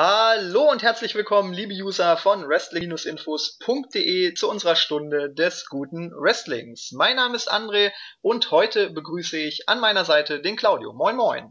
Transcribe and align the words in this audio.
Hallo 0.00 0.70
und 0.70 0.84
herzlich 0.84 1.16
willkommen, 1.16 1.52
liebe 1.52 1.74
User 1.74 2.16
von 2.16 2.48
Wrestling-Infos.de 2.48 4.32
zu 4.32 4.48
unserer 4.48 4.76
Stunde 4.76 5.34
des 5.34 5.66
guten 5.66 6.12
Wrestlings. 6.12 6.92
Mein 6.92 7.16
Name 7.16 7.34
ist 7.34 7.50
André 7.50 7.90
und 8.20 8.52
heute 8.52 8.90
begrüße 8.90 9.36
ich 9.36 9.68
an 9.68 9.80
meiner 9.80 10.04
Seite 10.04 10.40
den 10.40 10.54
Claudio. 10.54 10.92
Moin, 10.92 11.16
moin. 11.16 11.50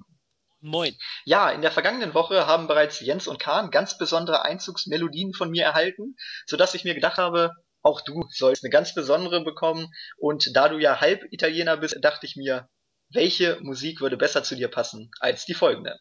Moin. 0.62 0.96
Ja, 1.26 1.50
in 1.50 1.62
der 1.62 1.74
vergangenen 1.74 2.14
Woche 2.14 2.48
haben 2.48 2.68
bereits 2.68 3.02
Jens 3.02 3.28
und 3.28 3.38
Kahn 3.38 3.70
ganz 3.70 3.98
besondere 3.98 4.46
Einzugsmelodien 4.46 5.34
von 5.34 5.52
mir 5.52 5.66
erhalten, 5.66 6.16
sodass 6.46 6.74
ich 6.74 6.86
mir 6.86 6.96
gedacht 6.96 7.18
habe, 7.18 7.52
auch 7.82 8.00
du 8.00 8.30
sollst 8.30 8.64
eine 8.64 8.72
ganz 8.72 8.94
besondere 8.94 9.44
bekommen. 9.44 9.94
Und 10.16 10.56
da 10.56 10.70
du 10.70 10.78
ja 10.78 11.02
halb 11.02 11.22
Italiener 11.34 11.76
bist, 11.76 11.98
dachte 12.00 12.26
ich 12.26 12.38
mir, 12.38 12.70
welche 13.10 13.60
Musik 13.60 14.00
würde 14.00 14.16
besser 14.16 14.42
zu 14.42 14.56
dir 14.56 14.70
passen 14.70 15.12
als 15.20 15.44
die 15.44 15.54
folgende? 15.54 16.00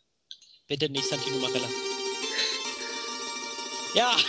Bitte 0.68 0.88
nicht 0.88 1.08
Santino 1.08 1.38
Marella. 1.38 1.95
Ja. 3.96 4.14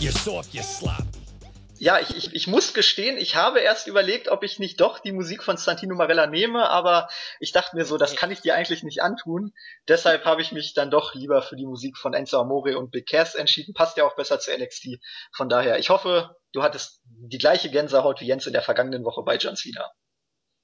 You're 0.00 0.12
soft, 0.12 0.52
you're 0.52 0.64
slop. 0.64 1.17
Ja, 1.80 2.00
ich, 2.00 2.16
ich, 2.16 2.34
ich 2.34 2.46
muss 2.48 2.74
gestehen, 2.74 3.16
ich 3.16 3.36
habe 3.36 3.60
erst 3.60 3.86
überlegt, 3.86 4.28
ob 4.28 4.42
ich 4.42 4.58
nicht 4.58 4.80
doch 4.80 4.98
die 4.98 5.12
Musik 5.12 5.44
von 5.44 5.56
Santino 5.56 5.94
Marella 5.94 6.26
nehme, 6.26 6.68
aber 6.68 7.08
ich 7.38 7.52
dachte 7.52 7.76
mir 7.76 7.84
so, 7.84 7.96
das 7.98 8.16
kann 8.16 8.32
ich 8.32 8.40
dir 8.40 8.56
eigentlich 8.56 8.82
nicht 8.82 9.00
antun. 9.00 9.52
Deshalb 9.86 10.24
habe 10.24 10.42
ich 10.42 10.50
mich 10.50 10.74
dann 10.74 10.90
doch 10.90 11.14
lieber 11.14 11.40
für 11.40 11.54
die 11.54 11.66
Musik 11.66 11.96
von 11.96 12.14
Enzo 12.14 12.40
Amore 12.40 12.78
und 12.78 12.90
Big 12.90 13.08
Cass 13.08 13.36
entschieden. 13.36 13.74
Passt 13.74 13.96
ja 13.96 14.04
auch 14.04 14.16
besser 14.16 14.40
zu 14.40 14.50
NXT. 14.50 14.98
Von 15.32 15.48
daher, 15.48 15.78
ich 15.78 15.90
hoffe, 15.90 16.36
du 16.52 16.62
hattest 16.62 17.00
die 17.04 17.38
gleiche 17.38 17.70
Gänsehaut 17.70 18.20
wie 18.20 18.26
Jens 18.26 18.46
in 18.46 18.52
der 18.52 18.62
vergangenen 18.62 19.04
Woche 19.04 19.22
bei 19.22 19.36
John 19.36 19.54
Cena. 19.54 19.88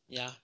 Ja, 0.08 0.36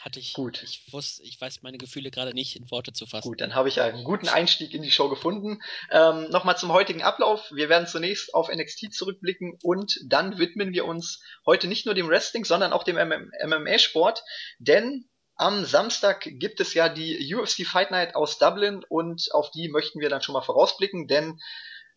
hatte 0.00 0.20
ich. 0.20 0.34
Gut. 0.34 0.62
Ich 0.62 0.92
wusste, 0.92 1.22
ich 1.22 1.40
weiß 1.40 1.62
meine 1.62 1.78
Gefühle 1.78 2.10
gerade 2.10 2.34
nicht 2.34 2.56
in 2.56 2.70
Worte 2.70 2.92
zu 2.92 3.06
fassen. 3.06 3.28
Gut, 3.28 3.40
dann 3.40 3.54
habe 3.54 3.68
ich 3.68 3.80
einen 3.80 4.04
guten 4.04 4.28
Einstieg 4.28 4.74
in 4.74 4.82
die 4.82 4.90
Show 4.90 5.08
gefunden. 5.08 5.60
Ähm, 5.90 6.30
Nochmal 6.30 6.56
zum 6.56 6.72
heutigen 6.72 7.02
Ablauf. 7.02 7.50
Wir 7.52 7.68
werden 7.68 7.86
zunächst 7.86 8.34
auf 8.34 8.48
NXT 8.48 8.92
zurückblicken 8.92 9.58
und 9.62 9.98
dann 10.06 10.38
widmen 10.38 10.72
wir 10.72 10.84
uns 10.84 11.22
heute 11.46 11.68
nicht 11.68 11.86
nur 11.86 11.94
dem 11.94 12.08
Wrestling, 12.08 12.44
sondern 12.44 12.72
auch 12.72 12.84
dem 12.84 12.96
MMA-Sport, 12.96 14.22
denn 14.58 15.08
am 15.36 15.64
Samstag 15.64 16.22
gibt 16.24 16.60
es 16.60 16.74
ja 16.74 16.88
die 16.88 17.34
UFC 17.34 17.66
Fight 17.66 17.90
Night 17.90 18.14
aus 18.14 18.38
Dublin 18.38 18.84
und 18.88 19.28
auf 19.32 19.50
die 19.50 19.68
möchten 19.68 20.00
wir 20.00 20.08
dann 20.08 20.22
schon 20.22 20.34
mal 20.34 20.42
vorausblicken, 20.42 21.08
denn 21.08 21.40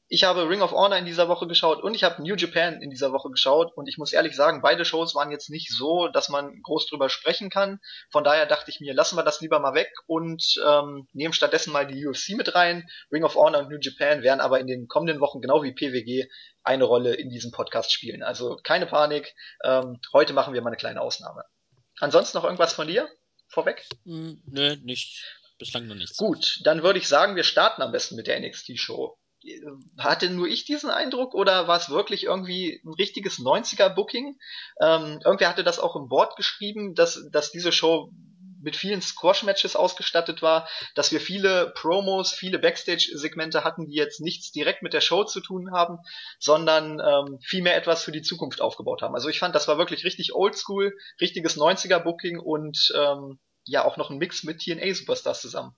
ich 0.08 0.24
habe 0.24 0.48
Ring 0.48 0.62
of 0.62 0.72
Honor 0.72 0.98
in 0.98 1.06
dieser 1.06 1.28
Woche 1.28 1.48
geschaut 1.48 1.82
und 1.82 1.96
ich 1.96 2.04
habe 2.04 2.22
New 2.22 2.36
Japan 2.36 2.82
in 2.82 2.92
dieser 2.92 3.12
Woche 3.12 3.30
geschaut 3.30 3.76
und 3.76 3.88
ich 3.88 3.98
muss 3.98 4.14
ehrlich 4.14 4.36
sagen, 4.36 4.62
beide 4.62 4.86
Shows 4.86 5.16
waren 5.16 5.32
jetzt 5.32 5.50
nicht 5.50 5.72
so, 5.72 6.08
dass 6.10 6.30
man 6.30 6.62
groß 6.62 6.88
drüber 6.88 7.10
sprechen 7.10 7.50
kann. 7.50 7.80
Von 8.12 8.24
daher 8.24 8.46
dachte 8.46 8.70
ich 8.70 8.80
mir, 8.80 8.94
lassen 8.94 9.18
wir 9.18 9.24
das 9.24 9.42
lieber 9.42 9.60
mal 9.60 9.74
weg 9.74 9.92
und 10.06 10.44
ähm, 10.66 11.08
nehmen 11.14 11.34
stattdessen 11.34 11.74
mal 11.74 11.88
die 11.88 12.06
UFC 12.06 12.30
mit 12.38 12.54
rein. 12.54 12.88
Ring 13.12 13.24
of 13.24 13.36
Honor 13.36 13.62
und 13.62 13.70
New 13.70 13.80
Japan 13.80 14.22
werden 14.22 14.42
aber 14.42 14.60
in 14.60 14.68
den 14.68 14.88
kommenden 14.88 15.20
Wochen 15.22 15.42
genau 15.42 15.64
wie 15.64 15.74
PWG 15.74 16.30
eine 16.64 16.84
Rolle 16.84 17.16
in 17.16 17.30
diesem 17.30 17.52
Podcast 17.52 17.92
spielen. 17.92 18.22
Also 18.22 18.58
keine 18.64 18.86
Panik. 18.86 19.34
Ähm, 19.64 20.00
heute 20.14 20.34
machen 20.34 20.54
wir 20.54 20.62
mal 20.62 20.70
eine 20.70 20.78
kleine 20.78 21.02
Ausnahme. 21.02 21.46
Ansonsten 22.00 22.38
noch 22.38 22.44
irgendwas 22.44 22.74
von 22.74 22.88
dir 22.88 23.10
vorweg? 23.48 23.88
Mm, 24.04 24.34
nö, 24.46 24.76
nicht. 24.84 25.24
Bislang 25.58 25.88
noch 25.88 25.96
nichts. 25.96 26.18
Gut, 26.18 26.60
dann 26.64 26.84
würde 26.84 27.00
ich 27.00 27.08
sagen, 27.08 27.36
wir 27.36 27.44
starten 27.44 27.82
am 27.82 27.92
besten 27.92 28.16
mit 28.16 28.28
der 28.28 28.40
NXT-Show 28.40 29.18
hatte 29.98 30.30
nur 30.30 30.48
ich 30.48 30.66
diesen 30.66 30.90
Eindruck 30.90 31.34
oder 31.34 31.68
war 31.68 31.78
es 31.78 31.90
wirklich 31.90 32.24
irgendwie 32.24 32.82
ein 32.84 32.94
richtiges 32.94 33.40
90er-Booking? 33.40 34.38
Ähm, 34.82 35.20
irgendwer 35.24 35.50
hatte 35.50 35.64
das 35.64 35.80
auch 35.80 35.96
im 35.96 36.08
Board 36.08 36.36
geschrieben, 36.36 36.96
dass, 36.96 37.20
dass 37.32 37.52
diese 37.52 37.72
Show 37.72 38.12
mit 38.66 38.76
vielen 38.76 39.02
Squash-Matches 39.02 39.76
ausgestattet 39.76 40.42
war, 40.42 40.68
dass 40.96 41.12
wir 41.12 41.22
viele 41.22 41.72
Promos, 41.76 42.34
viele 42.34 42.60
Backstage-Segmente 42.60 43.64
hatten, 43.64 43.86
die 43.86 43.94
jetzt 43.94 44.20
nichts 44.20 44.52
direkt 44.52 44.82
mit 44.82 44.94
der 44.94 45.02
Show 45.02 45.24
zu 45.24 45.40
tun 45.40 45.72
haben, 45.72 46.00
sondern 46.40 47.00
ähm, 47.00 47.40
vielmehr 47.42 47.78
etwas 47.78 48.04
für 48.04 48.12
die 48.12 48.24
Zukunft 48.24 48.62
aufgebaut 48.62 49.04
haben. 49.04 49.14
Also 49.14 49.30
ich 49.30 49.40
fand, 49.40 49.54
das 49.54 49.68
war 49.68 49.78
wirklich 49.78 50.04
richtig 50.04 50.34
oldschool, 50.34 50.98
richtiges 51.22 51.58
90er-Booking 51.58 52.40
und 52.40 52.92
ähm, 52.98 53.40
ja 53.66 53.86
auch 53.86 53.98
noch 53.98 54.10
ein 54.10 54.18
Mix 54.18 54.44
mit 54.44 54.60
TNA-Superstars 54.62 55.42
zusammen. 55.42 55.76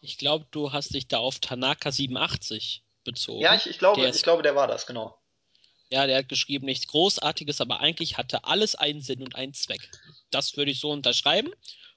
Ich 0.00 0.18
glaube, 0.18 0.46
du 0.50 0.72
hast 0.72 0.94
dich 0.94 1.08
da 1.08 1.18
auf 1.18 1.40
Tanaka 1.40 1.90
87 1.90 2.84
bezogen. 3.04 3.40
Ja, 3.40 3.54
ich, 3.54 3.66
ich 3.66 3.78
glaube, 3.78 4.06
ich 4.08 4.22
glaube, 4.22 4.42
der 4.42 4.54
war 4.54 4.66
das, 4.66 4.86
genau. 4.86 5.18
Ja, 5.90 6.06
der 6.06 6.18
hat 6.18 6.28
geschrieben, 6.28 6.66
nichts 6.66 6.86
Großartiges, 6.86 7.60
aber 7.60 7.80
eigentlich 7.80 8.18
hatte 8.18 8.44
alles 8.44 8.74
einen 8.74 9.00
Sinn 9.00 9.22
und 9.22 9.34
einen 9.34 9.54
Zweck. 9.54 9.90
Das 10.30 10.56
würde 10.56 10.70
ich 10.70 10.80
so 10.80 10.90
unterschreiben 10.90 11.50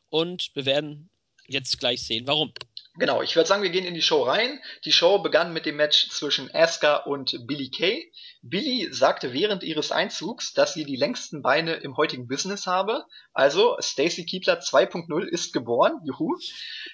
und 0.09 0.51
wir 0.53 0.65
werden 0.65 1.09
jetzt 1.45 1.79
gleich 1.79 2.01
sehen, 2.03 2.25
warum. 2.27 2.53
Genau, 3.01 3.23
ich 3.23 3.35
würde 3.35 3.47
sagen, 3.47 3.63
wir 3.63 3.71
gehen 3.71 3.87
in 3.87 3.95
die 3.95 4.03
Show 4.03 4.21
rein. 4.21 4.59
Die 4.85 4.91
Show 4.91 5.17
begann 5.17 5.53
mit 5.53 5.65
dem 5.65 5.75
Match 5.75 6.07
zwischen 6.11 6.53
Asuka 6.53 6.97
und 6.97 7.47
Billy 7.47 7.71
Kay. 7.71 8.11
Billy 8.43 8.89
sagte 8.93 9.33
während 9.33 9.63
ihres 9.63 9.91
Einzugs, 9.91 10.53
dass 10.53 10.75
sie 10.75 10.85
die 10.85 10.97
längsten 10.97 11.41
Beine 11.41 11.73
im 11.73 11.97
heutigen 11.97 12.27
Business 12.27 12.67
habe. 12.67 13.03
Also 13.33 13.75
Stacy 13.79 14.27
Keebler 14.27 14.59
2.0 14.59 15.23
ist 15.23 15.51
geboren. 15.51 15.99
Juhu. 16.03 16.37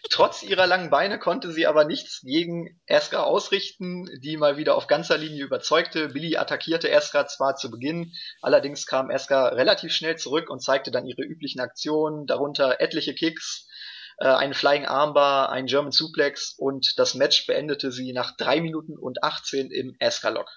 Trotz 0.10 0.44
ihrer 0.44 0.66
langen 0.66 0.90
Beine 0.90 1.20
konnte 1.20 1.52
sie 1.52 1.68
aber 1.68 1.84
nichts 1.84 2.22
gegen 2.22 2.80
Asuka 2.88 3.24
ausrichten, 3.24 4.10
die 4.22 4.38
mal 4.38 4.56
wieder 4.56 4.76
auf 4.76 4.88
ganzer 4.88 5.18
Linie 5.18 5.44
überzeugte. 5.44 6.08
Billy 6.08 6.38
attackierte 6.38 6.90
Asuka 6.96 7.28
zwar 7.28 7.58
zu 7.58 7.70
Beginn, 7.70 8.14
allerdings 8.42 8.86
kam 8.86 9.12
Asuka 9.12 9.50
relativ 9.50 9.92
schnell 9.92 10.16
zurück 10.16 10.50
und 10.50 10.64
zeigte 10.64 10.90
dann 10.90 11.06
ihre 11.06 11.24
üblichen 11.24 11.60
Aktionen, 11.60 12.28
darunter 12.28 12.80
etliche 12.80 13.14
Kicks, 13.14 13.68
äh, 14.18 14.28
einen 14.28 14.54
Flying 14.54 14.86
Armbar, 14.86 15.52
einen 15.52 15.68
German 15.68 15.92
Suplex 15.92 16.54
und 16.58 16.94
das 16.98 17.14
Match 17.14 17.46
beendete 17.46 17.92
sie 17.92 18.14
nach 18.14 18.36
3 18.38 18.62
Minuten 18.62 18.98
und 18.98 19.24
18 19.24 19.72
im 19.72 19.96
Asuka-Lock. 20.00 20.50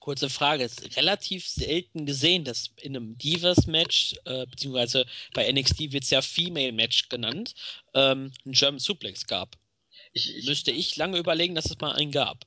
Kurze 0.00 0.30
Frage, 0.30 0.64
es 0.64 0.78
ist 0.78 0.96
relativ 0.96 1.46
selten 1.46 2.06
gesehen, 2.06 2.44
dass 2.44 2.70
in 2.76 2.96
einem 2.96 3.18
Divas-Match, 3.18 4.14
äh, 4.24 4.46
beziehungsweise 4.46 5.04
bei 5.34 5.50
NXT 5.52 5.92
wird 5.92 6.04
es 6.04 6.10
ja 6.10 6.22
Female-Match 6.22 7.10
genannt, 7.10 7.54
ähm, 7.94 8.32
einen 8.44 8.54
German 8.54 8.78
Suplex 8.78 9.26
gab. 9.26 9.56
Ich, 10.14 10.34
ich, 10.34 10.46
Müsste 10.46 10.70
ich 10.70 10.96
lange 10.96 11.18
überlegen, 11.18 11.54
dass 11.54 11.66
es 11.66 11.78
mal 11.80 11.92
einen 11.92 12.10
gab 12.10 12.46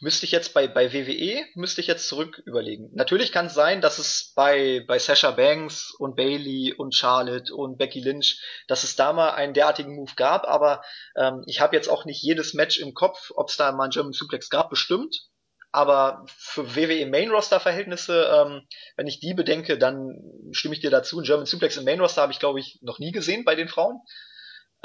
müsste 0.00 0.26
ich 0.26 0.32
jetzt 0.32 0.54
bei, 0.54 0.68
bei 0.68 0.92
WWE, 0.92 1.44
müsste 1.54 1.80
ich 1.80 1.86
jetzt 1.86 2.08
zurück 2.08 2.42
überlegen. 2.44 2.90
Natürlich 2.94 3.32
kann 3.32 3.46
es 3.46 3.54
sein, 3.54 3.80
dass 3.80 3.98
es 3.98 4.32
bei, 4.34 4.84
bei 4.86 4.98
Sasha 4.98 5.30
Banks 5.30 5.94
und 5.98 6.16
Bailey 6.16 6.74
und 6.74 6.94
Charlotte 6.94 7.54
und 7.54 7.78
Becky 7.78 8.00
Lynch, 8.00 8.40
dass 8.68 8.84
es 8.84 8.96
da 8.96 9.12
mal 9.12 9.30
einen 9.30 9.54
derartigen 9.54 9.94
Move 9.96 10.12
gab, 10.16 10.46
aber 10.46 10.82
ähm, 11.16 11.42
ich 11.46 11.60
habe 11.60 11.76
jetzt 11.76 11.88
auch 11.88 12.04
nicht 12.04 12.22
jedes 12.22 12.54
Match 12.54 12.78
im 12.78 12.94
Kopf, 12.94 13.30
ob 13.34 13.48
es 13.48 13.56
da 13.56 13.72
mal 13.72 13.84
einen 13.84 13.92
German 13.92 14.12
Suplex 14.12 14.48
gab, 14.50 14.70
bestimmt. 14.70 15.28
Aber 15.72 16.24
für 16.26 16.74
WWE 16.74 17.04
Main 17.04 17.30
Roster 17.30 17.60
Verhältnisse, 17.60 18.24
ähm, 18.32 18.66
wenn 18.96 19.06
ich 19.06 19.20
die 19.20 19.34
bedenke, 19.34 19.76
dann 19.76 20.18
stimme 20.52 20.74
ich 20.74 20.80
dir 20.80 20.90
dazu. 20.90 21.18
Ein 21.18 21.24
German 21.24 21.44
Suplex 21.44 21.76
im 21.76 21.84
Main 21.84 22.00
Roster 22.00 22.22
habe 22.22 22.32
ich 22.32 22.38
glaube 22.38 22.60
ich 22.60 22.78
noch 22.80 22.98
nie 22.98 23.12
gesehen 23.12 23.44
bei 23.44 23.54
den 23.54 23.68
Frauen. 23.68 24.00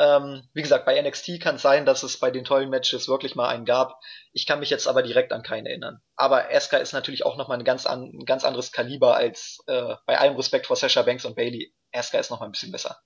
Ähm, 0.02 0.42
wie 0.56 0.64
gesagt, 0.64 0.86
bei 0.86 1.00
NXT 1.00 1.40
kann 1.40 1.58
es 1.58 1.62
sein, 1.62 1.86
dass 1.86 2.02
es 2.02 2.18
bei 2.18 2.32
den 2.32 2.44
tollen 2.44 2.72
Matches 2.72 3.08
wirklich 3.08 3.36
mal 3.36 3.50
einen 3.50 3.66
gab. 3.66 4.02
Ich 4.34 4.48
kann 4.48 4.60
mich 4.60 4.72
jetzt 4.72 4.88
aber 4.88 5.04
direkt 5.04 5.32
an 5.32 5.44
keinen 5.44 5.68
erinnern. 5.68 6.02
Aber 6.16 6.50
Asuka 6.52 6.78
ist 6.78 6.94
natürlich 6.94 7.24
auch 7.24 7.38
nochmal 7.38 7.60
ein 7.60 7.64
ganz, 7.64 7.86
an, 7.86 8.10
ein 8.12 8.26
ganz 8.26 8.44
anderes 8.44 8.72
Kaliber 8.72 9.16
als 9.16 9.60
äh, 9.68 9.94
bei 10.08 10.18
allem 10.18 10.36
Respekt 10.36 10.66
vor 10.66 10.76
Sasha 10.76 11.04
Banks 11.04 11.24
und 11.26 11.36
Bailey. 11.36 11.72
Asuka 11.92 12.18
ist 12.18 12.32
nochmal 12.32 12.50
ein 12.50 12.52
bisschen 12.52 12.72
besser. 12.72 13.00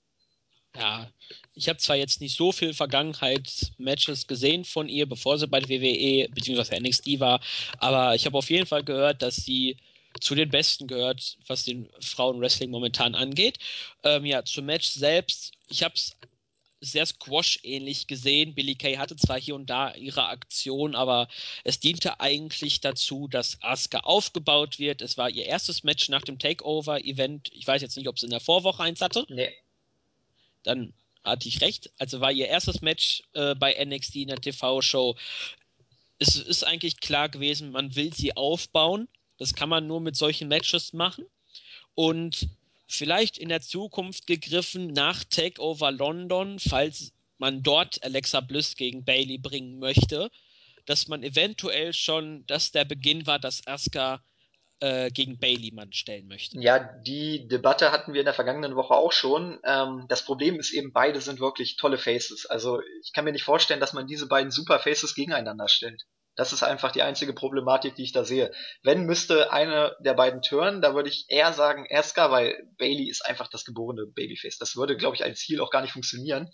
Ja, 0.77 1.09
ich 1.53 1.67
habe 1.67 1.79
zwar 1.79 1.97
jetzt 1.97 2.21
nicht 2.21 2.37
so 2.37 2.53
viel 2.53 2.73
Vergangenheit-Matches 2.73 4.27
gesehen 4.27 4.63
von 4.63 4.87
ihr, 4.87 5.05
bevor 5.05 5.37
sie 5.37 5.47
bei 5.47 5.61
WWE 5.67 6.29
bzw. 6.29 6.79
NXT 6.79 7.19
war, 7.19 7.41
aber 7.77 8.15
ich 8.15 8.25
habe 8.25 8.37
auf 8.37 8.49
jeden 8.49 8.67
Fall 8.67 8.83
gehört, 8.83 9.21
dass 9.21 9.35
sie 9.35 9.77
zu 10.21 10.33
den 10.33 10.49
Besten 10.49 10.87
gehört, 10.87 11.37
was 11.47 11.65
den 11.65 11.89
Frauenwrestling 11.99 12.71
momentan 12.71 13.15
angeht. 13.15 13.57
Ähm, 14.03 14.25
ja, 14.25 14.45
zum 14.45 14.65
Match 14.65 14.87
selbst, 14.87 15.53
ich 15.67 15.83
habe 15.83 15.95
es 15.95 16.15
sehr 16.91 17.05
Squash-ähnlich 17.05 18.07
gesehen. 18.07 18.55
Billy 18.55 18.75
Kay 18.75 18.95
hatte 18.95 19.15
zwar 19.15 19.39
hier 19.39 19.55
und 19.55 19.69
da 19.69 19.93
ihre 19.93 20.27
Aktion, 20.27 20.95
aber 20.95 21.27
es 21.63 21.79
diente 21.79 22.19
eigentlich 22.19 22.81
dazu, 22.81 23.27
dass 23.27 23.61
Asuka 23.61 23.99
aufgebaut 23.99 24.79
wird. 24.79 25.01
Es 25.01 25.17
war 25.17 25.29
ihr 25.29 25.45
erstes 25.45 25.83
Match 25.83 26.09
nach 26.09 26.21
dem 26.21 26.39
Takeover-Event. 26.39 27.49
Ich 27.53 27.67
weiß 27.67 27.81
jetzt 27.81 27.97
nicht, 27.97 28.07
ob 28.07 28.19
sie 28.19 28.25
in 28.25 28.31
der 28.31 28.39
Vorwoche 28.39 28.83
eins 28.83 29.01
hatte. 29.01 29.25
Nee. 29.29 29.53
Dann 30.63 30.93
hatte 31.23 31.47
ich 31.47 31.61
recht. 31.61 31.91
Also 31.97 32.21
war 32.21 32.31
ihr 32.31 32.47
erstes 32.47 32.81
Match 32.81 33.23
äh, 33.33 33.55
bei 33.55 33.73
NXT 33.83 34.15
in 34.17 34.27
der 34.29 34.41
TV-Show. 34.41 35.15
Es 36.19 36.35
ist 36.35 36.63
eigentlich 36.63 36.99
klar 36.99 37.29
gewesen, 37.29 37.71
man 37.71 37.95
will 37.95 38.13
sie 38.13 38.35
aufbauen. 38.35 39.07
Das 39.37 39.53
kann 39.53 39.69
man 39.69 39.87
nur 39.87 39.99
mit 39.99 40.15
solchen 40.15 40.47
Matches 40.47 40.93
machen. 40.93 41.25
Und 41.93 42.47
vielleicht 42.87 43.37
in 43.37 43.49
der 43.49 43.61
Zukunft 43.61 44.27
gegriffen 44.27 44.87
nach 44.87 45.23
Takeover 45.23 45.91
London, 45.91 46.59
falls 46.59 47.13
man 47.37 47.63
dort 47.63 48.03
Alexa 48.03 48.41
Bliss 48.41 48.75
gegen 48.75 49.03
Bailey 49.03 49.37
bringen 49.37 49.79
möchte, 49.79 50.29
dass 50.85 51.07
man 51.07 51.23
eventuell 51.23 51.93
schon, 51.93 52.45
dass 52.45 52.71
der 52.71 52.85
Beginn 52.85 53.25
war, 53.27 53.39
dass 53.39 53.65
Asuka 53.67 54.23
äh, 54.79 55.09
gegen 55.09 55.39
Bailey 55.39 55.71
man 55.73 55.91
stellen 55.93 56.27
möchte. 56.27 56.59
Ja, 56.59 56.79
die 56.79 57.47
Debatte 57.47 57.91
hatten 57.91 58.13
wir 58.13 58.21
in 58.21 58.25
der 58.25 58.33
vergangenen 58.33 58.75
Woche 58.75 58.93
auch 58.93 59.11
schon. 59.11 59.59
Ähm, 59.63 60.05
das 60.09 60.25
Problem 60.25 60.59
ist 60.59 60.73
eben, 60.73 60.93
beide 60.93 61.21
sind 61.21 61.39
wirklich 61.39 61.77
tolle 61.77 61.97
Faces. 61.97 62.45
Also 62.45 62.81
ich 63.01 63.13
kann 63.13 63.25
mir 63.25 63.31
nicht 63.31 63.43
vorstellen, 63.43 63.79
dass 63.79 63.93
man 63.93 64.07
diese 64.07 64.27
beiden 64.27 64.51
Super 64.51 64.79
Faces 64.79 65.15
gegeneinander 65.15 65.67
stellt. 65.69 66.03
Das 66.35 66.53
ist 66.53 66.63
einfach 66.63 66.91
die 66.91 67.01
einzige 67.01 67.33
Problematik, 67.33 67.95
die 67.95 68.03
ich 68.03 68.11
da 68.11 68.23
sehe. 68.23 68.51
Wenn 68.83 69.05
müsste 69.05 69.51
eine 69.51 69.95
der 69.99 70.13
beiden 70.13 70.41
turnen, 70.41 70.81
da 70.81 70.93
würde 70.93 71.09
ich 71.09 71.25
eher 71.29 71.53
sagen 71.53 71.85
Eska, 71.85 72.31
weil 72.31 72.67
Bailey 72.77 73.09
ist 73.09 73.25
einfach 73.25 73.47
das 73.47 73.65
geborene 73.65 74.05
Babyface. 74.05 74.57
Das 74.57 74.75
würde, 74.75 74.97
glaube 74.97 75.15
ich, 75.15 75.23
als 75.23 75.39
Ziel 75.39 75.61
auch 75.61 75.71
gar 75.71 75.81
nicht 75.81 75.93
funktionieren. 75.93 76.51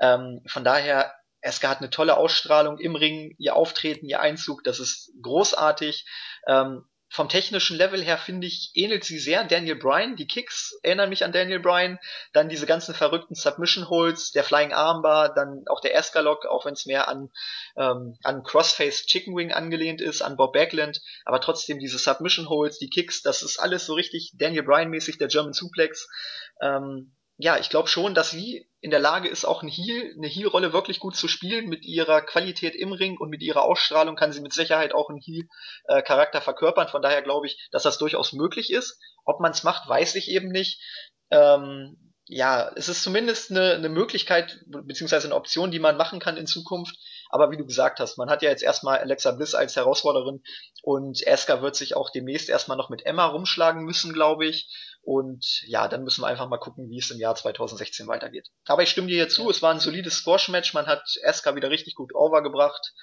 Ähm, 0.00 0.42
von 0.46 0.64
daher, 0.64 1.14
Eska 1.40 1.68
hat 1.68 1.78
eine 1.78 1.90
tolle 1.90 2.16
Ausstrahlung 2.16 2.78
im 2.78 2.96
Ring, 2.96 3.34
ihr 3.38 3.54
Auftreten, 3.54 4.08
ihr 4.08 4.20
Einzug, 4.20 4.64
das 4.64 4.80
ist 4.80 5.12
großartig. 5.22 6.06
Ähm, 6.46 6.84
vom 7.14 7.28
technischen 7.28 7.76
Level 7.76 8.02
her 8.02 8.18
finde 8.18 8.48
ich, 8.48 8.72
ähnelt 8.74 9.04
sie 9.04 9.20
sehr 9.20 9.44
Daniel 9.44 9.76
Bryan. 9.76 10.16
Die 10.16 10.26
Kicks 10.26 10.76
erinnern 10.82 11.10
mich 11.10 11.22
an 11.22 11.30
Daniel 11.30 11.60
Bryan. 11.60 12.00
Dann 12.32 12.48
diese 12.48 12.66
ganzen 12.66 12.92
verrückten 12.92 13.36
Submission 13.36 13.88
Holds, 13.88 14.32
der 14.32 14.42
Flying 14.42 14.72
Armbar, 14.72 15.32
dann 15.32 15.62
auch 15.68 15.80
der 15.80 15.94
Escalog, 15.94 16.44
auch 16.44 16.66
wenn 16.66 16.72
es 16.72 16.86
mehr 16.86 17.06
an, 17.06 17.30
ähm, 17.76 18.18
an 18.24 18.42
Crossface 18.42 19.06
Chicken 19.06 19.36
Wing 19.36 19.52
angelehnt 19.52 20.00
ist, 20.00 20.22
an 20.22 20.36
Bob 20.36 20.54
Backlund. 20.54 21.02
Aber 21.24 21.40
trotzdem 21.40 21.78
diese 21.78 21.98
Submission 21.98 22.48
Holds, 22.48 22.80
die 22.80 22.90
Kicks, 22.90 23.22
das 23.22 23.42
ist 23.44 23.60
alles 23.60 23.86
so 23.86 23.94
richtig 23.94 24.32
Daniel 24.34 24.64
Bryan 24.64 24.90
mäßig, 24.90 25.16
der 25.16 25.28
German 25.28 25.52
Suplex. 25.52 26.08
Ähm, 26.60 27.14
ja, 27.36 27.58
ich 27.58 27.68
glaube 27.68 27.88
schon, 27.88 28.14
dass 28.14 28.30
sie 28.30 28.68
in 28.80 28.90
der 28.90 29.00
Lage 29.00 29.28
ist, 29.28 29.44
auch 29.44 29.62
eine 29.62 29.70
Heel, 29.70 30.14
eine 30.16 30.28
Heel-Rolle 30.28 30.72
wirklich 30.72 31.00
gut 31.00 31.16
zu 31.16 31.26
spielen. 31.26 31.68
Mit 31.68 31.84
ihrer 31.84 32.20
Qualität 32.20 32.76
im 32.76 32.92
Ring 32.92 33.16
und 33.18 33.30
mit 33.30 33.42
ihrer 33.42 33.62
Ausstrahlung 33.62 34.14
kann 34.14 34.32
sie 34.32 34.40
mit 34.40 34.52
Sicherheit 34.52 34.94
auch 34.94 35.08
einen 35.08 35.20
Heel-Charakter 35.20 36.40
verkörpern. 36.40 36.88
Von 36.88 37.02
daher 37.02 37.22
glaube 37.22 37.46
ich, 37.46 37.68
dass 37.72 37.82
das 37.82 37.98
durchaus 37.98 38.32
möglich 38.32 38.70
ist. 38.70 39.00
Ob 39.24 39.40
man 39.40 39.52
es 39.52 39.64
macht, 39.64 39.88
weiß 39.88 40.14
ich 40.14 40.30
eben 40.30 40.48
nicht. 40.48 40.80
Ähm, 41.30 41.96
ja, 42.26 42.70
es 42.76 42.88
ist 42.88 43.02
zumindest 43.02 43.50
eine, 43.50 43.74
eine 43.74 43.88
Möglichkeit, 43.88 44.60
beziehungsweise 44.66 45.26
eine 45.26 45.34
Option, 45.34 45.70
die 45.70 45.78
man 45.78 45.96
machen 45.96 46.20
kann 46.20 46.36
in 46.36 46.46
Zukunft. 46.46 46.96
Aber 47.30 47.50
wie 47.50 47.56
du 47.56 47.66
gesagt 47.66 48.00
hast, 48.00 48.16
man 48.16 48.30
hat 48.30 48.42
ja 48.42 48.50
jetzt 48.50 48.62
erstmal 48.62 48.98
Alexa 48.98 49.32
Bliss 49.32 49.54
als 49.54 49.76
Herausforderin 49.76 50.42
und 50.82 51.26
Asuka 51.26 51.62
wird 51.62 51.74
sich 51.74 51.96
auch 51.96 52.10
demnächst 52.10 52.48
erstmal 52.48 52.76
noch 52.76 52.90
mit 52.90 53.04
Emma 53.04 53.26
rumschlagen 53.26 53.82
müssen, 53.84 54.12
glaube 54.12 54.46
ich. 54.46 54.68
Und 55.04 55.62
ja, 55.66 55.86
dann 55.86 56.02
müssen 56.02 56.22
wir 56.22 56.28
einfach 56.28 56.48
mal 56.48 56.58
gucken, 56.58 56.88
wie 56.88 56.98
es 56.98 57.10
im 57.10 57.20
Jahr 57.20 57.34
2016 57.34 58.06
weitergeht. 58.06 58.48
Aber 58.64 58.82
ich 58.82 58.88
stimme 58.88 59.08
dir 59.08 59.16
hier 59.16 59.28
zu, 59.28 59.50
es 59.50 59.60
war 59.60 59.72
ein 59.72 59.80
solides 59.80 60.14
Squash-Match, 60.18 60.72
man 60.72 60.86
hat 60.86 61.02
Asuka 61.24 61.54
wieder 61.56 61.70
richtig 61.70 61.94
gut 61.94 62.14
overgebracht. 62.14 62.94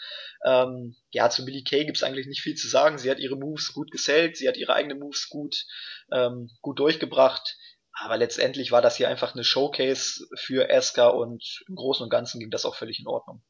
Ähm, 0.43 0.95
ja, 1.11 1.29
zu 1.29 1.45
Billy 1.45 1.63
Kay 1.63 1.85
gibt's 1.85 2.01
eigentlich 2.01 2.25
nicht 2.25 2.41
viel 2.41 2.55
zu 2.55 2.67
sagen. 2.67 2.97
Sie 2.97 3.11
hat 3.11 3.19
ihre 3.19 3.35
Moves 3.35 3.73
gut 3.73 3.91
gesellt, 3.91 4.35
sie 4.37 4.47
hat 4.47 4.57
ihre 4.57 4.73
eigenen 4.73 4.97
Moves 4.97 5.29
gut, 5.29 5.65
ähm, 6.11 6.49
gut 6.61 6.79
durchgebracht. 6.79 7.55
Aber 7.93 8.17
letztendlich 8.17 8.71
war 8.71 8.81
das 8.81 8.95
hier 8.95 9.07
einfach 9.07 9.35
eine 9.35 9.43
Showcase 9.43 10.27
für 10.35 10.73
Asuka 10.73 11.09
und 11.09 11.63
im 11.67 11.75
Großen 11.75 12.03
und 12.03 12.09
Ganzen 12.09 12.39
ging 12.39 12.49
das 12.49 12.65
auch 12.65 12.75
völlig 12.75 12.99
in 12.99 13.07
Ordnung. 13.07 13.43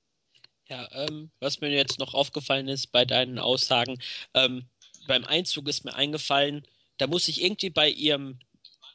Ja, 0.68 0.90
ähm, 0.92 1.32
was 1.40 1.62
mir 1.62 1.70
jetzt 1.70 2.00
noch 2.00 2.14
aufgefallen 2.14 2.68
ist 2.68 2.92
bei 2.92 3.06
deinen 3.06 3.40
Aussagen, 3.40 4.02
ähm, 4.34 4.66
beim 5.08 5.26
Einzug 5.26 5.68
ist 5.68 5.84
mir 5.84 5.96
eingefallen, 5.96 6.66
da 7.02 7.08
muss 7.08 7.28
ich 7.28 7.42
irgendwie 7.42 7.72
bei 7.72 7.90
ihrem 7.90 8.38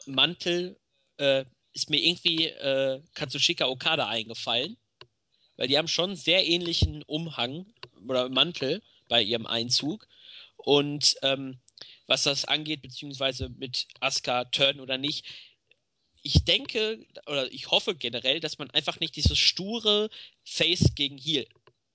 Mantel, 0.07 0.79
äh, 1.17 1.45
ist 1.73 1.91
mir 1.91 1.99
irgendwie 1.99 2.47
äh, 2.47 3.03
Katsushika 3.15 3.67
Okada 3.67 4.07
eingefallen, 4.07 4.77
weil 5.57 5.67
die 5.67 5.77
haben 5.77 5.89
schon 5.89 6.11
einen 6.11 6.17
sehr 6.17 6.47
ähnlichen 6.47 7.03
Umhang 7.03 7.67
oder 8.07 8.29
Mantel 8.29 8.81
bei 9.09 9.23
ihrem 9.23 9.45
Einzug. 9.45 10.07
Und 10.55 11.17
ähm, 11.23 11.59
was 12.07 12.23
das 12.23 12.45
angeht, 12.45 12.81
beziehungsweise 12.81 13.49
mit 13.49 13.89
Asuka 13.99 14.45
Turn 14.45 14.79
oder 14.79 14.99
nicht, 14.99 15.27
ich 16.23 16.45
denke 16.45 17.05
oder 17.27 17.51
ich 17.51 17.73
hoffe 17.73 17.97
generell, 17.97 18.39
dass 18.39 18.59
man 18.59 18.71
einfach 18.71 19.01
nicht 19.01 19.17
dieses 19.17 19.37
sture 19.37 20.11
Face 20.45 20.95
gegen 20.95 21.19
Heel 21.19 21.49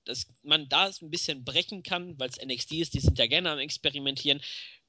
dass 0.05 0.25
man 0.43 0.67
da 0.67 0.87
ein 0.87 1.11
bisschen 1.11 1.43
brechen 1.43 1.83
kann, 1.83 2.19
weil 2.19 2.29
es 2.29 2.43
NXT 2.43 2.71
ist, 2.73 2.93
die 2.93 2.99
sind 2.99 3.19
ja 3.19 3.27
gerne 3.27 3.51
am 3.51 3.59
Experimentieren, 3.59 4.41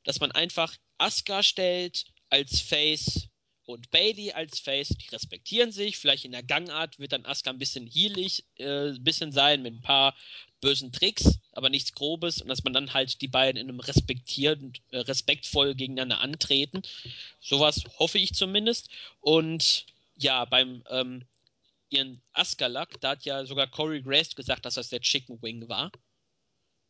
dass 0.05 0.21
man 0.21 0.33
einfach 0.33 0.77
Asuka 0.99 1.43
stellt 1.43 2.05
als 2.31 2.61
Face 2.61 3.29
und 3.65 3.91
Bailey 3.91 4.33
als 4.33 4.59
Face, 4.59 4.89
die 4.89 5.09
respektieren 5.09 5.73
sich. 5.73 5.97
Vielleicht 5.97 6.25
in 6.25 6.33
der 6.33 6.43
Gangart 6.43 6.99
wird 6.99 7.13
dann 7.13 7.25
Asuka 7.25 7.51
ein 7.51 7.59
bisschen 7.59 7.87
heelig, 7.87 8.45
äh, 8.57 8.93
bisschen 8.99 9.33
sein 9.33 9.63
mit 9.63 9.75
ein 9.75 9.83
paar 9.83 10.17
bösen 10.61 10.93
Tricks, 10.93 11.39
aber 11.53 11.69
nichts 11.69 11.93
Grobes 11.93 12.41
und 12.41 12.49
dass 12.49 12.65
man 12.65 12.73
dann 12.73 12.95
halt 12.95 13.21
die 13.21 13.29
beiden 13.29 13.61
in 13.61 13.69
einem 13.69 13.81
respektierend, 13.81 14.81
äh, 14.91 14.99
respektvoll 14.99 15.75
gegeneinander 15.75 16.21
antreten. 16.21 16.83
Sowas 17.41 17.83
hoffe 17.99 18.19
ich 18.19 18.35
zumindest. 18.35 18.89
Und 19.21 19.87
ja, 20.17 20.45
beim 20.45 20.85
ähm, 20.89 21.25
ihren 21.91 22.23
Askalak, 22.33 23.01
da 23.01 23.11
hat 23.11 23.25
ja 23.25 23.45
sogar 23.45 23.67
Corey 23.67 24.03
Grace 24.03 24.35
gesagt, 24.35 24.65
dass 24.65 24.75
das 24.75 24.89
der 24.89 25.01
Chicken 25.01 25.41
Wing 25.43 25.69
war. 25.69 25.93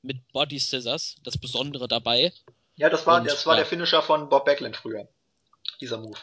Mit 0.03 0.27
Body 0.33 0.59
Scissors, 0.59 1.17
das 1.23 1.39
Besondere 1.39 1.89
dabei. 1.89 2.33
Ja, 2.77 2.89
das 2.89 3.07
war, 3.07 3.21
Und, 3.21 3.31
das 3.31 3.47
war 3.47 3.55
ja. 3.55 3.59
der 3.59 3.67
Finisher 3.67 4.03
von 4.03 4.29
Bob 4.29 4.45
Backlund 4.45 4.77
früher. 4.77 5.09
Dieser 5.81 5.99
Move. 5.99 6.19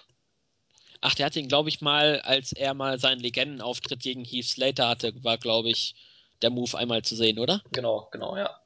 Ach, 1.01 1.16
der 1.16 1.28
hat 1.28 1.36
ihn, 1.36 1.48
glaube 1.48 1.69
ich, 1.69 1.81
mal, 1.81 2.22
als 2.22 2.51
er 2.51 2.74
mal 2.74 3.00
seinen 3.00 3.19
Legendenauftritt 3.19 4.01
gegen 4.01 4.25
Heath 4.25 4.46
Slater 4.46 4.90
hatte, 4.90 5.24
war, 5.24 5.38
glaube 5.38 5.69
ich, 5.69 5.96
der 6.42 6.50
Move 6.50 6.78
einmal 6.78 7.04
zu 7.04 7.16
sehen, 7.16 7.40
oder? 7.40 7.62
Genau, 7.72 8.10
genau, 8.12 8.36
ja. 8.36 8.60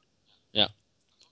Ja. 0.52 0.70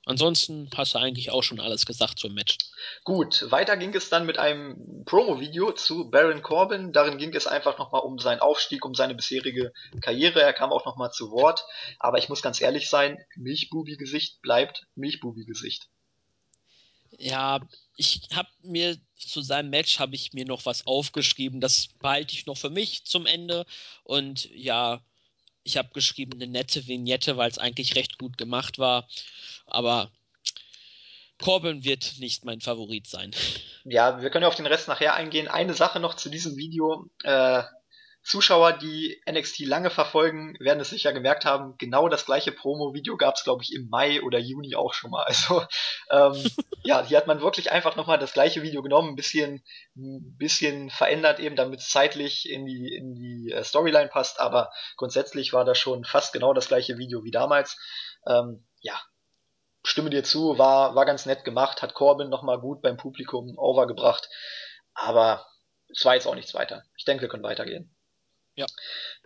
Ansonsten 0.04 0.68
hast 0.76 0.94
du 0.94 0.98
eigentlich 0.98 1.30
auch 1.30 1.42
schon 1.42 1.60
alles 1.60 1.86
gesagt 1.86 2.18
zum 2.18 2.34
Match. 2.34 2.58
Gut, 3.04 3.50
weiter 3.50 3.76
ging 3.76 3.94
es 3.94 4.08
dann 4.08 4.26
mit 4.26 4.36
einem 4.36 5.04
Promo-Video 5.04 5.72
zu 5.72 6.10
Baron 6.10 6.42
Corbin. 6.42 6.92
Darin 6.92 7.18
ging 7.18 7.32
es 7.34 7.46
einfach 7.46 7.78
nochmal 7.78 8.00
um 8.00 8.18
seinen 8.18 8.40
Aufstieg, 8.40 8.84
um 8.84 8.96
seine 8.96 9.14
bisherige 9.14 9.72
Karriere. 10.00 10.42
Er 10.42 10.52
kam 10.52 10.72
auch 10.72 10.84
nochmal 10.86 11.12
zu 11.12 11.30
Wort. 11.30 11.64
Aber 12.00 12.18
ich 12.18 12.28
muss 12.28 12.42
ganz 12.42 12.60
ehrlich 12.60 12.90
sein, 12.90 13.16
Milchbubi-Gesicht 13.36 14.42
bleibt 14.42 14.86
Milchbubi-Gesicht. 14.96 15.88
Ja, 17.18 17.60
ich 17.96 18.22
habe 18.34 18.48
mir 18.62 18.96
zu 19.16 19.42
seinem 19.42 19.70
Match 19.70 19.98
habe 19.98 20.14
ich 20.14 20.32
mir 20.32 20.44
noch 20.44 20.66
was 20.66 20.86
aufgeschrieben. 20.86 21.60
Das 21.60 21.88
behalte 22.00 22.34
ich 22.34 22.46
noch 22.46 22.56
für 22.56 22.70
mich 22.70 23.04
zum 23.04 23.26
Ende. 23.26 23.66
Und 24.02 24.50
ja, 24.54 25.00
ich 25.62 25.76
habe 25.76 25.90
geschrieben 25.92 26.34
eine 26.34 26.46
nette 26.46 26.86
Vignette, 26.86 27.36
weil 27.36 27.50
es 27.50 27.58
eigentlich 27.58 27.94
recht 27.94 28.18
gut 28.18 28.36
gemacht 28.38 28.78
war. 28.78 29.08
Aber 29.66 30.10
Corbin 31.38 31.84
wird 31.84 32.18
nicht 32.18 32.44
mein 32.44 32.60
Favorit 32.60 33.06
sein. 33.06 33.32
Ja, 33.84 34.22
wir 34.22 34.30
können 34.30 34.44
auf 34.44 34.54
den 34.54 34.66
Rest 34.66 34.88
nachher 34.88 35.14
eingehen. 35.14 35.48
Eine 35.48 35.74
Sache 35.74 36.00
noch 36.00 36.14
zu 36.14 36.30
diesem 36.30 36.56
Video. 36.56 37.10
Äh, 37.24 37.62
Zuschauer, 38.24 38.74
die 38.74 39.20
NXT 39.28 39.60
lange 39.60 39.90
verfolgen, 39.90 40.56
werden 40.60 40.78
es 40.80 40.90
sicher 40.90 41.12
gemerkt 41.12 41.44
haben, 41.44 41.76
genau 41.76 42.08
das 42.08 42.24
gleiche 42.24 42.52
Promo-Video 42.52 43.16
gab 43.16 43.34
es, 43.34 43.42
glaube 43.42 43.64
ich, 43.64 43.74
im 43.74 43.88
Mai 43.88 44.22
oder 44.22 44.38
Juni 44.38 44.76
auch 44.76 44.94
schon 44.94 45.10
mal. 45.10 45.24
Also 45.24 45.64
ähm, 46.10 46.34
ja, 46.84 47.04
hier 47.04 47.16
hat 47.16 47.26
man 47.26 47.40
wirklich 47.40 47.72
einfach 47.72 47.96
nochmal 47.96 48.18
das 48.18 48.32
gleiche 48.32 48.62
Video 48.62 48.82
genommen, 48.82 49.10
ein 49.10 49.16
bisschen, 49.16 49.64
ein 49.96 50.36
bisschen 50.38 50.90
verändert 50.90 51.40
eben, 51.40 51.56
damit 51.56 51.80
es 51.80 51.88
zeitlich 51.88 52.48
in 52.48 52.64
die, 52.64 52.94
in 52.94 53.14
die 53.14 53.50
äh, 53.50 53.64
Storyline 53.64 54.08
passt, 54.08 54.38
aber 54.38 54.70
grundsätzlich 54.96 55.52
war 55.52 55.64
das 55.64 55.78
schon 55.78 56.04
fast 56.04 56.32
genau 56.32 56.54
das 56.54 56.68
gleiche 56.68 56.98
Video 56.98 57.24
wie 57.24 57.32
damals. 57.32 57.76
Ähm, 58.26 58.64
ja, 58.80 59.00
stimme 59.82 60.10
dir 60.10 60.22
zu, 60.22 60.58
war, 60.58 60.94
war 60.94 61.06
ganz 61.06 61.26
nett 61.26 61.44
gemacht, 61.44 61.82
hat 61.82 61.94
Corbin 61.94 62.28
nochmal 62.28 62.60
gut 62.60 62.82
beim 62.82 62.96
Publikum 62.96 63.58
overgebracht, 63.58 64.28
aber 64.94 65.44
es 65.88 66.04
war 66.04 66.14
jetzt 66.14 66.26
auch 66.26 66.34
nichts 66.34 66.54
weiter. 66.54 66.84
Ich 66.96 67.04
denke, 67.04 67.22
wir 67.22 67.28
können 67.28 67.42
weitergehen. 67.42 67.91
Ja. 68.54 68.66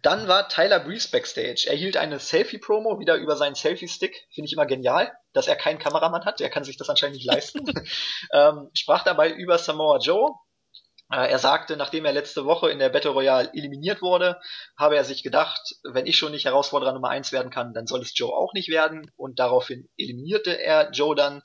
Dann 0.03 0.29
war 0.29 0.49
Tyler 0.49 0.81
Breeze 0.81 1.11
backstage. 1.11 1.67
Er 1.67 1.77
hielt 1.77 1.97
eine 1.97 2.21
Selfie-Promo 2.21 3.01
wieder 3.01 3.17
über 3.17 3.37
seinen 3.37 3.57
Selfie-Stick. 3.57 4.27
Finde 4.33 4.47
ich 4.47 4.53
immer 4.53 4.67
genial, 4.67 5.13
dass 5.33 5.49
er 5.49 5.57
keinen 5.57 5.79
Kameramann 5.79 6.25
hat. 6.25 6.39
Der 6.39 6.51
kann 6.51 6.65
sich 6.65 6.77
das 6.77 6.89
anscheinend 6.89 7.17
nicht 7.17 7.27
leisten. 7.27 7.65
ähm, 8.33 8.71
sprach 8.75 9.03
dabei 9.03 9.31
über 9.33 9.59
Samoa 9.59 9.99
Joe. 9.99 10.35
Äh, 11.11 11.31
er 11.31 11.39
sagte, 11.39 11.77
nachdem 11.77 12.05
er 12.05 12.13
letzte 12.13 12.45
Woche 12.45 12.71
in 12.71 12.79
der 12.79 12.89
Battle 12.89 13.11
Royale 13.11 13.51
eliminiert 13.53 14.01
wurde, 14.03 14.41
habe 14.77 14.97
er 14.97 15.05
sich 15.05 15.23
gedacht, 15.23 15.61
wenn 15.85 16.07
ich 16.07 16.17
schon 16.17 16.33
nicht 16.33 16.45
Herausforderer 16.45 16.93
Nummer 16.93 17.11
1 17.11 17.33
werden 17.33 17.51
kann, 17.51 17.75
dann 17.75 17.87
soll 17.87 18.03
es 18.03 18.17
Joe 18.17 18.33
auch 18.33 18.53
nicht 18.55 18.69
werden. 18.69 19.11
Und 19.17 19.39
daraufhin 19.41 19.89
eliminierte 19.97 20.53
er 20.53 20.91
Joe 20.91 21.17
dann. 21.17 21.43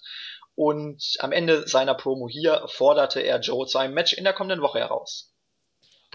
Und 0.54 1.16
am 1.20 1.32
Ende 1.32 1.68
seiner 1.68 1.96
Promo 1.96 2.28
hier 2.30 2.68
forderte 2.68 3.22
er 3.22 3.40
Joe 3.40 3.66
zu 3.66 3.78
einem 3.78 3.94
Match 3.94 4.14
in 4.14 4.24
der 4.24 4.34
kommenden 4.34 4.62
Woche 4.62 4.80
heraus. 4.80 5.31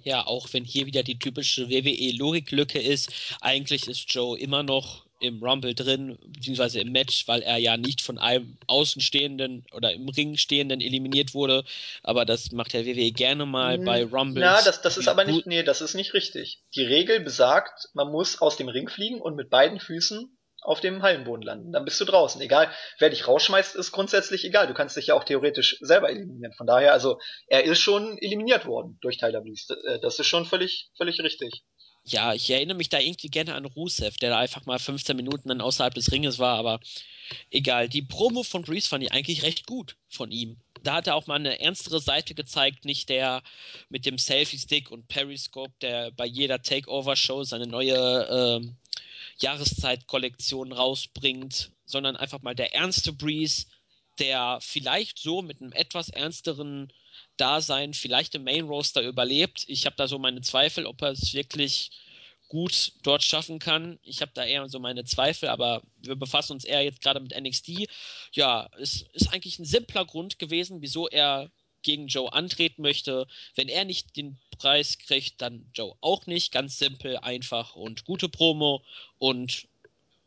Ja, 0.04 0.26
auch 0.26 0.52
wenn 0.52 0.64
hier 0.64 0.86
wieder 0.86 1.02
die 1.02 1.18
typische 1.18 1.68
WWE-Logiklücke 1.68 2.80
ist, 2.80 3.10
eigentlich 3.40 3.88
ist 3.88 4.12
Joe 4.12 4.38
immer 4.38 4.62
noch 4.62 5.06
im 5.20 5.42
Rumble 5.42 5.74
drin, 5.74 6.18
beziehungsweise 6.26 6.80
im 6.80 6.92
Match, 6.92 7.26
weil 7.26 7.42
er 7.42 7.56
ja 7.56 7.76
nicht 7.76 8.02
von 8.02 8.18
einem 8.18 8.56
Außenstehenden 8.66 9.64
oder 9.72 9.92
im 9.92 10.08
Ring 10.08 10.36
stehenden 10.36 10.80
eliminiert 10.80 11.34
wurde. 11.34 11.64
Aber 12.02 12.24
das 12.24 12.52
macht 12.52 12.74
der 12.74 12.84
WWE 12.84 13.12
gerne 13.12 13.46
mal 13.46 13.78
hm, 13.78 13.84
bei 13.84 14.04
Rumble. 14.04 14.42
Ja, 14.42 14.60
das, 14.62 14.82
das 14.82 14.98
ist 14.98 15.08
aber 15.08 15.24
nicht, 15.24 15.46
nee, 15.46 15.62
das 15.62 15.80
ist 15.80 15.94
nicht 15.94 16.12
richtig. 16.14 16.60
Die 16.74 16.84
Regel 16.84 17.20
besagt, 17.20 17.88
man 17.94 18.10
muss 18.10 18.40
aus 18.40 18.56
dem 18.56 18.68
Ring 18.68 18.88
fliegen 18.88 19.20
und 19.20 19.36
mit 19.36 19.48
beiden 19.48 19.80
Füßen 19.80 20.35
auf 20.66 20.80
dem 20.80 21.02
Hallenboden 21.02 21.42
landen. 21.42 21.72
Dann 21.72 21.84
bist 21.84 22.00
du 22.00 22.04
draußen. 22.04 22.40
Egal, 22.40 22.70
wer 22.98 23.10
dich 23.10 23.28
rausschmeißt, 23.28 23.76
ist 23.76 23.92
grundsätzlich 23.92 24.44
egal. 24.44 24.66
Du 24.66 24.74
kannst 24.74 24.96
dich 24.96 25.08
ja 25.08 25.14
auch 25.14 25.24
theoretisch 25.24 25.78
selber 25.80 26.10
eliminieren. 26.10 26.52
Von 26.54 26.66
daher, 26.66 26.92
also 26.92 27.20
er 27.46 27.64
ist 27.64 27.80
schon 27.80 28.18
eliminiert 28.18 28.66
worden 28.66 28.98
durch 29.00 29.16
Tyler 29.16 29.40
Breeze. 29.40 29.72
Äh, 29.86 30.00
das 30.00 30.18
ist 30.18 30.26
schon 30.26 30.44
völlig, 30.44 30.90
völlig 30.96 31.20
richtig. 31.20 31.62
Ja, 32.08 32.34
ich 32.34 32.48
erinnere 32.50 32.76
mich 32.76 32.88
da 32.88 33.00
irgendwie 33.00 33.28
gerne 33.28 33.54
an 33.54 33.64
Rusev, 33.64 34.16
der 34.18 34.30
da 34.30 34.38
einfach 34.38 34.64
mal 34.64 34.78
15 34.78 35.16
Minuten 35.16 35.48
dann 35.48 35.60
außerhalb 35.60 35.92
des 35.92 36.12
Ringes 36.12 36.38
war, 36.38 36.56
aber 36.56 36.80
egal. 37.50 37.88
Die 37.88 38.02
Promo 38.02 38.44
von 38.44 38.62
Breeze 38.62 38.88
fand 38.88 39.02
ich 39.02 39.12
eigentlich 39.12 39.42
recht 39.42 39.66
gut 39.66 39.96
von 40.08 40.30
ihm. 40.30 40.56
Da 40.84 40.94
hat 40.94 41.08
er 41.08 41.16
auch 41.16 41.26
mal 41.26 41.34
eine 41.34 41.60
ernstere 41.60 42.00
Seite 42.00 42.36
gezeigt, 42.36 42.84
nicht 42.84 43.08
der 43.08 43.42
mit 43.88 44.06
dem 44.06 44.18
Selfie-Stick 44.18 44.92
und 44.92 45.08
Periscope, 45.08 45.74
der 45.80 46.12
bei 46.12 46.26
jeder 46.26 46.62
Takeover-Show 46.62 47.42
seine 47.42 47.66
neue 47.66 48.28
ähm, 48.30 48.76
Jahreszeit-Kollektion 49.40 50.72
rausbringt, 50.72 51.72
sondern 51.84 52.16
einfach 52.16 52.42
mal 52.42 52.54
der 52.54 52.74
ernste 52.74 53.12
Breeze, 53.12 53.66
der 54.18 54.58
vielleicht 54.60 55.18
so 55.18 55.42
mit 55.42 55.60
einem 55.60 55.72
etwas 55.72 56.08
ernsteren 56.08 56.92
Dasein 57.36 57.94
vielleicht 57.94 58.34
im 58.34 58.44
Main 58.44 58.64
Roster 58.64 59.02
überlebt. 59.02 59.64
Ich 59.68 59.86
habe 59.86 59.96
da 59.96 60.08
so 60.08 60.18
meine 60.18 60.40
Zweifel, 60.40 60.86
ob 60.86 61.02
er 61.02 61.10
es 61.10 61.34
wirklich 61.34 61.90
gut 62.48 62.92
dort 63.02 63.22
schaffen 63.22 63.58
kann. 63.58 63.98
Ich 64.02 64.20
habe 64.20 64.32
da 64.34 64.44
eher 64.44 64.68
so 64.68 64.78
meine 64.78 65.04
Zweifel, 65.04 65.48
aber 65.48 65.82
wir 65.98 66.16
befassen 66.16 66.52
uns 66.52 66.64
eher 66.64 66.82
jetzt 66.82 67.02
gerade 67.02 67.20
mit 67.20 67.38
NXT. 67.38 67.88
Ja, 68.32 68.68
es 68.78 69.02
ist 69.12 69.32
eigentlich 69.32 69.58
ein 69.58 69.64
simpler 69.64 70.04
Grund 70.04 70.38
gewesen, 70.38 70.80
wieso 70.80 71.08
er 71.08 71.50
gegen 71.86 72.08
Joe 72.08 72.30
antreten 72.32 72.82
möchte. 72.82 73.26
Wenn 73.54 73.68
er 73.68 73.86
nicht 73.86 74.16
den 74.16 74.36
Preis 74.58 74.98
kriegt, 74.98 75.40
dann 75.40 75.70
Joe 75.72 75.94
auch 76.02 76.26
nicht. 76.26 76.52
Ganz 76.52 76.78
simpel, 76.78 77.16
einfach 77.18 77.76
und 77.76 78.04
gute 78.04 78.28
Promo. 78.28 78.82
Und 79.18 79.66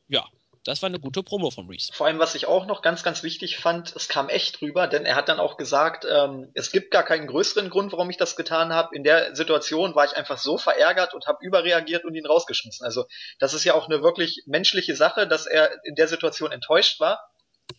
ja, 0.07 0.25
das 0.63 0.81
war 0.81 0.87
eine 0.87 0.99
gute 0.99 1.23
Promo 1.23 1.51
von 1.51 1.67
Reese. 1.67 1.91
Vor 1.93 2.07
allem, 2.07 2.19
was 2.19 2.35
ich 2.35 2.45
auch 2.45 2.65
noch 2.65 2.81
ganz, 2.81 3.03
ganz 3.03 3.23
wichtig 3.23 3.57
fand, 3.57 3.95
es 3.95 4.07
kam 4.07 4.29
echt 4.29 4.61
rüber, 4.61 4.87
denn 4.87 5.05
er 5.05 5.15
hat 5.15 5.29
dann 5.29 5.39
auch 5.39 5.57
gesagt, 5.57 6.05
ähm, 6.09 6.51
es 6.53 6.71
gibt 6.71 6.91
gar 6.91 7.03
keinen 7.03 7.27
größeren 7.27 7.69
Grund, 7.69 7.91
warum 7.91 8.09
ich 8.09 8.17
das 8.17 8.35
getan 8.35 8.73
habe. 8.73 8.95
In 8.95 9.03
der 9.03 9.35
Situation 9.35 9.95
war 9.95 10.05
ich 10.05 10.15
einfach 10.15 10.37
so 10.37 10.57
verärgert 10.57 11.13
und 11.13 11.27
habe 11.27 11.43
überreagiert 11.43 12.05
und 12.05 12.15
ihn 12.15 12.25
rausgeschmissen. 12.25 12.85
Also 12.85 13.05
das 13.39 13.53
ist 13.53 13.63
ja 13.63 13.73
auch 13.73 13.85
eine 13.87 14.01
wirklich 14.01 14.43
menschliche 14.45 14.95
Sache, 14.95 15.27
dass 15.27 15.45
er 15.45 15.83
in 15.85 15.95
der 15.95 16.07
Situation 16.07 16.51
enttäuscht 16.51 16.99
war 16.99 17.28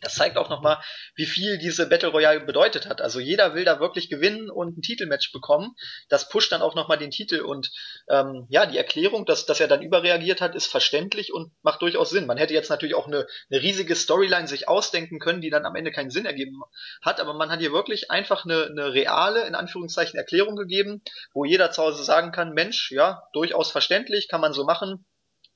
das 0.01 0.15
zeigt 0.15 0.37
auch 0.37 0.49
nochmal, 0.49 0.79
wie 1.15 1.27
viel 1.27 1.59
diese 1.59 1.89
Battle 1.89 2.11
Royale 2.11 2.41
bedeutet 2.41 2.87
hat. 2.87 3.01
Also 3.01 3.21
jeder 3.21 3.55
will 3.55 3.65
da 3.65 3.81
wirklich 3.81 4.09
gewinnen 4.09 4.51
und 4.51 4.79
ein 4.79 4.83
Titelmatch 4.83 5.33
bekommen. 5.33 5.75
Das 6.09 6.29
pusht 6.29 6.53
dann 6.53 6.63
auch 6.63 6.75
nochmal 6.75 6.99
den 6.99 7.11
Titel 7.11 7.41
und 7.41 7.71
ähm, 8.09 8.47
ja, 8.49 8.67
die 8.67 8.79
Erklärung, 8.79 9.27
dass, 9.27 9.47
dass 9.47 9.61
er 9.61 9.69
dann 9.69 9.83
überreagiert 9.83 10.41
hat, 10.41 10.55
ist 10.55 10.67
verständlich 10.67 11.33
und 11.33 11.53
macht 11.63 11.83
durchaus 11.83 12.11
Sinn. 12.11 12.27
Man 12.27 12.39
hätte 12.39 12.55
jetzt 12.55 12.71
natürlich 12.71 12.95
auch 12.95 13.07
eine, 13.07 13.27
eine 13.51 13.63
riesige 13.63 13.97
Storyline 13.97 14.49
sich 14.49 14.69
ausdenken 14.69 15.19
können, 15.19 15.41
die 15.41 15.51
dann 15.51 15.67
am 15.67 15.77
Ende 15.77 15.91
keinen 15.91 16.11
Sinn 16.11 16.27
ergeben 16.27 16.61
hat, 17.03 17.21
aber 17.21 17.35
man 17.35 17.51
hat 17.51 17.61
hier 17.61 17.73
wirklich 17.73 18.11
einfach 18.11 18.45
eine, 18.45 18.67
eine 18.67 18.93
reale, 18.93 19.47
in 19.47 19.55
Anführungszeichen, 19.55 20.19
Erklärung 20.19 20.57
gegeben, 20.57 21.03
wo 21.33 21.45
jeder 21.45 21.71
zu 21.71 21.83
Hause 21.83 22.05
sagen 22.05 22.33
kann, 22.33 22.53
Mensch, 22.53 22.91
ja, 22.91 23.23
durchaus 23.33 23.71
verständlich, 23.71 24.29
kann 24.29 24.41
man 24.41 24.53
so 24.53 24.65
machen, 24.65 25.05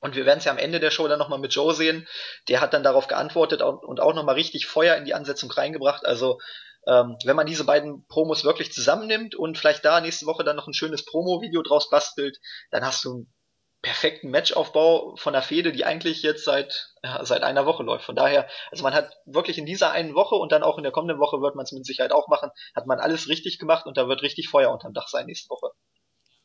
und 0.05 0.17
wir 0.17 0.27
werden 0.27 0.39
es 0.39 0.45
ja 0.45 0.53
am 0.53 0.59
Ende 0.59 0.81
der 0.81 0.91
Show 0.91 1.09
dann 1.09 1.19
nochmal 1.19 1.39
mit 1.39 1.55
Joe 1.55 1.73
sehen. 1.73 2.07
Der 2.49 2.61
hat 2.61 2.75
dann 2.75 2.83
darauf 2.83 3.07
geantwortet 3.07 3.63
und 3.63 4.01
auch 4.01 4.15
nochmal 4.15 4.35
richtig 4.35 4.67
Feuer 4.67 4.97
in 4.97 5.07
die 5.07 5.15
Ansetzung 5.15 5.51
reingebracht. 5.51 6.05
Also 6.05 6.41
ähm, 6.87 7.17
wenn 7.25 7.37
man 7.37 7.47
diese 7.47 7.65
beiden 7.65 8.07
Promos 8.07 8.45
wirklich 8.45 8.71
zusammennimmt 8.71 9.35
und 9.35 9.57
vielleicht 9.57 9.83
da 9.83 10.03
nächste 10.03 10.27
Woche 10.27 10.45
dann 10.45 10.57
noch 10.57 10.67
ein 10.67 10.75
schönes 10.75 11.07
Promo-Video 11.07 11.63
draus 11.63 11.89
bastelt, 11.89 12.39
dann 12.71 12.85
hast 12.85 13.03
du 13.03 13.15
einen 13.15 13.35
perfekten 13.81 14.31
Matchaufbau 14.31 15.17
von 15.17 15.33
der 15.33 15.41
Fehde, 15.41 15.73
die 15.73 15.87
eigentlich 15.87 16.23
jetzt 16.23 16.45
seit 16.45 16.91
ja, 17.03 17.25
seit 17.25 17.43
einer 17.43 17.65
Woche 17.65 17.83
läuft. 17.83 18.05
Von 18.05 18.15
daher, 18.15 18.47
also 18.71 18.83
man 18.83 18.93
hat 18.93 19.11
wirklich 19.25 19.57
in 19.57 19.65
dieser 19.65 19.93
einen 19.93 20.15
Woche 20.15 20.35
und 20.35 20.53
dann 20.53 20.63
auch 20.63 20.77
in 20.77 20.83
der 20.83 20.93
kommenden 20.93 21.19
Woche 21.19 21.41
wird 21.41 21.55
man 21.55 21.65
es 21.65 21.73
mit 21.73 21.87
Sicherheit 21.87 22.13
auch 22.13 22.29
machen, 22.29 22.51
hat 22.75 22.87
man 22.87 23.01
alles 23.01 23.29
richtig 23.31 23.59
gemacht 23.59 23.87
und 23.87 23.97
da 23.97 24.07
wird 24.07 24.21
richtig 24.21 24.51
Feuer 24.51 24.71
unterm 24.71 24.93
Dach 24.93 25.09
sein 25.09 25.25
nächste 25.25 25.49
Woche. 25.49 25.71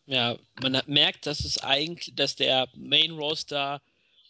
Ja, 0.09 0.39
man 0.59 0.75
hat, 0.75 0.87
merkt, 0.87 1.27
dass 1.27 1.45
es 1.45 1.59
eigentlich, 1.59 2.15
dass 2.15 2.35
der 2.35 2.67
Main 2.73 3.11
Roster 3.11 3.79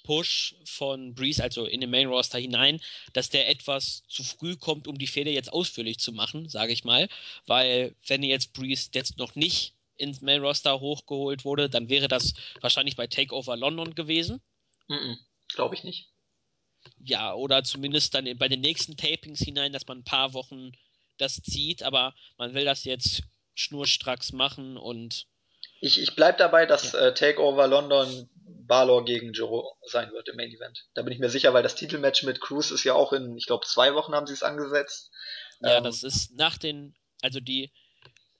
Push 0.04 0.56
von 0.66 1.16
Breeze, 1.16 1.42
also 1.42 1.66
in 1.66 1.80
den 1.80 1.90
Main 1.90 2.08
Roster 2.08 2.38
hinein, 2.38 2.82
dass 3.14 3.30
der 3.30 3.48
etwas 3.48 4.04
zu 4.10 4.22
früh 4.24 4.58
kommt, 4.58 4.90
um 4.90 4.98
die 4.98 5.08
Fehde 5.08 5.32
jetzt 5.32 5.54
ausführlich 5.54 5.98
zu 5.98 6.12
machen, 6.12 6.50
sage 6.50 6.74
ich 6.74 6.84
mal. 6.84 7.08
Weil, 7.46 7.96
wenn 8.08 8.24
jetzt 8.24 8.52
Breeze 8.52 8.90
jetzt 8.94 9.18
noch 9.18 9.36
nicht 9.36 9.74
ins 9.96 10.20
Main 10.20 10.42
Roster 10.42 10.82
hochgeholt 10.82 11.46
wurde, 11.46 11.70
dann 11.70 11.88
wäre 11.88 12.10
das 12.10 12.34
wahrscheinlich 12.60 12.98
bei 12.98 13.08
Takeover 13.08 13.56
London 13.56 13.96
gewesen. 13.96 14.42
Mm 14.90 14.96
-mm, 14.96 15.18
Glaube 15.48 15.76
ich 15.76 15.86
nicht. 15.86 16.10
Ja, 17.06 17.34
oder 17.34 17.64
zumindest 17.64 18.14
dann 18.14 18.38
bei 18.38 18.50
den 18.50 18.60
nächsten 18.60 18.98
Tapings 18.98 19.40
hinein, 19.40 19.72
dass 19.72 19.88
man 19.88 20.00
ein 20.00 20.04
paar 20.04 20.34
Wochen 20.34 20.74
das 21.18 21.42
zieht, 21.42 21.84
aber 21.84 22.14
man 22.38 22.54
will 22.54 22.66
das 22.66 22.84
jetzt 22.84 23.24
schnurstracks 23.56 24.34
machen 24.34 24.76
und 24.76 25.26
ich, 25.82 26.02
ich 26.02 26.16
bleib 26.16 26.38
dabei, 26.38 26.66
dass 26.66 26.94
ja. 26.94 27.08
äh, 27.08 27.14
Takeover 27.14 27.68
London 27.68 28.30
Balor 28.68 29.04
gegen 29.04 29.34
Joe 29.34 29.64
sein 29.84 30.12
wird 30.12 30.30
im 30.30 30.36
Main 30.36 30.52
Event. 30.52 30.86
Da 30.94 31.02
bin 31.02 31.12
ich 31.12 31.20
mir 31.20 31.30
sicher, 31.30 31.54
weil 31.54 31.64
das 31.64 31.76
Titelmatch 31.76 32.24
mit 32.24 32.40
Cruz 32.40 32.72
ist 32.72 32.84
ja 32.84 32.94
auch 32.94 33.14
in, 33.14 33.36
ich 33.36 33.48
glaube, 33.48 33.66
zwei 33.66 33.96
Wochen 33.96 34.14
haben 34.14 34.28
sie 34.28 34.34
es 34.34 34.44
angesetzt. 34.44 35.12
Ja, 35.62 35.78
ähm, 35.78 35.84
das 35.84 36.04
ist 36.04 36.36
nach 36.36 36.58
den, 36.58 36.96
also 37.22 37.40
die 37.40 37.72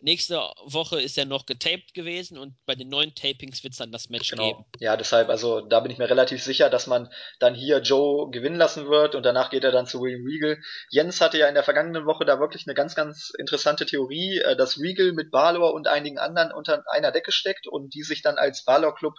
nächste 0.02 0.38
Woche 0.66 1.02
ist 1.02 1.18
ja 1.18 1.26
noch 1.26 1.46
getaped 1.46 1.94
gewesen 1.94 2.38
und 2.38 2.56
bei 2.66 2.76
den 2.76 2.90
neuen 2.90 3.14
Tapings 3.16 3.64
wird 3.64 3.74
es 3.74 3.80
dann 3.80 3.92
das 3.92 4.10
Match 4.10 4.32
genau. 4.32 4.48
geben. 4.48 4.66
Ja, 4.80 4.98
deshalb, 4.98 5.30
also 5.30 5.62
da 5.62 5.80
bin 5.80 5.92
ich 5.92 5.98
mir 5.98 6.10
relativ 6.10 6.42
sicher, 6.44 6.70
dass 6.70 6.88
man 6.88 7.10
dann 7.40 7.56
hier 7.56 7.80
Joe 7.80 8.30
gewinnen 8.32 8.58
lassen 8.58 8.88
wird 8.88 9.16
und 9.16 9.24
danach 9.24 9.50
geht 9.50 9.64
er 9.64 9.72
dann 9.72 9.88
zu 9.88 10.02
William 10.02 10.26
Regal. 10.26 10.58
Jens 10.90 11.22
hatte 11.22 11.38
ja 11.38 11.48
in 11.48 11.56
der 11.56 11.64
vergangenen 11.64 12.06
Woche 12.06 12.26
da 12.26 12.40
wirklich 12.40 12.66
eine 12.68 12.74
ganz, 12.74 12.96
ganz 12.96 13.32
interessante 13.38 13.86
Theorie, 13.86 14.40
äh, 14.40 14.56
dass 14.56 14.80
Regal 14.80 15.12
mit 15.12 15.32
Balor 15.32 15.74
und 15.74 15.88
einigen 15.88 16.18
anderen 16.18 16.52
unter 16.52 16.84
einer 16.92 17.12
Decke 17.12 17.32
steckt 17.32 17.68
und 17.68 17.94
die 17.94 18.04
sich 18.04 18.22
dann 18.22 18.38
als 18.38 18.64
Balor 18.64 18.96
Club 18.96 19.16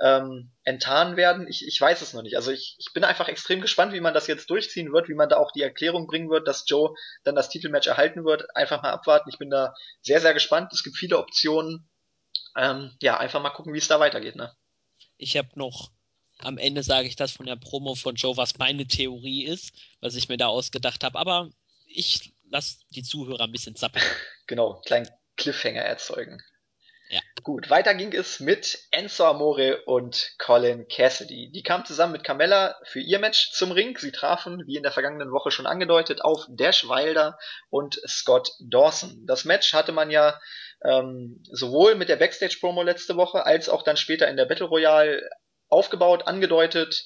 ähm, 0.00 0.52
enttarnen 0.64 1.16
werden. 1.16 1.46
Ich, 1.48 1.66
ich 1.66 1.80
weiß 1.80 2.02
es 2.02 2.12
noch 2.12 2.22
nicht. 2.22 2.36
Also 2.36 2.50
ich, 2.50 2.76
ich 2.78 2.92
bin 2.92 3.04
einfach 3.04 3.28
extrem 3.28 3.60
gespannt, 3.60 3.92
wie 3.92 4.00
man 4.00 4.14
das 4.14 4.26
jetzt 4.26 4.50
durchziehen 4.50 4.92
wird, 4.92 5.08
wie 5.08 5.14
man 5.14 5.28
da 5.28 5.36
auch 5.36 5.52
die 5.52 5.62
Erklärung 5.62 6.06
bringen 6.06 6.30
wird, 6.30 6.48
dass 6.48 6.64
Joe 6.66 6.94
dann 7.24 7.34
das 7.34 7.48
Titelmatch 7.48 7.86
erhalten 7.86 8.24
wird. 8.24 8.44
Einfach 8.56 8.82
mal 8.82 8.90
abwarten. 8.90 9.30
Ich 9.30 9.38
bin 9.38 9.50
da 9.50 9.74
sehr, 10.00 10.11
sehr 10.20 10.34
gespannt. 10.34 10.72
Es 10.72 10.82
gibt 10.82 10.96
viele 10.96 11.18
Optionen. 11.18 11.88
Ähm, 12.56 12.92
ja, 13.00 13.18
einfach 13.18 13.42
mal 13.42 13.50
gucken, 13.50 13.72
wie 13.72 13.78
es 13.78 13.88
da 13.88 14.00
weitergeht. 14.00 14.36
Ne? 14.36 14.54
Ich 15.16 15.36
habe 15.36 15.48
noch 15.54 15.90
am 16.38 16.58
Ende 16.58 16.82
sage 16.82 17.06
ich 17.06 17.16
das 17.16 17.32
von 17.32 17.46
der 17.46 17.56
Promo 17.56 17.94
von 17.94 18.16
Joe, 18.16 18.36
was 18.36 18.58
meine 18.58 18.86
Theorie 18.86 19.44
ist, 19.44 19.72
was 20.00 20.16
ich 20.16 20.28
mir 20.28 20.36
da 20.36 20.48
ausgedacht 20.48 21.04
habe. 21.04 21.18
Aber 21.18 21.50
ich 21.86 22.34
lasse 22.48 22.78
die 22.90 23.02
Zuhörer 23.02 23.44
ein 23.44 23.52
bisschen 23.52 23.76
zappeln. 23.76 24.04
genau, 24.46 24.80
kleinen 24.84 25.08
Cliffhanger 25.36 25.82
erzeugen. 25.82 26.42
Ja. 27.12 27.20
Gut, 27.42 27.68
weiter 27.68 27.94
ging 27.94 28.14
es 28.14 28.40
mit 28.40 28.78
Enzo 28.90 29.26
Amore 29.26 29.82
und 29.84 30.32
Colin 30.38 30.88
Cassidy. 30.88 31.50
Die 31.52 31.62
kamen 31.62 31.84
zusammen 31.84 32.14
mit 32.14 32.24
Carmella 32.24 32.74
für 32.84 33.00
ihr 33.00 33.18
Match 33.18 33.52
zum 33.52 33.70
Ring. 33.70 33.98
Sie 33.98 34.12
trafen, 34.12 34.62
wie 34.66 34.76
in 34.76 34.82
der 34.82 34.92
vergangenen 34.92 35.30
Woche 35.30 35.50
schon 35.50 35.66
angedeutet, 35.66 36.24
auf 36.24 36.46
Dash 36.48 36.88
Wilder 36.88 37.36
und 37.68 38.00
Scott 38.08 38.52
Dawson. 38.60 39.26
Das 39.26 39.44
Match 39.44 39.74
hatte 39.74 39.92
man 39.92 40.10
ja 40.10 40.40
ähm, 40.82 41.42
sowohl 41.50 41.96
mit 41.96 42.08
der 42.08 42.16
Backstage-Promo 42.16 42.82
letzte 42.82 43.14
Woche 43.16 43.44
als 43.44 43.68
auch 43.68 43.82
dann 43.82 43.98
später 43.98 44.26
in 44.28 44.38
der 44.38 44.46
Battle 44.46 44.66
Royale 44.66 45.28
aufgebaut, 45.68 46.26
angedeutet. 46.26 47.04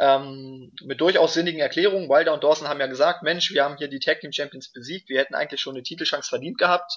Ähm, 0.00 0.72
mit 0.82 1.00
durchaus 1.00 1.34
sinnigen 1.34 1.60
Erklärungen. 1.60 2.08
Wilder 2.08 2.34
und 2.34 2.42
Dawson 2.42 2.66
haben 2.66 2.80
ja 2.80 2.88
gesagt, 2.88 3.22
Mensch, 3.22 3.52
wir 3.52 3.62
haben 3.62 3.76
hier 3.76 3.86
die 3.86 4.00
Tag 4.00 4.18
Team 4.18 4.32
Champions 4.32 4.72
besiegt, 4.72 5.08
wir 5.08 5.20
hätten 5.20 5.36
eigentlich 5.36 5.60
schon 5.60 5.76
eine 5.76 5.84
Titelchance 5.84 6.28
verdient 6.28 6.58
gehabt. 6.58 6.92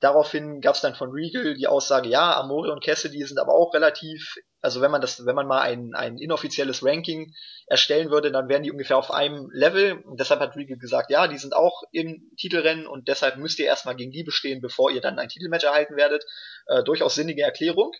Daraufhin 0.00 0.60
gab 0.60 0.74
es 0.74 0.82
dann 0.82 0.94
von 0.94 1.10
Regal 1.10 1.54
die 1.54 1.66
Aussage, 1.66 2.08
ja, 2.10 2.36
Amore 2.38 2.70
und 2.70 2.84
Cassidy 2.84 3.24
sind 3.24 3.38
aber 3.38 3.54
auch 3.54 3.72
relativ, 3.72 4.36
also 4.60 4.82
wenn 4.82 4.90
man 4.90 5.00
das, 5.00 5.24
wenn 5.24 5.34
man 5.34 5.46
mal 5.46 5.62
ein, 5.62 5.94
ein 5.94 6.18
inoffizielles 6.18 6.84
Ranking 6.84 7.32
erstellen 7.66 8.10
würde, 8.10 8.30
dann 8.30 8.48
wären 8.48 8.62
die 8.62 8.70
ungefähr 8.70 8.98
auf 8.98 9.10
einem 9.10 9.48
Level. 9.52 10.02
Und 10.04 10.20
deshalb 10.20 10.40
hat 10.40 10.54
Regal 10.54 10.76
gesagt, 10.76 11.10
ja, 11.10 11.28
die 11.28 11.38
sind 11.38 11.56
auch 11.56 11.82
im 11.92 12.30
Titelrennen 12.36 12.86
und 12.86 13.08
deshalb 13.08 13.38
müsst 13.38 13.58
ihr 13.58 13.66
erstmal 13.66 13.96
gegen 13.96 14.12
die 14.12 14.22
bestehen, 14.22 14.60
bevor 14.60 14.90
ihr 14.90 15.00
dann 15.00 15.18
ein 15.18 15.30
Titelmatch 15.30 15.64
erhalten 15.64 15.96
werdet. 15.96 16.24
Äh, 16.66 16.82
durchaus 16.84 17.14
sinnige 17.14 17.42
Erklärung. 17.42 17.92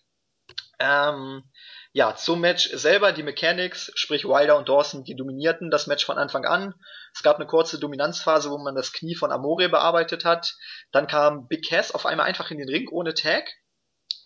Ähm, 0.78 1.44
ja, 1.96 2.14
zum 2.14 2.42
Match 2.42 2.68
selber, 2.74 3.12
die 3.12 3.22
Mechanics, 3.22 3.90
sprich 3.94 4.26
Wilder 4.26 4.58
und 4.58 4.68
Dawson, 4.68 5.04
die 5.04 5.16
dominierten 5.16 5.70
das 5.70 5.86
Match 5.86 6.04
von 6.04 6.18
Anfang 6.18 6.44
an. 6.44 6.74
Es 7.14 7.22
gab 7.22 7.36
eine 7.36 7.46
kurze 7.46 7.80
Dominanzphase, 7.80 8.50
wo 8.50 8.58
man 8.58 8.74
das 8.74 8.92
Knie 8.92 9.14
von 9.14 9.32
Amore 9.32 9.70
bearbeitet 9.70 10.26
hat. 10.26 10.56
Dann 10.92 11.06
kam 11.06 11.48
Big 11.48 11.66
Cass 11.66 11.92
auf 11.92 12.04
einmal 12.04 12.26
einfach 12.26 12.50
in 12.50 12.58
den 12.58 12.68
Ring 12.68 12.86
ohne 12.90 13.14
Tag, 13.14 13.48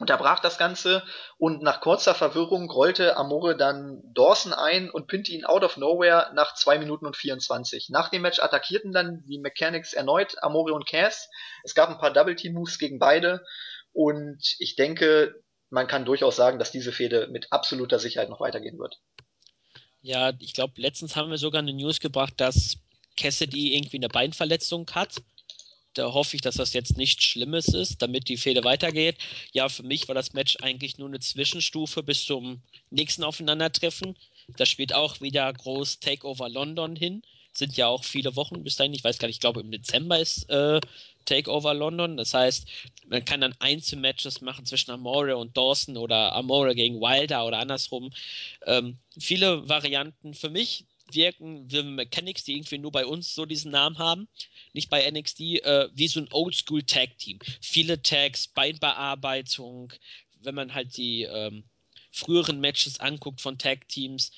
unterbrach 0.00 0.40
das 0.40 0.58
Ganze 0.58 1.04
und 1.38 1.62
nach 1.62 1.80
kurzer 1.80 2.16
Verwirrung 2.16 2.68
rollte 2.68 3.16
Amore 3.16 3.56
dann 3.56 4.02
Dawson 4.14 4.52
ein 4.52 4.90
und 4.90 5.06
pinnte 5.06 5.30
ihn 5.30 5.44
out 5.44 5.62
of 5.62 5.76
nowhere 5.76 6.32
nach 6.34 6.56
2 6.56 6.80
Minuten 6.80 7.06
und 7.06 7.16
24. 7.16 7.90
Nach 7.90 8.08
dem 8.08 8.22
Match 8.22 8.40
attackierten 8.40 8.90
dann 8.90 9.22
die 9.28 9.38
Mechanics 9.38 9.92
erneut 9.92 10.42
Amore 10.42 10.74
und 10.74 10.88
Cass. 10.88 11.28
Es 11.62 11.76
gab 11.76 11.88
ein 11.88 11.98
paar 11.98 12.12
Double 12.12 12.34
Team 12.34 12.54
Moves 12.54 12.80
gegen 12.80 12.98
beide 12.98 13.44
und 13.92 14.56
ich 14.58 14.74
denke, 14.74 15.40
man 15.70 15.86
kann 15.86 16.04
durchaus 16.04 16.36
sagen, 16.36 16.58
dass 16.58 16.72
diese 16.72 16.92
Fehde 16.92 17.28
mit 17.28 17.52
absoluter 17.52 17.98
Sicherheit 17.98 18.28
noch 18.28 18.40
weitergehen 18.40 18.78
wird. 18.78 19.00
Ja, 20.02 20.32
ich 20.38 20.54
glaube, 20.54 20.80
letztens 20.80 21.16
haben 21.16 21.30
wir 21.30 21.38
sogar 21.38 21.60
eine 21.60 21.72
News 21.72 22.00
gebracht, 22.00 22.34
dass 22.38 22.76
Cassidy 23.16 23.74
irgendwie 23.74 23.98
eine 23.98 24.08
Beinverletzung 24.08 24.90
hat. 24.92 25.22
Da 25.94 26.12
hoffe 26.12 26.36
ich, 26.36 26.42
dass 26.42 26.54
das 26.54 26.72
jetzt 26.72 26.96
nichts 26.96 27.24
Schlimmes 27.24 27.68
ist, 27.68 28.00
damit 28.00 28.28
die 28.28 28.36
Fehde 28.36 28.62
weitergeht. 28.62 29.16
Ja, 29.52 29.68
für 29.68 29.82
mich 29.82 30.06
war 30.08 30.14
das 30.14 30.32
Match 30.32 30.56
eigentlich 30.62 30.98
nur 30.98 31.08
eine 31.08 31.18
Zwischenstufe 31.18 32.02
bis 32.02 32.24
zum 32.24 32.62
nächsten 32.90 33.24
Aufeinandertreffen. 33.24 34.16
Da 34.56 34.66
spielt 34.66 34.94
auch 34.94 35.20
wieder 35.20 35.52
groß 35.52 35.98
Takeover 36.00 36.48
London 36.48 36.94
hin. 36.94 37.22
Sind 37.52 37.76
ja 37.76 37.88
auch 37.88 38.04
viele 38.04 38.36
Wochen 38.36 38.62
bis 38.62 38.76
dahin. 38.76 38.94
Ich 38.94 39.02
weiß 39.02 39.18
gar 39.18 39.26
nicht, 39.26 39.36
ich 39.36 39.40
glaube 39.40 39.60
im 39.60 39.72
Dezember 39.72 40.20
ist 40.20 40.48
äh, 40.48 40.80
Takeover 41.24 41.74
London. 41.74 42.16
Das 42.16 42.34
heißt, 42.34 42.66
man 43.08 43.24
kann 43.24 43.40
dann 43.40 43.54
Einzelmatches 43.58 44.40
machen 44.40 44.66
zwischen 44.66 44.90
Amore 44.90 45.36
und 45.36 45.56
Dawson 45.56 45.96
oder 45.96 46.32
Amore 46.34 46.74
gegen 46.74 47.00
Wilder 47.00 47.46
oder 47.46 47.58
andersrum. 47.58 48.12
Ähm, 48.66 48.98
viele 49.18 49.68
Varianten 49.68 50.34
für 50.34 50.50
mich 50.50 50.84
wirken 51.12 51.70
wie 51.70 51.82
Mechanics, 51.82 52.44
die 52.44 52.54
irgendwie 52.54 52.78
nur 52.78 52.92
bei 52.92 53.04
uns 53.04 53.34
so 53.34 53.46
diesen 53.46 53.72
Namen 53.72 53.98
haben, 53.98 54.28
nicht 54.72 54.90
bei 54.90 55.08
NXT, 55.10 55.40
äh, 55.40 55.88
wie 55.92 56.08
so 56.08 56.20
ein 56.20 56.28
Oldschool-Tag-Team. 56.30 57.40
Viele 57.60 58.02
Tags, 58.02 58.48
Beinbearbeitung, 58.48 59.92
wenn 60.42 60.54
man 60.54 60.74
halt 60.74 60.96
die 60.96 61.22
ähm, 61.24 61.64
früheren 62.12 62.60
Matches 62.60 63.00
anguckt 63.00 63.40
von 63.40 63.58
Tag-Teams, 63.58 64.30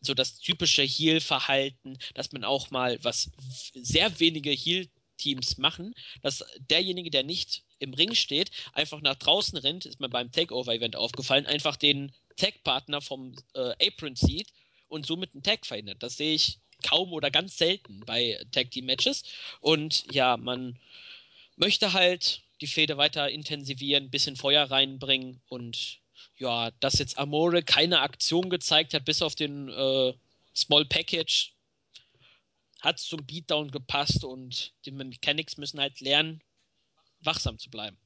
so 0.00 0.14
das 0.14 0.38
typische 0.38 0.82
Heel-Verhalten, 0.82 1.98
dass 2.14 2.32
man 2.32 2.44
auch 2.44 2.70
mal, 2.70 2.98
was 3.02 3.30
sehr 3.74 4.18
wenige 4.18 4.50
Heel-Teams 5.20 5.58
machen, 5.58 5.94
dass 6.22 6.44
derjenige, 6.70 7.10
der 7.10 7.22
nicht 7.22 7.62
im 7.78 7.94
Ring 7.94 8.14
steht, 8.14 8.50
einfach 8.72 9.00
nach 9.00 9.16
draußen 9.16 9.58
rennt, 9.58 9.86
ist 9.86 10.00
mir 10.00 10.08
beim 10.08 10.32
Takeover-Event 10.32 10.96
aufgefallen, 10.96 11.46
einfach 11.46 11.76
den 11.76 12.12
Tag-Partner 12.36 13.00
vom 13.00 13.36
äh, 13.54 13.86
Apron 13.86 14.16
zieht 14.16 14.48
und 14.88 15.06
somit 15.06 15.34
einen 15.34 15.42
Tag 15.42 15.66
verhindert. 15.66 16.02
Das 16.02 16.16
sehe 16.16 16.34
ich 16.34 16.58
kaum 16.82 17.12
oder 17.12 17.30
ganz 17.30 17.58
selten 17.58 18.00
bei 18.06 18.42
Tag 18.52 18.70
Team 18.70 18.86
Matches. 18.86 19.22
Und 19.60 20.04
ja, 20.12 20.36
man 20.36 20.78
möchte 21.56 21.92
halt 21.92 22.42
die 22.60 22.66
Fehde 22.66 22.96
weiter 22.96 23.30
intensivieren, 23.30 24.04
ein 24.04 24.10
bisschen 24.10 24.36
Feuer 24.36 24.64
reinbringen 24.64 25.40
und 25.48 25.98
ja, 26.36 26.70
dass 26.80 26.98
jetzt 26.98 27.18
Amore 27.18 27.62
keine 27.62 28.00
Aktion 28.00 28.50
gezeigt 28.50 28.94
hat, 28.94 29.04
bis 29.04 29.22
auf 29.22 29.34
den 29.34 29.68
äh, 29.68 30.12
Small 30.54 30.84
Package, 30.84 31.52
hat 32.82 32.98
zum 32.98 33.24
Beatdown 33.26 33.70
gepasst 33.70 34.24
und 34.24 34.72
die 34.84 34.92
Mechanics 34.92 35.56
müssen 35.56 35.80
halt 35.80 36.00
lernen, 36.00 36.42
wachsam 37.20 37.58
zu 37.58 37.70
bleiben. 37.70 37.98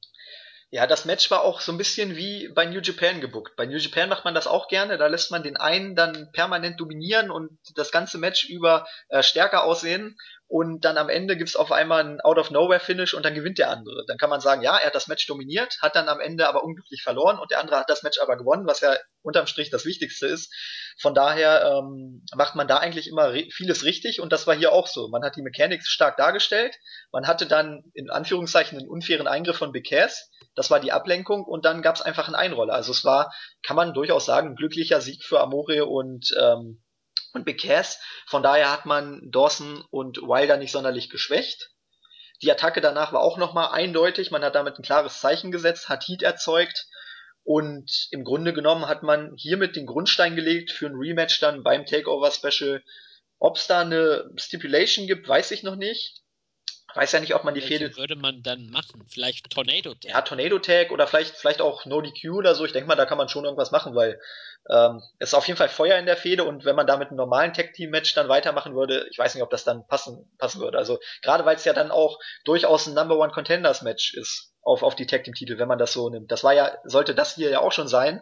Ja, 0.71 0.87
das 0.87 1.05
Match 1.05 1.29
war 1.31 1.43
auch 1.43 1.61
so 1.61 1.71
ein 1.71 1.77
bisschen 1.77 2.15
wie 2.15 2.49
bei 2.49 2.65
New 2.65 2.81
Japan 2.81 3.21
gebuckt. 3.21 3.55
Bei 3.55 3.65
New 3.65 3.77
Japan 3.77 4.09
macht 4.09 4.25
man 4.25 4.33
das 4.33 4.47
auch 4.47 4.67
gerne, 4.67 4.97
da 4.97 5.07
lässt 5.07 5.31
man 5.31 5.43
den 5.43 5.57
einen 5.57 5.95
dann 5.95 6.31
permanent 6.33 6.79
dominieren 6.79 7.31
und 7.31 7.57
das 7.75 7.91
ganze 7.91 8.17
Match 8.17 8.49
über 8.49 8.87
äh, 9.09 9.23
stärker 9.23 9.63
aussehen 9.63 10.17
und 10.47 10.85
dann 10.85 10.97
am 10.97 11.09
Ende 11.09 11.37
gibt's 11.37 11.55
auf 11.55 11.71
einmal 11.71 12.03
ein 12.03 12.21
Out-of-Nowhere-Finish 12.21 13.15
und 13.15 13.25
dann 13.25 13.33
gewinnt 13.33 13.57
der 13.57 13.71
andere. 13.71 14.05
Dann 14.07 14.17
kann 14.17 14.29
man 14.29 14.41
sagen, 14.41 14.61
ja, 14.61 14.77
er 14.77 14.87
hat 14.87 14.95
das 14.95 15.07
Match 15.07 15.25
dominiert, 15.25 15.77
hat 15.81 15.95
dann 15.95 16.07
am 16.07 16.19
Ende 16.19 16.47
aber 16.47 16.63
unglücklich 16.63 17.01
verloren 17.01 17.39
und 17.39 17.49
der 17.49 17.59
andere 17.59 17.79
hat 17.79 17.89
das 17.89 18.03
Match 18.03 18.19
aber 18.21 18.37
gewonnen, 18.37 18.67
was 18.67 18.79
ja 18.79 18.95
unterm 19.23 19.47
Strich 19.47 19.71
das 19.71 19.85
Wichtigste 19.85 20.27
ist. 20.27 20.53
Von 20.99 21.15
daher 21.15 21.65
ähm, 21.65 22.23
macht 22.35 22.55
man 22.55 22.67
da 22.67 22.77
eigentlich 22.77 23.07
immer 23.07 23.33
vieles 23.51 23.83
richtig 23.83 24.21
und 24.21 24.31
das 24.31 24.45
war 24.45 24.55
hier 24.55 24.71
auch 24.71 24.87
so. 24.87 25.07
Man 25.07 25.23
hat 25.23 25.35
die 25.35 25.41
Mechanics 25.41 25.89
stark 25.89 26.15
dargestellt, 26.17 26.75
man 27.11 27.27
hatte 27.27 27.47
dann 27.47 27.83
in 27.93 28.11
Anführungszeichen 28.11 28.77
einen 28.77 28.87
unfairen 28.87 29.27
Eingriff 29.27 29.57
von 29.57 29.73
Cass, 29.73 30.29
das 30.53 30.69
war 30.69 30.79
die 30.79 30.91
Ablenkung 30.91 31.43
und 31.43 31.65
dann 31.65 31.81
gab 31.81 31.95
es 31.95 32.01
einfach 32.01 32.27
einen 32.27 32.35
Einroller. 32.35 32.75
Also 32.75 32.91
es 32.91 33.03
war, 33.03 33.33
kann 33.63 33.75
man 33.75 33.93
durchaus 33.93 34.25
sagen, 34.25 34.55
glücklicher 34.55 35.01
Sieg 35.01 35.23
für 35.23 35.41
Amore 35.41 35.85
und 35.85 36.33
ähm, 36.39 36.84
und 37.35 37.45
Big 37.45 37.61
Cass. 37.61 37.99
Von 38.25 38.43
daher 38.43 38.71
hat 38.71 38.85
man 38.85 39.21
Dawson 39.29 39.83
und 39.91 40.17
Wilder 40.17 40.57
nicht 40.57 40.71
sonderlich 40.71 41.09
geschwächt. 41.09 41.71
Die 42.41 42.51
Attacke 42.51 42.81
danach 42.81 43.13
war 43.13 43.21
auch 43.21 43.37
nochmal 43.37 43.69
eindeutig. 43.71 44.31
Man 44.31 44.43
hat 44.43 44.55
damit 44.55 44.77
ein 44.77 44.83
klares 44.83 45.19
Zeichen 45.19 45.51
gesetzt, 45.51 45.89
hat 45.89 46.07
Heat 46.07 46.21
erzeugt. 46.21 46.87
Und 47.43 48.07
im 48.11 48.23
Grunde 48.23 48.53
genommen 48.53 48.87
hat 48.87 49.03
man 49.03 49.35
hiermit 49.37 49.75
den 49.75 49.85
Grundstein 49.85 50.35
gelegt 50.35 50.71
für 50.71 50.87
ein 50.87 50.95
Rematch 50.95 51.39
dann 51.39 51.63
beim 51.63 51.85
Takeover 51.85 52.31
Special. 52.31 52.83
Ob 53.39 53.57
es 53.57 53.67
da 53.67 53.81
eine 53.81 54.31
Stipulation 54.35 55.07
gibt, 55.07 55.27
weiß 55.27 55.51
ich 55.51 55.61
noch 55.61 55.75
nicht. 55.75 56.24
Weiß 56.95 57.11
ja 57.11 57.19
nicht, 57.19 57.35
ob 57.35 57.43
man 57.43 57.53
die 57.53 57.61
Fehde. 57.61 57.95
würde 57.97 58.15
man 58.15 58.41
dann 58.41 58.69
machen? 58.69 59.05
Vielleicht 59.09 59.49
Tornado 59.49 59.93
Tag? 59.93 60.11
Ja, 60.11 60.21
Tornado 60.21 60.59
Tag 60.59 60.91
oder 60.91 61.07
vielleicht, 61.07 61.35
vielleicht 61.35 61.61
auch 61.61 61.85
No 61.85 61.99
DQ 61.99 62.31
oder 62.31 62.55
so. 62.55 62.63
Ich 62.63 62.71
denke 62.71 62.87
mal, 62.87 62.95
da 62.95 63.05
kann 63.05 63.17
man 63.17 63.27
schon 63.27 63.43
irgendwas 63.43 63.71
machen, 63.71 63.95
weil 63.95 64.19
ähm, 64.69 65.01
es 65.19 65.29
ist 65.29 65.33
auf 65.33 65.45
jeden 65.47 65.57
Fall 65.57 65.67
Feuer 65.67 65.97
in 65.97 66.05
der 66.05 66.15
Fehde 66.15 66.45
und 66.45 66.63
wenn 66.63 66.75
man 66.75 66.87
da 66.87 66.97
mit 66.97 67.09
einem 67.09 67.17
normalen 67.17 67.53
Tag-Team-Match 67.53 68.13
dann 68.15 68.29
weitermachen 68.29 68.75
würde, 68.75 69.07
ich 69.11 69.17
weiß 69.17 69.35
nicht, 69.35 69.43
ob 69.43 69.49
das 69.49 69.65
dann 69.65 69.85
passen, 69.87 70.31
passen 70.37 70.61
würde. 70.61 70.77
Also 70.77 70.99
gerade 71.21 71.45
weil 71.45 71.57
es 71.57 71.65
ja 71.65 71.73
dann 71.73 71.91
auch 71.91 72.17
durchaus 72.45 72.87
ein 72.87 72.93
Number 72.93 73.17
One 73.17 73.33
Contenders-Match 73.33 74.13
ist 74.13 74.53
auf, 74.61 74.81
auf 74.81 74.95
die 74.95 75.05
Tag-Team-Titel, 75.05 75.59
wenn 75.59 75.67
man 75.67 75.77
das 75.77 75.93
so 75.93 76.09
nimmt. 76.09 76.31
Das 76.31 76.43
war 76.43 76.53
ja, 76.53 76.77
sollte 76.85 77.13
das 77.13 77.35
hier 77.35 77.49
ja 77.49 77.59
auch 77.59 77.71
schon 77.71 77.87
sein. 77.87 78.21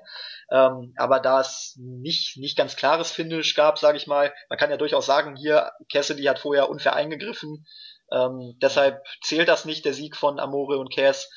Ähm, 0.52 0.94
aber 0.98 1.20
da 1.20 1.42
es 1.42 1.76
nicht, 1.78 2.38
nicht 2.38 2.58
ganz 2.58 2.76
klares 2.76 3.12
Finish 3.12 3.56
gab, 3.56 3.80
sage 3.80 3.98
ich 3.98 4.08
mal, 4.08 4.34
man 4.50 4.60
kann 4.60 4.70
ja 4.70 4.78
durchaus 4.78 5.06
sagen, 5.06 5.36
hier, 5.36 5.72
Cassidy 5.92 6.24
hat 6.24 6.40
vorher 6.40 6.70
unfair 6.70 6.96
eingegriffen, 6.96 7.66
ähm, 8.14 8.58
deshalb 8.62 9.04
zählt 9.22 9.48
das 9.48 9.66
nicht, 9.66 9.86
der 9.86 9.94
Sieg 9.94 10.16
von 10.16 10.40
Amore 10.40 10.78
und 10.78 10.94
Cass. 10.94 11.30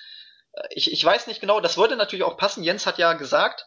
Äh, 0.52 0.66
ich, 0.70 0.92
ich 0.92 1.04
weiß 1.04 1.26
nicht 1.26 1.40
genau, 1.40 1.60
das 1.60 1.78
würde 1.78 1.96
natürlich 1.96 2.24
auch 2.24 2.36
passen. 2.36 2.62
Jens 2.62 2.86
hat 2.86 2.98
ja 2.98 3.14
gesagt, 3.14 3.66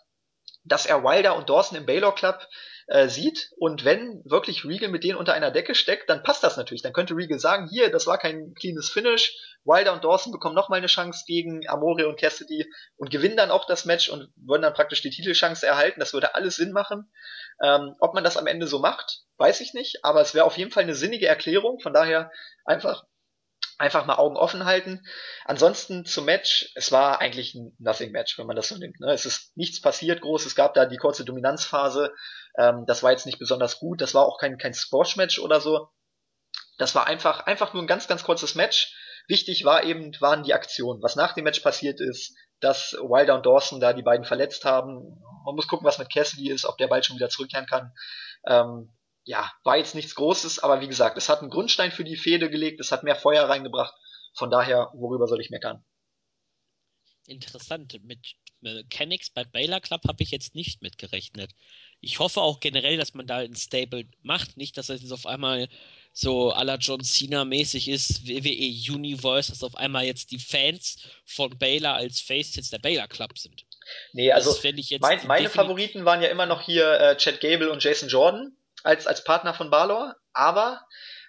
dass 0.64 0.86
er 0.86 1.04
Wilder 1.04 1.36
und 1.36 1.50
Dawson 1.50 1.78
im 1.78 1.86
Baylor 1.86 2.14
Club 2.14 2.46
äh, 2.88 3.08
sieht 3.08 3.52
und 3.58 3.86
wenn 3.86 4.22
wirklich 4.26 4.66
Regal 4.66 4.90
mit 4.90 5.04
denen 5.04 5.18
unter 5.18 5.34
einer 5.34 5.52
Decke 5.52 5.76
steckt, 5.76 6.10
dann 6.10 6.24
passt 6.24 6.44
das 6.44 6.58
natürlich. 6.58 6.82
Dann 6.82 6.94
könnte 6.94 7.16
Regal 7.16 7.40
sagen, 7.40 7.68
hier, 7.70 7.92
das 7.92 8.08
war 8.08 8.18
kein 8.18 8.54
cleanes 8.54 8.90
Finish, 8.90 9.36
Wilder 9.66 9.94
und 9.94 10.04
Dawson 10.04 10.32
bekommen 10.32 10.56
nochmal 10.56 10.78
eine 10.78 10.88
Chance 10.88 11.24
gegen 11.28 11.68
Amore 11.68 12.08
und 12.08 12.20
Cassidy 12.20 12.66
und 12.98 13.12
gewinnen 13.12 13.38
dann 13.38 13.52
auch 13.52 13.66
das 13.66 13.86
Match 13.86 14.10
und 14.10 14.32
würden 14.36 14.64
dann 14.64 14.74
praktisch 14.74 15.02
die 15.02 15.10
Titelchance 15.10 15.66
erhalten. 15.66 16.00
Das 16.00 16.14
würde 16.14 16.36
alles 16.36 16.56
Sinn 16.56 16.72
machen. 16.72 17.12
Ähm, 17.64 17.96
ob 18.00 18.14
man 18.14 18.24
das 18.24 18.38
am 18.38 18.48
Ende 18.48 18.68
so 18.68 18.80
macht, 18.80 19.24
weiß 19.38 19.62
ich 19.62 19.74
nicht, 19.74 20.04
aber 20.04 20.22
es 20.22 20.34
wäre 20.34 20.46
auf 20.46 20.58
jeden 20.58 20.72
Fall 20.72 20.84
eine 20.84 20.96
sinnige 20.96 21.28
Erklärung. 21.28 21.80
Von 21.80 21.94
daher 21.94 22.32
einfach 22.66 23.04
einfach 23.80 24.06
mal 24.06 24.16
Augen 24.16 24.36
offen 24.36 24.66
halten. 24.66 25.06
Ansonsten 25.46 26.06
zum 26.06 26.26
Match, 26.26 26.72
es 26.76 26.92
war 26.92 27.22
eigentlich 27.22 27.56
ein 27.56 27.76
Nothing 27.80 28.12
Match, 28.12 28.38
wenn 28.38 28.46
man 28.46 28.58
das 28.58 28.68
so 28.68 28.78
nimmt. 28.78 29.00
Ne? 29.00 29.12
Es 29.14 29.26
ist 29.26 29.56
nichts 29.56 29.82
passiert 29.82 30.22
groß, 30.22 30.46
es 30.46 30.56
gab 30.56 30.74
da 30.74 30.86
die 30.86 30.98
kurze 30.98 31.24
Dominanzphase, 31.24 32.14
ähm, 32.58 32.86
das 32.86 33.04
war 33.04 33.12
jetzt 33.12 33.26
nicht 33.26 33.40
besonders 33.40 33.80
gut, 33.80 34.02
das 34.02 34.14
war 34.14 34.26
auch 34.26 34.38
kein, 34.38 34.58
kein 34.58 34.74
Squash-Match 34.74 35.40
oder 35.40 35.62
so. 35.62 35.90
Das 36.78 36.94
war 36.94 37.08
einfach, 37.08 37.46
einfach 37.46 37.74
nur 37.74 37.84
ein 37.84 37.88
ganz, 37.88 38.08
ganz 38.08 38.24
kurzes 38.24 38.56
Match. 38.56 38.94
Wichtig 39.30 39.64
war 39.64 39.84
eben, 39.84 40.12
waren 40.20 40.44
die 40.44 40.56
Aktionen. 40.56 41.04
Was 41.04 41.16
nach 41.16 41.34
dem 41.34 41.44
Match 41.44 41.60
passiert 41.60 42.02
ist, 42.02 42.36
dass 42.60 42.94
Wilder 42.94 43.36
und 43.36 43.46
Dawson 43.46 43.80
da 43.80 43.94
die 43.94 44.02
beiden 44.02 44.26
verletzt 44.26 44.66
haben. 44.66 45.22
Man 45.46 45.56
muss 45.56 45.68
gucken, 45.68 45.86
was 45.86 46.00
mit 46.00 46.12
Cassidy 46.12 46.50
ist, 46.50 46.66
ob 46.66 46.80
der 46.80 46.88
bald 46.88 47.06
schon 47.06 47.16
wieder 47.16 47.30
zurückkehren 47.30 47.68
kann. 47.68 47.94
Ähm, 48.48 48.92
ja, 49.26 49.52
war 49.64 49.78
jetzt 49.78 49.94
nichts 49.94 50.16
Großes, 50.16 50.60
aber 50.60 50.82
wie 50.82 50.88
gesagt, 50.88 51.16
es 51.16 51.30
hat 51.30 51.42
einen 51.42 51.52
Grundstein 51.52 51.92
für 51.92 52.04
die 52.04 52.18
Fehde 52.18 52.50
gelegt, 52.50 52.80
es 52.80 52.92
hat 52.92 53.04
mehr 53.04 53.16
Feuer 53.16 53.48
reingebracht. 53.48 53.94
Von 54.34 54.50
daher, 54.50 54.90
worüber 54.96 55.28
soll 55.28 55.42
ich 55.42 55.52
meckern? 55.52 55.86
Interessant. 57.28 57.96
Mit 58.04 58.36
Mechanics 58.62 59.30
bei 59.30 59.44
Baylor 59.44 59.80
Club 59.80 60.02
habe 60.08 60.24
ich 60.24 60.32
jetzt 60.32 60.56
nicht 60.56 60.82
mitgerechnet. 60.82 61.52
Ich 62.02 62.20
hoffe 62.20 62.42
auch 62.42 62.60
generell, 62.60 62.98
dass 62.98 63.14
man 63.14 63.28
da 63.28 63.38
ein 63.38 63.56
Stable 63.56 64.06
macht, 64.22 64.58
nicht, 64.58 64.78
dass 64.78 64.90
es 64.90 65.02
jetzt 65.02 65.12
auf 65.12 65.26
einmal 65.26 65.68
so 66.14 66.54
à 66.54 66.64
la 66.64 66.76
John 66.76 67.04
Cena 67.04 67.46
mäßig 67.46 67.88
ist, 67.88 68.28
WWE 68.28 68.94
Universe, 68.94 69.52
dass 69.52 69.64
auf 69.64 69.76
einmal 69.76 70.06
jetzt 70.06 70.32
die 70.32 70.40
Fans 70.40 70.98
von 71.26 71.58
Baylor 71.58 71.94
als 71.94 72.20
Face 72.20 72.56
jetzt 72.56 72.74
der 72.74 72.80
Baylor 72.80 73.08
Club 73.08 73.38
sind. 73.38 73.66
Nee, 74.14 74.32
also 74.32 74.56
mein, 75.00 75.26
meine 75.26 75.50
Favoriten 75.50 76.06
waren 76.06 76.22
ja 76.22 76.30
immer 76.30 76.46
noch 76.46 76.62
hier 76.62 77.00
äh, 77.00 77.18
Chad 77.18 77.42
Gable 77.42 77.72
und 77.72 77.84
Jason 77.84 78.10
Jordan 78.10 78.56
als, 78.84 79.08
als 79.08 79.24
Partner 79.24 79.54
von 79.54 79.70
Balor, 79.70 80.16
aber 80.34 80.82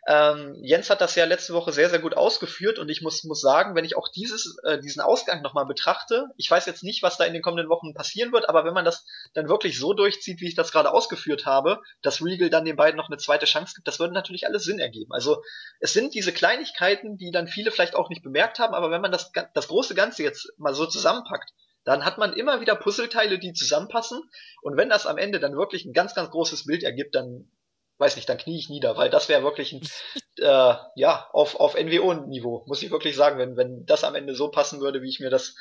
ähm, 0.07 0.57
Jens 0.63 0.89
hat 0.89 1.01
das 1.01 1.15
ja 1.15 1.25
letzte 1.25 1.53
Woche 1.53 1.73
sehr, 1.73 1.91
sehr 1.91 1.99
gut 1.99 2.17
ausgeführt 2.17 2.79
und 2.79 2.89
ich 2.89 3.03
muss, 3.03 3.23
muss 3.25 3.41
sagen, 3.41 3.75
wenn 3.75 3.85
ich 3.85 3.97
auch 3.97 4.09
dieses, 4.09 4.57
äh, 4.65 4.79
diesen 4.79 5.03
Ausgang 5.03 5.43
nochmal 5.43 5.67
betrachte, 5.67 6.27
ich 6.37 6.51
weiß 6.51 6.67
jetzt 6.67 6.83
nicht, 6.83 7.03
was 7.03 7.19
da 7.19 7.25
in 7.25 7.33
den 7.33 7.43
kommenden 7.43 7.69
Wochen 7.69 7.93
passieren 7.93 8.33
wird, 8.33 8.49
aber 8.49 8.65
wenn 8.65 8.73
man 8.73 8.85
das 8.85 9.05
dann 9.35 9.49
wirklich 9.49 9.79
so 9.79 9.93
durchzieht, 9.93 10.41
wie 10.41 10.49
ich 10.49 10.55
das 10.55 10.73
gerade 10.73 10.93
ausgeführt 10.93 11.45
habe, 11.45 11.81
dass 12.03 12.23
Regal 12.25 12.51
dann 12.51 12.65
den 12.65 12.77
beiden 12.77 12.97
noch 12.97 13.09
eine 13.09 13.19
zweite 13.19 13.47
Chance 13.47 13.75
gibt, 13.75 13.89
das 13.89 13.99
würde 13.99 14.15
natürlich 14.15 14.47
alles 14.47 14.65
Sinn 14.65 14.79
ergeben. 14.79 15.13
Also 15.13 15.43
es 15.81 15.93
sind 15.93 16.15
diese 16.15 16.33
Kleinigkeiten, 16.33 17.19
die 17.19 17.31
dann 17.31 17.47
viele 17.47 17.71
vielleicht 17.71 17.95
auch 17.95 18.09
nicht 18.09 18.23
bemerkt 18.23 18.59
haben, 18.59 18.75
aber 18.75 18.91
wenn 18.91 19.03
man 19.03 19.13
das, 19.13 19.31
das 19.55 19.69
große 19.69 19.95
Ganze 19.95 20.23
jetzt 20.23 20.53
mal 20.57 20.75
so 20.75 20.87
zusammenpackt, 20.87 21.53
dann 21.85 22.05
hat 22.05 22.19
man 22.19 22.33
immer 22.35 22.61
wieder 22.61 22.77
Puzzleteile, 22.77 23.39
die 23.39 23.53
zusammenpassen. 23.53 24.23
Und 24.63 24.77
wenn 24.77 24.91
das 24.91 25.07
am 25.07 25.19
Ende 25.19 25.41
dann 25.41 25.57
wirklich 25.57 25.85
ein 25.85 25.93
ganz, 25.93 26.15
ganz 26.15 26.31
großes 26.31 26.67
Bild 26.67 26.83
ergibt, 26.83 27.15
dann 27.15 27.51
weiß 28.01 28.17
nicht, 28.17 28.29
dann 28.29 28.39
knie 28.39 28.59
ich 28.59 28.69
nieder, 28.69 28.97
weil 28.97 29.11
das 29.11 29.29
wäre 29.29 29.43
wirklich 29.43 29.73
ein, 29.73 29.83
äh, 30.39 30.75
ja, 30.97 31.29
auf, 31.33 31.61
auf 31.61 31.75
NWO-Niveau, 31.75 32.65
muss 32.67 32.83
ich 32.83 32.91
wirklich 32.91 33.15
sagen, 33.15 33.39
wenn, 33.39 33.57
wenn 33.57 33.85
das 33.85 34.05
am 34.05 34.15
Ende 34.15 34.35
so 34.35 34.51
passen 34.51 34.81
würde, 34.81 35.03
wie 35.03 35.11
ich 35.11 35.21
mir 35.21 35.31
das 35.31 35.55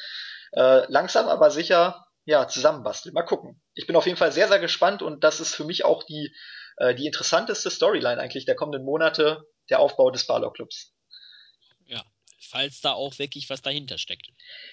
äh, 0.53 0.89
langsam 0.91 1.27
aber 1.27 1.51
sicher 1.51 2.05
ja, 2.25 2.47
zusammenbastel. 2.47 3.11
Mal 3.11 3.23
gucken. 3.23 3.61
Ich 3.73 3.87
bin 3.87 3.95
auf 3.95 4.05
jeden 4.05 4.17
Fall 4.17 4.31
sehr, 4.31 4.47
sehr 4.47 4.59
gespannt 4.59 5.01
und 5.01 5.23
das 5.23 5.39
ist 5.39 5.55
für 5.55 5.65
mich 5.65 5.83
auch 5.83 6.03
die 6.03 6.33
äh, 6.79 6.95
die 6.95 7.05
interessanteste 7.05 7.69
Storyline 7.69 8.19
eigentlich 8.19 8.45
der 8.45 8.55
kommenden 8.55 8.83
Monate, 8.83 9.43
der 9.69 9.79
Aufbau 9.79 10.09
des 10.09 10.25
Balor 10.25 10.53
Clubs. 10.53 10.93
Falls 12.41 12.81
da 12.81 12.93
auch 12.93 13.19
wirklich 13.19 13.49
was 13.49 13.61
dahinter 13.61 13.97
steckt. 13.97 14.27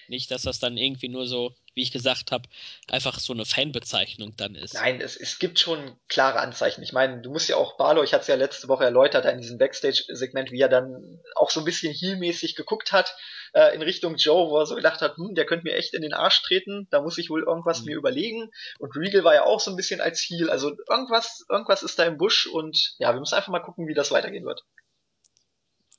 Nicht, 0.07 0.31
dass 0.31 0.43
das 0.43 0.59
dann 0.59 0.77
irgendwie 0.77 1.09
nur 1.09 1.27
so, 1.27 1.53
wie 1.73 1.81
ich 1.81 1.91
gesagt 1.91 2.31
habe, 2.31 2.47
einfach 2.89 3.19
so 3.19 3.33
eine 3.33 3.45
Fanbezeichnung 3.45 4.35
dann 4.37 4.55
ist. 4.55 4.73
Nein, 4.73 5.01
es, 5.01 5.17
es 5.17 5.37
gibt 5.37 5.59
schon 5.59 5.97
klare 6.07 6.39
Anzeichen. 6.39 6.81
Ich 6.81 6.93
meine, 6.93 7.21
du 7.21 7.29
musst 7.29 7.49
ja 7.49 7.57
auch 7.57 7.77
Barlow, 7.77 8.03
ich 8.03 8.13
hatte 8.13 8.21
es 8.21 8.27
ja 8.27 8.35
letzte 8.35 8.67
Woche 8.69 8.85
erläutert 8.85 9.25
in 9.25 9.41
diesem 9.41 9.57
Backstage-Segment, 9.57 10.51
wie 10.51 10.61
er 10.61 10.69
dann 10.69 11.21
auch 11.35 11.49
so 11.49 11.59
ein 11.59 11.65
bisschen 11.65 11.93
heelmäßig 11.93 12.55
geguckt 12.55 12.93
hat 12.93 13.15
äh, 13.53 13.75
in 13.75 13.81
Richtung 13.81 14.15
Joe, 14.15 14.49
wo 14.49 14.59
er 14.59 14.65
so 14.65 14.75
gedacht 14.75 15.01
hat, 15.01 15.17
hm, 15.17 15.35
der 15.35 15.45
könnte 15.45 15.65
mir 15.65 15.75
echt 15.75 15.93
in 15.93 16.01
den 16.01 16.13
Arsch 16.13 16.41
treten, 16.43 16.87
da 16.89 17.01
muss 17.01 17.17
ich 17.17 17.29
wohl 17.29 17.43
irgendwas 17.43 17.81
mhm. 17.81 17.87
mir 17.87 17.97
überlegen. 17.97 18.49
Und 18.79 18.95
Regal 18.95 19.23
war 19.23 19.33
ja 19.33 19.43
auch 19.43 19.59
so 19.59 19.71
ein 19.71 19.77
bisschen 19.77 20.01
als 20.01 20.21
Heel, 20.21 20.49
also 20.49 20.71
irgendwas, 20.89 21.45
irgendwas 21.49 21.83
ist 21.83 21.99
da 21.99 22.05
im 22.05 22.17
Busch 22.17 22.47
und 22.47 22.95
ja, 22.97 23.13
wir 23.13 23.19
müssen 23.19 23.35
einfach 23.35 23.51
mal 23.51 23.59
gucken, 23.59 23.87
wie 23.87 23.93
das 23.93 24.11
weitergehen 24.11 24.45
wird 24.45 24.63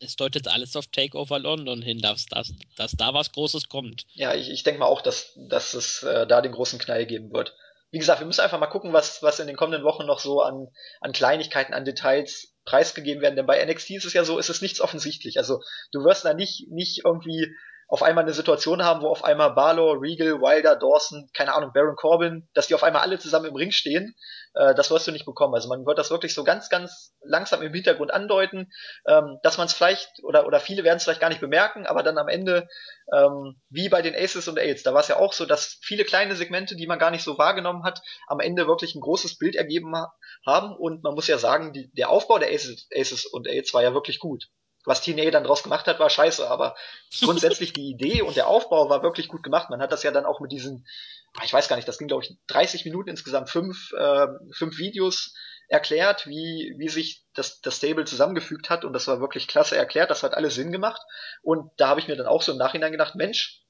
es 0.01 0.17
deutet 0.17 0.49
alles 0.49 0.77
auf 0.77 0.87
Takeover 0.87 1.39
London 1.39 1.83
hin, 1.83 2.01
dass, 2.01 2.27
dass, 2.27 2.53
dass 2.77 2.93
da 2.93 3.15
was 3.15 3.33
Großes 3.33 3.69
kommt. 3.69 4.07
Ja, 4.13 4.35
ich, 4.35 4.51
ich 4.51 4.63
denke 4.63 4.81
mal 4.81 4.87
auch, 4.87 5.03
dass, 5.03 5.33
dass 5.49 5.75
es 5.75 6.03
äh, 6.03 6.27
da 6.27 6.41
den 6.41 6.53
großen 6.53 6.79
Knall 6.79 7.07
geben 7.07 7.33
wird. 7.33 7.55
Wie 7.91 7.99
gesagt, 7.99 8.21
wir 8.21 8.27
müssen 8.27 8.43
einfach 8.43 8.61
mal 8.61 8.67
gucken, 8.67 8.93
was, 8.93 9.23
was 9.23 9.41
in 9.41 9.47
den 9.47 9.57
kommenden 9.57 9.85
Wochen 9.85 10.07
noch 10.07 10.21
so 10.21 10.43
an, 10.43 10.69
an 11.01 11.13
Kleinigkeiten, 11.13 11.73
an 11.73 11.85
Details 11.85 12.55
preisgegeben 12.65 13.23
werden. 13.23 13.37
Denn 13.37 13.47
bei 13.47 13.65
NXT 13.65 13.91
ist 13.93 14.05
es 14.05 14.13
ja 14.13 14.25
so, 14.25 14.39
ist 14.39 14.51
es 14.51 14.61
nichts 14.61 14.81
offensichtlich. 14.81 15.39
Also 15.39 15.63
du 15.93 16.05
wirst 16.05 16.25
da 16.25 16.35
nicht, 16.35 16.69
nicht 16.71 17.03
irgendwie 17.05 17.49
auf 17.89 18.03
einmal 18.03 18.25
eine 18.25 18.35
Situation 18.35 18.85
haben, 18.85 19.01
wo 19.01 19.09
auf 19.09 19.25
einmal 19.25 19.55
Barlow, 19.55 19.93
Regal, 19.93 20.43
Wilder, 20.43 20.77
Dawson, 20.77 21.31
keine 21.33 21.55
Ahnung, 21.55 21.73
Baron 21.73 21.97
Corbin, 21.97 22.47
dass 22.53 22.67
die 22.67 22.75
auf 22.75 22.83
einmal 22.83 23.01
alle 23.01 23.19
zusammen 23.19 23.47
im 23.47 23.57
Ring 23.57 23.71
stehen, 23.71 24.15
äh, 24.55 24.75
das 24.75 24.91
wirst 24.91 25.07
du 25.07 25.13
nicht 25.13 25.25
bekommen. 25.25 25.55
Also 25.55 25.71
man 25.71 25.87
wird 25.87 25.97
das 25.97 26.11
wirklich 26.11 26.35
so 26.35 26.45
ganz, 26.45 26.69
ganz 26.69 27.15
langsam 27.23 27.63
im 27.63 27.73
Hintergrund 27.73 28.13
andeuten, 28.13 28.71
ähm, 29.07 29.39
dass 29.43 29.57
man 29.57 29.69
es 29.69 29.73
vielleicht, 29.73 30.23
oder, 30.23 30.47
oder 30.47 30.61
viele 30.61 30.85
werden 30.85 30.99
es 30.99 31.05
vielleicht 31.05 31.21
gar 31.21 31.31
nicht 31.31 31.41
bemerken, 31.41 31.87
aber 31.87 32.03
dann 32.03 32.19
am 32.19 32.29
Ende, 32.29 32.69
ähm, 33.11 33.59
wie 33.71 33.89
bei 33.89 34.03
den 34.03 34.15
Aces 34.15 34.49
und 34.49 34.59
Aids, 34.59 34.83
da 34.83 34.93
war 34.93 35.01
es 35.01 35.09
ja 35.09 35.17
auch 35.17 35.33
so, 35.33 35.47
dass 35.47 35.79
viele 35.81 36.05
kleine 36.05 36.37
Segmente, 36.37 36.77
die 36.77 36.87
man 36.87 36.99
gar 36.99 37.11
nicht 37.11 37.25
so 37.25 37.39
wahrgenommen 37.39 37.85
hat, 37.85 38.03
am 38.27 38.41
Ende 38.41 38.67
wirklich 38.67 38.95
ein 38.95 39.01
großes 39.01 39.39
Bild 39.39 39.57
ergeben 39.57 39.97
ha 39.97 40.13
haben 40.47 40.77
und 40.77 41.03
man 41.03 41.15
muss 41.15 41.27
ja 41.27 41.39
sagen, 41.39 41.73
die, 41.73 41.91
der 41.93 42.11
Aufbau 42.11 42.39
der 42.39 42.51
Aces, 42.51 42.87
Aces 42.95 43.25
und 43.25 43.49
Aids 43.49 43.73
war 43.73 43.83
ja 43.83 43.95
wirklich 43.95 44.19
gut 44.19 44.45
was 44.85 45.03
TNA 45.03 45.31
dann 45.31 45.45
draus 45.45 45.63
gemacht 45.63 45.87
hat, 45.87 45.99
war 45.99 46.11
scheiße, 46.11 46.49
aber 46.49 46.77
grundsätzlich 47.21 47.73
die 47.73 47.91
Idee 47.91 48.23
und 48.23 48.37
der 48.37 48.47
Aufbau 48.47 48.89
war 48.89 49.03
wirklich 49.03 49.29
gut 49.29 49.43
gemacht. 49.43 49.71
Man 49.71 49.81
hat 49.81 49.93
das 49.93 50.03
ja 50.03 50.11
dann 50.11 50.25
auch 50.25 50.41
mit 50.41 50.53
diesen, 50.53 50.87
ah, 51.35 51.43
ich 51.45 51.53
weiß 51.53 51.69
gar 51.69 51.77
nicht, 51.77 51.89
das 51.89 51.99
ging 51.99 52.09
glaube 52.09 52.25
ich 52.25 52.37
30 52.47 52.85
Minuten 52.85 53.11
insgesamt, 53.11 53.51
fünf, 53.51 53.93
äh, 53.93 54.27
fünf 54.53 54.79
Videos 54.79 55.35
erklärt, 55.69 56.27
wie, 56.27 56.75
wie 56.79 56.89
sich 56.89 57.25
das, 57.35 57.61
das 57.61 57.77
Stable 57.77 58.07
zusammengefügt 58.07 58.71
hat. 58.71 58.85
Und 58.85 58.95
das 58.95 59.07
war 59.07 59.21
wirklich 59.21 59.47
klasse 59.47 59.77
erklärt, 59.77 60.11
das 60.11 60.23
hat 60.23 60.35
alles 60.35 60.55
Sinn 60.55 60.73
gemacht. 60.73 61.01
Und 61.43 61.71
da 61.77 61.89
habe 61.89 62.01
ich 62.01 62.09
mir 62.09 62.17
dann 62.17 62.27
auch 62.27 62.43
so 62.43 62.53
im 62.53 62.59
Nachhinein 62.59 62.93
gedacht, 62.93 63.15
Mensch, 63.15 63.63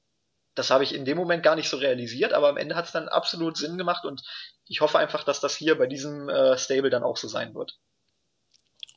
das 0.55 0.71
habe 0.71 0.83
ich 0.83 0.95
in 0.95 1.05
dem 1.05 1.17
Moment 1.17 1.43
gar 1.43 1.55
nicht 1.55 1.69
so 1.69 1.77
realisiert, 1.77 2.33
aber 2.33 2.49
am 2.49 2.57
Ende 2.57 2.75
hat 2.75 2.85
es 2.85 2.91
dann 2.91 3.07
absolut 3.07 3.57
Sinn 3.57 3.77
gemacht. 3.77 4.05
Und 4.05 4.21
ich 4.65 4.81
hoffe 4.81 4.97
einfach, 4.97 5.23
dass 5.23 5.41
das 5.41 5.55
hier 5.55 5.77
bei 5.77 5.87
diesem 5.87 6.29
äh, 6.29 6.57
Stable 6.57 6.89
dann 6.89 7.03
auch 7.03 7.17
so 7.17 7.27
sein 7.27 7.53
wird. 7.53 7.77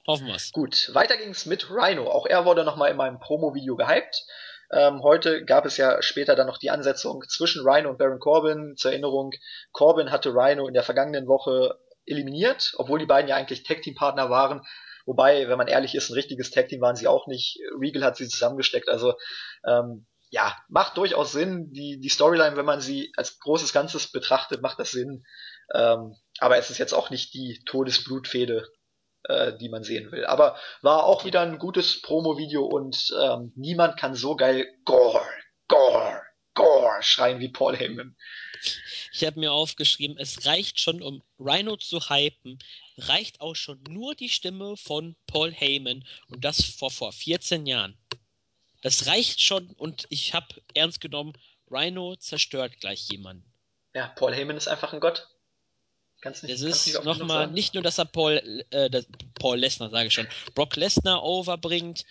Hoffen 0.06 0.26
wir's. 0.26 0.50
Gut, 0.52 0.90
weiter 0.94 1.16
ging's 1.16 1.46
mit 1.46 1.70
Rhino. 1.70 2.10
Auch 2.10 2.26
er 2.26 2.44
wurde 2.44 2.64
nochmal 2.64 2.90
in 2.90 2.96
meinem 2.96 3.20
Promo-Video 3.20 3.76
gehypt. 3.76 4.24
Ähm, 4.72 5.02
heute 5.02 5.44
gab 5.44 5.66
es 5.66 5.76
ja 5.76 6.02
später 6.02 6.34
dann 6.34 6.46
noch 6.46 6.58
die 6.58 6.70
Ansetzung 6.70 7.22
zwischen 7.28 7.66
Rhino 7.66 7.90
und 7.90 7.98
Baron 7.98 8.18
Corbin. 8.18 8.74
Zur 8.76 8.90
Erinnerung, 8.90 9.32
Corbin 9.70 10.10
hatte 10.10 10.30
Rhino 10.30 10.66
in 10.66 10.74
der 10.74 10.82
vergangenen 10.82 11.28
Woche 11.28 11.78
eliminiert, 12.06 12.72
obwohl 12.78 12.98
die 12.98 13.06
beiden 13.06 13.28
ja 13.28 13.36
eigentlich 13.36 13.62
Tag-Team-Partner 13.62 14.28
waren. 14.28 14.62
Wobei, 15.04 15.48
wenn 15.48 15.58
man 15.58 15.68
ehrlich 15.68 15.94
ist, 15.94 16.10
ein 16.10 16.14
richtiges 16.14 16.50
Tag-Team 16.50 16.80
waren 16.80 16.96
sie 16.96 17.06
auch 17.06 17.26
nicht. 17.26 17.58
Regal 17.80 18.02
hat 18.02 18.16
sie 18.16 18.28
zusammengesteckt. 18.28 18.88
Also 18.88 19.14
ähm, 19.66 20.06
ja, 20.30 20.56
macht 20.68 20.96
durchaus 20.96 21.32
Sinn. 21.32 21.70
Die, 21.72 22.00
die 22.00 22.08
Storyline, 22.08 22.56
wenn 22.56 22.64
man 22.64 22.80
sie 22.80 23.12
als 23.16 23.38
großes 23.38 23.72
Ganzes 23.72 24.10
betrachtet, 24.10 24.62
macht 24.62 24.78
das 24.78 24.92
Sinn. 24.92 25.24
Ähm, 25.74 26.16
aber 26.38 26.56
es 26.56 26.70
ist 26.70 26.78
jetzt 26.78 26.94
auch 26.94 27.10
nicht 27.10 27.34
die 27.34 27.62
Todesblutfehde 27.66 28.66
äh, 29.24 29.56
die 29.56 29.68
man 29.68 29.84
sehen 29.84 30.10
will. 30.12 30.24
Aber 30.24 30.56
war 30.80 31.04
auch 31.04 31.24
wieder 31.24 31.40
ein 31.40 31.58
gutes 31.58 32.02
Promo-Video 32.02 32.64
und 32.64 33.14
ähm, 33.20 33.52
niemand 33.56 33.96
kann 33.96 34.14
so 34.14 34.36
geil 34.36 34.66
Gore, 34.84 35.26
Gore, 35.68 36.22
Gore 36.54 37.02
schreien 37.02 37.40
wie 37.40 37.48
Paul 37.48 37.76
Heyman. 37.76 38.16
Ich 39.12 39.24
habe 39.24 39.40
mir 39.40 39.52
aufgeschrieben, 39.52 40.16
es 40.18 40.46
reicht 40.46 40.80
schon, 40.80 41.02
um 41.02 41.22
Rhino 41.38 41.76
zu 41.76 42.08
hypen, 42.08 42.58
reicht 42.96 43.40
auch 43.40 43.54
schon 43.54 43.82
nur 43.88 44.14
die 44.14 44.28
Stimme 44.28 44.76
von 44.76 45.16
Paul 45.26 45.52
Heyman 45.52 46.04
und 46.28 46.44
das 46.44 46.64
vor, 46.64 46.90
vor 46.90 47.12
14 47.12 47.66
Jahren. 47.66 47.98
Das 48.82 49.06
reicht 49.06 49.40
schon 49.40 49.70
und 49.70 50.06
ich 50.10 50.34
habe 50.34 50.46
ernst 50.74 51.00
genommen, 51.00 51.32
Rhino 51.70 52.16
zerstört 52.16 52.80
gleich 52.80 53.08
jemanden. 53.10 53.52
Ja, 53.94 54.08
Paul 54.08 54.34
Heyman 54.34 54.56
ist 54.56 54.68
einfach 54.68 54.92
ein 54.92 55.00
Gott. 55.00 55.28
Kannst 56.22 56.44
nicht, 56.44 56.52
es 56.52 56.62
ist 56.62 57.04
nochmal 57.04 57.48
nicht 57.48 57.74
nur, 57.74 57.82
dass 57.82 57.98
er 57.98 58.04
Paul, 58.04 58.64
äh, 58.70 58.88
das, 58.88 59.06
Paul 59.34 59.58
Lesnar, 59.58 59.90
sage 59.90 60.06
ich 60.06 60.14
schon, 60.14 60.28
Brock 60.54 60.76
Lesnar 60.76 61.24
overbringt, 61.24 62.04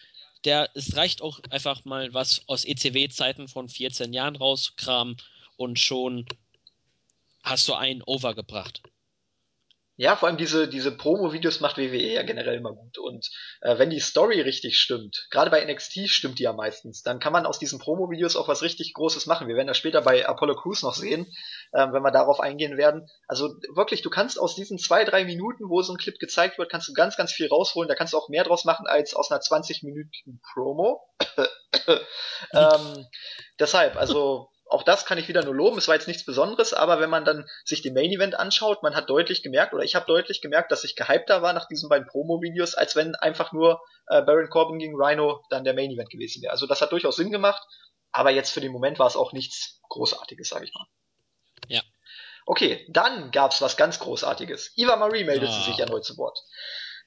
der, 0.43 0.69
es 0.73 0.97
reicht 0.97 1.21
auch 1.21 1.39
einfach 1.49 1.85
mal 1.85 2.13
was 2.13 2.41
aus 2.47 2.65
ECW-Zeiten 2.65 3.47
von 3.47 3.69
14 3.69 4.11
Jahren 4.11 4.35
rauskramen 4.35 5.15
und 5.55 5.79
schon 5.79 6.25
hast 7.41 7.69
du 7.69 7.73
einen 7.73 8.01
overgebracht. 8.03 8.81
Ja, 10.01 10.15
vor 10.15 10.27
allem 10.27 10.37
diese, 10.37 10.67
diese 10.67 10.91
Promo-Videos 10.91 11.59
macht 11.59 11.77
WWE 11.77 12.13
ja 12.13 12.23
generell 12.23 12.55
immer 12.55 12.73
gut. 12.73 12.97
Und 12.97 13.29
äh, 13.61 13.77
wenn 13.77 13.91
die 13.91 13.99
Story 13.99 14.41
richtig 14.41 14.79
stimmt, 14.79 15.27
gerade 15.29 15.51
bei 15.51 15.63
NXT 15.63 16.09
stimmt 16.09 16.39
die 16.39 16.43
ja 16.43 16.53
meistens, 16.53 17.03
dann 17.03 17.19
kann 17.19 17.31
man 17.31 17.45
aus 17.45 17.59
diesen 17.59 17.77
Promo-Videos 17.77 18.35
auch 18.35 18.47
was 18.47 18.63
richtig 18.63 18.93
Großes 18.93 19.27
machen. 19.27 19.47
Wir 19.47 19.55
werden 19.55 19.67
das 19.67 19.77
später 19.77 20.01
bei 20.01 20.27
Apollo 20.27 20.55
Crews 20.55 20.81
noch 20.81 20.95
sehen, 20.95 21.31
äh, 21.71 21.87
wenn 21.91 22.03
wir 22.03 22.11
darauf 22.11 22.39
eingehen 22.39 22.77
werden. 22.77 23.09
Also 23.27 23.49
wirklich, 23.73 24.01
du 24.01 24.09
kannst 24.09 24.39
aus 24.39 24.55
diesen 24.55 24.77
zwei, 24.77 25.03
drei 25.03 25.25
Minuten, 25.25 25.69
wo 25.69 25.81
so 25.81 25.93
ein 25.93 25.97
Clip 25.97 26.17
gezeigt 26.19 26.57
wird, 26.57 26.69
kannst 26.69 26.87
du 26.87 26.93
ganz, 26.93 27.17
ganz 27.17 27.31
viel 27.31 27.47
rausholen. 27.47 27.87
Da 27.87 27.95
kannst 27.95 28.13
du 28.13 28.17
auch 28.17 28.29
mehr 28.29 28.43
draus 28.43 28.65
machen 28.65 28.87
als 28.87 29.13
aus 29.13 29.31
einer 29.31 29.41
20-minütigen 29.41 30.39
Promo. 30.53 31.01
ähm, 32.53 33.07
deshalb, 33.59 33.95
also 33.95 34.49
auch 34.71 34.83
das 34.83 35.05
kann 35.05 35.17
ich 35.17 35.27
wieder 35.27 35.43
nur 35.43 35.53
loben. 35.53 35.77
Es 35.77 35.87
war 35.87 35.95
jetzt 35.95 36.07
nichts 36.07 36.23
Besonderes, 36.23 36.73
aber 36.73 37.01
wenn 37.01 37.09
man 37.09 37.25
dann 37.25 37.45
sich 37.65 37.81
den 37.81 37.93
Main 37.93 38.11
Event 38.11 38.35
anschaut, 38.35 38.83
man 38.83 38.95
hat 38.95 39.09
deutlich 39.09 39.43
gemerkt, 39.43 39.73
oder 39.73 39.83
ich 39.83 39.95
habe 39.95 40.05
deutlich 40.05 40.41
gemerkt, 40.41 40.71
dass 40.71 40.85
ich 40.85 40.95
gehypter 40.95 41.41
war 41.41 41.51
nach 41.51 41.67
diesen 41.67 41.89
beiden 41.89 42.07
Promo-Videos, 42.07 42.75
als 42.75 42.95
wenn 42.95 43.15
einfach 43.15 43.51
nur 43.51 43.81
äh, 44.07 44.21
Baron 44.21 44.49
Corbin 44.49 44.79
gegen 44.79 44.95
Rhino 44.95 45.43
dann 45.49 45.65
der 45.65 45.73
Main 45.73 45.91
Event 45.91 46.09
gewesen 46.09 46.41
wäre. 46.41 46.53
Also 46.53 46.67
das 46.67 46.81
hat 46.81 46.93
durchaus 46.93 47.17
Sinn 47.17 47.31
gemacht, 47.31 47.61
aber 48.13 48.31
jetzt 48.31 48.51
für 48.51 48.61
den 48.61 48.71
Moment 48.71 48.97
war 48.97 49.07
es 49.07 49.17
auch 49.17 49.33
nichts 49.33 49.81
Großartiges, 49.89 50.49
sage 50.49 50.65
ich 50.65 50.73
mal. 50.73 50.85
Ja. 51.67 51.81
Okay, 52.45 52.85
dann 52.89 53.31
gab's 53.31 53.61
was 53.61 53.77
ganz 53.77 53.99
Großartiges. 53.99 54.73
Eva 54.75 54.95
Marie 54.95 55.23
meldete 55.23 55.51
ah. 55.51 55.65
sich 55.65 55.79
erneut 55.79 56.03
zu 56.03 56.17
Wort 56.17 56.37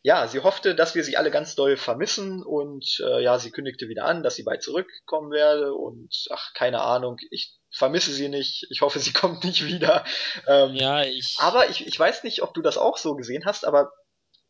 ja, 0.04 0.28
sie 0.28 0.40
hoffte, 0.40 0.74
dass 0.74 0.94
wir 0.94 1.02
sie 1.02 1.16
alle 1.16 1.30
ganz 1.30 1.54
doll 1.54 1.78
vermissen 1.78 2.44
und 2.44 3.02
äh, 3.02 3.22
ja, 3.22 3.38
sie 3.38 3.50
kündigte 3.50 3.88
wieder 3.88 4.04
an, 4.04 4.22
dass 4.22 4.36
sie 4.36 4.42
bald 4.42 4.62
zurückkommen 4.62 5.30
werde 5.30 5.72
und 5.72 6.26
ach, 6.30 6.52
keine 6.52 6.82
Ahnung, 6.82 7.16
ich 7.30 7.56
vermisse 7.70 8.12
sie 8.12 8.28
nicht, 8.28 8.66
ich 8.68 8.82
hoffe, 8.82 8.98
sie 8.98 9.12
kommt 9.14 9.44
nicht 9.44 9.64
wieder. 9.64 10.04
Ähm, 10.46 10.74
ja, 10.74 11.02
ich. 11.04 11.36
Aber 11.38 11.70
ich, 11.70 11.86
ich 11.86 11.98
weiß 11.98 12.22
nicht, 12.22 12.42
ob 12.42 12.52
du 12.52 12.60
das 12.60 12.76
auch 12.76 12.98
so 12.98 13.16
gesehen 13.16 13.46
hast, 13.46 13.66
aber 13.66 13.92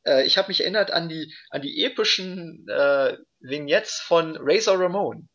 äh, 0.05 0.27
ich 0.27 0.39
habe 0.39 0.49
mich 0.49 0.61
erinnert 0.61 0.91
an 0.91 1.09
die, 1.09 1.33
an 1.51 1.63
die 1.63 1.85
epischen 1.85 2.67
äh, 2.69 3.17
Vignettes 3.39 4.01
von 4.01 4.37
Razor 4.41 4.81
Ramon. 4.81 5.29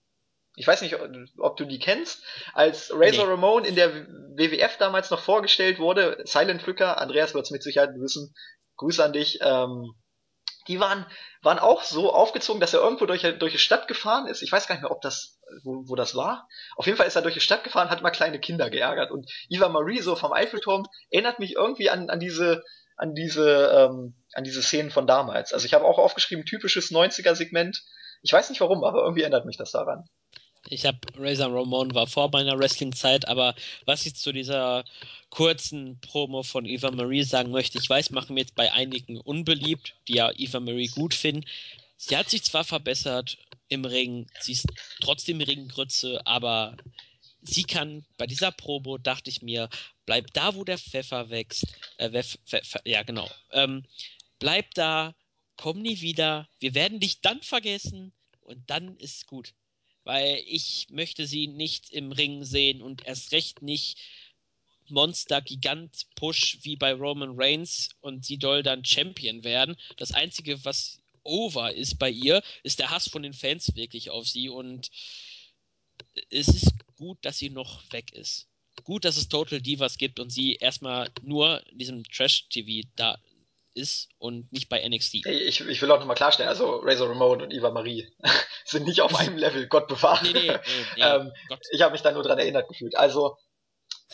Ich 0.60 0.68
weiß 0.68 0.82
nicht, 0.82 0.98
ob 1.38 1.56
du 1.56 1.64
die 1.64 1.80
kennst. 1.80 2.22
Als 2.54 2.92
Razor 2.94 3.26
nee. 3.26 3.32
Ramon 3.32 3.64
in 3.64 3.76
der 3.76 3.94
WWF 4.36 4.76
damals 4.78 5.10
noch 5.10 5.22
vorgestellt 5.22 5.80
wurde, 5.80 6.22
Silent 6.26 6.62
Flicker, 6.62 7.00
Andreas 7.00 7.34
wird 7.34 7.46
es 7.46 7.52
mit 7.52 7.64
Sicherheit 7.64 7.92
wissen, 7.96 8.36
Grüße 8.76 9.02
an 9.02 9.14
dich, 9.14 9.40
ähm, 9.42 9.94
die 10.68 10.82
waren, 10.82 11.06
waren 11.42 11.60
auch 11.60 11.84
so 11.84 12.14
aufgezogen, 12.14 12.60
dass 12.60 12.74
er 12.74 12.82
irgendwo 12.82 13.06
durch, 13.06 13.22
durch 13.40 13.54
die 13.54 13.58
Stadt 13.58 13.88
gefahren 13.88 14.28
ist. 14.28 14.42
Ich 14.42 14.52
weiß 14.52 14.68
gar 14.68 14.76
nicht 14.76 14.82
mehr, 14.82 14.92
ob 14.92 15.02
das, 15.02 15.40
wo, 15.64 15.88
wo 15.88 15.96
das 15.96 16.14
war. 16.14 16.50
Auf 16.76 16.86
jeden 16.86 16.98
Fall 16.98 17.08
ist 17.08 17.16
er 17.16 17.22
durch 17.22 17.36
die 17.36 17.40
Stadt 17.40 17.64
gefahren, 17.64 17.90
hat 17.90 18.02
mal 18.02 18.12
kleine 18.12 18.40
Kinder 18.40 18.70
geärgert. 18.70 19.12
Und 19.12 19.32
Eva 19.48 19.70
Marie 19.70 20.02
so 20.02 20.18
vom 20.18 20.34
Eiffelturm 20.34 20.84
erinnert 21.10 21.40
mich 21.40 21.54
irgendwie 21.54 21.90
an, 21.90 22.10
an 22.10 22.20
diese, 22.20 22.64
an 22.98 23.14
diese, 23.14 23.72
ähm, 23.74 24.22
an 24.34 24.44
diese 24.44 24.62
Szenen 24.62 24.92
von 24.92 25.08
damals. 25.08 25.54
Also 25.54 25.66
ich 25.66 25.74
habe 25.74 25.86
auch 25.86 25.98
aufgeschrieben, 25.98 26.44
typisches 26.46 26.92
90er-Segment. 26.92 27.82
Ich 28.22 28.34
weiß 28.34 28.50
nicht 28.50 28.60
warum, 28.60 28.84
aber 28.84 29.04
irgendwie 29.04 29.22
erinnert 29.22 29.46
mich 29.46 29.58
das 29.58 29.72
daran. 29.72 30.10
Ich 30.68 30.86
habe 30.86 31.00
Razor 31.16 31.54
Ramon 31.54 31.94
war 31.96 32.08
vor 32.08 32.30
meiner 32.32 32.58
Wrestling-Zeit, 32.60 33.28
aber 33.28 33.56
was 33.86 34.06
ich 34.06 34.16
zu 34.16 34.34
dieser 34.34 34.84
kurzen 35.30 36.00
Promo 36.02 36.44
von 36.44 36.66
Eva 36.66 36.92
Marie 36.92 37.24
sagen 37.24 37.52
möchte, 37.52 37.78
ich 37.78 37.90
weiß, 37.90 38.10
machen 38.12 38.36
wir 38.36 38.42
jetzt 38.42 38.56
bei 38.56 38.72
einigen 38.74 39.20
unbeliebt, 39.22 39.96
die 40.08 40.16
ja 40.16 40.32
Eva 40.36 40.60
Marie 40.60 40.88
gut 40.88 41.14
finden. 41.14 41.46
Sie 41.98 42.16
hat 42.18 42.30
sich 42.30 42.44
zwar 42.44 42.64
verbessert 42.64 43.38
im 43.70 43.86
Ring, 43.86 44.28
sie 44.40 44.54
ist 44.54 44.68
trotzdem 45.02 45.42
Ringgrütze, 45.42 46.26
aber 46.26 46.76
sie 47.42 47.64
kann 47.64 48.06
bei 48.18 48.28
dieser 48.28 48.52
Promo, 48.52 48.98
dachte 48.98 49.30
ich 49.30 49.42
mir, 49.42 49.70
bleib 50.06 50.34
da, 50.34 50.56
wo 50.56 50.64
der 50.64 50.78
Pfeffer 50.78 51.30
wächst. 51.30 51.68
Äh, 51.98 52.24
Pfeffer, 52.46 52.82
ja, 52.86 53.04
genau. 53.04 53.30
Ähm, 53.52 53.86
bleib 54.40 54.74
da, 54.74 55.14
komm 55.56 55.82
nie 55.82 56.02
wieder, 56.02 56.48
wir 56.60 56.74
werden 56.74 57.00
dich 57.00 57.22
dann 57.22 57.42
vergessen 57.42 58.12
und 58.42 58.70
dann 58.70 58.98
ist 58.98 59.28
gut. 59.28 59.54
Weil 60.10 60.42
ich 60.48 60.88
möchte 60.90 61.28
sie 61.28 61.46
nicht 61.46 61.92
im 61.92 62.12
Ring 62.12 62.44
sehen 62.44 62.82
und 62.82 63.06
erst 63.06 63.32
recht 63.32 63.62
nicht 63.62 64.00
Monster 64.88 65.40
Gigant 65.40 66.08
Push 66.16 66.58
wie 66.64 66.78
bei 66.78 66.94
Roman 66.94 67.34
Reigns 67.36 67.90
und 68.02 68.26
sie 68.26 68.40
soll 68.42 68.64
dann 68.64 68.84
Champion 68.84 69.44
werden. 69.44 69.78
Das 69.98 70.12
einzige, 70.12 70.66
was 70.66 71.00
over 71.22 71.76
ist 71.76 72.00
bei 72.00 72.10
ihr, 72.10 72.42
ist 72.64 72.80
der 72.80 72.90
Hass 72.90 73.08
von 73.08 73.22
den 73.22 73.34
Fans 73.34 73.76
wirklich 73.76 74.10
auf 74.10 74.28
sie 74.28 74.50
und 74.50 74.90
es 76.32 76.48
ist 76.48 76.74
gut, 76.96 77.20
dass 77.22 77.38
sie 77.38 77.52
noch 77.52 77.84
weg 77.92 78.12
ist. 78.12 78.48
Gut, 78.84 79.06
dass 79.06 79.16
es 79.16 79.30
Total 79.30 79.62
Divas 79.62 80.00
gibt 80.00 80.20
und 80.20 80.32
sie 80.32 80.56
erstmal 80.56 81.12
nur 81.22 81.64
in 81.68 81.78
diesem 81.78 82.04
Trash-TV 82.04 82.90
da 82.96 83.22
ist 83.80 84.10
und 84.18 84.52
nicht 84.52 84.70
bei 84.70 84.88
NXT. 84.88 85.26
Ich, 85.26 85.62
ich 85.62 85.82
will 85.82 85.92
auch 85.92 86.00
nochmal 86.00 86.16
klarstellen, 86.16 86.50
also 86.50 86.78
Razor 86.78 87.10
Ramon 87.10 87.42
und 87.42 87.54
Eva 87.54 87.72
Marie 87.72 88.08
sind 88.66 88.86
nicht 88.86 89.02
auf 89.02 89.16
einem 89.16 89.38
Level, 89.38 89.68
Gott 89.68 89.88
bewahre. 89.88 90.24
Nee, 90.24 90.34
nee, 90.34 90.48
nee, 90.48 90.58
nee 90.96 91.02
ähm, 91.02 91.32
ich 91.72 91.82
habe 91.82 91.94
mich 91.94 92.02
da 92.02 92.12
nur 92.12 92.24
dran 92.24 92.40
erinnert 92.40 92.68
gefühlt. 92.68 92.98
Also, 92.98 93.38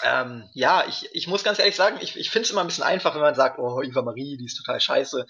ähm, 0.04 0.50
ja, 0.54 0.86
ich, 0.88 1.10
ich 1.14 1.28
muss 1.28 1.44
ganz 1.44 1.60
ehrlich 1.60 1.76
sagen, 1.76 1.98
ich, 2.02 2.16
ich 2.16 2.30
finde 2.30 2.46
es 2.46 2.52
immer 2.52 2.62
ein 2.62 2.68
bisschen 2.68 2.84
einfach, 2.84 3.16
wenn 3.16 3.22
man 3.22 3.36
sagt, 3.36 3.60
oh, 3.60 3.82
Eva 3.82 4.02
Marie, 4.02 4.38
die 4.38 4.46
ist 4.46 4.58
total 4.58 4.80
scheiße 4.80 5.26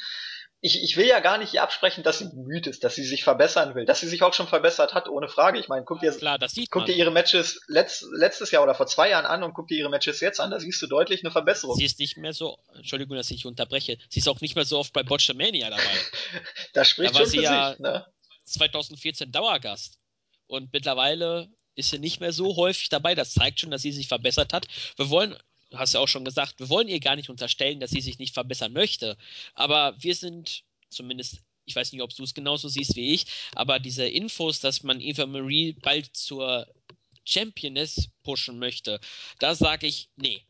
ich, 0.65 0.82
ich 0.82 0.97
will 0.97 1.06
ja 1.06 1.19
gar 1.19 1.38
nicht 1.38 1.54
ihr 1.54 1.62
absprechen, 1.62 2.04
dass 2.04 2.17
sie 2.17 2.25
bemüht 2.25 2.65
ist, 2.65 2.84
dass 2.84 2.95
sie 2.95 3.04
sich 3.04 3.23
verbessern 3.23 3.75
will, 3.75 3.86
dass 3.86 3.99
sie 3.99 4.08
sich 4.08 4.23
auch 4.23 4.34
schon 4.34 4.47
verbessert 4.47 4.95
hat, 4.95 5.08
ohne 5.08 5.28
Frage. 5.28 5.60
Ich 5.60 5.67
meine, 5.67 5.86
guck 5.86 5.99
dir, 5.99 6.12
Klar, 6.12 6.39
guck 6.71 6.88
dir 6.88 6.95
ihre 6.95 7.12
Matches 7.12 7.62
letzt, 7.67 8.04
letztes 8.12 8.49
Jahr 8.49 8.63
oder 8.63 8.73
vor 8.73 8.88
zwei 8.88 9.12
Jahren 9.12 9.28
an 9.28 9.43
und 9.43 9.54
guck 9.54 9.67
dir 9.67 9.78
ihre 9.78 9.91
Matches 9.91 10.21
jetzt 10.21 10.39
an, 10.39 10.49
da 10.49 10.60
siehst 10.60 10.82
du 10.82 10.88
deutlich 10.88 11.23
eine 11.23 11.30
Verbesserung. 11.30 11.75
Sie 11.75 11.86
ist 11.86 11.99
nicht 11.99 12.17
mehr 12.17 12.34
so, 12.34 12.58
Entschuldigung, 12.73 13.15
dass 13.15 13.30
ich 13.30 13.45
unterbreche, 13.45 13.99
sie 14.10 14.19
ist 14.21 14.28
auch 14.28 14.41
nicht 14.41 14.56
mehr 14.56 14.65
so 14.65 14.80
oft 14.80 14.91
bei 14.91 15.04
Botchamania 15.04 15.69
dabei. 15.69 15.84
das 16.73 16.89
spricht 16.89 17.13
da 17.13 17.19
war 17.19 17.21
schon 17.21 17.30
sie 17.30 17.38
für 17.38 17.43
ja 17.43 17.69
sich, 17.69 17.80
ne? 17.80 18.06
2014 18.45 19.32
Dauergast. 19.32 19.99
Und 20.47 20.73
mittlerweile 20.73 21.47
ist 21.75 21.91
sie 21.91 21.99
nicht 21.99 22.21
mehr 22.21 22.34
so 22.34 22.56
häufig 22.56 22.89
dabei. 22.89 23.13
Das 23.13 23.34
zeigt 23.34 23.60
schon, 23.60 23.69
dass 23.69 23.84
sie 23.84 23.91
sich 23.91 24.08
verbessert 24.08 24.51
hat. 24.51 24.65
Wir 24.97 25.12
wollen 25.12 25.38
du 25.69 25.78
hast 25.78 25.93
ja 25.93 25.99
auch 25.99 26.08
schon 26.08 26.25
gesagt, 26.25 26.60
wir 26.60 26.69
wollen 26.69 26.88
ihr 26.88 26.99
gar 26.99 27.15
nicht 27.15 27.30
unterstellen, 27.30 27.80
dass 27.80 27.91
sie 27.91 28.01
sich 28.01 28.19
nicht 28.19 28.34
verbessern 28.34 28.73
möchte. 28.73 29.17
Aber 29.54 29.95
wir 29.99 30.15
sind 30.15 30.63
zumindest, 30.89 31.41
ich 31.65 31.75
weiß 31.75 31.91
nicht, 31.91 32.01
ob 32.01 32.15
du 32.15 32.23
es 32.23 32.34
genauso 32.34 32.69
siehst 32.69 32.95
wie 32.95 33.13
ich, 33.13 33.25
aber 33.56 33.80
diese 33.80 34.08
Infos, 34.08 34.60
dass 34.60 34.84
man 34.84 35.01
Eva 35.01 35.25
Marie 35.25 35.73
bald 35.73 36.15
zur 36.15 36.67
Championess 37.25 38.10
pushen 38.23 38.60
möchte, 38.60 38.99
da 39.39 39.56
sage 39.56 39.88
ich, 39.88 40.10
nee. 40.15 40.41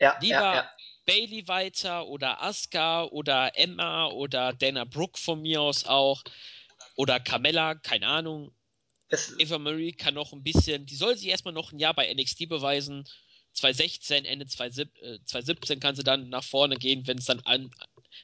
Ja, 0.00 0.16
Lieber 0.20 0.34
ja, 0.34 0.54
ja. 0.54 0.70
Bailey 1.06 1.46
weiter 1.48 2.06
oder 2.06 2.42
Asuka 2.42 3.04
oder 3.04 3.58
Emma 3.58 4.06
oder 4.06 4.52
Dana 4.52 4.84
Brooke 4.84 5.18
von 5.18 5.42
mir 5.42 5.60
aus 5.60 5.84
auch 5.84 6.22
oder 6.94 7.20
Carmella, 7.20 7.74
keine 7.74 8.06
Ahnung. 8.06 8.52
Es 9.08 9.34
Eva 9.38 9.58
Marie 9.58 9.92
kann 9.92 10.14
noch 10.14 10.32
ein 10.32 10.42
bisschen, 10.42 10.86
die 10.86 10.94
soll 10.94 11.16
sich 11.16 11.28
erstmal 11.28 11.54
noch 11.54 11.72
ein 11.72 11.78
Jahr 11.78 11.94
bei 11.94 12.12
NXT 12.12 12.48
beweisen 12.48 13.08
2016, 13.58 14.24
Ende 14.24 14.46
2017 14.46 15.80
kann 15.80 15.94
sie 15.94 16.04
dann 16.04 16.28
nach 16.28 16.44
vorne 16.44 16.76
gehen, 16.76 17.06
wenn 17.06 17.18
es 17.18 17.26
dann 17.26 17.40
an, 17.44 17.70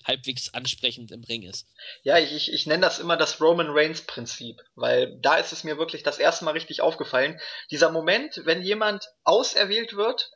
halbwegs 0.05 0.53
ansprechend 0.55 1.12
im 1.12 1.25
Ring 1.25 1.42
ist. 1.42 1.66
Ja, 2.03 2.18
ich, 2.18 2.33
ich, 2.33 2.53
ich 2.53 2.66
nenne 2.66 2.83
das 2.83 2.99
immer 2.99 3.16
das 3.16 3.40
Roman 3.40 3.70
Reigns 3.70 4.03
Prinzip, 4.03 4.61
weil 4.75 5.18
da 5.20 5.37
ist 5.37 5.53
es 5.53 5.64
mir 5.64 5.79
wirklich 5.79 6.03
das 6.03 6.18
erste 6.18 6.44
Mal 6.44 6.53
richtig 6.53 6.81
aufgefallen. 6.81 7.40
Dieser 7.70 7.90
Moment, 7.90 8.42
wenn 8.44 8.62
jemand 8.62 9.09
auserwählt 9.25 9.94
wird, 9.94 10.31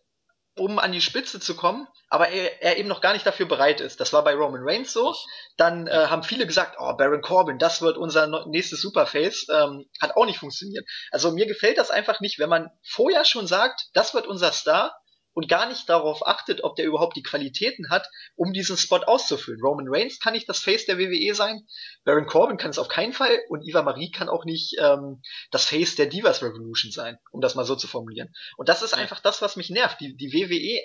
um 0.58 0.78
an 0.78 0.92
die 0.92 1.00
Spitze 1.00 1.40
zu 1.40 1.56
kommen, 1.56 1.86
aber 2.08 2.28
er, 2.28 2.62
er 2.62 2.76
eben 2.78 2.88
noch 2.88 3.00
gar 3.00 3.12
nicht 3.12 3.26
dafür 3.26 3.46
bereit 3.46 3.80
ist. 3.80 4.00
Das 4.00 4.12
war 4.12 4.24
bei 4.24 4.34
Roman 4.34 4.62
Reigns 4.62 4.92
so. 4.92 5.14
Dann 5.56 5.86
äh, 5.86 5.90
haben 5.90 6.22
viele 6.22 6.46
gesagt, 6.46 6.76
oh, 6.78 6.94
Baron 6.96 7.22
Corbin, 7.22 7.58
das 7.58 7.82
wird 7.82 7.96
unser 7.96 8.46
nächstes 8.46 8.80
Superface. 8.80 9.46
Ähm, 9.52 9.86
hat 10.00 10.16
auch 10.16 10.26
nicht 10.26 10.38
funktioniert. 10.38 10.86
Also 11.10 11.30
mir 11.32 11.46
gefällt 11.46 11.78
das 11.78 11.90
einfach 11.90 12.20
nicht, 12.20 12.38
wenn 12.38 12.48
man 12.48 12.70
vorher 12.82 13.24
schon 13.24 13.46
sagt, 13.46 13.88
das 13.94 14.14
wird 14.14 14.26
unser 14.26 14.52
Star 14.52 14.98
und 15.38 15.48
gar 15.48 15.68
nicht 15.68 15.88
darauf 15.88 16.26
achtet, 16.26 16.64
ob 16.64 16.74
der 16.74 16.84
überhaupt 16.84 17.16
die 17.16 17.22
Qualitäten 17.22 17.90
hat, 17.90 18.08
um 18.34 18.52
diesen 18.52 18.76
Spot 18.76 18.96
auszufüllen. 18.96 19.60
Roman 19.62 19.86
Reigns 19.88 20.18
kann 20.18 20.32
nicht 20.32 20.48
das 20.48 20.58
Face 20.58 20.84
der 20.84 20.98
WWE 20.98 21.32
sein, 21.32 21.64
Baron 22.02 22.26
Corbin 22.26 22.56
kann 22.56 22.72
es 22.72 22.78
auf 22.80 22.88
keinen 22.88 23.12
Fall 23.12 23.38
und 23.48 23.62
Eva 23.62 23.82
Marie 23.82 24.10
kann 24.10 24.28
auch 24.28 24.44
nicht 24.44 24.74
ähm, 24.80 25.22
das 25.52 25.64
Face 25.64 25.94
der 25.94 26.06
Divas 26.06 26.42
Revolution 26.42 26.90
sein, 26.90 27.18
um 27.30 27.40
das 27.40 27.54
mal 27.54 27.64
so 27.64 27.76
zu 27.76 27.86
formulieren. 27.86 28.34
Und 28.56 28.68
das 28.68 28.82
ist 28.82 28.94
einfach 28.94 29.20
das, 29.20 29.40
was 29.40 29.54
mich 29.54 29.70
nervt. 29.70 30.00
Die, 30.00 30.16
die 30.16 30.32
WWE 30.32 30.80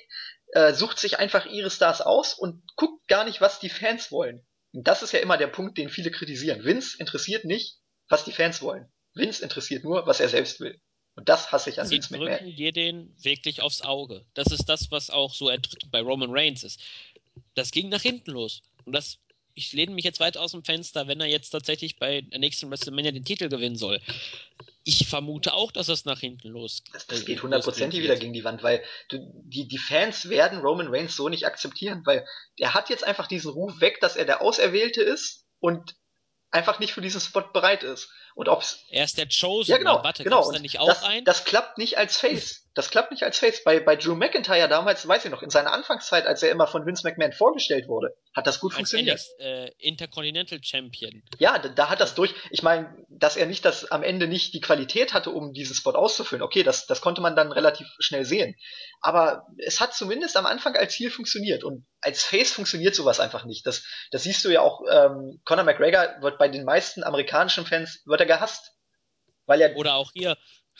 äh, 0.51 0.73
sucht 0.75 0.99
sich 0.99 1.17
einfach 1.17 1.47
ihre 1.47 1.71
Stars 1.71 2.01
aus 2.01 2.35
und 2.35 2.61
guckt 2.75 3.07
gar 3.07 3.25
nicht, 3.25 3.41
was 3.41 3.59
die 3.59 3.71
Fans 3.71 4.11
wollen. 4.11 4.45
Und 4.71 4.87
das 4.87 5.01
ist 5.01 5.13
ja 5.13 5.19
immer 5.19 5.37
der 5.37 5.47
Punkt, 5.47 5.79
den 5.79 5.89
viele 5.89 6.11
kritisieren. 6.11 6.63
Vince 6.63 6.95
interessiert 6.99 7.43
nicht, 7.43 7.79
was 8.07 8.23
die 8.23 8.31
Fans 8.31 8.61
wollen. 8.61 8.85
Vince 9.15 9.41
interessiert 9.41 9.83
nur, 9.83 10.05
was 10.05 10.19
er 10.19 10.29
selbst 10.29 10.59
will. 10.59 10.79
Und 11.15 11.29
das 11.29 11.51
hasse 11.51 11.69
ich 11.69 11.79
an 11.79 11.87
Sie 11.87 11.95
Vince 11.95 12.13
McMahon. 12.13 12.37
drücken 12.37 12.55
dir 12.55 12.71
den 12.71 13.15
wirklich 13.21 13.61
aufs 13.61 13.81
Auge. 13.81 14.25
Das 14.33 14.47
ist 14.47 14.65
das, 14.65 14.89
was 14.91 15.09
auch 15.09 15.33
so 15.33 15.49
erdrückend 15.49 15.91
bei 15.91 16.01
Roman 16.01 16.31
Reigns 16.31 16.63
ist. 16.63 16.79
Das 17.55 17.71
ging 17.71 17.89
nach 17.89 18.01
hinten 18.01 18.31
los. 18.31 18.63
Und 18.85 18.93
das, 18.93 19.19
ich 19.53 19.73
lehne 19.73 19.93
mich 19.93 20.05
jetzt 20.05 20.19
weit 20.19 20.37
aus 20.37 20.51
dem 20.51 20.63
Fenster, 20.63 21.07
wenn 21.07 21.21
er 21.21 21.27
jetzt 21.27 21.51
tatsächlich 21.51 21.97
bei 21.97 22.21
der 22.21 22.39
nächsten 22.39 22.69
WrestleMania 22.69 23.11
den 23.11 23.25
Titel 23.25 23.47
gewinnen 23.47 23.75
soll. 23.75 24.01
Ich 24.83 25.07
vermute 25.07 25.53
auch, 25.53 25.71
dass 25.71 25.87
das 25.87 26.03
nach 26.05 26.19
hinten 26.19 26.49
los 26.49 26.83
Das, 26.91 27.07
das 27.07 27.25
geht 27.25 27.41
hundertprozentig 27.43 28.01
wieder 28.01 28.17
gegen 28.17 28.33
die 28.33 28.43
Wand, 28.43 28.63
weil 28.63 28.83
du, 29.09 29.19
die, 29.45 29.67
die 29.67 29.77
Fans 29.77 30.29
werden 30.29 30.59
Roman 30.59 30.87
Reigns 30.87 31.15
so 31.15 31.29
nicht 31.29 31.45
akzeptieren, 31.45 32.01
weil 32.05 32.25
er 32.57 32.73
hat 32.73 32.89
jetzt 32.89 33.03
einfach 33.03 33.27
diesen 33.27 33.51
Ruf 33.51 33.79
weg, 33.79 34.01
dass 34.01 34.15
er 34.15 34.25
der 34.25 34.41
Auserwählte 34.41 35.01
ist 35.01 35.45
und 35.59 35.95
einfach 36.49 36.79
nicht 36.79 36.93
für 36.93 37.01
diesen 37.01 37.21
Spot 37.21 37.41
bereit 37.53 37.83
ist. 37.83 38.09
Und 38.35 38.49
ob's. 38.49 38.83
Er 38.89 39.03
ist 39.03 39.17
der 39.17 39.27
Chosen. 39.27 39.71
Ja, 39.71 39.77
genau. 39.77 40.03
Warte, 40.03 40.23
genau. 40.23 40.51
Da 40.51 40.59
nicht 40.59 40.79
auch 40.79 40.87
das, 40.87 41.03
ein? 41.03 41.23
das 41.23 41.45
klappt 41.45 41.77
nicht 41.77 41.97
als 41.97 42.17
Face. 42.17 42.63
Das 42.75 42.89
klappt 42.89 43.11
nicht 43.11 43.23
als 43.23 43.37
Face. 43.37 43.63
Bei, 43.63 43.79
bei 43.79 43.95
Drew 43.95 44.15
McIntyre 44.15 44.67
damals, 44.67 45.07
weiß 45.07 45.25
ich 45.25 45.31
noch, 45.31 45.43
in 45.43 45.51
seiner 45.51 45.71
Anfangszeit, 45.71 46.25
als 46.25 46.41
er 46.41 46.49
immer 46.49 46.65
von 46.65 46.85
Vince 46.85 47.07
McMahon 47.07 47.31
vorgestellt 47.31 47.87
wurde, 47.87 48.15
hat 48.35 48.47
das 48.47 48.59
gut 48.59 48.71
als 48.71 48.77
funktioniert. 48.77 49.19
NXT, 49.19 49.39
äh, 49.39 49.71
Intercontinental 49.77 50.59
Champion. 50.63 51.21
Ja, 51.37 51.59
da, 51.59 51.69
da 51.69 51.89
hat 51.89 52.01
das 52.01 52.15
durch. 52.15 52.33
Ich 52.49 52.63
meine, 52.63 52.95
dass 53.09 53.37
er 53.37 53.45
nicht 53.45 53.63
das 53.65 53.91
am 53.91 54.01
Ende 54.01 54.27
nicht 54.27 54.55
die 54.55 54.61
Qualität 54.61 55.13
hatte, 55.13 55.29
um 55.29 55.53
diesen 55.53 55.75
Spot 55.75 55.91
auszufüllen. 55.91 56.41
Okay, 56.41 56.63
das, 56.63 56.87
das 56.87 57.01
konnte 57.01 57.21
man 57.21 57.35
dann 57.35 57.51
relativ 57.51 57.87
schnell 57.99 58.25
sehen. 58.25 58.55
Aber 59.01 59.45
es 59.57 59.79
hat 59.79 59.93
zumindest 59.93 60.35
am 60.37 60.47
Anfang 60.47 60.75
als 60.75 60.93
Ziel 60.93 61.11
funktioniert. 61.11 61.63
Und 61.63 61.85
als 62.01 62.23
Face 62.23 62.51
funktioniert 62.51 62.95
sowas 62.95 63.19
einfach 63.19 63.45
nicht. 63.45 63.67
Das, 63.67 63.83
das 64.11 64.23
siehst 64.23 64.43
du 64.45 64.49
ja 64.49 64.61
auch, 64.61 64.81
ähm, 64.89 65.39
Conor 65.45 65.65
McGregor 65.65 66.21
wird 66.21 66.39
bei 66.39 66.47
den 66.47 66.63
meisten 66.63 67.03
amerikanischen 67.03 67.65
Fans, 67.65 68.01
wird 68.05 68.22
er 68.23 68.37
gehasst. 68.37 68.71
Weil 69.45 69.61
er, 69.61 69.75
Oder 69.75 69.95
auch 69.95 70.11
hier, 70.13 70.37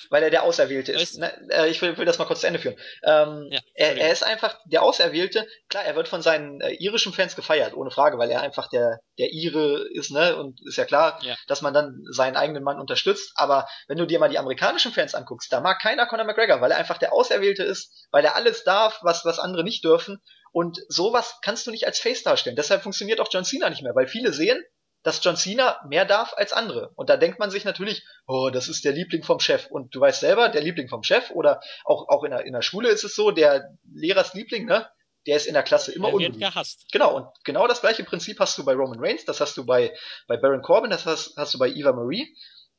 weil 0.09 0.23
er 0.23 0.29
der 0.29 0.43
Auserwählte 0.43 0.91
ist. 0.91 1.17
Na, 1.17 1.27
äh, 1.49 1.69
ich 1.69 1.81
will, 1.81 1.97
will, 1.97 2.05
das 2.05 2.17
mal 2.17 2.25
kurz 2.25 2.41
zu 2.41 2.47
Ende 2.47 2.59
führen. 2.59 2.75
Ähm, 3.03 3.47
ja, 3.51 3.59
er, 3.75 3.97
er, 3.97 4.11
ist 4.11 4.23
einfach 4.23 4.57
der 4.65 4.81
Auserwählte. 4.81 5.47
Klar, 5.69 5.83
er 5.83 5.95
wird 5.95 6.07
von 6.07 6.21
seinen 6.21 6.61
äh, 6.61 6.71
irischen 6.73 7.13
Fans 7.13 7.35
gefeiert, 7.35 7.73
ohne 7.73 7.91
Frage, 7.91 8.17
weil 8.17 8.31
er 8.31 8.41
einfach 8.41 8.69
der, 8.69 8.99
der 9.19 9.31
Ire 9.31 9.85
ist, 9.91 10.11
ne? 10.11 10.35
Und 10.35 10.59
ist 10.65 10.77
ja 10.77 10.85
klar, 10.85 11.19
ja. 11.23 11.35
dass 11.47 11.61
man 11.61 11.73
dann 11.73 12.03
seinen 12.09 12.35
eigenen 12.35 12.63
Mann 12.63 12.79
unterstützt. 12.79 13.33
Aber 13.35 13.67
wenn 13.87 13.97
du 13.97 14.07
dir 14.07 14.19
mal 14.19 14.29
die 14.29 14.39
amerikanischen 14.39 14.91
Fans 14.91 15.15
anguckst, 15.15 15.51
da 15.51 15.61
mag 15.61 15.79
keiner 15.79 16.07
Conor 16.07 16.25
McGregor, 16.25 16.61
weil 16.61 16.71
er 16.71 16.77
einfach 16.77 16.97
der 16.97 17.13
Auserwählte 17.13 17.63
ist, 17.63 18.07
weil 18.11 18.25
er 18.25 18.35
alles 18.35 18.63
darf, 18.63 18.99
was, 19.03 19.25
was 19.25 19.39
andere 19.39 19.63
nicht 19.63 19.83
dürfen. 19.83 20.21
Und 20.51 20.79
sowas 20.87 21.39
kannst 21.41 21.65
du 21.65 21.71
nicht 21.71 21.87
als 21.87 21.99
Face 21.99 22.23
darstellen. 22.23 22.55
Deshalb 22.55 22.83
funktioniert 22.83 23.19
auch 23.19 23.29
John 23.31 23.43
Cena 23.43 23.69
nicht 23.69 23.81
mehr, 23.81 23.95
weil 23.95 24.07
viele 24.07 24.31
sehen, 24.33 24.63
dass 25.03 25.23
John 25.23 25.35
Cena 25.35 25.79
mehr 25.87 26.05
darf 26.05 26.33
als 26.35 26.53
andere. 26.53 26.91
Und 26.95 27.09
da 27.09 27.17
denkt 27.17 27.37
man 27.37 27.51
sich 27.51 27.65
natürlich, 27.65 28.05
oh, 28.25 28.49
das 28.51 28.69
ist 28.69 28.85
der 28.85 28.93
Liebling 28.93 29.23
vom 29.23 29.39
Chef. 29.39 29.67
Und 29.69 29.93
du 29.93 29.99
weißt 29.99 30.21
selber, 30.21 30.49
der 30.49 30.61
Liebling 30.61 30.87
vom 30.87 31.03
Chef 31.03 31.29
oder 31.31 31.61
auch, 31.85 32.07
auch 32.07 32.23
in, 32.23 32.31
der, 32.31 32.45
in 32.45 32.53
der 32.53 32.61
Schule 32.61 32.89
ist 32.89 33.03
es 33.03 33.15
so, 33.15 33.31
der 33.31 33.69
Lehrersliebling, 33.93 34.65
ne? 34.65 34.89
Der 35.25 35.37
ist 35.37 35.45
in 35.45 35.53
der 35.53 35.63
Klasse 35.63 35.93
immer 35.93 36.11
unbeliebt. 36.11 36.39
gehasst. 36.39 36.85
Genau, 36.91 37.15
und 37.15 37.27
genau 37.45 37.65
das 37.67 37.79
gleiche 37.79 38.03
Prinzip 38.03 38.39
hast 38.39 38.57
du 38.57 38.65
bei 38.65 38.73
Roman 38.73 38.99
Reigns, 38.99 39.23
das 39.23 39.39
hast 39.39 39.55
du 39.55 39.65
bei, 39.65 39.95
bei 40.27 40.35
Baron 40.35 40.61
Corbin, 40.61 40.91
das 40.91 41.05
hast, 41.05 41.37
hast 41.37 41.53
du 41.53 41.59
bei 41.59 41.69
Eva 41.69 41.93
Marie. 41.93 42.35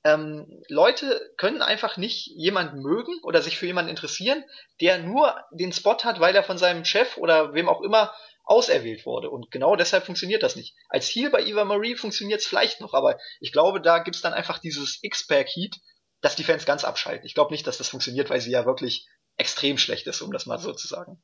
Ähm, 0.06 0.62
Leute 0.68 1.32
können 1.38 1.62
einfach 1.62 1.96
nicht 1.96 2.26
jemanden 2.26 2.80
mögen 2.80 3.18
oder 3.22 3.40
sich 3.40 3.56
für 3.56 3.64
jemanden 3.64 3.88
interessieren, 3.88 4.44
der 4.82 4.98
nur 4.98 5.34
den 5.52 5.72
Spot 5.72 5.96
hat, 6.04 6.20
weil 6.20 6.36
er 6.36 6.44
von 6.44 6.58
seinem 6.58 6.84
Chef 6.84 7.16
oder 7.16 7.54
wem 7.54 7.70
auch 7.70 7.80
immer 7.80 8.12
auserwählt 8.44 9.06
wurde. 9.06 9.30
Und 9.30 9.50
genau 9.50 9.76
deshalb 9.76 10.04
funktioniert 10.04 10.42
das 10.42 10.56
nicht. 10.56 10.74
Als 10.88 11.08
Heal 11.08 11.30
bei 11.30 11.44
Eva 11.44 11.64
Marie 11.64 11.96
funktioniert 11.96 12.40
es 12.40 12.46
vielleicht 12.46 12.80
noch, 12.80 12.94
aber 12.94 13.18
ich 13.40 13.52
glaube, 13.52 13.80
da 13.80 13.98
gibt's 13.98 14.20
dann 14.20 14.34
einfach 14.34 14.58
dieses 14.58 14.98
X-Pack-Heat, 15.02 15.76
dass 16.20 16.36
die 16.36 16.44
Fans 16.44 16.64
ganz 16.64 16.84
abschalten. 16.84 17.26
Ich 17.26 17.34
glaube 17.34 17.52
nicht, 17.52 17.66
dass 17.66 17.78
das 17.78 17.88
funktioniert, 17.88 18.30
weil 18.30 18.40
sie 18.40 18.50
ja 18.50 18.66
wirklich 18.66 19.06
extrem 19.36 19.78
schlecht 19.78 20.06
ist, 20.06 20.22
um 20.22 20.32
das 20.32 20.46
mal 20.46 20.58
so 20.58 20.72
zu 20.72 20.86
sagen. 20.86 21.22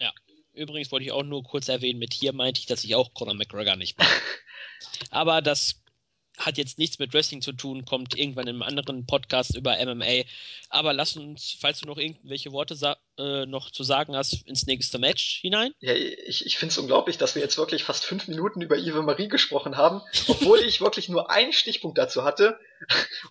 Ja, 0.00 0.12
übrigens 0.52 0.92
wollte 0.92 1.06
ich 1.06 1.12
auch 1.12 1.22
nur 1.22 1.42
kurz 1.42 1.68
erwähnen, 1.68 1.98
mit 1.98 2.12
hier 2.12 2.32
meinte 2.32 2.60
ich, 2.60 2.66
dass 2.66 2.84
ich 2.84 2.94
auch 2.94 3.14
Conor 3.14 3.34
McGregor 3.34 3.76
nicht 3.76 3.98
mag. 3.98 4.08
aber 5.10 5.42
das 5.42 5.82
hat 6.38 6.56
jetzt 6.56 6.78
nichts 6.78 6.98
mit 6.98 7.12
Wrestling 7.12 7.42
zu 7.42 7.52
tun, 7.52 7.84
kommt 7.84 8.16
irgendwann 8.16 8.46
in 8.46 8.56
einem 8.56 8.62
anderen 8.62 9.06
Podcast 9.06 9.56
über 9.56 9.76
MMA. 9.84 10.24
Aber 10.70 10.92
lass 10.92 11.16
uns, 11.16 11.56
falls 11.60 11.80
du 11.80 11.86
noch 11.86 11.98
irgendwelche 11.98 12.52
Worte 12.52 12.74
äh, 13.18 13.46
noch 13.46 13.70
zu 13.70 13.82
sagen 13.82 14.16
hast, 14.16 14.46
ins 14.46 14.66
nächste 14.66 14.98
Match 14.98 15.40
hinein. 15.40 15.72
Ja, 15.80 15.92
ich, 15.94 16.46
ich 16.46 16.56
finde 16.58 16.72
es 16.72 16.78
unglaublich, 16.78 17.18
dass 17.18 17.34
wir 17.34 17.42
jetzt 17.42 17.58
wirklich 17.58 17.84
fast 17.84 18.04
fünf 18.04 18.28
Minuten 18.28 18.60
über 18.60 18.76
Eve 18.76 19.02
Marie 19.02 19.28
gesprochen 19.28 19.76
haben, 19.76 20.00
obwohl 20.28 20.60
ich 20.60 20.80
wirklich 20.80 21.08
nur 21.08 21.30
einen 21.30 21.52
Stichpunkt 21.52 21.98
dazu 21.98 22.24
hatte. 22.24 22.58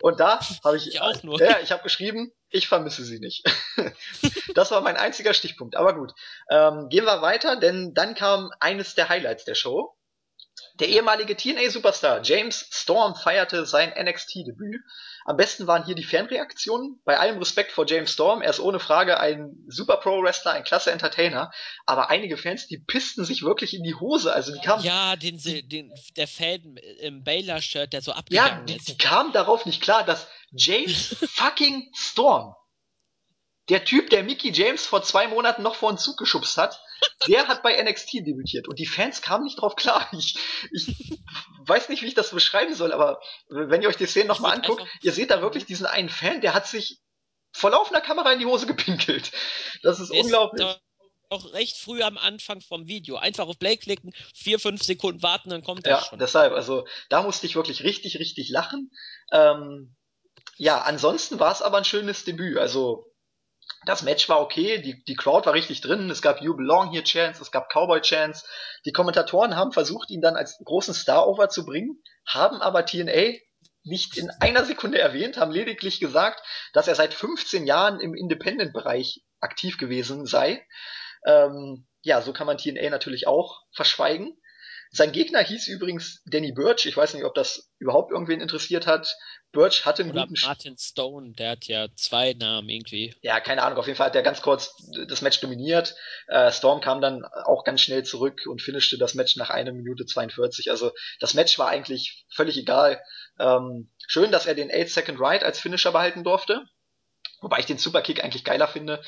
Und 0.01 0.19
da 0.19 0.39
habe 0.63 0.77
ich, 0.77 0.87
ich 0.87 1.01
auch 1.01 1.23
nur. 1.23 1.41
Ja, 1.41 1.59
ich 1.63 1.71
habe 1.71 1.83
geschrieben, 1.83 2.31
ich 2.49 2.67
vermisse 2.67 3.03
sie 3.03 3.19
nicht. 3.19 3.43
das 4.55 4.71
war 4.71 4.81
mein 4.81 4.97
einziger 4.97 5.33
Stichpunkt. 5.33 5.75
Aber 5.75 5.95
gut, 5.95 6.13
ähm, 6.49 6.89
gehen 6.89 7.05
wir 7.05 7.21
weiter, 7.21 7.55
denn 7.55 7.93
dann 7.93 8.15
kam 8.15 8.51
eines 8.59 8.95
der 8.95 9.09
Highlights 9.09 9.45
der 9.45 9.55
Show. 9.55 9.96
Der 10.79 10.89
ehemalige 10.89 11.35
TNA-Superstar 11.35 12.21
James 12.23 12.67
Storm 12.71 13.15
feierte 13.15 13.65
sein 13.65 13.93
NXT-Debüt. 13.97 14.81
Am 15.25 15.35
besten 15.35 15.65
waren 15.65 15.85
hier 15.85 15.95
die 15.95 16.03
Fanreaktionen. 16.03 17.01
Bei 17.03 17.17
allem 17.17 17.39
Respekt 17.39 17.71
vor 17.71 17.87
James 17.87 18.11
Storm, 18.11 18.41
er 18.41 18.51
ist 18.51 18.59
ohne 18.59 18.79
Frage 18.79 19.19
ein 19.19 19.55
super 19.67 19.97
Pro-Wrestler, 19.97 20.51
ein 20.51 20.63
klasse 20.63 20.91
Entertainer. 20.91 21.51
Aber 21.85 22.09
einige 22.09 22.37
Fans, 22.37 22.67
die 22.67 22.77
pissten 22.77 23.25
sich 23.25 23.41
wirklich 23.41 23.73
in 23.73 23.83
die 23.83 23.95
Hose. 23.95 24.31
Also 24.31 24.53
die 24.53 24.61
kamen. 24.61 24.83
Ja, 24.83 25.15
den, 25.15 25.37
den, 25.67 25.91
der 26.15 26.27
Fan 26.27 26.77
im 26.99 27.23
Baylor-Shirt, 27.23 27.91
der 27.91 28.01
so 28.01 28.11
abgegangen 28.11 28.59
ja, 28.59 28.63
die, 28.65 28.77
ist. 28.77 28.87
die 28.87 28.97
kamen 28.97 29.33
darauf 29.33 29.65
nicht 29.65 29.81
klar, 29.81 30.05
dass 30.05 30.27
James 30.51 31.15
fucking 31.33 31.89
Storm 31.95 32.53
der 33.69 33.83
Typ, 33.83 34.09
der 34.09 34.23
Mickey 34.23 34.51
James 34.51 34.85
vor 34.85 35.03
zwei 35.03 35.27
Monaten 35.27 35.61
noch 35.61 35.75
vor 35.75 35.91
den 35.91 35.97
Zug 35.97 36.17
geschubst 36.17 36.57
hat, 36.57 36.81
der 37.27 37.47
hat 37.47 37.63
bei 37.63 37.81
NXT 37.81 38.25
debütiert 38.25 38.67
und 38.67 38.79
die 38.79 38.85
Fans 38.85 39.21
kamen 39.21 39.43
nicht 39.43 39.61
drauf 39.61 39.75
klar. 39.75 40.09
Ich, 40.17 40.37
ich 40.71 41.19
weiß 41.65 41.89
nicht, 41.89 42.01
wie 42.01 42.07
ich 42.07 42.13
das 42.13 42.31
beschreiben 42.31 42.73
soll, 42.73 42.91
aber 42.91 43.19
wenn 43.49 43.81
ihr 43.81 43.89
euch 43.89 43.97
die 43.97 44.05
Szene 44.05 44.27
nochmal 44.27 44.55
anguckt, 44.55 44.83
ihr 45.01 45.11
seht 45.11 45.29
da 45.29 45.41
wirklich 45.41 45.65
diesen 45.65 45.85
einen 45.85 46.09
Fan, 46.09 46.41
der 46.41 46.53
hat 46.53 46.67
sich 46.67 46.99
vor 47.51 47.71
laufender 47.71 48.01
Kamera 48.01 48.31
in 48.31 48.39
die 48.39 48.45
Hose 48.45 48.67
gepinkelt. 48.67 49.31
Das 49.83 49.99
ist, 49.99 50.11
ist 50.11 50.23
unglaublich. 50.23 50.65
Auch 51.29 51.53
recht 51.53 51.77
früh 51.77 52.01
am 52.03 52.17
Anfang 52.17 52.61
vom 52.61 52.87
Video. 52.87 53.17
Einfach 53.17 53.47
auf 53.47 53.59
Play 53.59 53.75
klicken, 53.75 54.13
vier, 54.33 54.59
fünf 54.59 54.81
Sekunden 54.81 55.21
warten, 55.21 55.49
dann 55.49 55.61
kommt 55.61 55.85
das 55.85 56.03
ja, 56.03 56.09
schon. 56.09 56.19
deshalb, 56.19 56.53
also 56.53 56.87
da 57.09 57.21
musste 57.21 57.45
ich 57.45 57.55
wirklich 57.55 57.83
richtig, 57.83 58.17
richtig 58.17 58.49
lachen. 58.49 58.91
Ähm, 59.33 59.95
ja, 60.55 60.81
ansonsten 60.81 61.39
war 61.39 61.51
es 61.51 61.61
aber 61.61 61.77
ein 61.77 61.85
schönes 61.85 62.23
Debüt. 62.23 62.57
Also 62.57 63.11
das 63.85 64.01
Match 64.01 64.27
war 64.27 64.41
okay, 64.41 64.81
die, 64.81 65.03
die 65.03 65.15
Crowd 65.15 65.45
war 65.45 65.53
richtig 65.53 65.81
drin, 65.81 66.09
es 66.09 66.21
gab 66.21 66.41
You 66.41 66.55
Belong 66.55 66.91
Here 66.91 67.03
Chance, 67.03 67.41
es 67.41 67.51
gab 67.51 67.69
Cowboy 67.71 68.01
Chance. 68.01 68.45
Die 68.85 68.91
Kommentatoren 68.91 69.55
haben 69.55 69.71
versucht, 69.71 70.09
ihn 70.09 70.21
dann 70.21 70.35
als 70.35 70.57
großen 70.63 70.93
Star 70.93 71.27
over 71.27 71.49
zu 71.49 71.65
bringen, 71.65 72.01
haben 72.25 72.61
aber 72.61 72.85
TNA 72.85 73.37
nicht 73.83 74.17
in 74.17 74.29
einer 74.41 74.65
Sekunde 74.65 74.99
erwähnt, 74.99 75.37
haben 75.37 75.51
lediglich 75.51 75.99
gesagt, 75.99 76.41
dass 76.73 76.87
er 76.87 76.95
seit 76.95 77.13
15 77.13 77.65
Jahren 77.65 77.99
im 77.99 78.13
Independent-Bereich 78.13 79.23
aktiv 79.39 79.77
gewesen 79.77 80.25
sei. 80.25 80.65
Ähm, 81.25 81.87
ja, 82.01 82.21
so 82.21 82.33
kann 82.33 82.47
man 82.47 82.57
TNA 82.57 82.89
natürlich 82.89 83.27
auch 83.27 83.61
verschweigen. 83.71 84.37
Sein 84.91 85.11
Gegner 85.11 85.39
hieß 85.39 85.67
übrigens 85.67 86.21
Danny 86.25 86.51
Birch. 86.51 86.85
Ich 86.85 86.95
weiß 86.95 87.13
nicht, 87.13 87.25
ob 87.25 87.35
das 87.35 87.71
überhaupt 87.77 88.11
irgendwen 88.11 88.41
interessiert 88.41 88.87
hat. 88.87 89.15
Birch 89.51 89.85
hatte 89.85 90.03
einen 90.03 90.11
Oder 90.11 90.27
guten 90.27 90.39
Martin 90.45 90.77
Stone, 90.77 91.33
der 91.33 91.51
hat 91.51 91.65
ja 91.65 91.87
zwei 91.95 92.33
Namen 92.33 92.69
irgendwie. 92.69 93.15
Ja, 93.21 93.39
keine 93.39 93.63
Ahnung. 93.63 93.79
Auf 93.79 93.87
jeden 93.87 93.97
Fall 93.97 94.07
hat 94.07 94.15
er 94.15 94.21
ganz 94.21 94.41
kurz 94.41 94.75
das 95.07 95.21
Match 95.21 95.39
dominiert. 95.39 95.95
Äh, 96.27 96.51
Storm 96.51 96.81
kam 96.81 97.01
dann 97.01 97.25
auch 97.25 97.63
ganz 97.63 97.81
schnell 97.81 98.03
zurück 98.03 98.41
und 98.47 98.61
finishte 98.61 98.97
das 98.97 99.13
Match 99.13 99.35
nach 99.35 99.49
einer 99.49 99.71
Minute 99.71 100.05
42. 100.05 100.69
Also 100.69 100.91
das 101.19 101.33
Match 101.33 101.57
war 101.59 101.69
eigentlich 101.69 102.25
völlig 102.29 102.57
egal. 102.57 103.01
Ähm, 103.39 103.91
schön, 104.07 104.31
dass 104.31 104.45
er 104.45 104.55
den 104.55 104.71
8 104.71 104.89
Second 104.89 105.19
Ride 105.19 105.45
als 105.45 105.59
Finisher 105.59 105.91
behalten 105.91 106.23
durfte. 106.23 106.63
Wobei 107.41 107.59
ich 107.59 107.65
den 107.65 107.77
Superkick 107.77 108.23
eigentlich 108.23 108.43
geiler 108.43 108.67
finde. 108.67 109.01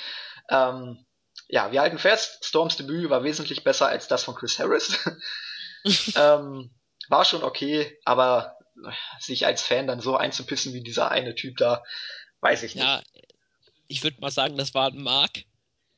Ähm, 0.49 1.05
ja, 1.47 1.71
wir 1.71 1.81
halten 1.81 1.97
fest, 1.97 2.45
Storms 2.45 2.77
Debüt 2.77 3.09
war 3.09 3.23
wesentlich 3.23 3.63
besser 3.63 3.87
als 3.87 4.07
das 4.07 4.23
von 4.23 4.35
Chris 4.35 4.59
Harris. 4.59 4.99
ähm, 6.15 6.71
war 7.09 7.25
schon 7.25 7.43
okay, 7.43 7.97
aber 8.05 8.57
sich 9.19 9.45
als 9.45 9.61
Fan 9.61 9.87
dann 9.87 9.99
so 9.99 10.15
einzupissen 10.15 10.73
wie 10.73 10.81
dieser 10.81 11.11
eine 11.11 11.35
Typ 11.35 11.57
da, 11.57 11.83
weiß 12.41 12.63
ich 12.63 12.75
nicht. 12.75 12.83
Ja, 12.83 13.01
ich 13.87 14.03
würde 14.03 14.21
mal 14.21 14.31
sagen, 14.31 14.57
das 14.57 14.73
war 14.73 14.91
ein 14.91 15.01
Mark, 15.01 15.43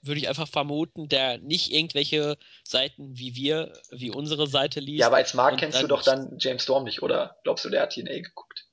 würde 0.01 0.19
ich 0.19 0.27
einfach 0.27 0.47
vermuten, 0.47 1.07
der 1.07 1.37
nicht 1.37 1.71
irgendwelche 1.71 2.37
Seiten 2.63 3.17
wie 3.17 3.35
wir, 3.35 3.73
wie 3.91 4.09
unsere 4.09 4.47
Seite 4.47 4.79
liest. 4.79 5.01
Ja, 5.01 5.07
aber 5.07 5.17
als 5.17 5.33
Mark 5.33 5.59
kennst 5.59 5.81
du 5.81 5.87
doch 5.87 6.01
dann 6.01 6.37
James 6.39 6.63
Storm 6.63 6.83
nicht, 6.83 7.03
oder 7.03 7.37
glaubst 7.43 7.65
du, 7.65 7.69
der 7.69 7.83
hat 7.83 7.93
TNA 7.93 8.21
geguckt? 8.21 8.65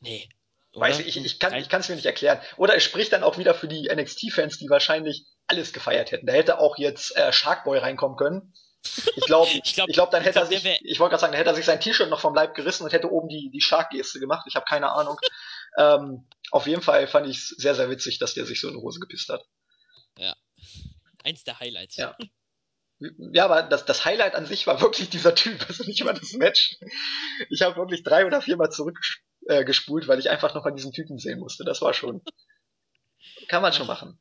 Nee. 0.00 0.28
Oder? 0.72 0.86
Weiß 0.86 1.00
ich, 1.00 1.16
ich, 1.16 1.24
ich 1.24 1.38
kann 1.40 1.54
es 1.54 1.88
mir 1.88 1.96
nicht 1.96 2.06
erklären. 2.06 2.40
Oder 2.56 2.76
es 2.76 2.84
spricht 2.84 3.12
dann 3.12 3.24
auch 3.24 3.38
wieder 3.38 3.54
für 3.54 3.68
die 3.68 3.90
NXT-Fans, 3.92 4.58
die 4.58 4.68
wahrscheinlich 4.68 5.24
alles 5.46 5.72
gefeiert 5.72 6.12
hätten. 6.12 6.26
Da 6.26 6.34
hätte 6.34 6.60
auch 6.60 6.78
jetzt 6.78 7.16
äh, 7.16 7.32
Sharkboy 7.32 7.78
reinkommen 7.78 8.16
können. 8.16 8.52
Ich 8.82 9.24
glaube, 9.26 9.50
ich 9.64 9.74
glaube, 9.74 9.92
glaub, 9.92 10.10
dann 10.10 10.22
hätte 10.22 10.40
glaub, 10.40 10.50
er 10.50 10.60
sich, 10.60 10.80
ich 10.82 11.00
wollte 11.00 11.10
gerade 11.10 11.20
sagen, 11.20 11.32
dann 11.32 11.38
hätte 11.38 11.50
er 11.50 11.56
sich 11.56 11.64
sein 11.64 11.80
T-Shirt 11.80 12.08
noch 12.08 12.20
vom 12.20 12.34
Leib 12.34 12.54
gerissen 12.54 12.84
und 12.84 12.92
hätte 12.92 13.10
oben 13.10 13.28
die, 13.28 13.50
die 13.50 13.60
Shark-Geste 13.60 14.20
gemacht. 14.20 14.46
Ich 14.48 14.54
habe 14.54 14.66
keine 14.66 14.92
Ahnung. 14.92 15.18
ähm, 15.78 16.26
auf 16.50 16.66
jeden 16.66 16.82
Fall 16.82 17.06
fand 17.06 17.26
ich 17.26 17.38
es 17.38 17.48
sehr, 17.48 17.74
sehr 17.74 17.90
witzig, 17.90 18.18
dass 18.18 18.34
der 18.34 18.46
sich 18.46 18.60
so 18.60 18.68
in 18.68 18.74
die 18.74 18.80
Hose 18.80 19.00
gepisst 19.00 19.28
hat. 19.28 19.44
Ja. 20.16 20.36
Eins 21.24 21.44
der 21.44 21.60
Highlights. 21.60 21.96
Ja. 21.96 22.16
Ja, 23.00 23.44
aber 23.44 23.62
das, 23.62 23.84
das 23.84 24.04
Highlight 24.04 24.34
an 24.34 24.46
sich 24.46 24.66
war 24.66 24.80
wirklich 24.80 25.08
dieser 25.08 25.34
Typ, 25.34 25.64
also 25.68 25.84
nicht 25.84 26.02
mal 26.04 26.14
das 26.14 26.32
Match. 26.32 26.78
Ich 27.48 27.62
habe 27.62 27.76
wirklich 27.76 28.02
drei 28.02 28.26
oder 28.26 28.42
viermal 28.42 28.70
zurückgespult, 28.70 30.04
äh, 30.04 30.08
weil 30.08 30.18
ich 30.18 30.30
einfach 30.30 30.54
noch 30.54 30.64
mal 30.64 30.72
diesen 30.72 30.92
Typen 30.92 31.18
sehen 31.18 31.38
musste. 31.38 31.64
Das 31.64 31.80
war 31.80 31.94
schon. 31.94 32.22
Kann 33.46 33.62
man 33.62 33.72
schon 33.72 33.86
machen. 33.86 34.18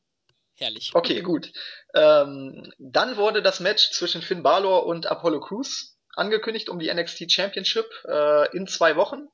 Herrlich. 0.57 0.91
Okay, 0.93 1.21
gut. 1.21 1.51
Ähm, 1.93 2.73
dann 2.79 3.15
wurde 3.15 3.41
das 3.41 3.59
Match 3.59 3.91
zwischen 3.91 4.21
Finn 4.21 4.43
Balor 4.43 4.85
und 4.85 5.05
Apollo 5.05 5.41
Crews 5.41 5.97
angekündigt 6.15 6.69
um 6.69 6.79
die 6.79 6.91
NXT 6.91 7.31
Championship 7.31 7.85
äh, 8.05 8.55
in 8.55 8.67
zwei 8.67 8.95
Wochen. 8.95 9.27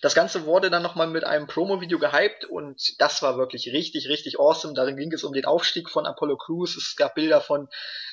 Das 0.00 0.14
Ganze 0.14 0.46
wurde 0.46 0.70
dann 0.70 0.82
nochmal 0.82 1.06
mit 1.06 1.24
einem 1.24 1.46
Promo-Video 1.46 1.98
gehypt 1.98 2.44
und 2.44 2.80
das 2.98 3.22
war 3.22 3.36
wirklich 3.36 3.72
richtig, 3.72 4.08
richtig 4.08 4.38
awesome. 4.38 4.74
Darin 4.74 4.96
ging 4.96 5.12
es 5.12 5.24
um 5.24 5.32
den 5.32 5.44
Aufstieg 5.44 5.90
von 5.90 6.06
Apollo 6.06 6.36
Crews. 6.38 6.76
Es 6.76 6.96
gab 6.96 7.14
Bilder 7.14 7.40
von, 7.40 7.68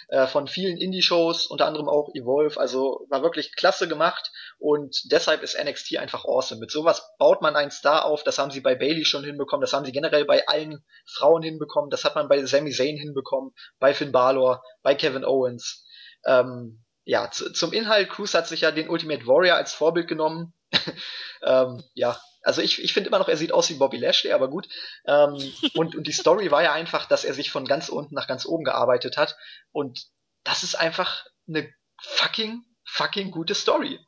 äh, 0.10 0.28
von 0.28 0.48
vielen 0.48 0.78
Indie-Shows, 0.78 1.48
unter 1.48 1.68
anderem 1.68 1.90
auch 1.90 2.10
Evolve. 2.14 2.60
Also 2.60 3.06
war 3.10 3.22
wirklich 3.24 3.56
klasse 3.56 3.88
gemacht 3.88 4.32
und 4.60 5.12
deshalb 5.12 5.44
ist 5.44 5.58
NXT 5.62 5.98
einfach 5.98 6.26
awesome. 6.26 6.60
Mit 6.60 6.72
sowas 6.72 7.14
baut 7.18 7.42
man 7.42 7.56
einen 7.56 7.72
Star 7.72 8.06
auf. 8.06 8.24
Das 8.24 8.38
haben 8.38 8.52
sie 8.52 8.62
bei 8.62 8.76
Bailey 8.76 9.06
schon 9.06 9.24
hinbekommen. 9.24 9.62
Das 9.62 9.74
haben 9.74 9.86
sie 9.86 9.92
generell 9.92 10.26
bei 10.26 10.48
allen 10.48 10.84
Frauen 11.06 11.44
hinbekommen. 11.44 11.90
Das 11.90 12.04
hat 12.06 12.16
man 12.16 12.28
bei 12.28 12.44
Sami 12.46 12.72
Zayn 12.72 12.98
hinbekommen, 12.98 13.54
bei 13.80 13.94
Finn 13.94 14.12
Balor, 14.12 14.64
bei 14.82 14.96
Kevin 14.96 15.26
Owens. 15.26 15.86
Ähm, 16.26 16.84
ja, 17.04 17.30
zum 17.32 17.74
Inhalt, 17.74 18.10
Cruz 18.10 18.34
hat 18.34 18.48
sich 18.48 18.62
ja 18.62 18.72
den 18.72 18.90
Ultimate 18.90 19.26
Warrior 19.26 19.58
als 19.58 19.74
Vorbild 19.74 20.08
genommen. 20.08 20.54
ähm, 21.44 21.84
ja, 21.94 22.20
also 22.44 22.62
ich, 22.62 22.84
ich 22.84 22.94
finde 22.94 23.10
immer 23.10 23.20
noch, 23.20 23.28
er 23.28 23.38
sieht 23.38 23.52
aus 23.52 23.70
wie 23.70 23.76
Bobby 23.76 23.98
Lashley, 23.98 24.32
aber 24.32 24.50
gut. 24.50 24.68
Ähm, 25.06 25.38
und, 25.76 25.96
und 25.96 26.08
die 26.08 26.12
Story 26.12 26.52
war 26.52 26.64
ja 26.64 26.74
einfach, 26.74 27.08
dass 27.08 27.24
er 27.24 27.34
sich 27.34 27.52
von 27.52 27.66
ganz 27.66 27.90
unten 27.90 28.16
nach 28.16 28.28
ganz 28.28 28.46
oben 28.46 28.64
gearbeitet 28.64 29.18
hat. 29.18 29.36
Und 29.72 30.08
das 30.44 30.64
ist 30.64 30.76
einfach 30.76 31.26
eine 31.48 31.72
fucking, 32.02 32.64
fucking 32.86 33.32
gute 33.32 33.56
Story. 33.56 34.00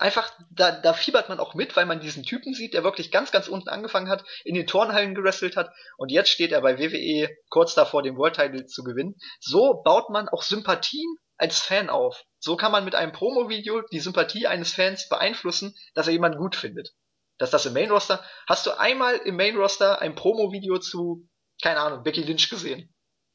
Einfach, 0.00 0.32
da, 0.50 0.72
da 0.72 0.92
fiebert 0.92 1.28
man 1.28 1.38
auch 1.38 1.54
mit, 1.54 1.76
weil 1.76 1.86
man 1.86 2.00
diesen 2.00 2.24
Typen 2.24 2.52
sieht, 2.52 2.74
der 2.74 2.82
wirklich 2.82 3.12
ganz, 3.12 3.30
ganz 3.30 3.46
unten 3.46 3.68
angefangen 3.68 4.08
hat, 4.08 4.24
in 4.44 4.56
den 4.56 4.66
Turnhallen 4.66 5.14
gewrestelt 5.14 5.56
hat 5.56 5.70
und 5.98 6.10
jetzt 6.10 6.30
steht 6.30 6.50
er 6.50 6.62
bei 6.62 6.80
WWE 6.80 7.28
kurz 7.48 7.74
davor, 7.74 8.02
den 8.02 8.16
World 8.16 8.34
Title 8.34 8.66
zu 8.66 8.82
gewinnen. 8.82 9.14
So 9.38 9.82
baut 9.84 10.10
man 10.10 10.28
auch 10.28 10.42
Sympathien 10.42 11.16
als 11.36 11.60
Fan 11.60 11.90
auf. 11.90 12.24
So 12.38 12.56
kann 12.56 12.72
man 12.72 12.84
mit 12.84 12.94
einem 12.94 13.12
Promo-Video 13.12 13.82
die 13.92 14.00
Sympathie 14.00 14.46
eines 14.46 14.72
Fans 14.72 15.08
beeinflussen, 15.08 15.76
dass 15.94 16.06
er 16.06 16.12
jemanden 16.12 16.38
gut 16.38 16.56
findet. 16.56 16.92
Dass 17.38 17.50
das 17.50 17.66
im 17.66 17.72
Main-Roster, 17.72 18.24
hast 18.46 18.66
du 18.66 18.78
einmal 18.78 19.16
im 19.16 19.36
Main-Roster 19.36 20.00
ein 20.00 20.14
Promo-Video 20.14 20.78
zu, 20.78 21.28
keine 21.62 21.80
Ahnung, 21.80 22.02
Becky 22.02 22.22
Lynch 22.22 22.48
gesehen? 22.48 22.94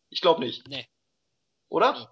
Ich 0.09 0.21
glaube 0.21 0.41
nicht. 0.41 0.67
Nee. 0.67 0.87
Oder? 1.67 1.93
Nee. 1.93 2.05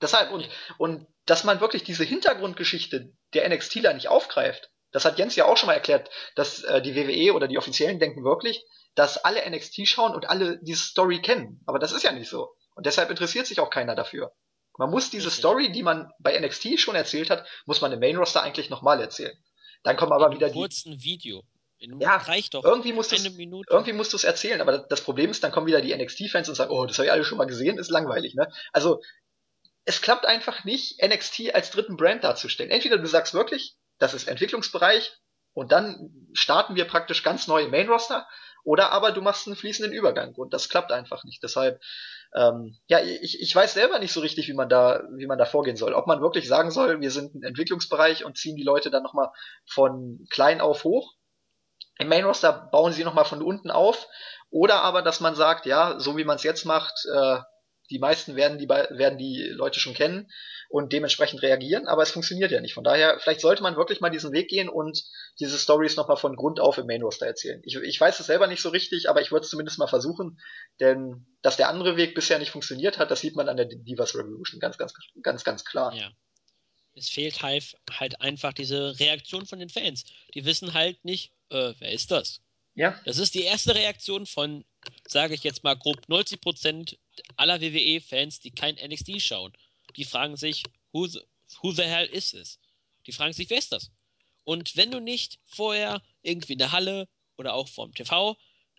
Deshalb, 0.00 0.32
und, 0.32 0.40
nee. 0.40 0.50
und 0.78 1.06
dass 1.26 1.44
man 1.44 1.60
wirklich 1.60 1.84
diese 1.84 2.04
Hintergrundgeschichte 2.04 3.12
der 3.32 3.48
NXTler 3.48 3.94
nicht 3.94 4.08
aufgreift, 4.08 4.70
das 4.92 5.04
hat 5.04 5.18
Jens 5.18 5.34
ja 5.34 5.46
auch 5.46 5.56
schon 5.56 5.66
mal 5.66 5.74
erklärt, 5.74 6.08
dass 6.36 6.62
äh, 6.62 6.80
die 6.80 6.94
WWE 6.94 7.34
oder 7.34 7.48
die 7.48 7.58
Offiziellen 7.58 7.98
denken 7.98 8.24
wirklich, 8.24 8.64
dass 8.94 9.18
alle 9.18 9.48
NXT 9.48 9.88
schauen 9.88 10.14
und 10.14 10.28
alle 10.28 10.60
diese 10.62 10.84
Story 10.84 11.20
kennen. 11.20 11.60
Aber 11.66 11.80
das 11.80 11.92
ist 11.92 12.04
ja 12.04 12.12
nicht 12.12 12.28
so. 12.28 12.54
Und 12.76 12.86
deshalb 12.86 13.10
interessiert 13.10 13.46
sich 13.46 13.58
auch 13.58 13.70
keiner 13.70 13.96
dafür. 13.96 14.32
Man 14.78 14.90
muss 14.90 15.10
diese. 15.10 15.30
Story, 15.30 15.70
die 15.72 15.82
man 15.82 16.10
bei 16.18 16.38
NXT 16.38 16.78
schon 16.80 16.94
erzählt 16.94 17.30
hat, 17.30 17.46
muss 17.66 17.80
man 17.80 17.92
im 17.92 18.00
Main 18.00 18.16
Roster 18.16 18.42
eigentlich 18.42 18.70
nochmal 18.70 19.00
erzählen. 19.00 19.36
Dann 19.82 19.96
kommen 19.96 20.12
aber 20.12 20.26
in 20.26 20.36
wieder 20.36 20.48
die. 20.48 20.58
kurzen 20.58 21.02
Video. 21.02 21.42
In 21.78 22.00
ja, 22.00 22.16
reicht 22.16 22.54
doch. 22.54 22.64
Irgendwie 22.64 22.92
musst, 22.92 23.12
irgendwie 23.12 23.92
musst 23.92 24.12
du 24.12 24.16
es 24.16 24.24
erzählen, 24.24 24.60
aber 24.60 24.78
das 24.78 25.02
Problem 25.02 25.30
ist, 25.30 25.42
dann 25.42 25.52
kommen 25.52 25.66
wieder 25.66 25.80
die 25.80 25.94
NXT-Fans 25.94 26.48
und 26.48 26.54
sagen, 26.54 26.70
oh, 26.70 26.86
das 26.86 26.98
habe 26.98 27.06
ich 27.06 27.12
alle 27.12 27.24
schon 27.24 27.38
mal 27.38 27.46
gesehen, 27.46 27.78
ist 27.78 27.90
langweilig, 27.90 28.34
ne? 28.34 28.50
Also, 28.72 29.02
es 29.84 30.00
klappt 30.00 30.24
einfach 30.24 30.64
nicht, 30.64 31.02
NXT 31.02 31.54
als 31.54 31.70
dritten 31.70 31.96
Brand 31.96 32.24
darzustellen. 32.24 32.70
Entweder 32.70 32.96
du 32.96 33.06
sagst 33.06 33.34
wirklich, 33.34 33.76
das 33.98 34.14
ist 34.14 34.28
Entwicklungsbereich 34.28 35.12
und 35.52 35.72
dann 35.72 36.30
starten 36.32 36.74
wir 36.74 36.86
praktisch 36.86 37.22
ganz 37.22 37.46
neu 37.46 37.64
im 37.64 37.70
Main 37.70 37.88
Roster. 37.88 38.26
Oder 38.64 38.90
aber 38.92 39.12
du 39.12 39.20
machst 39.20 39.46
einen 39.46 39.56
fließenden 39.56 39.92
Übergang 39.92 40.34
und 40.34 40.54
das 40.54 40.68
klappt 40.68 40.90
einfach 40.90 41.22
nicht. 41.24 41.42
Deshalb, 41.42 41.80
ähm, 42.34 42.78
ja, 42.86 43.00
ich, 43.00 43.40
ich 43.40 43.54
weiß 43.54 43.74
selber 43.74 43.98
nicht 43.98 44.12
so 44.12 44.20
richtig, 44.20 44.48
wie 44.48 44.54
man 44.54 44.68
da, 44.68 45.02
wie 45.16 45.26
man 45.26 45.38
da 45.38 45.44
vorgehen 45.44 45.76
soll. 45.76 45.92
Ob 45.92 46.06
man 46.06 46.22
wirklich 46.22 46.48
sagen 46.48 46.70
soll, 46.70 47.00
wir 47.00 47.10
sind 47.10 47.34
ein 47.34 47.42
Entwicklungsbereich 47.42 48.24
und 48.24 48.38
ziehen 48.38 48.56
die 48.56 48.62
Leute 48.62 48.90
dann 48.90 49.02
nochmal 49.02 49.30
von 49.66 50.26
klein 50.30 50.62
auf 50.62 50.84
hoch. 50.84 51.14
Im 51.98 52.08
Main 52.08 52.24
Roster 52.24 52.68
bauen 52.72 52.92
sie 52.92 53.04
nochmal 53.04 53.26
von 53.26 53.42
unten 53.42 53.70
auf. 53.70 54.08
Oder 54.50 54.82
aber, 54.82 55.02
dass 55.02 55.20
man 55.20 55.34
sagt, 55.34 55.66
ja, 55.66 56.00
so 56.00 56.16
wie 56.16 56.24
man 56.24 56.36
es 56.36 56.42
jetzt 56.42 56.64
macht, 56.64 57.06
äh, 57.12 57.38
die 57.90 57.98
meisten 57.98 58.36
werden 58.36 58.58
die, 58.58 58.68
werden 58.68 59.18
die 59.18 59.42
Leute 59.42 59.78
schon 59.78 59.94
kennen 59.94 60.30
und 60.68 60.92
dementsprechend 60.92 61.42
reagieren, 61.42 61.86
aber 61.86 62.02
es 62.02 62.10
funktioniert 62.10 62.50
ja 62.50 62.60
nicht. 62.60 62.74
Von 62.74 62.84
daher, 62.84 63.18
vielleicht 63.20 63.40
sollte 63.40 63.62
man 63.62 63.76
wirklich 63.76 64.00
mal 64.00 64.10
diesen 64.10 64.32
Weg 64.32 64.48
gehen 64.48 64.68
und 64.68 65.04
diese 65.38 65.58
Stories 65.58 65.96
nochmal 65.96 66.16
von 66.16 66.36
Grund 66.36 66.60
auf 66.60 66.78
im 66.78 66.86
Main 66.86 67.02
Roster 67.02 67.26
erzählen. 67.26 67.60
Ich, 67.64 67.76
ich 67.76 68.00
weiß 68.00 68.18
es 68.20 68.26
selber 68.26 68.46
nicht 68.46 68.62
so 68.62 68.70
richtig, 68.70 69.08
aber 69.08 69.20
ich 69.20 69.30
würde 69.30 69.44
es 69.44 69.50
zumindest 69.50 69.78
mal 69.78 69.86
versuchen, 69.86 70.40
denn 70.80 71.26
dass 71.42 71.56
der 71.56 71.68
andere 71.68 71.96
Weg 71.96 72.14
bisher 72.14 72.38
nicht 72.38 72.50
funktioniert 72.50 72.98
hat, 72.98 73.10
das 73.10 73.20
sieht 73.20 73.36
man 73.36 73.48
an 73.48 73.56
der 73.56 73.66
Divas 73.66 74.14
Revolution 74.14 74.60
ganz, 74.60 74.78
ganz, 74.78 74.94
ganz, 75.22 75.44
ganz 75.44 75.64
klar. 75.64 75.94
Ja. 75.94 76.10
Es 76.96 77.08
fehlt 77.08 77.42
halt, 77.42 77.76
halt 77.90 78.20
einfach 78.20 78.52
diese 78.52 78.98
Reaktion 79.00 79.46
von 79.46 79.58
den 79.58 79.68
Fans. 79.68 80.04
Die 80.32 80.44
wissen 80.44 80.74
halt 80.74 81.04
nicht, 81.04 81.32
äh, 81.50 81.74
wer 81.78 81.92
ist 81.92 82.10
das? 82.12 82.40
Ja. 82.74 82.98
Das 83.04 83.18
ist 83.18 83.34
die 83.34 83.42
erste 83.42 83.74
Reaktion 83.74 84.26
von, 84.26 84.64
sage 85.06 85.34
ich 85.34 85.44
jetzt 85.44 85.64
mal 85.64 85.76
grob, 85.76 86.08
90 86.08 86.40
Prozent 86.40 86.98
aller 87.36 87.60
WWE-Fans, 87.60 88.40
die 88.40 88.50
kein 88.50 88.76
NXT 88.76 89.20
schauen. 89.20 89.52
Die 89.96 90.04
fragen 90.04 90.36
sich, 90.36 90.62
who 90.92 91.06
the, 91.06 91.20
who 91.62 91.72
the 91.72 91.82
hell 91.82 92.06
is 92.06 92.30
this? 92.30 92.58
Die 93.06 93.12
fragen 93.12 93.32
sich, 93.32 93.50
wer 93.50 93.58
ist 93.58 93.72
das? 93.72 93.90
Und 94.44 94.76
wenn 94.76 94.90
du 94.90 95.00
nicht 95.00 95.38
vorher 95.46 96.02
irgendwie 96.22 96.54
in 96.54 96.58
der 96.58 96.72
Halle 96.72 97.08
oder 97.36 97.54
auch 97.54 97.68
vorm 97.68 97.94
TV 97.94 98.36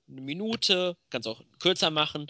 eine 0.07 0.21
Minute, 0.21 0.97
kannst 1.09 1.27
auch 1.27 1.41
kürzer 1.59 1.89
machen, 1.89 2.27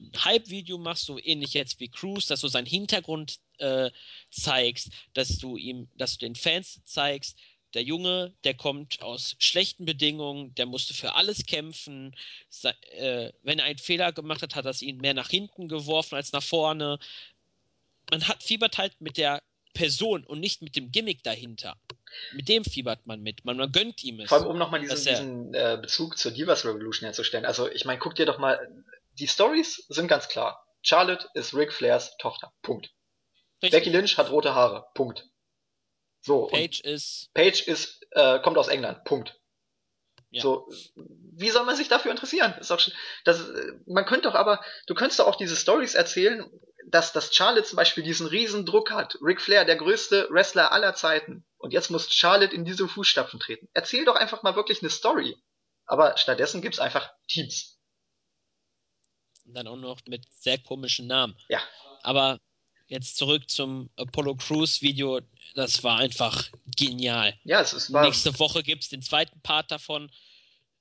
ein 0.00 0.12
Hype-Video 0.24 0.78
machst, 0.78 1.04
so 1.04 1.18
ähnlich 1.18 1.54
jetzt 1.54 1.80
wie 1.80 1.88
Cruz, 1.88 2.26
dass 2.26 2.40
du 2.40 2.48
seinen 2.48 2.66
Hintergrund 2.66 3.40
äh, 3.58 3.90
zeigst, 4.30 4.90
dass 5.14 5.38
du 5.38 5.56
ihm, 5.56 5.88
dass 5.96 6.16
du 6.16 6.26
den 6.26 6.36
Fans 6.36 6.80
zeigst, 6.84 7.36
der 7.74 7.82
Junge, 7.82 8.32
der 8.44 8.54
kommt 8.54 9.02
aus 9.02 9.36
schlechten 9.38 9.84
Bedingungen, 9.84 10.54
der 10.54 10.66
musste 10.66 10.94
für 10.94 11.14
alles 11.14 11.44
kämpfen. 11.46 12.14
Äh, 12.92 13.32
wenn 13.42 13.58
er 13.58 13.66
einen 13.66 13.78
Fehler 13.78 14.12
gemacht 14.12 14.42
hat, 14.42 14.54
hat 14.54 14.64
er 14.64 14.82
ihn 14.82 14.98
mehr 14.98 15.14
nach 15.14 15.28
hinten 15.28 15.68
geworfen 15.68 16.14
als 16.14 16.32
nach 16.32 16.42
vorne. 16.42 16.98
Man 18.10 18.26
hat 18.26 18.42
fiebert 18.42 18.78
halt 18.78 19.00
mit 19.00 19.16
der 19.16 19.42
Person 19.74 20.24
und 20.24 20.40
nicht 20.40 20.62
mit 20.62 20.76
dem 20.76 20.90
Gimmick 20.90 21.22
dahinter. 21.22 21.76
Mit 22.32 22.48
dem 22.48 22.64
fiebert 22.64 23.06
man 23.06 23.20
mit. 23.20 23.44
Man, 23.44 23.58
man 23.58 23.70
gönnt 23.70 24.02
ihm 24.02 24.20
es. 24.20 24.28
Vor 24.28 24.38
allem, 24.38 24.46
um 24.48 24.58
nochmal 24.58 24.80
diesen, 24.80 24.96
diesen 24.96 25.54
äh, 25.54 25.78
Bezug 25.80 26.16
zur 26.16 26.32
Divas 26.32 26.64
Revolution 26.64 27.06
herzustellen. 27.06 27.44
Also, 27.44 27.70
ich 27.70 27.84
meine, 27.84 27.98
guck 27.98 28.14
dir 28.14 28.26
doch 28.26 28.38
mal, 28.38 28.58
die 29.18 29.28
Stories 29.28 29.84
sind 29.88 30.08
ganz 30.08 30.28
klar. 30.28 30.64
Charlotte 30.82 31.28
ist 31.34 31.54
Ric 31.54 31.72
Flairs 31.72 32.16
Tochter. 32.18 32.52
Punkt. 32.62 32.90
Richtig. 33.62 33.78
Becky 33.78 33.90
Lynch 33.90 34.16
hat 34.16 34.30
rote 34.30 34.54
Haare. 34.54 34.86
Punkt. 34.94 35.28
So. 36.20 36.46
Page 36.46 36.80
ist. 36.80 37.30
Page 37.34 37.62
ist, 37.66 38.06
äh, 38.12 38.40
kommt 38.40 38.58
aus 38.58 38.68
England. 38.68 39.04
Punkt. 39.04 39.38
Ja. 40.30 40.42
So, 40.42 40.68
wie 40.94 41.50
soll 41.50 41.64
man 41.64 41.76
sich 41.76 41.88
dafür 41.88 42.10
interessieren? 42.10 42.54
Ist 42.60 42.70
auch, 42.70 42.80
das, 43.24 43.42
man 43.86 44.04
könnte 44.04 44.28
doch 44.28 44.34
aber, 44.34 44.62
du 44.86 44.94
könntest 44.94 45.20
doch 45.20 45.26
auch 45.26 45.36
diese 45.36 45.56
Stories 45.56 45.94
erzählen, 45.94 46.44
dass, 46.86 47.12
dass 47.12 47.34
Charlotte 47.34 47.66
zum 47.66 47.76
Beispiel 47.76 48.04
diesen 48.04 48.26
riesen 48.26 48.66
Druck 48.66 48.90
hat. 48.90 49.16
Ric 49.22 49.40
Flair, 49.40 49.64
der 49.64 49.76
größte 49.76 50.28
Wrestler 50.30 50.72
aller 50.72 50.94
Zeiten. 50.94 51.46
Und 51.56 51.72
jetzt 51.72 51.90
muss 51.90 52.12
Charlotte 52.12 52.54
in 52.54 52.64
diese 52.64 52.88
Fußstapfen 52.88 53.40
treten. 53.40 53.68
Erzähl 53.72 54.04
doch 54.04 54.16
einfach 54.16 54.42
mal 54.42 54.56
wirklich 54.56 54.82
eine 54.82 54.90
Story. 54.90 55.36
Aber 55.86 56.16
stattdessen 56.18 56.62
gibt's 56.62 56.78
einfach 56.78 57.10
Teams. 57.26 57.78
Und 59.46 59.54
dann 59.54 59.66
auch 59.66 59.76
noch 59.76 60.00
mit 60.06 60.26
sehr 60.30 60.58
komischen 60.58 61.06
Namen. 61.06 61.36
Ja. 61.48 61.60
Aber 62.02 62.38
jetzt 62.88 63.16
zurück 63.16 63.48
zum 63.48 63.90
Apollo 63.96 64.36
Crews 64.36 64.82
Video. 64.82 65.20
Das 65.54 65.84
war 65.84 65.98
einfach 65.98 66.48
genial. 66.76 67.34
Ja, 67.44 67.60
es, 67.60 67.72
es 67.72 67.92
war. 67.92 68.04
Nächste 68.04 68.38
Woche 68.38 68.62
gibt 68.62 68.82
es 68.82 68.88
den 68.88 69.02
zweiten 69.02 69.40
Part 69.40 69.70
davon. 69.70 70.10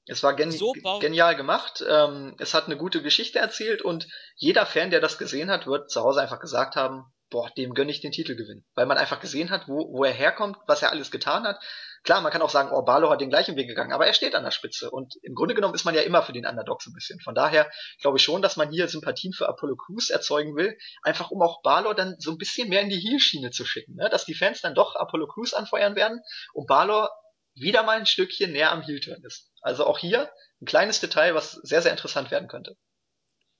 Es 0.08 0.24
war 0.24 0.36
gen 0.36 0.51
so 0.51 0.74
genial 1.01 1.36
gemacht. 1.36 1.84
Ähm, 1.88 2.36
es 2.39 2.53
hat 2.53 2.66
eine 2.66 2.78
gute 2.78 3.01
Geschichte 3.01 3.39
erzählt 3.39 3.82
und 3.82 4.08
jeder 4.36 4.66
Fan, 4.66 4.89
der 4.89 5.01
das 5.01 5.18
gesehen 5.18 5.51
hat, 5.51 5.68
wird 5.68 5.91
zu 5.91 6.01
Hause 6.01 6.22
einfach 6.22 6.39
gesagt 6.39 6.78
haben, 6.78 7.03
boah, 7.30 7.49
dem 7.58 7.74
gönne 7.74 7.91
ich 7.91 7.99
den 7.99 8.14
Titelgewinn. 8.14 8.66
Weil 8.74 8.86
man 8.86 8.97
einfach 8.97 9.20
gesehen 9.20 9.49
hat, 9.49 9.68
wo, 9.68 9.91
wo 9.91 10.05
er 10.05 10.14
herkommt, 10.14 10.58
was 10.66 10.82
er 10.82 10.91
alles 10.91 11.12
getan 11.12 11.43
hat. 11.43 11.60
Klar, 12.08 12.22
man 12.22 12.32
kann 12.32 12.41
auch 12.41 12.49
sagen, 12.49 12.70
oh, 12.72 12.84
Barlow 12.84 13.10
hat 13.10 13.20
den 13.20 13.30
gleichen 13.30 13.58
Weg 13.58 13.68
gegangen, 13.68 13.91
aber 13.91 14.08
er 14.08 14.14
steht 14.14 14.34
an 14.34 14.45
der 14.45 14.51
Spitze. 14.51 14.89
Und 14.89 15.16
im 15.24 15.36
Grunde 15.36 15.53
genommen 15.53 15.76
ist 15.76 15.84
man 15.84 15.93
ja 15.93 16.03
immer 16.03 16.24
für 16.24 16.32
den 16.32 16.45
Underdog 16.45 16.82
so 16.82 16.89
ein 16.89 16.93
bisschen. 16.93 17.20
Von 17.20 17.36
daher 17.36 17.70
glaube 17.99 18.18
ich 18.18 18.24
schon, 18.24 18.41
dass 18.41 18.55
man 18.55 18.72
hier 18.72 18.88
Sympathien 18.88 19.34
für 19.34 19.49
Apollo 19.49 19.76
Crews 19.76 20.10
erzeugen 20.10 20.55
will, 20.55 20.78
einfach 21.03 21.32
um 21.32 21.41
auch 21.41 21.62
Barlow 21.64 21.93
dann 21.93 22.16
so 22.18 22.32
ein 22.32 22.38
bisschen 22.38 22.70
mehr 22.70 22.80
in 22.80 22.88
die 22.88 22.97
Heel-Schiene 22.97 23.51
zu 23.51 23.66
schicken. 23.66 23.95
Ne? 23.95 24.08
Dass 24.10 24.24
die 24.24 24.36
Fans 24.36 24.62
dann 24.62 24.74
doch 24.74 24.95
Apollo 24.95 25.28
Crews 25.28 25.53
anfeuern 25.53 25.97
werden 25.97 26.22
und 26.53 26.66
Barlow 26.66 27.10
wieder 27.55 27.84
mal 27.84 27.97
ein 27.97 28.05
Stückchen 28.05 28.53
näher 28.53 28.72
am 28.72 28.84
Heel-Turn 28.84 29.22
ist. 29.26 29.51
Also 29.60 29.86
auch 29.86 29.99
hier 29.99 30.32
ein 30.62 30.66
kleines 30.66 31.01
Detail, 31.01 31.36
was 31.36 31.51
sehr, 31.51 31.82
sehr 31.82 31.91
interessant 31.91 32.32
werden 32.32 32.47
könnte. 32.47 32.78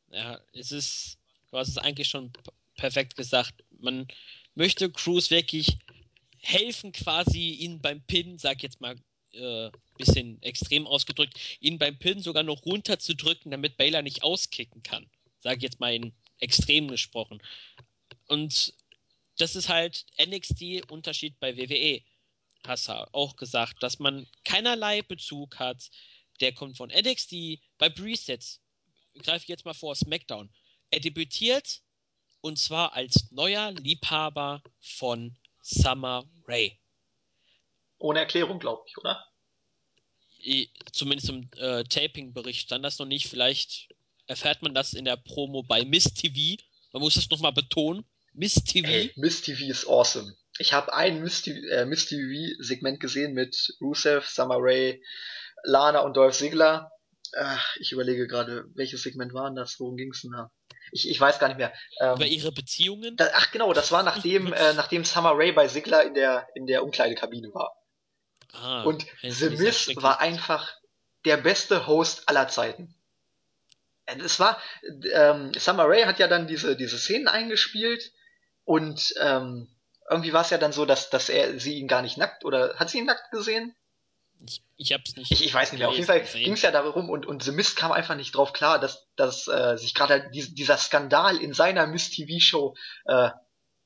Ja, 0.08 0.40
es 0.54 0.72
ist, 0.72 1.18
du 1.52 1.58
hast 1.58 1.68
es 1.68 1.78
eigentlich 1.78 2.08
schon 2.08 2.32
perfekt 2.78 3.18
gesagt. 3.18 3.66
Man 3.78 4.08
möchte 4.56 4.90
Cruz 4.90 5.32
wirklich 5.32 5.80
helfen, 6.42 6.92
quasi 6.92 7.52
ihn 7.52 7.82
beim 7.82 8.02
Pin, 8.06 8.38
sag 8.38 8.64
jetzt 8.64 8.82
mal 8.82 8.96
äh, 9.34 9.70
bisschen 9.98 10.42
extrem 10.42 10.88
ausgedrückt, 10.88 11.40
ihn 11.60 11.78
beim 11.78 11.98
Pin 11.98 12.22
sogar 12.22 12.44
noch 12.44 12.66
runterzudrücken, 12.66 13.52
damit 13.52 13.78
Baylor 13.78 14.02
nicht 14.02 14.24
auskicken 14.24 14.84
kann. 14.84 15.10
Sag 15.40 15.62
jetzt 15.62 15.80
mal 15.80 15.94
in 15.94 16.14
extrem 16.40 16.88
gesprochen. 16.88 17.42
Und 18.28 18.74
das 19.38 19.56
ist 19.56 19.70
halt 19.70 20.06
NXT-Unterschied 20.20 21.40
bei 21.40 21.58
WWE. 21.58 22.02
Hast 22.66 22.90
du 22.90 23.14
auch 23.14 23.36
gesagt, 23.36 23.82
dass 23.82 24.00
man 24.00 24.28
keinerlei 24.44 25.02
Bezug 25.02 25.60
hat. 25.60 25.90
Der 26.42 26.54
kommt 26.54 26.78
von 26.78 26.90
NXT. 26.90 27.60
Bei 27.78 27.90
Presets, 27.90 28.62
greife 29.20 29.44
ich 29.44 29.50
jetzt 29.50 29.66
mal 29.66 29.74
vor, 29.74 29.96
SmackDown. 29.96 30.50
Er 30.92 31.00
debütiert 31.00 31.82
und 32.42 32.58
zwar 32.58 32.94
als 32.94 33.32
neuer 33.32 33.72
Liebhaber 33.72 34.62
von 34.80 35.36
Summer 35.68 36.24
Ray. 36.48 36.80
Ohne 38.00 38.20
Erklärung, 38.20 38.60
glaube 38.60 38.84
ich, 38.88 38.98
oder? 38.98 39.24
Zumindest 40.94 41.30
im 41.30 41.50
äh, 41.58 41.84
Taping-Bericht 41.84 42.62
stand 42.62 42.86
das 42.86 43.00
noch 43.00 43.06
nicht. 43.06 43.28
Vielleicht 43.28 43.90
erfährt 44.28 44.62
man 44.62 44.74
das 44.74 44.94
in 44.94 45.04
der 45.04 45.18
Promo 45.18 45.64
bei 45.64 45.84
Miss 45.84 46.14
TV. 46.14 46.62
Man 46.94 47.02
muss 47.02 47.18
es 47.18 47.30
nochmal 47.30 47.52
betonen. 47.52 48.06
Miss 48.34 48.54
TV. 48.54 48.88
Hey, 48.88 49.12
Miss 49.16 49.42
TV 49.42 49.66
ist 49.66 49.88
awesome. 49.88 50.36
Ich 50.58 50.72
habe 50.72 50.94
ein 50.94 51.22
Miss 51.22 51.42
TV-Segment 51.42 52.96
äh, 52.96 53.00
gesehen 53.00 53.34
mit 53.34 53.76
Rusev, 53.82 54.26
Summer 54.28 54.58
Ray, 54.60 55.04
Lana 55.64 56.00
und 56.00 56.16
Dolph 56.16 56.38
Ziggler. 56.38 56.92
Ach, 57.36 57.76
ich 57.78 57.92
überlege 57.92 58.28
gerade, 58.28 58.66
welches 58.74 59.04
Segment 59.04 59.34
war 59.34 59.54
das? 59.54 59.80
Worum 59.80 59.98
ging 59.98 60.12
es 60.12 60.22
denn 60.22 60.32
da? 60.32 60.52
Ich, 60.92 61.10
ich 61.10 61.20
weiß 61.20 61.40
gar 61.40 61.48
nicht 61.48 61.58
mehr. 61.58 61.74
Ähm, 62.00 62.16
Über 62.16 62.26
ihre 62.26 62.52
Beziehungen? 62.52 63.16
Da, 63.18 63.30
ach 63.34 63.52
genau, 63.52 63.74
das 63.74 63.92
war 63.92 64.04
nachdem, 64.04 64.54
äh, 64.54 64.74
nachdem 64.74 65.04
Summer 65.06 65.34
Ray 65.36 65.52
bei 65.52 65.68
Ziggler 65.68 66.04
in 66.04 66.14
der, 66.14 66.48
in 66.56 66.68
der 66.68 66.84
Umkleidekabine 66.84 67.54
war. 67.54 67.76
Ah, 68.54 68.84
und 68.84 69.06
The 69.22 69.50
Miz 69.50 69.90
war 69.96 70.20
einfach 70.20 70.74
der 71.26 71.38
beste 71.38 71.88
Host 71.88 72.28
aller 72.28 72.48
Zeiten. 72.48 72.96
Es 74.06 74.40
war, 74.40 74.62
ähm, 75.12 75.54
Summer 75.54 75.88
Ray 75.88 76.04
hat 76.04 76.18
ja 76.18 76.28
dann 76.28 76.48
diese, 76.48 76.78
diese 76.78 76.98
Szenen 76.98 77.28
eingespielt 77.28 78.14
und 78.64 79.14
ähm, 79.20 79.68
irgendwie 80.10 80.32
war 80.32 80.42
es 80.42 80.50
ja 80.50 80.58
dann 80.58 80.72
so, 80.72 80.86
dass, 80.86 81.10
dass 81.10 81.28
er 81.28 81.60
sie 81.60 81.78
ihn 81.78 81.90
gar 81.90 82.02
nicht 82.02 82.18
nackt 82.18 82.46
oder 82.46 82.76
hat 82.76 82.90
sie 82.90 83.00
ihn 83.00 83.06
nackt 83.06 83.32
gesehen? 83.32 83.76
Ich, 84.46 84.62
ich 84.78 84.94
hab's 84.94 85.16
nicht. 85.16 85.32
Ich, 85.32 85.46
ich 85.46 85.54
weiß 85.54 85.72
nicht 85.72 85.80
mehr. 85.80 85.90
Auf 85.90 85.96
jeden 85.96 86.08
Fall 86.08 86.22
ging 86.22 86.54
es 86.54 86.62
ja 86.62 86.72
darum 86.72 87.10
und, 87.10 87.26
und 87.26 87.44
The 87.44 87.52
Mist 87.52 87.76
kam 87.76 87.92
einfach 87.92 88.16
nicht 88.16 88.36
drauf 88.36 88.54
klar, 88.54 88.80
dass, 88.80 89.08
dass 89.16 89.48
äh, 89.48 89.78
sich 89.78 89.94
gerade 89.94 90.30
dieser 90.32 90.78
Skandal 90.78 91.38
in 91.38 91.54
seiner 91.54 91.88
Mist 91.88 92.14
TV-Show 92.14 92.76
äh, 93.06 93.30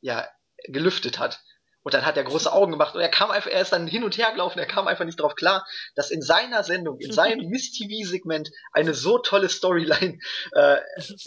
ja, 0.01 0.27
gelüftet 0.65 1.19
hat. 1.19 1.41
Und 1.83 1.93
dann 1.93 2.05
hat 2.05 2.17
er 2.17 2.23
große 2.23 2.51
Augen 2.51 2.71
gemacht 2.71 2.95
und 2.95 3.01
er 3.01 3.09
kam 3.09 3.31
einfach, 3.31 3.49
er 3.49 3.61
ist 3.61 3.71
dann 3.71 3.87
hin 3.87 4.03
und 4.03 4.17
her 4.17 4.31
gelaufen, 4.31 4.59
er 4.59 4.67
kam 4.67 4.87
einfach 4.87 5.05
nicht 5.05 5.19
drauf 5.19 5.35
klar, 5.35 5.65
dass 5.95 6.11
in 6.11 6.21
seiner 6.21 6.63
Sendung, 6.63 6.99
in 6.99 7.11
seinem 7.11 7.47
Miss 7.49 7.71
TV-Segment 7.71 8.51
eine 8.71 8.93
so 8.93 9.17
tolle 9.17 9.49
Storyline 9.49 10.19
äh, 10.53 10.77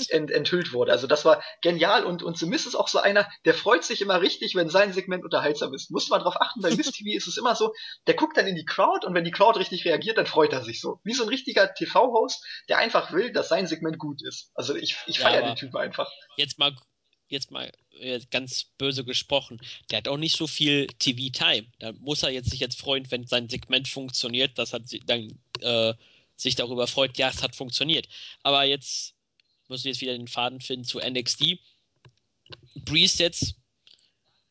ent, 0.09 0.31
enthüllt 0.31 0.73
wurde. 0.73 0.93
Also 0.93 1.07
das 1.07 1.25
war 1.25 1.43
genial 1.63 2.05
und, 2.05 2.23
und 2.23 2.39
The 2.39 2.47
Miss 2.47 2.67
ist 2.67 2.75
auch 2.75 2.89
so 2.89 2.99
einer, 2.99 3.29
der 3.45 3.55
freut 3.55 3.85
sich 3.85 4.01
immer 4.01 4.21
richtig, 4.21 4.55
wenn 4.55 4.69
sein 4.69 4.93
Segment 4.93 5.25
unterhaltsam 5.25 5.75
ist. 5.75 5.91
Muss 5.91 6.09
man 6.09 6.21
drauf 6.21 6.41
achten, 6.41 6.61
bei 6.61 6.71
Miss 6.71 6.91
TV 6.93 7.17
ist 7.17 7.27
es 7.27 7.37
immer 7.37 7.57
so, 7.57 7.73
der 8.07 8.15
guckt 8.15 8.37
dann 8.37 8.47
in 8.47 8.57
die 8.57 8.65
Crowd 8.65 9.07
und 9.07 9.15
wenn 9.15 9.25
die 9.25 9.33
Crowd 9.33 9.59
richtig 9.59 9.85
reagiert, 9.85 10.19
dann 10.19 10.27
freut 10.27 10.53
er 10.53 10.63
sich 10.63 10.81
so. 10.81 11.01
Wie 11.03 11.15
so 11.15 11.25
ein 11.25 11.29
richtiger 11.29 11.75
TV-Host, 11.75 12.45
der 12.69 12.79
einfach 12.79 13.13
will, 13.13 13.33
dass 13.33 13.49
sein 13.49 13.67
Segment 13.67 13.99
gut 13.99 14.23
ist. 14.23 14.51
Also 14.55 14.75
ich, 14.75 14.97
ich 15.07 15.19
ja, 15.19 15.29
feiere 15.29 15.43
den 15.43 15.57
Typen 15.57 15.77
einfach. 15.77 16.11
Jetzt 16.37 16.59
mal 16.59 16.73
jetzt 17.29 17.51
mal 17.51 17.73
äh, 18.01 18.21
ganz 18.31 18.65
böse 18.79 19.05
gesprochen, 19.05 19.61
der 19.91 19.99
hat 19.99 20.09
auch 20.09 20.17
nicht 20.17 20.37
so 20.37 20.47
viel 20.47 20.87
TV-Time. 20.99 21.67
Da 21.79 21.93
muss 21.93 22.23
er 22.23 22.31
jetzt 22.31 22.51
sich 22.51 22.61
jetzt 22.61 22.79
freuen, 22.79 23.11
wenn 23.11 23.27
sein 23.27 23.49
Segment 23.49 23.89
funktioniert, 23.89 24.59
das 24.59 24.73
hat 24.73 24.83
dann 25.07 25.39
äh, 25.61 25.95
sich 26.37 26.55
darüber 26.55 26.87
freut, 26.87 27.17
ja, 27.19 27.29
es 27.29 27.43
hat 27.43 27.55
funktioniert. 27.57 28.09
Aber 28.43 28.65
jetzt 28.65 29.15
muss 29.69 29.81
ich 29.81 29.87
jetzt 29.87 30.01
wieder 30.01 30.17
den 30.17 30.29
Faden 30.29 30.61
finden 30.61 30.85
zu 30.85 30.99
NXT. 30.99 31.59
Breeze 32.75 33.23
jetzt, 33.23 33.55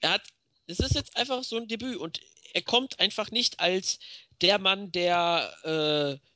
er 0.02 0.12
hat, 0.12 0.24
es 0.68 0.80
ist 0.80 0.96
jetzt 0.96 1.16
einfach 1.16 1.44
so 1.44 1.58
ein 1.58 1.68
Debüt 1.68 1.98
und 1.98 2.20
er 2.54 2.62
kommt 2.62 3.00
einfach 3.00 3.32
nicht 3.32 3.60
als 3.60 4.00
der 4.42 4.60
Mann, 4.60 4.92
der 4.92 6.20
äh, 6.22 6.33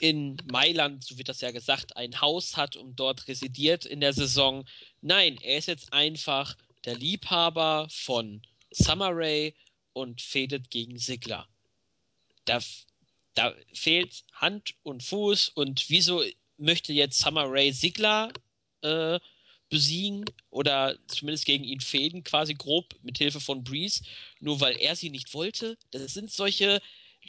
in 0.00 0.36
Mailand, 0.50 1.04
so 1.04 1.18
wird 1.18 1.28
das 1.28 1.40
ja 1.40 1.50
gesagt, 1.50 1.96
ein 1.96 2.20
Haus 2.20 2.56
hat 2.56 2.76
und 2.76 2.96
dort 2.96 3.26
residiert 3.28 3.84
in 3.84 4.00
der 4.00 4.12
Saison. 4.12 4.64
Nein, 5.00 5.38
er 5.42 5.58
ist 5.58 5.66
jetzt 5.66 5.92
einfach 5.92 6.56
der 6.84 6.96
Liebhaber 6.96 7.88
von 7.90 8.42
Summer 8.70 9.10
Rae 9.12 9.54
und 9.92 10.20
fädet 10.20 10.70
gegen 10.70 10.98
Sigler. 10.98 11.48
Da, 12.44 12.60
da 13.34 13.54
fehlt 13.72 14.24
Hand 14.32 14.74
und 14.82 15.02
Fuß 15.02 15.50
und 15.50 15.88
wieso 15.88 16.22
möchte 16.56 16.92
jetzt 16.92 17.18
Summer 17.18 17.46
Rae 17.46 17.72
Sigler 17.72 18.32
äh, 18.82 19.18
besiegen 19.68 20.24
oder 20.50 20.98
zumindest 21.08 21.44
gegen 21.44 21.64
ihn 21.64 21.80
fäden, 21.80 22.24
quasi 22.24 22.54
grob 22.54 22.94
mit 23.02 23.18
Hilfe 23.18 23.40
von 23.40 23.64
Breeze, 23.64 24.02
nur 24.40 24.60
weil 24.60 24.76
er 24.78 24.96
sie 24.96 25.10
nicht 25.10 25.34
wollte? 25.34 25.76
Das 25.90 26.14
sind 26.14 26.30
solche 26.30 26.80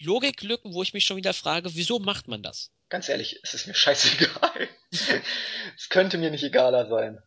Logiklücken, 0.03 0.73
wo 0.73 0.83
ich 0.83 0.93
mich 0.93 1.05
schon 1.05 1.17
wieder 1.17 1.33
frage, 1.33 1.75
wieso 1.75 1.99
macht 1.99 2.27
man 2.27 2.43
das? 2.43 2.71
Ganz 2.89 3.09
ehrlich, 3.09 3.39
es 3.43 3.53
ist 3.53 3.67
mir 3.67 3.75
scheißegal. 3.75 4.69
es 4.91 5.89
könnte 5.89 6.17
mir 6.17 6.31
nicht 6.31 6.43
egaler 6.43 6.87
sein. 6.87 7.21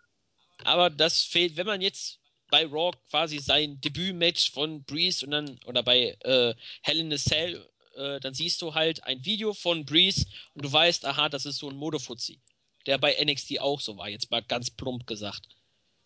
Aber 0.65 0.91
das 0.91 1.23
fehlt, 1.23 1.57
wenn 1.57 1.67
man 1.67 1.81
jetzt 1.81 2.19
bei 2.51 2.67
Raw 2.67 2.97
quasi 3.11 3.39
sein 3.39 3.81
Debütmatch 3.81 4.51
von 4.53 4.85
Breeze 4.85 5.25
und 5.25 5.31
dann, 5.31 5.59
oder 5.65 5.83
bei 5.83 6.17
äh, 6.21 6.55
Hell 6.83 7.01
in 7.01 7.13
a 7.13 7.17
Cell, 7.17 7.67
äh, 7.97 8.21
dann 8.21 8.35
siehst 8.35 8.61
du 8.63 8.75
halt 8.75 9.03
ein 9.05 9.25
Video 9.25 9.55
von 9.55 9.85
Breeze 9.85 10.27
und 10.55 10.65
du 10.65 10.73
weißt, 10.73 11.07
aha, 11.07 11.29
das 11.29 11.47
ist 11.47 11.59
so 11.59 11.71
ein 11.71 11.77
Modefuzzi. 11.77 12.41
Der 12.87 12.99
bei 12.99 13.17
NXT 13.23 13.61
auch 13.61 13.81
so 13.81 13.97
war, 13.97 14.09
jetzt 14.09 14.31
mal 14.31 14.43
ganz 14.43 14.71
plump 14.71 15.07
gesagt. 15.07 15.49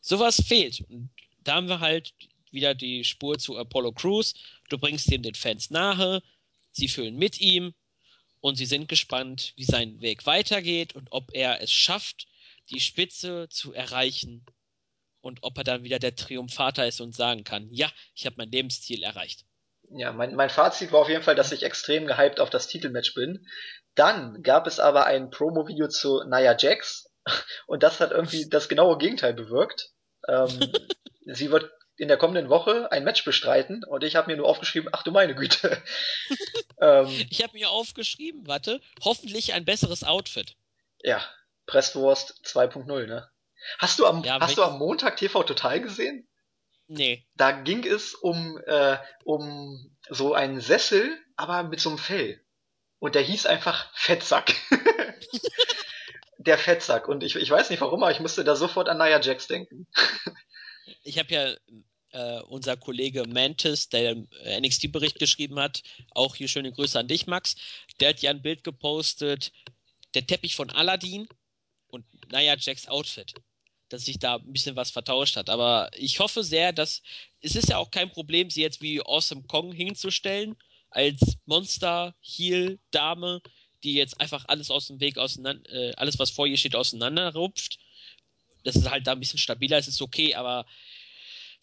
Sowas 0.01 0.43
fehlt. 0.47 0.83
Und 0.89 1.11
da 1.43 1.55
haben 1.55 1.69
wir 1.69 1.81
halt 1.81 2.13
wieder 2.51 2.75
die 2.75 3.05
Spur 3.05 3.39
zu 3.39 3.59
Apollo 3.59 3.93
Crews. 3.93 4.35
Du 4.69 4.79
bringst 4.79 5.11
dem 5.11 5.23
den 5.23 5.35
Fans 5.35 5.71
nahe, 5.71 6.23
Sie 6.77 6.89
fühlen 6.89 7.17
mit 7.17 7.41
ihm 7.41 7.75
und 8.41 8.57
sie 8.57 8.67
sind 8.67 8.87
gespannt, 8.87 9.55
wie 9.57 9.65
sein 9.65 10.03
Weg 10.03 10.27
weitergeht 10.27 10.95
und 10.95 11.09
ob 11.11 11.31
er 11.33 11.63
es 11.63 11.73
schafft, 11.73 12.27
die 12.69 12.81
Spitze 12.81 13.49
zu 13.49 13.73
erreichen 13.73 14.45
und 15.23 15.39
ob 15.41 15.57
er 15.57 15.65
dann 15.65 15.85
wieder 15.85 15.99
der 15.99 16.15
Triumphator 16.15 16.85
ist 16.85 17.01
und 17.01 17.15
sagen 17.15 17.45
kann, 17.45 17.73
ja, 17.73 17.91
ich 18.15 18.27
habe 18.27 18.37
mein 18.37 18.51
Lebensziel 18.51 19.03
erreicht. 19.03 19.47
Ja, 19.89 20.13
mein, 20.13 20.35
mein 20.35 20.51
Fazit 20.51 20.93
war 20.93 21.01
auf 21.01 21.09
jeden 21.09 21.23
Fall, 21.23 21.35
dass 21.35 21.51
ich 21.51 21.63
extrem 21.63 22.07
gehypt 22.07 22.41
auf 22.41 22.51
das 22.51 22.67
Titelmatch 22.67 23.15
bin. 23.15 23.47
Dann 23.95 24.43
gab 24.43 24.67
es 24.67 24.79
aber 24.79 25.07
ein 25.07 25.31
Promo-Video 25.31 25.89
zu 25.89 26.25
Nia 26.25 26.57
Jax 26.59 27.11
und 27.67 27.83
das 27.83 28.01
hat 28.01 28.11
irgendwie 28.11 28.51
das 28.51 28.69
genaue 28.69 28.99
Gegenteil 28.99 29.33
bewirkt. 29.33 29.93
Ähm, 30.29 30.73
sie 31.25 31.51
wird 31.51 31.71
in 31.97 32.09
der 32.09 32.17
kommenden 32.17 32.49
Woche 32.49 32.91
ein 32.93 33.05
Match 33.05 33.25
bestreiten 33.25 33.85
und 33.85 34.05
ich 34.05 34.17
habe 34.17 34.31
mir 34.31 34.37
nur 34.37 34.49
aufgeschrieben, 34.49 34.89
ach 34.93 35.03
du 35.03 35.11
meine 35.11 35.35
Güte. 35.35 35.83
ähm, 36.81 37.27
ich 37.31 37.43
habe 37.43 37.55
mir 37.55 37.71
aufgeschrieben, 37.71 38.47
warte, 38.47 38.81
hoffentlich 39.03 39.55
ein 39.55 39.65
besseres 39.65 40.05
Outfit. 40.05 40.57
Ja, 41.03 41.25
Presswurst 41.67 42.43
2.0, 42.45 43.07
ne? 43.07 43.29
Hast 43.79 43.99
du 43.99 44.07
am, 44.07 44.23
ja, 44.23 44.39
hast 44.41 44.59
du 44.59 44.63
am 44.63 44.79
Montag 44.79 45.17
TV 45.17 45.43
Total 45.43 45.81
gesehen? 45.81 46.29
Nee. 46.87 47.27
Da 47.35 47.53
ging 47.53 47.85
es 47.85 48.15
um, 48.15 48.61
äh, 48.67 48.99
um 49.25 49.97
so 50.09 50.35
einen 50.35 50.61
Sessel, 50.61 51.19
aber 51.37 51.65
mit 51.65 51.81
so 51.81 51.89
einem 51.89 51.99
Fell. 51.99 52.41
Und 52.99 53.15
der 53.15 53.23
hieß 53.23 53.47
einfach 53.47 53.91
Fettsack. 53.95 54.55
der 56.39 56.59
Fettsack. 56.59 57.09
Und 57.09 57.25
ich, 57.25 57.35
ich 57.37 57.51
weiß 57.51 57.71
nicht 57.71 57.81
warum, 57.81 58.03
aber 58.03 58.13
ich 58.13 58.21
musste 58.21 58.45
da 58.45 58.55
sofort 58.55 58.89
an 58.89 58.99
Nia 58.99 59.21
Jax 59.21 59.49
denken 59.49 59.89
ich 61.07 61.19
habe 61.19 61.33
ja 61.33 61.55
äh, 62.17 62.41
unser 62.49 62.77
Kollege 62.79 63.25
Mantis, 63.29 63.91
der 63.91 64.17
NXT-Bericht 64.61 65.19
geschrieben 65.19 65.59
hat, 65.59 65.83
auch 66.13 66.35
hier 66.35 66.49
schöne 66.49 66.73
Grüße 66.73 66.99
an 66.99 67.09
dich, 67.09 67.27
Max. 67.27 67.57
Der 68.01 68.11
hat 68.11 68.23
ja 68.23 68.31
ein 68.31 68.41
Bild 68.41 68.65
gepostet, 68.65 69.53
der 70.15 70.27
Teppich 70.27 70.57
von 70.57 70.71
Aladdin 70.71 71.29
und 71.89 72.07
Nia 72.33 72.57
Jacks 72.59 72.89
Outfit. 72.89 73.35
Dass 73.91 74.07
sich 74.07 74.19
da 74.19 74.37
ein 74.37 74.53
bisschen 74.53 74.77
was 74.77 74.91
vertauscht 74.91 75.37
hat. 75.37 75.51
Aber 75.51 75.91
ich 75.95 76.19
hoffe 76.19 76.43
sehr, 76.43 76.73
dass 76.73 77.03
es 77.41 77.55
ist 77.55 77.69
ja 77.69 77.77
auch 77.77 77.91
kein 77.91 78.11
Problem, 78.11 78.49
sie 78.51 78.63
jetzt 78.63 78.81
wie 78.81 79.01
Awesome 79.01 79.43
Kong 79.43 79.73
hinzustellen, 79.73 80.57
als 80.91 81.21
Monster, 81.45 82.15
Heel, 82.21 82.79
Dame, 82.91 83.43
die 83.85 83.93
jetzt 83.93 84.19
einfach 84.21 84.47
alles 84.49 84.71
aus 84.71 84.87
dem 84.87 85.01
Weg 85.01 85.19
auseinander, 85.19 85.71
äh, 85.71 85.93
alles 85.97 86.19
was 86.19 86.31
vor 86.31 86.47
ihr 86.47 86.57
steht, 86.57 86.75
auseinanderrupft 86.75 87.79
dass 88.67 88.75
es 88.75 88.91
halt 88.91 89.07
da 89.07 89.13
ein 89.13 89.21
bisschen 89.21 89.39
stabiler 89.39 89.79
ist, 89.79 89.87
ist 89.87 90.03
okay, 90.03 90.35
aber 90.35 90.67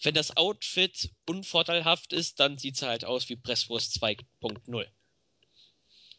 wenn 0.02 0.14
das 0.14 0.36
Outfit 0.38 1.10
unvorteilhaft 1.28 2.14
ist, 2.14 2.39
dann 2.39 2.58
sieht 2.58 2.76
es 2.76 2.82
halt 2.82 3.06
aus 3.06 3.30
wie 3.30 3.36
Presswurst 3.36 4.02
2.0. 4.02 4.88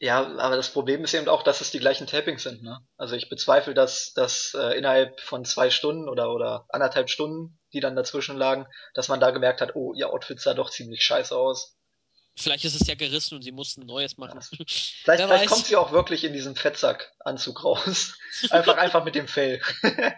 Ja, 0.00 0.36
aber 0.38 0.56
das 0.56 0.70
Problem 0.70 1.04
ist 1.04 1.14
eben 1.14 1.28
auch, 1.28 1.42
dass 1.42 1.60
es 1.60 1.70
die 1.70 1.78
gleichen 1.78 2.06
Tapings 2.06 2.42
sind. 2.42 2.62
Ne? 2.62 2.80
Also 2.96 3.16
ich 3.16 3.28
bezweifle, 3.28 3.74
dass 3.74 4.12
dass 4.12 4.54
äh, 4.54 4.76
innerhalb 4.76 5.20
von 5.20 5.44
zwei 5.44 5.70
Stunden 5.70 6.08
oder 6.08 6.32
oder 6.32 6.66
anderthalb 6.68 7.08
Stunden, 7.08 7.58
die 7.72 7.80
dann 7.80 7.96
dazwischen 7.96 8.36
lagen, 8.36 8.66
dass 8.94 9.08
man 9.08 9.20
da 9.20 9.30
gemerkt 9.30 9.60
hat, 9.60 9.76
oh, 9.76 9.94
ihr 9.94 10.10
Outfit 10.10 10.40
sah 10.40 10.54
doch 10.54 10.70
ziemlich 10.70 11.02
scheiße 11.02 11.34
aus. 11.34 11.76
Vielleicht 12.36 12.64
ist 12.64 12.78
es 12.78 12.86
ja 12.88 12.96
gerissen 12.96 13.36
und 13.36 13.42
sie 13.42 13.52
mussten 13.52 13.82
ein 13.82 13.86
neues 13.86 14.18
machen. 14.18 14.40
Vielleicht, 14.66 15.22
vielleicht 15.22 15.46
kommt 15.46 15.66
sie 15.66 15.76
auch 15.76 15.92
wirklich 15.92 16.24
in 16.24 16.32
diesem 16.32 16.56
Fettsack-Anzug 16.56 17.62
raus. 17.62 18.14
einfach, 18.50 18.76
einfach 18.76 19.04
mit 19.04 19.14
dem 19.14 19.28
Fell. 19.28 19.62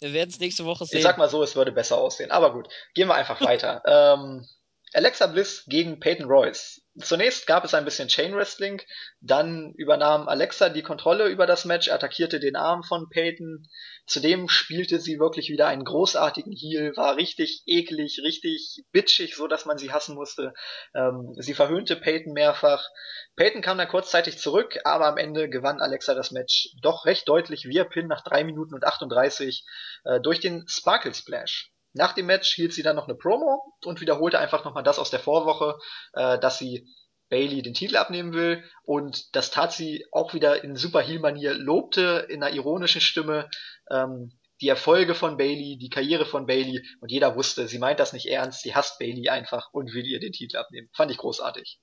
wir 0.00 0.12
werden 0.12 0.30
es 0.30 0.40
nächste 0.40 0.64
Woche 0.64 0.84
sehen. 0.86 0.98
Ich 0.98 1.04
sag 1.04 1.18
mal 1.18 1.28
so, 1.28 1.42
es 1.42 1.56
würde 1.56 1.72
besser 1.72 1.98
aussehen. 1.98 2.30
Aber 2.30 2.52
gut, 2.52 2.68
gehen 2.94 3.08
wir 3.08 3.14
einfach 3.14 3.40
weiter. 3.40 3.82
ähm, 3.86 4.46
Alexa 4.92 5.26
Bliss 5.26 5.64
gegen 5.66 6.00
Peyton 6.00 6.26
Royce. 6.26 6.82
Zunächst 6.98 7.46
gab 7.46 7.64
es 7.64 7.74
ein 7.74 7.84
bisschen 7.84 8.08
Chain 8.08 8.34
Wrestling, 8.34 8.80
dann 9.20 9.74
übernahm 9.76 10.28
Alexa 10.28 10.70
die 10.70 10.82
Kontrolle 10.82 11.28
über 11.28 11.46
das 11.46 11.66
Match, 11.66 11.90
attackierte 11.90 12.40
den 12.40 12.56
Arm 12.56 12.82
von 12.82 13.10
Peyton. 13.10 13.68
Zudem 14.06 14.48
spielte 14.48 14.98
sie 14.98 15.18
wirklich 15.18 15.50
wieder 15.50 15.66
einen 15.66 15.84
großartigen 15.84 16.52
Heel, 16.52 16.96
war 16.96 17.16
richtig 17.16 17.62
eklig, 17.66 18.20
richtig 18.22 18.84
bitchig, 18.92 19.36
so 19.36 19.46
dass 19.46 19.66
man 19.66 19.76
sie 19.76 19.92
hassen 19.92 20.14
musste. 20.14 20.54
Ähm, 20.94 21.34
sie 21.36 21.54
verhöhnte 21.54 21.96
Peyton 21.96 22.32
mehrfach. 22.32 22.88
Peyton 23.36 23.60
kam 23.60 23.76
dann 23.76 23.88
kurzzeitig 23.88 24.38
zurück, 24.38 24.78
aber 24.84 25.06
am 25.06 25.18
Ende 25.18 25.50
gewann 25.50 25.82
Alexa 25.82 26.14
das 26.14 26.30
Match 26.30 26.70
doch 26.80 27.04
recht 27.04 27.28
deutlich 27.28 27.66
via 27.66 27.84
Pin 27.84 28.06
nach 28.06 28.24
3 28.24 28.44
Minuten 28.44 28.74
und 28.74 28.84
38 28.84 29.66
äh, 30.04 30.20
durch 30.20 30.40
den 30.40 30.66
Sparkle 30.66 31.12
Splash. 31.12 31.70
Nach 31.96 32.12
dem 32.12 32.26
Match 32.26 32.54
hielt 32.54 32.74
sie 32.74 32.82
dann 32.82 32.96
noch 32.96 33.08
eine 33.08 33.16
Promo 33.16 33.62
und 33.84 34.00
wiederholte 34.00 34.38
einfach 34.38 34.64
nochmal 34.64 34.82
das 34.82 34.98
aus 34.98 35.10
der 35.10 35.20
Vorwoche, 35.20 35.78
äh, 36.12 36.38
dass 36.38 36.58
sie 36.58 36.86
Bailey 37.28 37.62
den 37.62 37.74
Titel 37.74 37.96
abnehmen 37.96 38.32
will. 38.32 38.62
Und 38.84 39.34
das 39.34 39.50
tat 39.50 39.72
sie 39.72 40.04
auch 40.12 40.34
wieder 40.34 40.62
in 40.62 40.76
super 40.76 41.00
Heel-Manier, 41.00 41.54
lobte 41.54 42.26
in 42.28 42.42
einer 42.42 42.54
ironischen 42.54 43.00
Stimme 43.00 43.48
ähm, 43.90 44.38
die 44.60 44.68
Erfolge 44.68 45.14
von 45.14 45.36
Bailey, 45.36 45.78
die 45.78 45.90
Karriere 45.90 46.26
von 46.26 46.46
Bailey. 46.46 46.86
Und 47.00 47.10
jeder 47.10 47.34
wusste, 47.34 47.66
sie 47.66 47.78
meint 47.78 47.98
das 47.98 48.12
nicht 48.12 48.26
ernst, 48.26 48.62
sie 48.62 48.74
hasst 48.74 48.98
Bailey 48.98 49.28
einfach 49.28 49.68
und 49.72 49.92
will 49.92 50.06
ihr 50.06 50.20
den 50.20 50.32
Titel 50.32 50.56
abnehmen. 50.58 50.88
Fand 50.94 51.10
ich 51.10 51.16
großartig. 51.16 51.78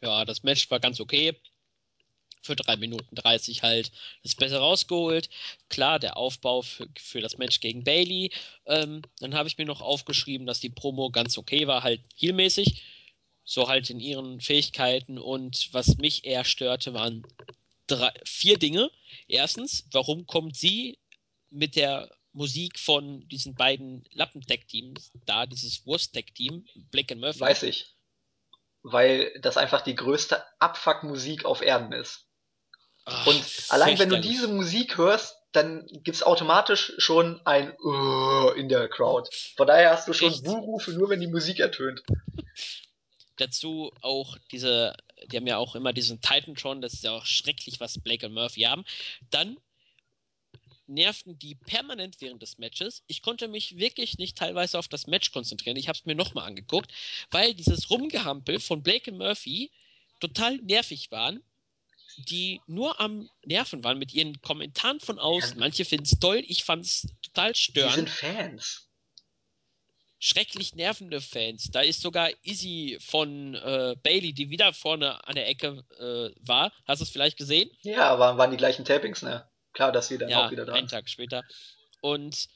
Ja, 0.00 0.24
das 0.24 0.42
Match 0.42 0.70
war 0.70 0.80
ganz 0.80 1.00
okay 1.00 1.38
für 2.44 2.56
3 2.56 2.76
Minuten 2.76 3.14
30 3.14 3.62
halt 3.62 3.90
das 4.22 4.34
Beste 4.34 4.58
rausgeholt. 4.58 5.30
Klar, 5.68 5.98
der 5.98 6.16
Aufbau 6.16 6.62
für, 6.62 6.86
für 6.98 7.20
das 7.20 7.38
Match 7.38 7.60
gegen 7.60 7.84
Bailey. 7.84 8.30
Ähm, 8.66 9.02
dann 9.20 9.34
habe 9.34 9.48
ich 9.48 9.58
mir 9.58 9.64
noch 9.64 9.80
aufgeschrieben, 9.80 10.46
dass 10.46 10.60
die 10.60 10.70
Promo 10.70 11.10
ganz 11.10 11.38
okay 11.38 11.66
war, 11.66 11.82
halt 11.82 12.02
heelmäßig. 12.16 12.82
So 13.44 13.68
halt 13.68 13.90
in 13.90 14.00
ihren 14.00 14.40
Fähigkeiten. 14.40 15.18
Und 15.18 15.72
was 15.72 15.96
mich 15.96 16.24
eher 16.24 16.44
störte, 16.44 16.94
waren 16.94 17.26
drei, 17.86 18.12
vier 18.24 18.58
Dinge. 18.58 18.90
Erstens, 19.26 19.86
warum 19.90 20.26
kommt 20.26 20.56
sie 20.56 20.98
mit 21.50 21.76
der 21.76 22.10
Musik 22.32 22.78
von 22.78 23.26
diesen 23.28 23.54
beiden 23.54 24.04
Lappendeck-Teams 24.12 25.12
da, 25.24 25.46
dieses 25.46 25.86
Wurst-Deck-Team, 25.86 26.66
Black 26.90 27.12
and 27.12 27.20
Murphy? 27.20 27.40
Weiß 27.40 27.62
ich 27.62 27.94
weil 28.84 29.32
das 29.40 29.56
einfach 29.56 29.80
die 29.80 29.96
größte 29.96 30.44
Abfuck-Musik 30.60 31.46
auf 31.46 31.62
Erden 31.62 31.92
ist. 31.92 32.28
Ach, 33.04 33.26
und 33.26 33.44
allein 33.68 33.98
wenn 33.98 34.08
du 34.08 34.20
diese 34.20 34.48
Musik 34.48 34.96
hörst, 34.96 35.36
dann 35.52 35.86
gibt's 36.02 36.22
automatisch 36.22 36.94
schon 36.98 37.40
ein 37.44 37.72
uh 37.78 38.50
in 38.56 38.68
der 38.68 38.88
Crowd. 38.88 39.30
Von 39.56 39.66
daher 39.66 39.90
hast 39.90 40.08
du 40.08 40.12
schon 40.12 40.42
Buhrufe, 40.42 40.92
nur 40.92 41.10
wenn 41.10 41.20
die 41.20 41.28
Musik 41.28 41.60
ertönt. 41.60 42.02
Dazu 43.36 43.92
auch 44.00 44.36
diese, 44.52 44.94
die 45.26 45.36
haben 45.36 45.46
ja 45.46 45.58
auch 45.58 45.74
immer 45.74 45.92
diesen 45.92 46.20
Titantron, 46.20 46.80
das 46.80 46.94
ist 46.94 47.04
ja 47.04 47.12
auch 47.12 47.26
schrecklich, 47.26 47.80
was 47.80 47.98
Blake 47.98 48.26
und 48.26 48.34
Murphy 48.34 48.62
haben. 48.62 48.84
Dann 49.30 49.58
nervten 50.86 51.38
die 51.38 51.54
permanent 51.54 52.16
während 52.20 52.42
des 52.42 52.58
Matches. 52.58 53.02
Ich 53.06 53.22
konnte 53.22 53.48
mich 53.48 53.78
wirklich 53.78 54.18
nicht 54.18 54.36
teilweise 54.36 54.78
auf 54.78 54.88
das 54.88 55.06
Match 55.06 55.32
konzentrieren. 55.32 55.76
Ich 55.76 55.88
habe 55.88 55.98
es 55.98 56.04
mir 56.04 56.14
nochmal 56.14 56.46
angeguckt, 56.46 56.92
weil 57.30 57.54
dieses 57.54 57.90
Rumgehampel 57.90 58.60
von 58.60 58.82
Blake 58.82 59.10
und 59.10 59.18
Murphy 59.18 59.70
total 60.20 60.56
nervig 60.58 61.10
waren, 61.10 61.42
die 62.16 62.60
nur 62.66 63.00
am 63.00 63.28
Nerven 63.44 63.82
waren 63.84 63.98
mit 63.98 64.12
ihren 64.12 64.40
Kommentaren 64.40 65.00
von 65.00 65.18
außen. 65.18 65.58
Manche 65.58 65.84
finden 65.84 66.04
es 66.04 66.18
toll, 66.18 66.42
ich 66.46 66.64
fand 66.64 66.84
es 66.84 67.06
total 67.22 67.54
störend. 67.54 67.92
Die 67.92 67.96
sind 67.96 68.10
Fans. 68.10 68.88
Schrecklich 70.18 70.74
nervende 70.74 71.20
Fans. 71.20 71.70
Da 71.70 71.80
ist 71.82 72.00
sogar 72.00 72.30
Izzy 72.42 72.96
von 73.00 73.54
äh, 73.54 73.94
Bailey, 74.02 74.32
die 74.32 74.48
wieder 74.48 74.72
vorne 74.72 75.26
an 75.26 75.34
der 75.34 75.48
Ecke 75.48 75.84
äh, 75.98 76.34
war. 76.46 76.72
Hast 76.86 77.00
du 77.00 77.04
es 77.04 77.10
vielleicht 77.10 77.36
gesehen? 77.36 77.70
Ja, 77.82 78.18
waren, 78.18 78.38
waren 78.38 78.50
die 78.50 78.56
gleichen 78.56 78.84
Tapings, 78.84 79.22
ne? 79.22 79.46
Klar, 79.74 79.92
dass 79.92 80.08
sie 80.08 80.16
dann 80.16 80.30
ja, 80.30 80.46
auch 80.46 80.50
wieder 80.50 80.64
da 80.64 80.72
einen 80.72 80.88
Tag 80.88 81.10
später. 81.10 81.42
Und 82.00 82.48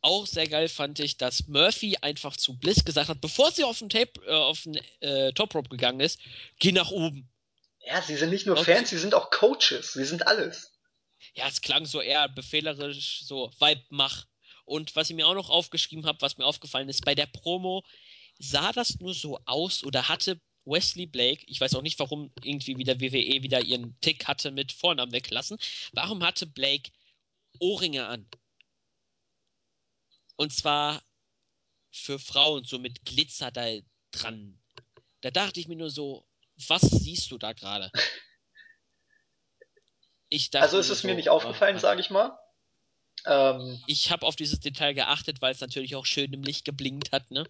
auch 0.00 0.26
sehr 0.26 0.46
geil 0.46 0.68
fand 0.68 1.00
ich, 1.00 1.16
dass 1.16 1.48
Murphy 1.48 1.96
einfach 2.00 2.36
zu 2.36 2.56
Bliss 2.56 2.84
gesagt 2.84 3.08
hat, 3.08 3.20
bevor 3.20 3.50
sie 3.50 3.64
auf 3.64 3.80
den, 3.80 3.88
Tape, 3.88 4.12
äh, 4.26 4.32
auf 4.32 4.62
den 4.62 4.80
äh, 5.00 5.32
Top 5.32 5.54
Rope 5.54 5.68
gegangen 5.68 6.00
ist, 6.00 6.20
geh 6.58 6.72
nach 6.72 6.90
oben. 6.90 7.28
Ja, 7.88 8.02
sie 8.02 8.16
sind 8.16 8.28
nicht 8.28 8.44
nur. 8.44 8.62
Fans, 8.62 8.90
sie 8.90 8.98
sind 8.98 9.14
auch 9.14 9.30
Coaches, 9.30 9.94
sie 9.94 10.04
sind 10.04 10.26
alles. 10.26 10.78
Ja, 11.32 11.48
es 11.48 11.62
klang 11.62 11.86
so 11.86 12.02
eher 12.02 12.28
befehlerisch, 12.28 13.24
so 13.24 13.50
Vibe 13.58 13.82
mach. 13.88 14.26
Und 14.66 14.94
was 14.94 15.08
ich 15.08 15.16
mir 15.16 15.26
auch 15.26 15.34
noch 15.34 15.48
aufgeschrieben 15.48 16.04
habe, 16.04 16.20
was 16.20 16.36
mir 16.36 16.44
aufgefallen 16.44 16.90
ist, 16.90 17.06
bei 17.06 17.14
der 17.14 17.24
Promo 17.24 17.82
sah 18.38 18.72
das 18.72 19.00
nur 19.00 19.14
so 19.14 19.40
aus 19.46 19.84
oder 19.84 20.06
hatte 20.06 20.38
Wesley 20.66 21.06
Blake, 21.06 21.42
ich 21.46 21.62
weiß 21.62 21.74
auch 21.76 21.82
nicht, 21.82 21.98
warum 21.98 22.30
irgendwie 22.42 22.76
wieder 22.76 23.00
WWE 23.00 23.42
wieder 23.42 23.62
ihren 23.62 23.98
Tick 24.02 24.28
hatte 24.28 24.50
mit 24.50 24.70
Vornamen 24.70 25.12
weglassen. 25.12 25.56
Warum 25.92 26.22
hatte 26.22 26.46
Blake 26.46 26.90
Ohrringe 27.58 28.06
an? 28.06 28.28
Und 30.36 30.52
zwar 30.52 31.02
für 31.90 32.18
Frauen, 32.18 32.64
so 32.64 32.78
mit 32.78 33.06
Glitzer 33.06 33.50
da 33.50 33.66
dran. 34.10 34.60
Da 35.22 35.30
dachte 35.30 35.58
ich 35.58 35.68
mir 35.68 35.76
nur 35.76 35.90
so, 35.90 36.27
was 36.66 36.82
siehst 36.82 37.30
du 37.30 37.38
da 37.38 37.52
gerade? 37.52 37.90
also 40.54 40.78
ist 40.78 40.90
es 40.90 41.00
so, 41.00 41.08
mir 41.08 41.14
nicht 41.14 41.30
aufgefallen, 41.30 41.76
oh, 41.76 41.80
sage 41.80 42.00
ich 42.00 42.10
mal. 42.10 42.38
Ähm, 43.26 43.82
ich 43.86 44.10
habe 44.10 44.26
auf 44.26 44.36
dieses 44.36 44.60
Detail 44.60 44.92
geachtet, 44.94 45.40
weil 45.40 45.52
es 45.52 45.60
natürlich 45.60 45.96
auch 45.96 46.06
schön 46.06 46.32
im 46.32 46.42
Licht 46.42 46.64
geblinkt 46.64 47.12
hat, 47.12 47.30
ne? 47.30 47.46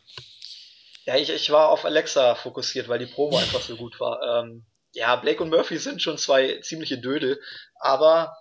Ja, 1.05 1.17
ich, 1.17 1.31
ich 1.31 1.51
war 1.51 1.71
auf 1.71 1.85
Alexa 1.85 2.35
fokussiert, 2.35 2.89
weil 2.89 2.99
die 2.99 3.07
Promo 3.07 3.39
einfach 3.39 3.63
so 3.63 3.77
gut 3.77 3.99
war. 3.99 4.45
Ähm, 4.45 4.67
ja, 4.93 5.17
Blake 5.17 5.43
und 5.43 5.51
Murphy 5.51 5.79
sind 5.79 6.03
schon 6.03 6.19
zwei 6.19 6.61
ziemliche 6.61 6.99
Dödel, 6.99 7.41
aber 7.77 8.37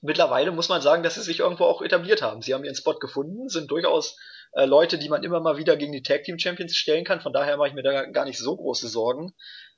mittlerweile 0.00 0.52
muss 0.52 0.68
man 0.68 0.82
sagen, 0.82 1.02
dass 1.02 1.14
sie 1.14 1.22
sich 1.22 1.40
irgendwo 1.40 1.64
auch 1.64 1.82
etabliert 1.82 2.22
haben. 2.22 2.42
Sie 2.42 2.54
haben 2.54 2.64
ihren 2.64 2.76
Spot 2.76 2.94
gefunden, 2.94 3.48
sind 3.48 3.70
durchaus 3.70 4.16
äh, 4.52 4.66
Leute, 4.66 4.98
die 4.98 5.08
man 5.08 5.24
immer 5.24 5.40
mal 5.40 5.56
wieder 5.56 5.76
gegen 5.76 5.92
die 5.92 6.02
Tag 6.02 6.24
Team 6.24 6.38
Champions 6.38 6.76
stellen 6.76 7.04
kann. 7.04 7.20
Von 7.20 7.32
daher 7.32 7.56
mache 7.56 7.68
ich 7.68 7.74
mir 7.74 7.82
da 7.82 8.04
gar 8.06 8.24
nicht 8.24 8.38
so 8.38 8.56
große 8.56 8.88
Sorgen. 8.88 9.34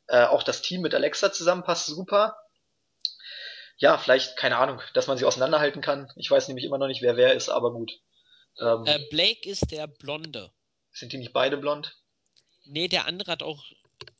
Äh, 0.06 0.24
auch 0.24 0.42
das 0.42 0.62
Team 0.62 0.82
mit 0.82 0.94
Alexa 0.94 1.32
zusammenpasst 1.32 1.86
super. 1.86 2.36
Ja, 3.76 3.98
vielleicht, 3.98 4.36
keine 4.36 4.58
Ahnung, 4.58 4.80
dass 4.92 5.06
man 5.06 5.18
sie 5.18 5.24
auseinanderhalten 5.24 5.82
kann. 5.82 6.12
Ich 6.16 6.30
weiß 6.30 6.48
nämlich 6.48 6.64
immer 6.64 6.78
noch 6.78 6.86
nicht, 6.86 7.02
wer 7.02 7.16
wer 7.16 7.34
ist, 7.34 7.48
aber 7.48 7.72
gut. 7.72 8.00
Ähm, 8.60 8.84
äh, 8.86 9.00
Blake 9.10 9.48
ist 9.48 9.70
der 9.72 9.86
Blonde. 9.86 10.52
Sind 10.92 11.12
die 11.12 11.18
nicht 11.18 11.32
beide 11.32 11.56
blond? 11.56 11.96
Nee, 12.64 12.88
der 12.88 13.06
andere 13.06 13.32
hat 13.32 13.42
auch 13.42 13.64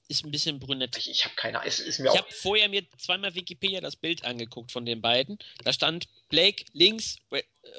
ist 0.09 0.24
ein 0.24 0.30
bisschen 0.30 0.59
brünett. 0.59 0.96
Ich, 0.96 1.11
ich 1.11 1.24
habe 1.24 1.34
keine 1.34 1.61
Ahnung. 1.61 1.72
ich 1.72 1.98
habe 1.98 2.30
vorher 2.30 2.68
mir 2.68 2.84
zweimal 2.98 3.34
Wikipedia 3.34 3.80
das 3.80 3.96
Bild 3.96 4.24
angeguckt 4.24 4.70
von 4.70 4.84
den 4.84 5.00
beiden. 5.00 5.38
Da 5.62 5.72
stand 5.72 6.07
Blake 6.28 6.64
links 6.72 7.16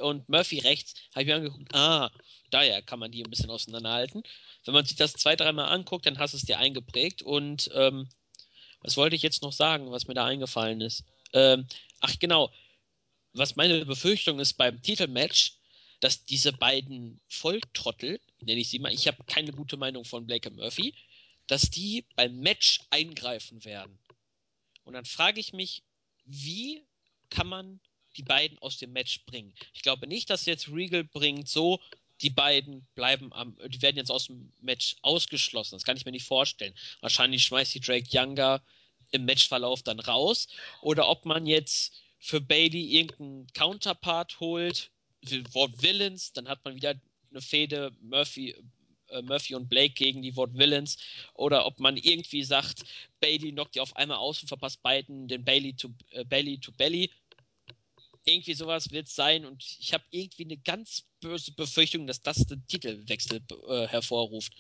und 0.02 0.28
Murphy 0.28 0.60
rechts. 0.60 0.96
Habe 1.14 1.22
ich 1.22 1.28
mir 1.28 1.36
angeguckt, 1.36 1.74
ah, 1.76 2.12
daher 2.50 2.82
kann 2.82 3.00
man 3.00 3.12
die 3.12 3.24
ein 3.24 3.30
bisschen 3.30 3.50
auseinanderhalten. 3.50 4.24
Wenn 4.66 4.74
man 4.74 4.86
sich 4.86 4.96
das 4.98 5.14
zwei, 5.14 5.36
dreimal 5.36 5.72
anguckt, 5.72 6.06
dann 6.06 6.18
hast 6.18 6.34
du 6.34 6.38
es 6.38 6.46
dir 6.46 6.58
eingeprägt. 6.58 7.22
Und 7.22 7.70
ähm, 7.74 8.10
was 8.82 8.98
wollte 8.98 9.16
ich 9.16 9.22
jetzt 9.22 9.44
noch 9.44 9.54
sagen, 9.54 9.92
was 9.92 10.08
mir 10.08 10.16
da 10.16 10.26
eingefallen 10.26 10.82
ist? 10.82 11.04
Ähm, 11.34 11.68
ach 12.00 12.18
genau, 12.20 12.52
was 13.34 13.56
meine 13.56 13.86
Befürchtung 13.86 14.40
ist 14.40 14.54
beim 14.54 14.82
Titelmatch, 14.82 15.58
dass 16.00 16.26
diese 16.26 16.54
beiden 16.54 17.20
Volltrottel, 17.28 18.20
nenne 18.42 18.60
ich 18.60 18.70
sie 18.70 18.80
mal, 18.80 18.94
ich 18.94 19.08
habe 19.08 19.24
keine 19.26 19.52
gute 19.52 19.78
Meinung 19.78 20.06
von 20.06 20.26
Blake 20.26 20.50
und 20.50 20.58
Murphy, 20.58 20.94
dass 21.48 21.70
die 21.70 22.06
beim 22.16 22.40
Match 22.40 22.80
eingreifen 22.90 23.64
werden. 23.66 23.98
Und 24.84 24.94
dann 24.94 25.06
frage 25.06 25.40
ich 25.40 25.54
mich, 25.54 25.84
wie 26.26 26.86
kann 27.30 27.48
man 27.48 27.80
die 28.18 28.24
beiden 28.24 28.58
aus 28.60 28.78
dem 28.78 28.94
Match 28.94 29.26
bringen? 29.26 29.54
Ich 29.74 29.82
glaube 29.82 30.08
nicht, 30.08 30.30
dass 30.30 30.46
jetzt 30.46 30.70
Regal 30.70 31.04
bringt, 31.04 31.48
so, 31.50 31.80
die 32.22 32.30
beiden 32.30 32.88
bleiben 32.96 33.34
am, 33.34 33.58
die 33.68 33.82
werden 33.82 33.98
jetzt 33.98 34.12
aus 34.12 34.28
dem 34.28 34.54
Match 34.62 34.96
ausgeschlossen. 35.02 35.76
Das 35.76 35.84
kann 35.84 35.98
ich 35.98 36.06
mir 36.06 36.12
nicht 36.12 36.26
vorstellen. 36.26 36.74
Wahrscheinlich 37.02 37.44
schmeißt 37.44 37.76
die 37.76 37.82
Drake 37.82 38.08
Younger 38.10 38.64
im 39.12 39.26
Matchverlauf 39.26 39.84
dann 39.84 40.00
raus. 40.00 40.48
Oder 40.82 41.10
ob 41.10 41.26
man 41.26 41.46
jetzt 41.46 41.94
für 42.20 42.42
Bailey 42.42 42.98
irgendeinen 42.98 43.48
Counterpart 43.54 44.40
holt, 44.40 44.92
Wort 45.52 45.82
Villains, 45.82 46.34
dann 46.34 46.48
hat 46.48 46.64
man 46.64 46.76
wieder 46.76 46.96
eine 47.32 47.42
Fehde 47.42 47.92
Murphy, 48.02 48.56
äh, 49.10 49.22
Murphy 49.22 49.56
und 49.56 49.70
Blake 49.70 49.94
gegen 49.94 50.22
die 50.22 50.36
Wort 50.36 50.54
Villains. 50.54 50.98
Oder 51.34 51.66
ob 51.66 51.80
man 51.80 51.98
irgendwie 51.98 52.44
sagt, 52.44 52.84
Bailey 53.20 53.52
knockt 53.52 53.76
die 53.76 53.82
auf 53.82 53.96
einmal 53.96 54.18
aus 54.18 54.42
und 54.42 54.48
verpasst 54.48 54.82
beiden 54.84 55.28
den 55.28 55.44
Bailey 55.44 55.74
to, 55.74 55.90
äh, 56.12 56.24
Bailey 56.24 56.60
to 56.60 56.72
Belly. 56.72 57.12
Irgendwie 58.24 58.56
sowas 58.56 58.92
wird 58.92 59.08
es 59.08 59.16
sein 59.16 59.46
und 59.46 59.64
ich 59.80 59.94
habe 59.94 60.04
irgendwie 60.10 60.46
eine 60.46 60.58
ganz 60.58 61.04
böse 61.22 61.52
Befürchtung, 61.52 62.08
dass 62.08 62.22
das 62.22 62.38
den 62.48 62.66
Titelwechsel 62.68 63.42
äh, 63.70 63.88
hervorruft. 63.88 64.54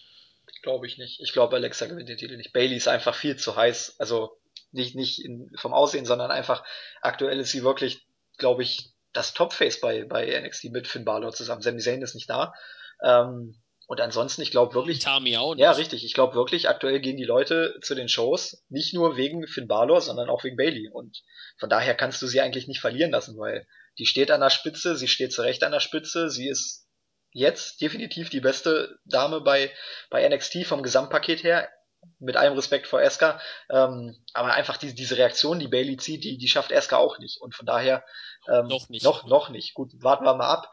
Glaube 0.62 0.86
ich 0.86 1.00
nicht. 1.00 1.20
Ich 1.20 1.34
glaube, 1.34 1.56
Alexa 1.56 1.88
gewinnt 1.88 2.08
den 2.08 2.18
Titel 2.18 2.38
nicht. 2.38 2.54
Bailey 2.54 2.76
ist 2.76 2.88
einfach 2.88 3.16
viel 3.16 3.38
zu 3.38 3.56
heiß. 3.56 3.96
Also 4.00 4.38
nicht, 4.72 4.96
nicht 4.96 5.24
in, 5.24 5.50
vom 5.58 5.74
Aussehen, 5.74 6.06
sondern 6.06 6.30
einfach 6.30 6.64
aktuell 7.02 7.40
ist 7.40 7.52
sie 7.52 7.64
wirklich, 7.64 8.06
glaube 8.38 8.64
ich, 8.64 8.92
das 9.14 9.34
Topface 9.34 9.80
bei, 9.80 10.04
bei 10.04 10.40
NXT 10.40 10.66
mit 10.66 10.88
Finn 10.88 11.06
Balor 11.06 11.32
zusammen. 11.32 11.62
Sami 11.62 11.80
Zayn 11.80 12.02
ist 12.02 12.16
nicht 12.16 12.30
da. 12.30 12.54
Ähm, 13.02 13.56
und 13.88 14.02
ansonsten, 14.02 14.42
ich 14.42 14.52
glaube 14.52 14.74
wirklich. 14.74 15.00
Tami 15.00 15.38
auch 15.38 15.54
nicht. 15.54 15.62
Ja, 15.62 15.72
richtig. 15.72 16.04
Ich 16.04 16.14
glaube 16.14 16.36
wirklich, 16.36 16.70
aktuell 16.70 17.00
gehen 17.00 17.18
die 17.18 17.24
Leute 17.24 17.78
zu 17.82 17.94
den 17.94 18.10
Shows 18.10 18.64
nicht 18.70 18.94
nur 18.94 19.16
wegen 19.16 19.48
Finn 19.48 19.68
Balor, 19.68 20.02
sondern 20.02 20.30
auch 20.30 20.44
wegen 20.44 20.58
Bailey. 20.58 20.90
Und 20.92 21.24
von 21.58 21.70
daher 21.70 21.94
kannst 21.96 22.22
du 22.22 22.28
sie 22.28 22.42
eigentlich 22.42 22.68
nicht 22.68 22.82
verlieren 22.82 23.12
lassen, 23.12 23.38
weil 23.38 23.68
die 24.00 24.06
steht 24.06 24.32
an 24.32 24.42
der 24.42 24.50
Spitze, 24.50 24.96
sie 24.96 25.08
steht 25.08 25.34
zurecht 25.34 25.64
an 25.64 25.72
der 25.72 25.80
Spitze, 25.80 26.30
sie 26.30 26.50
ist 26.50 26.88
jetzt 27.32 27.82
definitiv 27.82 28.30
die 28.30 28.40
beste 28.40 28.98
Dame 29.06 29.42
bei, 29.42 29.72
bei 30.10 30.28
NXT 30.28 30.66
vom 30.66 30.84
Gesamtpaket 30.84 31.44
her 31.44 31.70
mit 32.20 32.38
allem 32.38 32.54
Respekt 32.54 32.88
vor 32.88 33.02
Eska, 33.02 33.40
ähm, 33.70 34.16
aber 34.34 34.54
einfach 34.54 34.78
die, 34.78 34.94
diese 34.94 35.18
Reaktion, 35.18 35.60
die 35.60 35.68
Bailey 35.68 35.98
zieht, 35.98 36.24
die, 36.24 36.38
die 36.38 36.48
schafft 36.48 36.72
Eska 36.72 36.98
auch 36.98 37.20
nicht. 37.20 37.42
Und 37.42 37.56
von 37.56 37.66
daher 37.66 38.06
ähm, 38.48 38.68
noch 38.68 38.90
nicht. 38.90 39.04
Noch, 39.04 39.26
noch 39.26 39.50
nicht. 39.50 39.74
Gut, 39.74 39.92
warten 40.02 40.24
wir 40.24 40.36
mal 40.36 40.52
ab. 40.52 40.72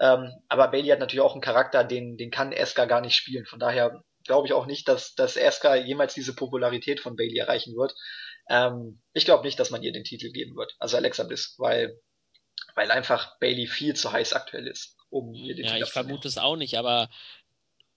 Ähm, 0.00 0.32
aber 0.48 0.68
Bailey 0.68 0.88
hat 0.88 0.98
natürlich 0.98 1.20
auch 1.20 1.32
einen 1.32 1.40
Charakter, 1.40 1.84
den, 1.84 2.16
den 2.16 2.30
kann 2.30 2.52
Eska 2.52 2.86
gar 2.86 3.00
nicht 3.00 3.14
spielen. 3.14 3.46
Von 3.46 3.58
daher 3.58 4.02
glaube 4.24 4.46
ich 4.46 4.52
auch 4.52 4.66
nicht, 4.66 4.88
dass, 4.88 5.14
dass 5.14 5.36
Eska 5.36 5.74
jemals 5.74 6.14
diese 6.14 6.34
Popularität 6.34 7.00
von 7.00 7.16
Bailey 7.16 7.38
erreichen 7.38 7.76
wird. 7.76 7.94
Ähm, 8.48 9.00
ich 9.12 9.24
glaube 9.24 9.44
nicht, 9.44 9.58
dass 9.58 9.70
man 9.70 9.82
ihr 9.82 9.92
den 9.92 10.04
Titel 10.04 10.30
geben 10.30 10.56
wird, 10.56 10.74
also 10.78 10.96
Alexa 10.96 11.24
Bliss, 11.24 11.54
weil, 11.58 11.98
weil 12.74 12.90
einfach 12.90 13.38
Bailey 13.38 13.66
viel 13.66 13.94
zu 13.94 14.12
heiß 14.12 14.32
aktuell 14.32 14.66
ist, 14.66 14.96
um 15.10 15.34
ihr 15.34 15.54
den 15.54 15.64
ja, 15.64 15.72
Titel 15.72 15.80
Ja, 15.80 15.86
ich 15.86 15.92
vermute 15.92 16.28
es 16.28 16.38
auch 16.38 16.56
nicht, 16.56 16.76
aber 16.76 17.08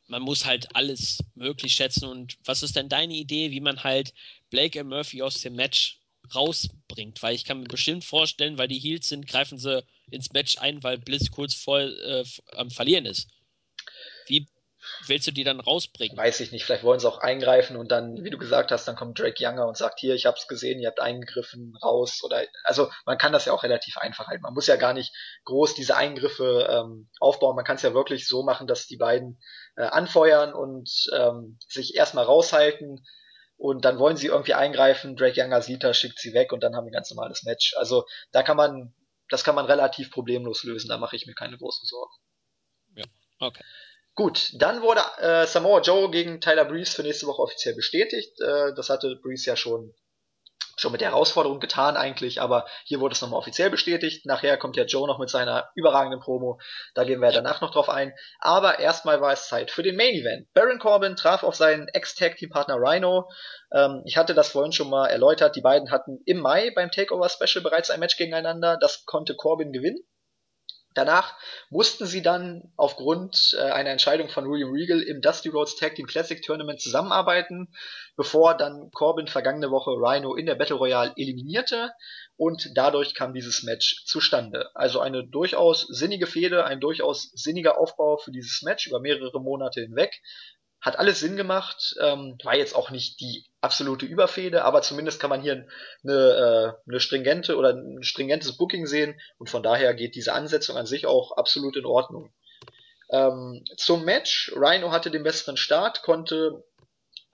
man 0.08 0.22
muss 0.22 0.46
halt 0.46 0.76
alles 0.76 1.24
möglich 1.34 1.74
schätzen. 1.74 2.08
Und 2.08 2.38
was 2.46 2.64
ist 2.64 2.76
denn 2.76 2.90
deine 2.90 3.14
Idee, 3.14 3.52
wie 3.52 3.62
man 3.62 3.84
halt 3.84 4.14
Blake 4.50 4.80
und 4.80 4.90
Murphy 4.90 5.22
aus 5.22 5.42
dem 5.42 5.56
Match 5.56 6.00
rausbringt? 6.34 7.22
Weil 7.22 7.36
ich 7.36 7.46
kann 7.46 7.60
mir 7.60 7.68
bestimmt 7.68 8.04
vorstellen, 8.04 8.58
weil 8.58 8.68
die 8.68 8.80
Heels 8.80 9.10
sind, 9.10 9.28
greifen 9.28 9.58
sie 9.58 9.84
ins 10.10 10.32
Match 10.34 10.58
ein, 10.60 10.84
weil 10.84 10.98
Bliss 10.98 11.32
kurz 11.32 11.54
vor 11.54 11.80
äh, 11.80 12.24
am 12.54 12.72
Verlieren 12.72 13.06
ist. 13.06 13.28
Wie 14.28 14.48
willst 15.08 15.28
du 15.28 15.32
die 15.32 15.44
dann 15.44 15.60
rausbringen? 15.60 16.18
Weiß 16.18 16.40
ich 16.40 16.52
nicht, 16.52 16.64
vielleicht 16.64 16.84
wollen 16.84 17.00
sie 17.00 17.08
auch 17.08 17.20
eingreifen 17.20 17.76
und 17.76 17.92
dann, 17.92 18.24
wie 18.24 18.30
du 18.30 18.38
gesagt 18.38 18.72
hast, 18.72 18.88
dann 18.88 18.96
kommt 18.96 19.20
Drake 19.20 19.44
Younger 19.44 19.68
und 19.68 19.78
sagt, 19.78 20.00
hier, 20.00 20.16
ich 20.16 20.26
hab's 20.26 20.48
gesehen, 20.48 20.80
ihr 20.80 20.88
habt 20.88 21.00
eingegriffen, 21.00 21.76
raus 21.84 22.22
oder 22.24 22.44
also 22.64 22.90
man 23.06 23.18
kann 23.18 23.34
das 23.34 23.46
ja 23.46 23.54
auch 23.54 23.64
relativ 23.64 23.98
einfach 23.98 24.28
halten. 24.28 24.44
Man 24.44 24.54
muss 24.54 24.68
ja 24.68 24.76
gar 24.76 24.94
nicht 24.94 25.14
groß 25.46 25.76
diese 25.76 25.96
Eingriffe 25.96 26.68
ähm, 26.70 27.10
aufbauen, 27.20 27.56
man 27.56 27.66
kann 27.66 27.78
es 27.78 27.82
ja 27.82 27.94
wirklich 27.94 28.28
so 28.28 28.44
machen, 28.44 28.68
dass 28.68 28.88
die 28.88 28.98
beiden 28.98 29.40
äh, 29.76 29.84
anfeuern 29.84 30.54
und 30.54 30.90
ähm, 31.14 31.58
sich 31.68 31.96
erstmal 31.96 32.26
raushalten 32.26 33.06
und 33.58 33.86
dann 33.86 34.00
wollen 34.00 34.18
sie 34.18 34.28
irgendwie 34.28 34.54
eingreifen, 34.54 35.16
Drake 35.16 35.40
Younger 35.40 35.62
sieht 35.62 35.84
das, 35.84 35.98
schickt 35.98 36.20
sie 36.20 36.34
weg 36.34 36.52
und 36.52 36.62
dann 36.62 36.76
haben 36.76 36.86
wir 36.86 36.92
ein 36.92 36.94
ganz 36.94 37.10
normales 37.12 37.44
Match. 37.44 37.74
Also 37.78 38.06
da 38.32 38.44
kann 38.44 38.58
man, 38.58 38.94
das 39.30 39.44
kann 39.44 39.56
man 39.56 39.66
relativ 39.66 40.12
problemlos 40.12 40.64
lösen, 40.64 40.90
da 40.90 40.98
mache 40.98 41.16
ich 41.16 41.26
mir 41.26 41.36
keine 41.36 41.58
großen 41.58 41.86
Sorgen. 41.86 42.14
Ja, 42.96 43.06
okay. 43.40 43.64
Gut, 44.14 44.52
dann 44.54 44.82
wurde 44.82 45.02
äh, 45.18 45.46
Samoa 45.46 45.82
Joe 45.82 46.10
gegen 46.10 46.40
Tyler 46.40 46.64
Breeze 46.64 46.94
für 46.94 47.04
nächste 47.04 47.28
Woche 47.28 47.42
offiziell 47.42 47.76
bestätigt. 47.76 48.40
Äh, 48.40 48.74
das 48.74 48.90
hatte 48.90 49.18
Breeze 49.22 49.50
ja 49.50 49.58
schon 49.58 49.94
schon 50.78 50.92
mit 50.92 51.02
der 51.02 51.12
Herausforderung 51.12 51.60
getan 51.60 51.98
eigentlich, 51.98 52.42
aber 52.42 52.66
hier 52.84 53.00
wurde 53.00 53.14
es 53.14 53.22
nochmal 53.22 53.40
offiziell 53.40 53.70
bestätigt. 53.70 54.26
Nachher 54.26 54.58
kommt 54.58 54.76
ja 54.76 54.84
Joe 54.84 55.08
noch 55.08 55.20
mit 55.20 55.30
seiner 55.30 55.70
überragenden 55.76 56.20
Promo. 56.20 56.60
Da 56.94 57.04
gehen 57.04 57.22
wir 57.22 57.30
ja 57.30 57.36
danach 57.36 57.62
noch 57.62 57.72
drauf 57.72 57.90
ein. 57.90 58.14
Aber 58.40 58.80
erstmal 58.80 59.22
war 59.22 59.32
es 59.32 59.48
Zeit 59.48 59.72
für 59.72 59.84
den 59.84 59.96
Main 59.96 60.14
Event. 60.14 60.52
Baron 60.54 60.80
Corbin 60.80 61.16
traf 61.16 61.44
auf 61.44 61.56
seinen 61.56 61.88
Ex-Tag-Team-Partner 61.88 62.76
Rhino. 62.78 63.30
Ähm, 63.74 64.02
ich 64.06 64.18
hatte 64.18 64.34
das 64.34 64.50
vorhin 64.50 64.74
schon 64.74 64.90
mal 64.90 65.08
erläutert. 65.08 65.56
Die 65.56 65.62
beiden 65.62 65.92
hatten 65.92 66.20
im 66.26 66.40
Mai 66.40 66.72
beim 66.76 66.92
Takeover 66.92 67.30
Special 67.30 67.64
bereits 67.64 67.90
ein 67.90 68.00
Match 68.00 68.18
gegeneinander. 68.18 68.78
Das 68.80 69.06
konnte 69.06 69.36
Corbin 69.36 69.72
gewinnen. 69.72 70.04
Danach 70.96 71.36
mussten 71.70 72.06
sie 72.06 72.22
dann 72.22 72.72
aufgrund 72.78 73.56
äh, 73.60 73.64
einer 73.64 73.90
Entscheidung 73.90 74.30
von 74.30 74.50
William 74.50 74.72
Regal 74.72 75.02
im 75.02 75.22
Dusty 75.22 75.50
Rhodes 75.50 75.76
Tag 75.76 75.96
Team 75.96 76.08
Classic 76.08 76.42
Tournament 76.42 76.82
zusammenarbeiten, 76.82 77.68
bevor 78.16 78.56
dann 78.56 78.90
Corbin 78.92 79.28
vergangene 79.28 79.72
Woche 79.72 79.92
Rhino 79.92 80.36
in 80.36 80.46
der 80.46 80.56
Battle 80.56 80.78
Royale 80.78 81.14
eliminierte 81.18 81.92
und 82.38 82.72
dadurch 82.76 83.14
kam 83.14 83.34
dieses 83.34 83.64
Match 83.64 84.06
zustande. 84.06 84.70
Also 84.74 85.02
eine 85.02 85.28
durchaus 85.28 85.82
sinnige 85.82 86.28
Fehde, 86.28 86.64
ein 86.64 86.80
durchaus 86.80 87.30
sinniger 87.34 87.78
Aufbau 87.78 88.16
für 88.18 88.32
dieses 88.32 88.62
Match 88.62 88.88
über 88.88 89.02
mehrere 89.02 89.42
Monate 89.42 89.82
hinweg. 89.82 90.22
Hat 90.86 91.00
alles 91.00 91.20
Sinn 91.20 91.36
gemacht, 91.36 91.96
ähm, 92.00 92.38
war 92.44 92.56
jetzt 92.56 92.76
auch 92.76 92.92
nicht 92.92 93.20
die 93.20 93.44
absolute 93.60 94.06
Überfehde, 94.06 94.64
aber 94.64 94.84
zumindest 94.84 95.20
kann 95.20 95.32
man 95.32 95.42
hier 95.42 95.66
eine, 96.04 96.14
äh, 96.14 96.90
eine 96.90 97.00
stringente 97.00 97.58
oder 97.58 97.70
ein 97.70 98.04
stringentes 98.04 98.56
Booking 98.56 98.86
sehen 98.86 99.20
und 99.40 99.50
von 99.50 99.64
daher 99.64 99.96
geht 99.96 100.14
diese 100.14 100.34
Ansetzung 100.34 100.78
an 100.78 100.86
sich 100.86 101.08
auch 101.08 101.32
absolut 101.32 101.76
in 101.76 101.88
Ordnung. 101.88 102.32
Ähm, 103.10 103.64
zum 103.78 104.06
Match, 104.06 104.52
Rhino 104.56 104.92
hatte 104.92 105.10
den 105.10 105.24
besseren 105.24 105.58
Start, 105.58 106.04
konnte 106.04 106.64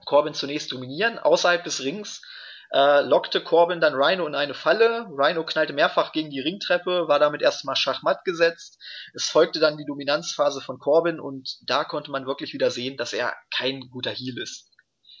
Corbin 0.06 0.32
zunächst 0.32 0.72
dominieren. 0.72 1.18
Außerhalb 1.18 1.62
des 1.62 1.84
Rings 1.84 2.22
äh, 2.72 3.02
lockte 3.02 3.42
Corbin 3.42 3.80
dann 3.80 3.94
Rhino 3.94 4.26
in 4.26 4.34
eine 4.34 4.54
Falle. 4.54 5.06
Rhino 5.10 5.44
knallte 5.44 5.74
mehrfach 5.74 6.12
gegen 6.12 6.30
die 6.30 6.40
Ringtreppe, 6.40 7.06
war 7.06 7.18
damit 7.18 7.42
erstmal 7.42 7.76
schachmatt 7.76 8.24
gesetzt. 8.24 8.78
Es 9.14 9.26
folgte 9.26 9.60
dann 9.60 9.76
die 9.76 9.84
Dominanzphase 9.84 10.60
von 10.60 10.78
Corbin 10.78 11.20
und 11.20 11.58
da 11.66 11.84
konnte 11.84 12.10
man 12.10 12.26
wirklich 12.26 12.54
wieder 12.54 12.70
sehen, 12.70 12.96
dass 12.96 13.12
er 13.12 13.34
kein 13.54 13.90
guter 13.90 14.10
Heel 14.10 14.38
ist. 14.40 14.70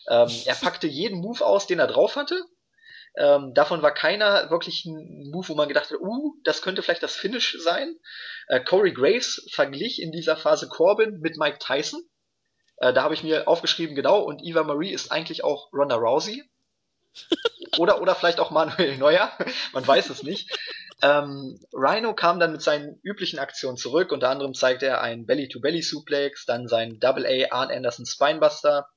Ähm, 0.08 0.30
er 0.46 0.54
packte 0.54 0.86
jeden 0.86 1.20
Move 1.20 1.44
aus, 1.44 1.66
den 1.66 1.78
er 1.78 1.86
drauf 1.86 2.16
hatte. 2.16 2.42
Ähm, 3.16 3.52
davon 3.52 3.82
war 3.82 3.92
keiner 3.92 4.50
wirklich 4.50 4.86
ein 4.86 5.30
Move, 5.30 5.48
wo 5.48 5.54
man 5.54 5.68
gedacht 5.68 5.90
hat, 5.90 6.00
uh, 6.00 6.34
das 6.44 6.62
könnte 6.62 6.82
vielleicht 6.82 7.02
das 7.02 7.14
Finish 7.14 7.58
sein. 7.60 7.94
Äh, 8.48 8.60
Corey 8.64 8.92
Graves 8.92 9.46
verglich 9.52 10.00
in 10.00 10.12
dieser 10.12 10.38
Phase 10.38 10.68
Corbin 10.68 11.20
mit 11.20 11.36
Mike 11.36 11.58
Tyson. 11.58 12.02
Äh, 12.78 12.94
da 12.94 13.02
habe 13.02 13.12
ich 13.12 13.22
mir 13.22 13.46
aufgeschrieben, 13.46 13.94
genau, 13.94 14.22
und 14.22 14.42
Eva 14.42 14.62
Marie 14.62 14.92
ist 14.92 15.12
eigentlich 15.12 15.44
auch 15.44 15.70
Ronda 15.74 15.96
Rousey. 15.96 16.42
Oder, 17.78 18.00
oder 18.00 18.14
vielleicht 18.14 18.40
auch 18.40 18.50
Manuel 18.50 18.98
Neuer, 18.98 19.32
man 19.72 19.86
weiß 19.86 20.10
es 20.10 20.22
nicht. 20.22 20.50
Ähm, 21.02 21.58
Rhino 21.72 22.14
kam 22.14 22.38
dann 22.38 22.52
mit 22.52 22.62
seinen 22.62 23.00
üblichen 23.02 23.40
Aktionen 23.40 23.76
zurück, 23.76 24.12
unter 24.12 24.30
anderem 24.30 24.54
zeigte 24.54 24.86
er 24.86 25.00
einen 25.00 25.26
Belly-to-Belly-Suplex, 25.26 26.46
dann 26.46 26.68
seinen 26.68 27.00
Double-A 27.00 27.52
Arn 27.52 27.70
Anderson 27.70 28.06
Spinebuster. 28.06 28.88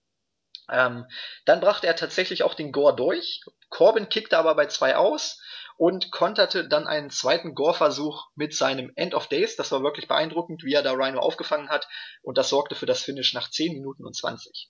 Ähm, 0.70 1.05
dann 1.45 1.61
brachte 1.61 1.88
er 1.88 1.95
tatsächlich 1.95 2.43
auch 2.43 2.53
den 2.53 2.72
Gore 2.72 2.95
durch. 2.95 3.41
Corbin 3.70 4.09
kickte 4.09 4.38
aber 4.38 4.55
bei 4.55 4.68
zwei 4.68 4.95
aus 4.95 5.41
und 5.78 6.11
konterte 6.11 6.68
dann 6.68 6.88
einen 6.88 7.09
zweiten 7.09 7.55
Gore-Versuch 7.55 8.28
mit 8.36 8.55
seinem 8.55 8.91
End 8.95 9.13
of 9.13 9.28
Days. 9.28 9.55
Das 9.55 9.72
war 9.72 9.82
wirklich 9.82 10.07
beeindruckend, 10.07 10.63
wie 10.63 10.74
er 10.74 10.84
da 10.84 10.93
Rhino 10.93 11.20
aufgefangen 11.20 11.70
hat 11.70 11.88
und 12.22 12.38
das 12.38 12.49
sorgte 12.49 12.76
für 12.76 12.86
das 12.86 13.01
Finish 13.01 13.34
nach 13.34 13.49
10 13.49 13.74
Minuten 13.74 14.05
und 14.05 14.16
20. 14.16 14.70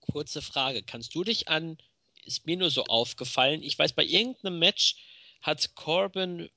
Kurze 0.00 0.42
Frage, 0.42 0.82
kannst 0.82 1.14
du 1.14 1.22
dich 1.22 1.48
an 1.48 1.78
ist 2.24 2.46
mir 2.46 2.56
nur 2.56 2.70
so 2.70 2.84
aufgefallen. 2.84 3.62
Ich 3.62 3.78
weiß, 3.78 3.92
bei 3.92 4.04
irgendeinem 4.04 4.58
Match 4.58 4.96
hat 5.42 5.74
Corbin 5.74 6.50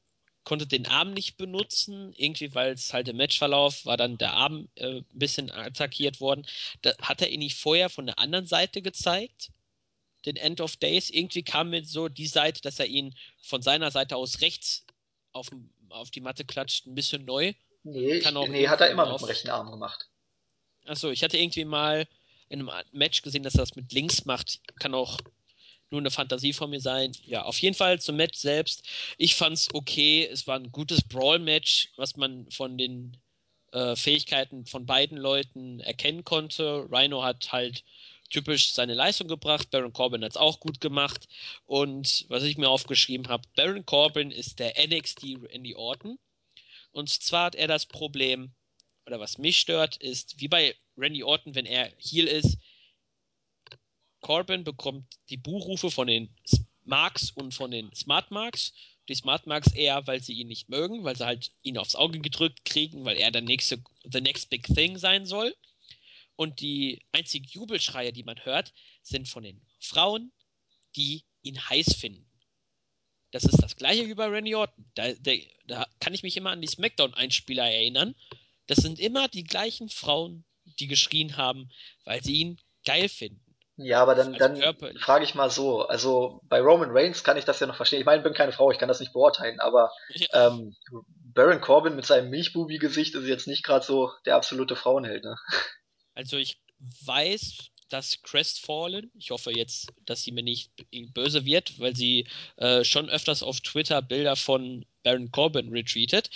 konnte 0.43 0.67
den 0.67 0.87
Arm 0.87 1.13
nicht 1.13 1.37
benutzen, 1.37 2.13
irgendwie, 2.17 2.53
weil 2.53 2.73
es 2.73 2.93
halt 2.93 3.07
im 3.07 3.17
Matchverlauf 3.17 3.85
war 3.85 3.97
dann 3.97 4.17
der 4.17 4.33
Arm 4.33 4.67
äh, 4.75 4.97
ein 4.97 5.05
bisschen 5.13 5.49
attackiert 5.51 6.19
worden. 6.19 6.45
Da 6.81 6.93
hat 7.01 7.21
er 7.21 7.29
ihn 7.29 7.39
nicht 7.39 7.57
vorher 7.57 7.89
von 7.89 8.05
der 8.05 8.19
anderen 8.19 8.45
Seite 8.45 8.81
gezeigt, 8.81 9.51
den 10.25 10.35
End 10.35 10.61
of 10.61 10.75
Days. 10.77 11.09
Irgendwie 11.09 11.43
kam 11.43 11.69
mir 11.69 11.85
so 11.85 12.09
die 12.09 12.27
Seite, 12.27 12.61
dass 12.61 12.79
er 12.79 12.87
ihn 12.87 13.15
von 13.41 13.61
seiner 13.61 13.91
Seite 13.91 14.17
aus 14.17 14.41
rechts 14.41 14.85
auf, 15.31 15.49
auf 15.89 16.11
die 16.11 16.21
Matte 16.21 16.45
klatscht, 16.45 16.85
ein 16.85 16.95
bisschen 16.95 17.25
neu. 17.25 17.53
Nee, 17.83 18.25
auch 18.25 18.47
nee 18.47 18.67
hat 18.67 18.81
er 18.81 18.91
immer 18.91 19.09
mit 19.11 19.19
dem 19.19 19.25
rechten 19.25 19.49
Arm 19.49 19.71
gemacht. 19.71 20.09
Achso, 20.85 21.09
ich 21.09 21.23
hatte 21.23 21.37
irgendwie 21.37 21.65
mal 21.65 22.07
in 22.49 22.67
einem 22.67 22.85
Match 22.91 23.21
gesehen, 23.21 23.43
dass 23.43 23.55
er 23.55 23.61
das 23.61 23.75
mit 23.75 23.91
links 23.93 24.25
macht. 24.25 24.59
Kann 24.79 24.93
auch 24.93 25.19
nur 25.93 26.01
eine 26.01 26.11
Fantasie 26.11 26.53
von 26.53 26.71
mir 26.71 26.81
sein. 26.81 27.13
Ja, 27.25 27.43
auf 27.43 27.59
jeden 27.59 27.75
Fall 27.75 28.01
zum 28.01 28.17
Match 28.17 28.39
selbst. 28.39 28.83
Ich 29.17 29.35
fand 29.35 29.57
es 29.57 29.73
okay. 29.73 30.27
Es 30.29 30.47
war 30.47 30.57
ein 30.57 30.71
gutes 30.71 31.01
Brawl-Match, 31.03 31.91
was 31.95 32.17
man 32.17 32.49
von 32.51 32.77
den 32.77 33.15
äh, 33.71 33.95
Fähigkeiten 33.95 34.65
von 34.65 34.85
beiden 34.85 35.17
Leuten 35.17 35.79
erkennen 35.79 36.23
konnte. 36.23 36.87
Rhino 36.91 37.23
hat 37.23 37.51
halt 37.51 37.83
typisch 38.31 38.73
seine 38.73 38.95
Leistung 38.95 39.27
gebracht. 39.27 39.69
Baron 39.69 39.93
Corbin 39.93 40.23
hat 40.23 40.31
es 40.31 40.37
auch 40.37 40.59
gut 40.59 40.81
gemacht. 40.81 41.27
Und 41.65 42.25
was 42.27 42.43
ich 42.43 42.57
mir 42.57 42.69
aufgeschrieben 42.69 43.29
habe, 43.29 43.47
Baron 43.55 43.85
Corbin 43.85 44.31
ist 44.31 44.59
der 44.59 44.73
NXT 44.87 45.37
Randy 45.51 45.75
Orton. 45.75 46.17
Und 46.91 47.09
zwar 47.09 47.45
hat 47.45 47.55
er 47.55 47.67
das 47.67 47.85
Problem, 47.85 48.51
oder 49.05 49.19
was 49.19 49.37
mich 49.37 49.59
stört, 49.59 49.97
ist, 49.97 50.39
wie 50.39 50.47
bei 50.47 50.75
Randy 50.97 51.23
Orton, 51.23 51.53
wenn 51.53 51.67
er 51.67 51.91
Heel 51.99 52.25
ist, 52.25 52.57
Corbin 54.23 54.63
bekommt 54.63 55.05
die 55.29 55.37
Buchrufe 55.37 55.91
von 55.91 56.07
den 56.07 56.33
Marks 56.85 57.29
und 57.31 57.53
von 57.53 57.69
den 57.69 57.93
Smart 57.93 58.31
Marks. 58.31 58.73
Die 59.09 59.15
Smart 59.15 59.45
Marks 59.45 59.73
eher, 59.73 60.07
weil 60.07 60.23
sie 60.23 60.33
ihn 60.33 60.47
nicht 60.47 60.69
mögen, 60.69 61.03
weil 61.03 61.15
sie 61.15 61.25
halt 61.25 61.51
ihn 61.61 61.77
aufs 61.77 61.95
Auge 61.95 62.19
gedrückt 62.19 62.63
kriegen, 62.65 63.03
weil 63.05 63.17
er 63.17 63.31
der 63.31 63.41
nächste, 63.41 63.83
the 64.11 64.21
next 64.21 64.49
big 64.49 64.65
thing 64.65 64.97
sein 64.97 65.25
soll. 65.25 65.53
Und 66.35 66.61
die 66.61 67.01
einzigen 67.11 67.45
Jubelschreie, 67.45 68.13
die 68.13 68.23
man 68.23 68.43
hört, 68.43 68.73
sind 69.03 69.27
von 69.27 69.43
den 69.43 69.61
Frauen, 69.79 70.31
die 70.95 71.25
ihn 71.43 71.59
heiß 71.69 71.93
finden. 71.95 72.25
Das 73.31 73.43
ist 73.43 73.61
das 73.61 73.75
gleiche 73.75 74.07
wie 74.07 74.15
bei 74.15 74.27
Randy 74.27 74.55
Orton. 74.55 74.85
Da, 74.95 75.11
da, 75.13 75.31
da 75.67 75.87
kann 75.99 76.13
ich 76.13 76.23
mich 76.23 76.37
immer 76.37 76.51
an 76.51 76.61
die 76.61 76.67
SmackDown-Einspieler 76.67 77.69
erinnern. 77.69 78.15
Das 78.67 78.77
sind 78.77 78.99
immer 78.99 79.27
die 79.27 79.43
gleichen 79.43 79.89
Frauen, 79.89 80.45
die 80.79 80.87
geschrien 80.87 81.35
haben, 81.35 81.69
weil 82.05 82.23
sie 82.23 82.35
ihn 82.35 82.61
geil 82.85 83.09
finden. 83.09 83.52
Ja, 83.75 84.01
aber 84.01 84.13
dann, 84.13 84.33
dann 84.33 84.61
frage 84.99 85.23
ich 85.23 85.33
mal 85.33 85.49
so, 85.49 85.87
also 85.87 86.41
bei 86.43 86.61
Roman 86.61 86.91
Reigns 86.91 87.23
kann 87.23 87.37
ich 87.37 87.45
das 87.45 87.59
ja 87.59 87.65
noch 87.65 87.75
verstehen. 87.75 87.99
Ich 87.99 88.05
meine, 88.05 88.19
ich 88.19 88.23
bin 88.23 88.33
keine 88.33 88.51
Frau, 88.51 88.69
ich 88.69 88.77
kann 88.77 88.87
das 88.87 88.99
nicht 88.99 89.13
beurteilen, 89.13 89.59
aber 89.59 89.91
ja. 90.09 90.47
ähm, 90.47 90.75
Baron 91.33 91.59
Corbin 91.59 91.95
mit 91.95 92.05
seinem 92.05 92.29
Milchbubi-Gesicht 92.29 93.15
ist 93.15 93.25
jetzt 93.25 93.47
nicht 93.47 93.63
gerade 93.63 93.83
so 93.83 94.11
der 94.25 94.35
absolute 94.35 94.75
Frauenheld, 94.75 95.23
ne? 95.23 95.35
Also 96.13 96.37
ich 96.37 96.61
weiß, 97.05 97.71
dass 97.89 98.21
Crestfallen, 98.21 99.11
ich 99.17 99.31
hoffe 99.31 99.51
jetzt, 99.51 99.91
dass 100.05 100.21
sie 100.21 100.31
mir 100.31 100.43
nicht 100.43 100.71
böse 101.13 101.45
wird, 101.45 101.79
weil 101.79 101.95
sie 101.95 102.27
äh, 102.57 102.83
schon 102.83 103.09
öfters 103.09 103.41
auf 103.41 103.61
Twitter 103.61 104.01
Bilder 104.01 104.35
von 104.35 104.85
Baron 105.03 105.31
Corbin 105.31 105.69
retweetet, 105.69 106.29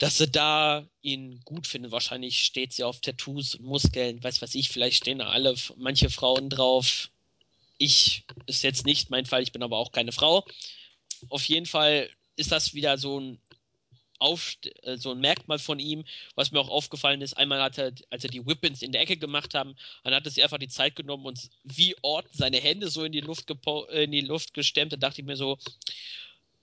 dass 0.00 0.16
sie 0.16 0.28
da 0.28 0.88
ihn 1.02 1.42
gut 1.44 1.66
finden. 1.66 1.92
Wahrscheinlich 1.92 2.42
steht 2.42 2.72
sie 2.72 2.84
auf 2.84 3.00
Tattoos 3.02 3.54
und 3.54 3.66
Muskeln, 3.66 4.24
weiß 4.24 4.40
was 4.40 4.54
ich, 4.54 4.70
vielleicht 4.70 4.96
stehen 4.96 5.18
da 5.18 5.28
alle, 5.28 5.54
manche 5.76 6.08
Frauen 6.08 6.48
drauf. 6.48 7.10
Ich 7.76 8.24
ist 8.46 8.64
jetzt 8.64 8.86
nicht 8.86 9.10
mein 9.10 9.26
Fall, 9.26 9.42
ich 9.42 9.52
bin 9.52 9.62
aber 9.62 9.76
auch 9.76 9.92
keine 9.92 10.12
Frau. 10.12 10.46
Auf 11.28 11.44
jeden 11.44 11.66
Fall 11.66 12.08
ist 12.36 12.50
das 12.50 12.72
wieder 12.72 12.96
so 12.96 13.20
ein 13.20 13.40
auf, 14.18 14.56
äh, 14.82 14.96
so 14.96 15.12
ein 15.12 15.20
Merkmal 15.20 15.58
von 15.58 15.78
ihm, 15.78 16.04
was 16.34 16.50
mir 16.50 16.60
auch 16.60 16.70
aufgefallen 16.70 17.20
ist. 17.20 17.34
Einmal 17.34 17.60
hat 17.60 17.76
er, 17.76 17.92
als 18.08 18.24
er 18.24 18.30
die 18.30 18.46
Whippins 18.46 18.80
in 18.82 18.92
der 18.92 19.02
Ecke 19.02 19.18
gemacht 19.18 19.54
haben, 19.54 19.76
dann 20.02 20.14
hat 20.14 20.24
er 20.24 20.30
sich 20.30 20.42
einfach 20.42 20.58
die 20.58 20.68
Zeit 20.68 20.96
genommen 20.96 21.26
und 21.26 21.50
wie 21.64 21.94
Ort 22.02 22.26
seine 22.32 22.58
Hände 22.58 22.88
so 22.88 23.04
in 23.04 23.12
die 23.12 23.20
Luft, 23.20 23.50
in 23.92 24.12
die 24.12 24.20
Luft 24.22 24.54
gestemmt. 24.54 24.92
Da 24.92 24.96
dachte 24.96 25.20
ich 25.20 25.26
mir 25.26 25.36
so, 25.36 25.58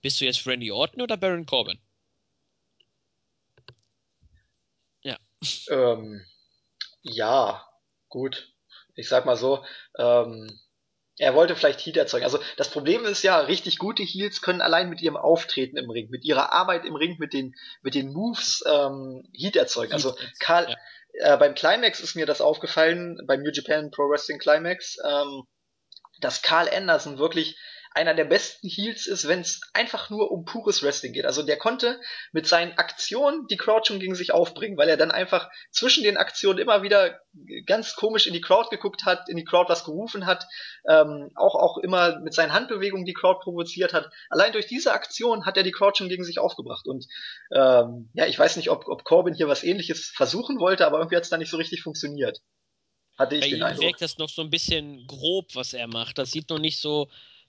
bist 0.02 0.20
du 0.20 0.24
jetzt 0.24 0.44
Randy 0.46 0.72
Orton 0.72 1.02
oder 1.02 1.16
Baron 1.16 1.46
Corbin? 1.46 1.78
Ähm, 5.70 6.24
ja, 7.02 7.66
gut. 8.08 8.52
Ich 8.94 9.08
sag 9.08 9.26
mal 9.26 9.36
so, 9.36 9.64
ähm, 9.96 10.58
er 11.18 11.34
wollte 11.34 11.56
vielleicht 11.56 11.80
Heat 11.80 11.96
erzeugen. 11.96 12.24
Also 12.24 12.38
das 12.56 12.70
Problem 12.70 13.04
ist 13.04 13.22
ja, 13.22 13.40
richtig 13.40 13.78
gute 13.78 14.02
Heals 14.02 14.40
können 14.40 14.60
allein 14.60 14.88
mit 14.88 15.02
ihrem 15.02 15.16
Auftreten 15.16 15.76
im 15.76 15.90
Ring, 15.90 16.08
mit 16.10 16.24
ihrer 16.24 16.52
Arbeit 16.52 16.84
im 16.84 16.94
Ring, 16.94 17.16
mit 17.18 17.32
den, 17.32 17.54
mit 17.82 17.94
den 17.94 18.12
Moves 18.12 18.62
ähm, 18.66 19.28
Heat 19.32 19.56
erzeugen. 19.56 19.92
Also 19.92 20.16
Karl, 20.38 20.68
ja. 21.14 21.34
äh, 21.34 21.36
beim 21.36 21.54
Climax 21.54 22.00
ist 22.00 22.14
mir 22.14 22.26
das 22.26 22.40
aufgefallen, 22.40 23.20
beim 23.26 23.42
New 23.42 23.50
Japan 23.52 23.90
Pro 23.90 24.08
Wrestling 24.08 24.38
Climax, 24.38 24.96
ähm, 25.04 25.44
dass 26.20 26.42
Carl 26.42 26.68
Anderson 26.68 27.18
wirklich 27.18 27.56
einer 27.98 28.14
der 28.14 28.24
besten 28.24 28.68
Heals 28.68 29.08
ist, 29.08 29.26
wenn 29.26 29.40
es 29.40 29.60
einfach 29.74 30.08
nur 30.08 30.30
um 30.30 30.44
pures 30.44 30.84
Wrestling 30.84 31.12
geht. 31.12 31.26
Also 31.26 31.42
der 31.42 31.58
konnte 31.58 32.00
mit 32.30 32.46
seinen 32.46 32.78
Aktionen 32.78 33.48
die 33.48 33.56
Crowd 33.56 33.86
schon 33.86 33.98
gegen 33.98 34.14
sich 34.14 34.32
aufbringen, 34.32 34.78
weil 34.78 34.88
er 34.88 34.96
dann 34.96 35.10
einfach 35.10 35.50
zwischen 35.72 36.04
den 36.04 36.16
Aktionen 36.16 36.60
immer 36.60 36.82
wieder 36.82 37.20
ganz 37.66 37.96
komisch 37.96 38.28
in 38.28 38.34
die 38.34 38.40
Crowd 38.40 38.68
geguckt 38.70 39.04
hat, 39.04 39.28
in 39.28 39.36
die 39.36 39.44
Crowd 39.44 39.68
was 39.68 39.84
gerufen 39.84 40.26
hat, 40.26 40.46
ähm, 40.88 41.30
auch 41.34 41.56
auch 41.56 41.78
immer 41.78 42.20
mit 42.20 42.34
seinen 42.34 42.52
Handbewegungen 42.52 43.04
die 43.04 43.14
Crowd 43.14 43.40
provoziert 43.42 43.92
hat. 43.92 44.08
Allein 44.30 44.52
durch 44.52 44.68
diese 44.68 44.92
Aktion 44.92 45.44
hat 45.44 45.56
er 45.56 45.64
die 45.64 45.72
Crowd 45.72 45.98
schon 45.98 46.08
gegen 46.08 46.24
sich 46.24 46.38
aufgebracht. 46.38 46.86
Und 46.86 47.06
ähm, 47.52 48.10
ja, 48.14 48.26
ich 48.26 48.38
weiß 48.38 48.56
nicht, 48.56 48.70
ob, 48.70 48.86
ob 48.86 49.02
Corbin 49.02 49.34
hier 49.34 49.48
was 49.48 49.64
ähnliches 49.64 50.12
versuchen 50.14 50.60
wollte, 50.60 50.86
aber 50.86 50.98
irgendwie 50.98 51.16
hat 51.16 51.24
es 51.24 51.30
da 51.30 51.36
nicht 51.36 51.50
so 51.50 51.56
richtig 51.56 51.82
funktioniert. 51.82 52.38
Hatte 53.18 53.34
ich 53.34 53.40
Bei 53.40 53.48
den 53.48 53.58
ihm 53.58 53.64
Eindruck. 53.64 53.84
wirkt 53.86 54.02
das 54.02 54.18
noch 54.18 54.28
so 54.28 54.42
ein 54.42 54.50
bisschen 54.50 55.04
grob, 55.08 55.56
was 55.56 55.74
er 55.74 55.88
macht. 55.88 56.18
Das 56.18 56.30
sieht 56.30 56.48
noch 56.48 56.60
nicht 56.60 56.78
so 56.80 57.08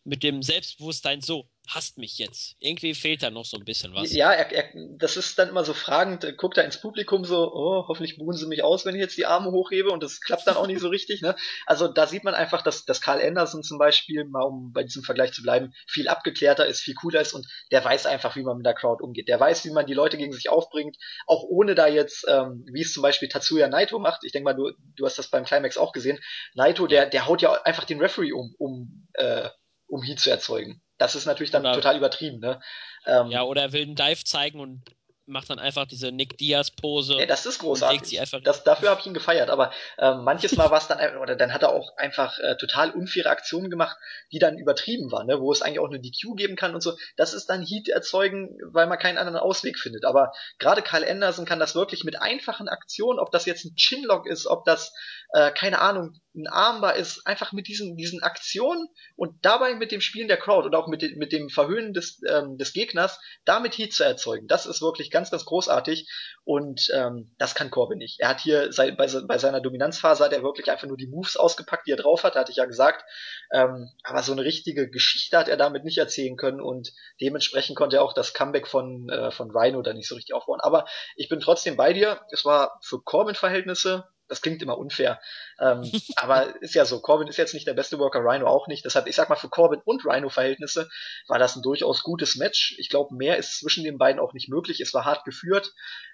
mit 0.09 0.23
dem 0.23 0.41
Selbstbewusstsein 0.41 1.21
so, 1.21 1.47
hasst 1.67 1.99
mich 1.99 2.17
jetzt. 2.17 2.55
Irgendwie 2.59 2.95
fehlt 2.95 3.21
da 3.21 3.29
noch 3.29 3.45
so 3.45 3.55
ein 3.57 3.63
bisschen 3.63 3.93
was. 3.93 4.11
Ja, 4.11 4.31
er, 4.31 4.51
er, 4.51 4.71
das 4.97 5.17
ist 5.17 5.37
dann 5.37 5.49
immer 5.49 5.63
so 5.63 5.75
fragend, 5.75 6.35
guckt 6.37 6.57
er 6.57 6.65
ins 6.65 6.81
Publikum 6.81 7.25
so, 7.25 7.53
oh, 7.53 7.85
hoffentlich 7.87 8.17
buhen 8.17 8.35
sie 8.35 8.47
mich 8.47 8.63
aus, 8.63 8.85
wenn 8.85 8.95
ich 8.95 9.01
jetzt 9.01 9.17
die 9.17 9.27
Arme 9.27 9.51
hochhebe 9.51 9.91
und 9.91 10.01
das 10.01 10.19
klappt 10.19 10.47
dann 10.47 10.55
auch 10.55 10.65
nicht 10.65 10.79
so 10.79 10.87
richtig. 10.89 11.21
Ne? 11.21 11.35
Also 11.67 11.87
da 11.87 12.07
sieht 12.07 12.23
man 12.23 12.33
einfach, 12.33 12.63
dass, 12.63 12.85
dass 12.85 13.01
Karl 13.01 13.21
Anderson 13.21 13.61
zum 13.61 13.77
Beispiel, 13.77 14.25
mal 14.25 14.41
um 14.41 14.73
bei 14.73 14.83
diesem 14.83 15.03
Vergleich 15.03 15.31
zu 15.31 15.43
bleiben, 15.43 15.71
viel 15.87 16.07
abgeklärter 16.07 16.65
ist, 16.65 16.81
viel 16.81 16.95
cooler 16.95 17.21
ist 17.21 17.33
und 17.33 17.45
der 17.71 17.85
weiß 17.85 18.07
einfach, 18.07 18.35
wie 18.35 18.43
man 18.43 18.57
mit 18.57 18.65
der 18.65 18.73
Crowd 18.73 19.03
umgeht. 19.03 19.27
Der 19.27 19.39
weiß, 19.39 19.63
wie 19.65 19.71
man 19.71 19.85
die 19.85 19.93
Leute 19.93 20.17
gegen 20.17 20.33
sich 20.33 20.49
aufbringt, 20.49 20.97
auch 21.27 21.43
ohne 21.43 21.75
da 21.75 21.87
jetzt, 21.87 22.25
ähm, 22.27 22.65
wie 22.73 22.81
es 22.81 22.93
zum 22.93 23.03
Beispiel 23.03 23.29
Tatsuya 23.29 23.67
Naito 23.67 23.99
macht. 23.99 24.23
Ich 24.23 24.31
denke 24.31 24.45
mal, 24.45 24.53
du, 24.53 24.71
du 24.95 25.05
hast 25.05 25.19
das 25.19 25.29
beim 25.29 25.45
Climax 25.45 25.77
auch 25.77 25.91
gesehen. 25.91 26.19
Naito, 26.55 26.87
der, 26.87 27.05
der 27.05 27.27
haut 27.27 27.43
ja 27.43 27.53
einfach 27.61 27.83
den 27.83 27.99
Referee 27.99 28.31
um, 28.31 28.55
um 28.57 29.07
äh, 29.13 29.49
um 29.89 30.01
Heat 30.03 30.19
zu 30.19 30.29
erzeugen. 30.29 30.81
Das 30.97 31.15
ist 31.15 31.25
natürlich 31.25 31.51
dann 31.51 31.63
oder, 31.63 31.73
total 31.73 31.97
übertrieben, 31.97 32.39
ne? 32.39 32.61
Ähm, 33.05 33.31
ja, 33.31 33.43
oder 33.43 33.61
er 33.63 33.73
will 33.73 33.83
einen 33.83 33.95
Dive 33.95 34.23
zeigen 34.23 34.59
und 34.59 34.83
macht 35.29 35.49
dann 35.49 35.59
einfach 35.59 35.85
diese 35.85 36.11
Nick 36.11 36.37
Diaz 36.37 36.71
Pose. 36.71 37.17
Ja, 37.19 37.25
das 37.25 37.45
ist 37.45 37.59
großartig. 37.59 38.19
Das, 38.43 38.63
dafür 38.63 38.89
habe 38.89 38.99
ich 39.01 39.07
ihn 39.07 39.13
gefeiert. 39.13 39.49
Aber 39.49 39.71
äh, 39.97 40.15
manches 40.15 40.55
Mal 40.57 40.71
war 40.71 40.79
es 40.79 40.87
dann 40.87 41.17
oder 41.17 41.35
dann 41.35 41.53
hat 41.53 41.63
er 41.63 41.69
auch 41.69 41.95
einfach 41.97 42.37
äh, 42.39 42.57
total 42.57 42.91
unfaire 42.91 43.29
Aktionen 43.29 43.69
gemacht, 43.69 43.97
die 44.31 44.39
dann 44.39 44.57
übertrieben 44.57 45.11
waren, 45.11 45.27
ne? 45.27 45.39
wo 45.39 45.51
es 45.51 45.61
eigentlich 45.61 45.79
auch 45.79 45.89
eine 45.89 45.99
DQ 45.99 46.35
geben 46.35 46.55
kann 46.55 46.73
und 46.75 46.81
so. 46.81 46.97
Das 47.15 47.33
ist 47.33 47.47
dann 47.47 47.63
Heat 47.63 47.89
erzeugen, 47.89 48.57
weil 48.71 48.87
man 48.87 48.99
keinen 48.99 49.17
anderen 49.17 49.39
Ausweg 49.39 49.79
findet. 49.79 50.05
Aber 50.05 50.31
gerade 50.57 50.81
Kyle 50.81 51.09
Anderson 51.09 51.45
kann 51.45 51.59
das 51.59 51.75
wirklich 51.75 52.03
mit 52.03 52.21
einfachen 52.21 52.67
Aktionen, 52.67 53.19
ob 53.19 53.31
das 53.31 53.45
jetzt 53.45 53.65
ein 53.65 53.75
Chinlock 53.75 54.27
ist, 54.27 54.47
ob 54.47 54.65
das 54.65 54.93
äh, 55.33 55.51
keine 55.51 55.79
Ahnung 55.79 56.19
ein 56.35 56.47
Armbar 56.47 56.95
ist, 56.95 57.25
einfach 57.25 57.51
mit 57.51 57.67
diesen 57.67 57.97
diesen 57.97 58.21
Aktionen 58.21 58.87
und 59.15 59.33
dabei 59.43 59.75
mit 59.75 59.91
dem 59.91 59.99
Spielen 59.99 60.27
der 60.27 60.37
Crowd 60.37 60.67
und 60.67 60.75
auch 60.75 60.87
mit, 60.87 61.01
de 61.01 61.15
mit 61.15 61.31
dem 61.31 61.49
Verhöhnen 61.49 61.93
des 61.93 62.21
ähm, 62.27 62.57
des 62.57 62.73
Gegners 62.73 63.19
damit 63.45 63.77
Heat 63.77 63.93
zu 63.93 64.03
erzeugen. 64.03 64.47
Das 64.47 64.65
ist 64.65 64.81
wirklich 64.81 65.11
ganz, 65.11 65.18
ganz 65.27 65.45
großartig 65.45 66.09
und 66.43 66.89
ähm, 66.95 67.35
das 67.37 67.55
kann 67.55 67.69
Corbin 67.69 67.97
nicht. 67.97 68.19
Er 68.19 68.29
hat 68.29 68.39
hier 68.39 68.71
sei, 68.71 68.91
bei, 68.91 69.07
bei 69.27 69.37
seiner 69.37 69.59
Dominanzphase 69.59 70.23
hat 70.23 70.33
er 70.33 70.43
wirklich 70.43 70.71
einfach 70.71 70.87
nur 70.87 70.97
die 70.97 71.07
Moves 71.07 71.35
ausgepackt, 71.35 71.87
die 71.87 71.91
er 71.91 71.97
drauf 71.97 72.23
hat, 72.23 72.35
hatte 72.35 72.51
ich 72.51 72.57
ja 72.57 72.65
gesagt. 72.65 73.03
Ähm, 73.51 73.89
aber 74.03 74.23
so 74.23 74.31
eine 74.31 74.43
richtige 74.43 74.89
Geschichte 74.89 75.37
hat 75.37 75.49
er 75.49 75.57
damit 75.57 75.83
nicht 75.83 75.97
erzählen 75.97 76.37
können 76.37 76.61
und 76.61 76.93
dementsprechend 77.19 77.77
konnte 77.77 77.97
er 77.97 78.03
auch 78.03 78.13
das 78.13 78.33
Comeback 78.33 78.67
von, 78.67 79.09
äh, 79.09 79.31
von 79.31 79.51
Rhino 79.51 79.81
da 79.81 79.93
nicht 79.93 80.07
so 80.07 80.15
richtig 80.15 80.33
aufbauen. 80.33 80.59
Aber 80.61 80.85
ich 81.15 81.29
bin 81.29 81.39
trotzdem 81.39 81.75
bei 81.75 81.93
dir. 81.93 82.21
Es 82.31 82.45
war 82.45 82.79
für 82.81 83.01
Corbin-Verhältnisse 83.01 84.05
das 84.29 84.41
klingt 84.41 84.61
immer 84.61 84.77
unfair. 84.77 85.19
Ähm, 85.59 85.81
aber 86.15 86.61
ist 86.61 86.75
ja 86.75 86.85
so, 86.85 87.01
Corbin 87.01 87.27
ist 87.27 87.37
jetzt 87.37 87.53
nicht 87.53 87.67
der 87.67 87.73
beste 87.73 87.99
Worker, 87.99 88.19
Rhino 88.19 88.47
auch 88.47 88.67
nicht. 88.67 88.85
Deshalb, 88.85 89.07
ich 89.07 89.15
sag 89.15 89.29
mal, 89.29 89.35
für 89.35 89.49
Corbin 89.49 89.81
und 89.83 90.05
Rhino-Verhältnisse 90.05 90.89
war 91.27 91.39
das 91.39 91.55
ein 91.55 91.61
durchaus 91.61 92.03
gutes 92.03 92.35
Match. 92.35 92.75
Ich 92.77 92.89
glaube, 92.89 93.15
mehr 93.15 93.37
ist 93.37 93.59
zwischen 93.59 93.83
den 93.83 93.97
beiden 93.97 94.21
auch 94.21 94.33
nicht 94.33 94.49
möglich. 94.49 94.79
Es 94.79 94.93
war 94.93 95.05
hart 95.05 95.25
geführt. 95.25 95.73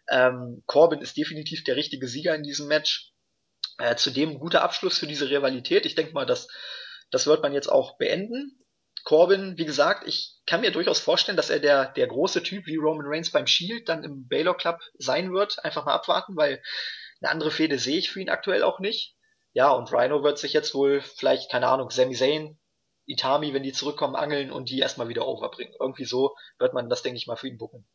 Ähm, 0.10 0.64
Corbin 0.66 1.02
ist 1.02 1.18
definitiv 1.18 1.64
der 1.64 1.76
richtige 1.76 2.08
Sieger 2.08 2.34
in 2.36 2.44
diesem 2.44 2.68
Match. 2.68 3.12
Äh, 3.78 3.96
zudem 3.96 4.32
ein 4.32 4.40
guter 4.40 4.64
Abschluss 4.64 4.98
für 4.98 5.08
diese 5.08 5.30
Rivalität. 5.30 5.86
Ich 5.86 5.96
denke 5.96 6.14
mal, 6.14 6.26
das, 6.26 6.48
das 7.12 7.28
wird 7.28 7.44
man 7.44 7.54
jetzt 7.54 7.68
auch 7.68 7.98
beenden. 7.98 8.58
Corbin, 9.06 9.58
wie 9.58 9.66
gesagt, 9.66 10.08
ich 10.08 10.34
kann 10.48 10.62
mir 10.62 10.72
durchaus 10.72 11.00
vorstellen, 11.00 11.38
dass 11.38 11.52
er 11.52 11.60
der, 11.60 11.92
der 11.94 12.08
große 12.08 12.42
Typ 12.42 12.66
wie 12.66 12.78
Roman 12.78 13.06
Reigns 13.06 13.32
beim 13.32 13.46
Shield 13.46 13.88
dann 13.88 14.04
im 14.04 14.28
Baylor 14.28 14.58
Club 14.58 14.80
sein 14.98 15.32
wird. 15.32 15.64
Einfach 15.64 15.86
mal 15.86 15.94
abwarten, 15.94 16.36
weil 16.36 16.62
eine 17.22 17.32
andere 17.32 17.52
Fehde 17.52 17.80
sehe 17.80 17.98
ich 17.98 18.10
für 18.10 18.22
ihn 18.22 18.30
aktuell 18.30 18.64
auch 18.64 18.80
nicht. 18.80 19.16
Ja, 19.54 19.72
und 19.72 19.92
Rhino 19.92 20.24
wird 20.24 20.38
sich 20.38 20.54
jetzt 20.54 20.74
wohl 20.76 21.02
vielleicht, 21.02 21.50
keine 21.50 21.68
Ahnung, 21.68 21.90
Sami 21.90 22.14
Zayn, 22.14 22.58
Itami, 23.06 23.54
wenn 23.54 23.64
die 23.64 23.72
zurückkommen, 23.72 24.16
angeln 24.16 24.52
und 24.52 24.70
die 24.70 24.80
erstmal 24.80 25.08
wieder 25.08 25.28
overbringen. 25.28 25.74
Irgendwie 25.80 26.06
so 26.06 26.36
wird 26.60 26.74
man 26.74 26.90
das, 26.90 27.04
denke 27.04 27.18
ich 27.18 27.28
mal, 27.28 27.38
für 27.38 27.48
ihn 27.48 27.58
bucken. 27.58 27.88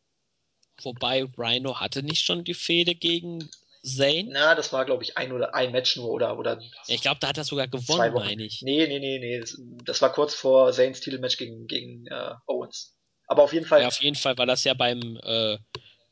Wobei 0.81 1.27
Rhino 1.37 1.79
hatte 1.79 2.01
nicht 2.01 2.25
schon 2.25 2.43
die 2.43 2.53
Fehde 2.53 2.95
gegen 2.95 3.49
Zayn? 3.83 4.29
Na, 4.31 4.55
das 4.55 4.73
war, 4.73 4.85
glaube 4.85 5.03
ich, 5.03 5.17
ein 5.17 5.31
oder 5.31 5.53
ein 5.53 5.71
Match 5.71 5.95
nur 5.97 6.09
oder. 6.09 6.37
oder 6.37 6.61
ich 6.87 7.01
glaube, 7.01 7.19
da 7.19 7.27
hat 7.29 7.37
er 7.37 7.43
sogar 7.43 7.67
gewonnen, 7.67 8.13
meine 8.13 8.43
ich. 8.43 8.61
Nee, 8.61 8.87
nee, 8.87 8.99
nee, 8.99 9.19
nee. 9.19 9.39
Das, 9.39 9.59
das 9.85 10.01
war 10.01 10.11
kurz 10.11 10.33
vor 10.33 10.71
Zayns 10.71 10.99
Titelmatch 10.99 11.37
gegen, 11.37 11.67
gegen 11.67 12.07
äh, 12.07 12.33
Owens. 12.47 12.97
Aber 13.27 13.43
auf 13.43 13.53
jeden 13.53 13.65
Fall. 13.65 13.81
Ja, 13.81 13.87
auf 13.87 14.01
jeden 14.01 14.15
Fall 14.15 14.37
war 14.37 14.45
das 14.45 14.63
ja 14.63 14.73
beim 14.73 15.19
äh, 15.23 15.57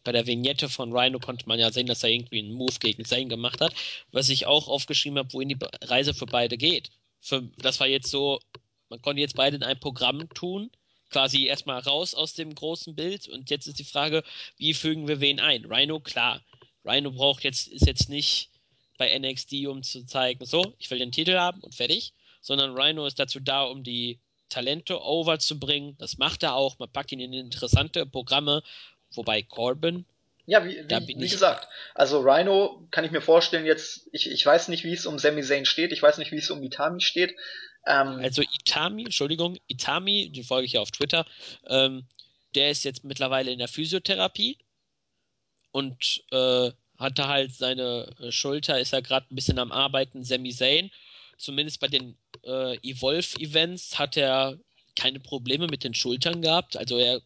bei 0.03 0.11
der 0.11 0.27
Vignette 0.27 0.69
von 0.69 0.93
Rhino 0.93 1.19
konnte 1.19 1.47
man 1.47 1.59
ja 1.59 1.71
sehen, 1.71 1.87
dass 1.87 2.03
er 2.03 2.09
irgendwie 2.09 2.39
einen 2.39 2.53
Move 2.53 2.79
gegen 2.79 3.05
Zane 3.05 3.27
gemacht 3.27 3.61
hat. 3.61 3.73
Was 4.11 4.29
ich 4.29 4.45
auch 4.45 4.67
aufgeschrieben 4.67 5.17
habe, 5.19 5.33
wohin 5.33 5.49
die 5.49 5.57
Reise 5.81 6.13
für 6.13 6.25
beide 6.25 6.57
geht. 6.57 6.91
Für, 7.21 7.41
das 7.57 7.79
war 7.79 7.87
jetzt 7.87 8.09
so, 8.09 8.39
man 8.89 9.01
konnte 9.01 9.21
jetzt 9.21 9.35
beide 9.35 9.57
in 9.57 9.63
ein 9.63 9.79
Programm 9.79 10.29
tun, 10.29 10.71
quasi 11.09 11.45
erstmal 11.45 11.79
raus 11.79 12.13
aus 12.13 12.33
dem 12.33 12.53
großen 12.53 12.95
Bild 12.95 13.27
und 13.27 13.49
jetzt 13.49 13.67
ist 13.67 13.79
die 13.79 13.83
Frage, 13.83 14.23
wie 14.57 14.73
fügen 14.73 15.07
wir 15.07 15.19
wen 15.19 15.39
ein? 15.39 15.65
Rhino, 15.65 15.99
klar. 15.99 16.41
Rhino 16.85 17.11
braucht 17.11 17.43
jetzt, 17.43 17.67
ist 17.67 17.85
jetzt 17.85 18.09
nicht 18.09 18.49
bei 18.97 19.17
NXT, 19.17 19.67
um 19.67 19.83
zu 19.83 20.05
zeigen, 20.05 20.45
so, 20.45 20.73
ich 20.77 20.89
will 20.91 20.99
den 20.99 21.11
Titel 21.11 21.37
haben 21.37 21.61
und 21.61 21.75
fertig, 21.75 22.13
sondern 22.41 22.77
Rhino 22.77 23.05
ist 23.05 23.19
dazu 23.19 23.39
da, 23.39 23.63
um 23.63 23.83
die 23.83 24.19
Talente 24.49 25.01
overzubringen. 25.01 25.95
Das 25.97 26.17
macht 26.17 26.43
er 26.43 26.55
auch. 26.55 26.79
Man 26.79 26.91
packt 26.91 27.11
ihn 27.11 27.19
in 27.19 27.33
interessante 27.33 28.05
Programme, 28.05 28.63
Wobei 29.13 29.41
Corbin. 29.43 30.05
Ja, 30.45 30.65
wie, 30.65 30.83
wie, 30.89 31.07
wie 31.07 31.29
gesagt, 31.29 31.67
also 31.93 32.21
Rhino 32.21 32.87
kann 32.89 33.05
ich 33.05 33.11
mir 33.11 33.21
vorstellen, 33.21 33.67
jetzt, 33.67 34.09
ich, 34.11 34.31
ich 34.31 34.43
weiß 34.43 34.67
nicht, 34.69 34.83
wie 34.83 34.93
es 34.93 35.05
um 35.05 35.19
Sami 35.19 35.43
Zayn 35.43 35.65
steht, 35.65 35.91
ich 35.91 36.01
weiß 36.01 36.17
nicht, 36.17 36.31
wie 36.31 36.37
es 36.37 36.49
um 36.49 36.63
Itami 36.63 37.01
steht. 37.01 37.35
Ähm, 37.85 38.19
also 38.23 38.41
Itami, 38.41 39.03
Entschuldigung, 39.03 39.57
Itami, 39.67 40.31
den 40.31 40.43
folge 40.43 40.65
ich 40.65 40.73
ja 40.73 40.81
auf 40.81 40.89
Twitter, 40.89 41.27
ähm, 41.67 42.05
der 42.55 42.71
ist 42.71 42.83
jetzt 42.83 43.03
mittlerweile 43.03 43.51
in 43.51 43.59
der 43.59 43.67
Physiotherapie 43.67 44.57
und 45.71 46.23
äh, 46.31 46.71
hatte 46.97 47.27
halt 47.27 47.53
seine 47.53 48.11
äh, 48.19 48.31
Schulter, 48.31 48.79
ist 48.79 48.93
er 48.93 49.03
gerade 49.03 49.27
ein 49.31 49.35
bisschen 49.35 49.59
am 49.59 49.71
Arbeiten, 49.71 50.23
Sami 50.23 50.49
Zayn. 50.49 50.89
Zumindest 51.37 51.79
bei 51.79 51.87
den 51.87 52.17
äh, 52.43 52.75
Evolve-Events 52.81 53.97
hat 53.97 54.17
er 54.17 54.57
keine 54.95 55.19
Probleme 55.19 55.67
mit 55.67 55.83
den 55.83 55.93
Schultern 55.93 56.41
gehabt. 56.41 56.75
Also 56.75 56.97
er 56.97 57.21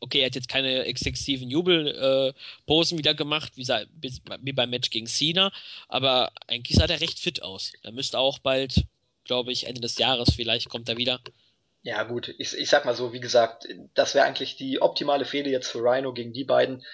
okay, 0.00 0.20
er 0.20 0.26
hat 0.26 0.34
jetzt 0.34 0.48
keine 0.48 0.84
exzessiven 0.84 1.50
Jubelposen 1.50 2.96
äh, 2.96 2.98
wieder 2.98 3.14
gemacht, 3.14 3.52
wie, 3.56 3.66
wie 3.66 4.52
beim 4.52 4.70
Match 4.70 4.90
gegen 4.90 5.06
Cena, 5.06 5.52
aber 5.88 6.32
eigentlich 6.46 6.76
sah 6.76 6.86
der 6.86 7.00
recht 7.00 7.18
fit 7.18 7.42
aus. 7.42 7.72
Er 7.82 7.92
müsste 7.92 8.18
auch 8.18 8.38
bald, 8.38 8.84
glaube 9.24 9.52
ich, 9.52 9.66
Ende 9.66 9.80
des 9.80 9.98
Jahres 9.98 10.34
vielleicht 10.34 10.68
kommt 10.68 10.88
er 10.88 10.96
wieder. 10.96 11.20
Ja, 11.82 12.02
gut, 12.02 12.34
ich, 12.38 12.56
ich 12.56 12.68
sag 12.68 12.84
mal 12.84 12.94
so, 12.94 13.12
wie 13.12 13.20
gesagt, 13.20 13.68
das 13.94 14.14
wäre 14.14 14.26
eigentlich 14.26 14.56
die 14.56 14.82
optimale 14.82 15.24
Fehde 15.24 15.50
jetzt 15.50 15.70
für 15.70 15.78
Rhino 15.78 16.12
gegen 16.12 16.32
die 16.32 16.44
beiden. 16.44 16.84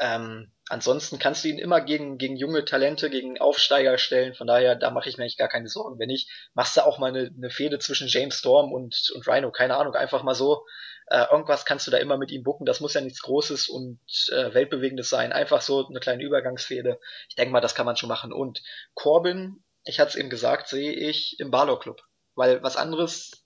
Ähm, 0.00 0.50
ansonsten 0.68 1.18
kannst 1.18 1.44
du 1.44 1.48
ihn 1.48 1.58
immer 1.58 1.80
gegen, 1.80 2.18
gegen 2.18 2.36
junge 2.36 2.64
Talente, 2.64 3.10
gegen 3.10 3.40
Aufsteiger 3.40 3.96
stellen. 3.96 4.34
Von 4.34 4.48
daher, 4.48 4.74
da 4.74 4.90
mache 4.90 5.08
ich 5.08 5.16
mir 5.16 5.22
eigentlich 5.22 5.36
gar 5.36 5.48
keine 5.48 5.68
Sorgen. 5.68 5.98
Wenn 6.00 6.08
nicht, 6.08 6.28
machst 6.52 6.76
du 6.76 6.84
auch 6.84 6.98
mal 6.98 7.08
eine, 7.14 7.30
eine 7.36 7.50
Fehde 7.50 7.78
zwischen 7.78 8.08
James 8.08 8.38
Storm 8.38 8.72
und, 8.72 9.12
und 9.14 9.26
Rhino. 9.28 9.52
Keine 9.52 9.76
Ahnung, 9.76 9.94
einfach 9.94 10.24
mal 10.24 10.34
so 10.34 10.66
äh, 11.06 11.26
irgendwas 11.30 11.64
kannst 11.64 11.86
du 11.86 11.90
da 11.90 11.98
immer 11.98 12.16
mit 12.16 12.30
ihm 12.30 12.42
bucken. 12.42 12.66
Das 12.66 12.80
muss 12.80 12.94
ja 12.94 13.00
nichts 13.00 13.22
Großes 13.22 13.68
und 13.68 14.00
äh, 14.32 14.54
Weltbewegendes 14.54 15.10
sein. 15.10 15.32
Einfach 15.32 15.60
so 15.60 15.86
eine 15.86 16.00
kleine 16.00 16.22
Übergangsfehde. 16.22 16.98
Ich 17.28 17.34
denke 17.34 17.52
mal, 17.52 17.60
das 17.60 17.74
kann 17.74 17.86
man 17.86 17.96
schon 17.96 18.08
machen. 18.08 18.32
Und 18.32 18.62
Corbin, 18.94 19.62
ich 19.84 20.00
hatte 20.00 20.10
es 20.10 20.16
eben 20.16 20.30
gesagt, 20.30 20.68
sehe 20.68 20.92
ich 20.92 21.38
im 21.40 21.50
Balor 21.50 21.78
Club. 21.78 22.00
Weil 22.34 22.62
was 22.62 22.76
anderes 22.76 23.44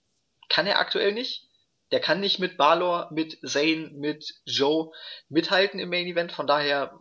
kann 0.48 0.66
er 0.66 0.78
aktuell 0.78 1.12
nicht. 1.12 1.48
Der 1.90 2.00
kann 2.00 2.20
nicht 2.20 2.38
mit 2.38 2.58
Balor, 2.58 3.08
mit 3.12 3.38
Zane, 3.46 3.90
mit 3.94 4.34
Joe 4.44 4.92
mithalten 5.28 5.80
im 5.80 5.88
Main 5.88 6.06
Event. 6.06 6.32
Von 6.32 6.46
daher 6.46 7.00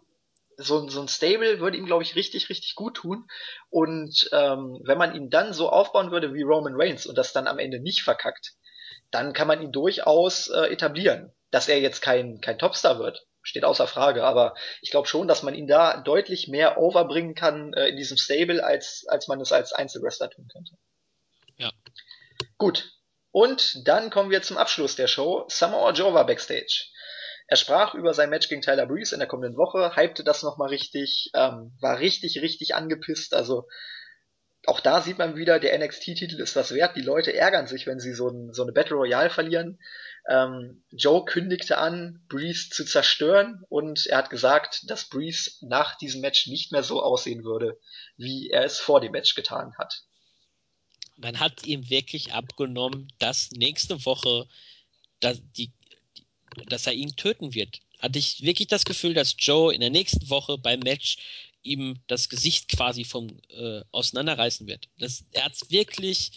so, 0.55 0.89
so 0.89 1.01
ein 1.01 1.07
Stable 1.07 1.59
würde 1.59 1.77
ihm, 1.77 1.85
glaube 1.85 2.03
ich, 2.03 2.15
richtig, 2.15 2.49
richtig 2.49 2.73
gut 2.73 2.95
tun. 2.95 3.27
Und 3.69 4.29
ähm, 4.31 4.79
wenn 4.83 4.97
man 4.97 5.13
ihn 5.13 5.29
dann 5.29 5.53
so 5.53 5.69
aufbauen 5.69 6.11
würde 6.11 6.33
wie 6.33 6.41
Roman 6.41 6.73
Reigns 6.75 7.05
und 7.05 7.17
das 7.17 7.31
dann 7.31 7.47
am 7.47 7.59
Ende 7.59 7.79
nicht 7.79 8.01
verkackt, 8.01 8.55
dann 9.11 9.33
kann 9.33 9.47
man 9.47 9.61
ihn 9.61 9.71
durchaus 9.71 10.49
äh, 10.49 10.71
etablieren. 10.71 11.33
Dass 11.49 11.69
er 11.69 11.79
jetzt 11.79 12.01
kein, 12.01 12.41
kein 12.41 12.59
Topstar 12.59 12.99
wird, 12.99 13.25
steht 13.41 13.63
außer 13.63 13.87
Frage, 13.87 14.25
aber 14.25 14.53
ich 14.81 14.91
glaube 14.91 15.07
schon, 15.07 15.29
dass 15.29 15.43
man 15.43 15.55
ihn 15.55 15.67
da 15.67 16.01
deutlich 16.01 16.49
mehr 16.49 16.77
overbringen 16.77 17.35
kann 17.35 17.71
äh, 17.73 17.87
in 17.87 17.95
diesem 17.95 18.17
Stable, 18.17 18.63
als, 18.65 19.05
als 19.07 19.29
man 19.29 19.39
es 19.39 19.53
als 19.53 19.71
Einzelwrestler 19.71 20.29
tun 20.29 20.49
könnte. 20.51 20.73
Ja. 21.55 21.71
Gut, 22.57 22.91
Und 23.31 23.87
dann 23.87 24.09
kommen 24.09 24.31
wir 24.31 24.41
zum 24.41 24.57
Abschluss 24.57 24.95
der 24.95 25.07
Show. 25.07 25.45
Samoa 25.47 25.91
Joe 25.91 26.13
war 26.13 26.25
backstage. 26.25 26.87
Er 27.47 27.55
sprach 27.55 27.93
über 27.93 28.13
sein 28.13 28.29
Match 28.29 28.49
gegen 28.49 28.61
Tyler 28.61 28.87
Breeze 28.87 29.15
in 29.15 29.19
der 29.19 29.27
kommenden 29.27 29.57
Woche, 29.57 29.95
hypte 29.95 30.23
das 30.23 30.43
nochmal 30.43 30.69
richtig, 30.69 31.29
ähm, 31.33 31.77
war 31.79 31.99
richtig, 31.99 32.41
richtig 32.41 32.75
angepisst. 32.75 33.33
Also 33.33 33.67
auch 34.67 34.81
da 34.81 35.01
sieht 35.01 35.17
man 35.17 35.37
wieder, 35.37 35.59
der 35.59 35.77
NXT-Titel 35.79 36.39
ist 36.41 36.55
was 36.55 36.73
wert. 36.73 36.95
Die 36.97 37.01
Leute 37.01 37.33
ärgern 37.33 37.67
sich, 37.67 37.87
wenn 37.87 37.99
sie 37.99 38.13
so, 38.13 38.27
ein, 38.27 38.53
so 38.53 38.63
eine 38.63 38.73
Battle 38.73 38.97
Royale 38.97 39.29
verlieren. 39.29 39.79
Ähm, 40.29 40.83
Joe 40.91 41.23
kündigte 41.23 41.77
an, 41.77 42.21
Breeze 42.27 42.69
zu 42.69 42.83
zerstören 42.83 43.63
und 43.69 44.07
er 44.07 44.17
hat 44.17 44.29
gesagt, 44.29 44.89
dass 44.89 45.07
Breeze 45.07 45.51
nach 45.61 45.97
diesem 45.97 46.19
Match 46.19 46.47
nicht 46.47 46.73
mehr 46.73 46.83
so 46.83 47.01
aussehen 47.01 47.45
würde, 47.45 47.79
wie 48.17 48.49
er 48.49 48.65
es 48.65 48.77
vor 48.77 48.99
dem 48.99 49.13
Match 49.13 49.35
getan 49.35 49.73
hat. 49.77 50.03
Man 51.15 51.39
hat 51.39 51.65
ihm 51.65 51.89
wirklich 51.89 52.33
abgenommen, 52.33 53.07
dass 53.19 53.51
nächste 53.51 54.05
Woche 54.05 54.47
dass, 55.19 55.41
die, 55.57 55.71
dass 56.67 56.87
er 56.87 56.93
ihn 56.93 57.15
töten 57.15 57.53
wird. 57.53 57.79
Hatte 57.99 58.19
ich 58.19 58.41
wirklich 58.43 58.67
das 58.67 58.85
Gefühl, 58.85 59.13
dass 59.13 59.35
Joe 59.37 59.73
in 59.73 59.81
der 59.81 59.89
nächsten 59.89 60.29
Woche 60.29 60.57
beim 60.57 60.79
Match 60.81 61.17
ihm 61.71 61.99
das 62.07 62.29
Gesicht 62.29 62.69
quasi 62.69 63.03
vom 63.03 63.27
äh, 63.49 63.81
auseinanderreißen 63.91 64.67
wird. 64.67 64.89
Das, 64.97 65.25
er 65.31 65.45
hat 65.45 65.53
es 65.53 65.69
wirklich 65.69 66.31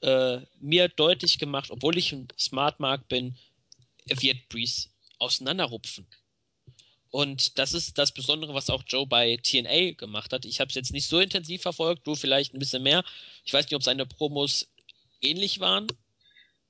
äh, 0.00 0.40
mir 0.60 0.88
deutlich 0.88 1.38
gemacht, 1.38 1.70
obwohl 1.70 1.96
ich 1.96 2.12
ein 2.12 2.28
Smart 2.38 2.80
Mark 2.80 3.08
bin, 3.08 3.36
er 4.06 4.20
wird 4.20 4.48
Breeze 4.48 4.88
auseinanderrupfen. 5.18 6.06
Und 7.10 7.58
das 7.58 7.74
ist 7.74 7.98
das 7.98 8.12
Besondere, 8.12 8.54
was 8.54 8.70
auch 8.70 8.82
Joe 8.86 9.06
bei 9.06 9.36
TNA 9.36 9.92
gemacht 9.92 10.32
hat. 10.32 10.44
Ich 10.46 10.60
habe 10.60 10.70
es 10.70 10.74
jetzt 10.74 10.92
nicht 10.92 11.06
so 11.06 11.20
intensiv 11.20 11.62
verfolgt, 11.62 12.06
du 12.06 12.14
vielleicht 12.14 12.54
ein 12.54 12.58
bisschen 12.58 12.82
mehr. 12.82 13.04
Ich 13.44 13.52
weiß 13.52 13.66
nicht, 13.66 13.74
ob 13.74 13.82
seine 13.82 14.06
Promos 14.06 14.68
ähnlich 15.20 15.60
waren 15.60 15.86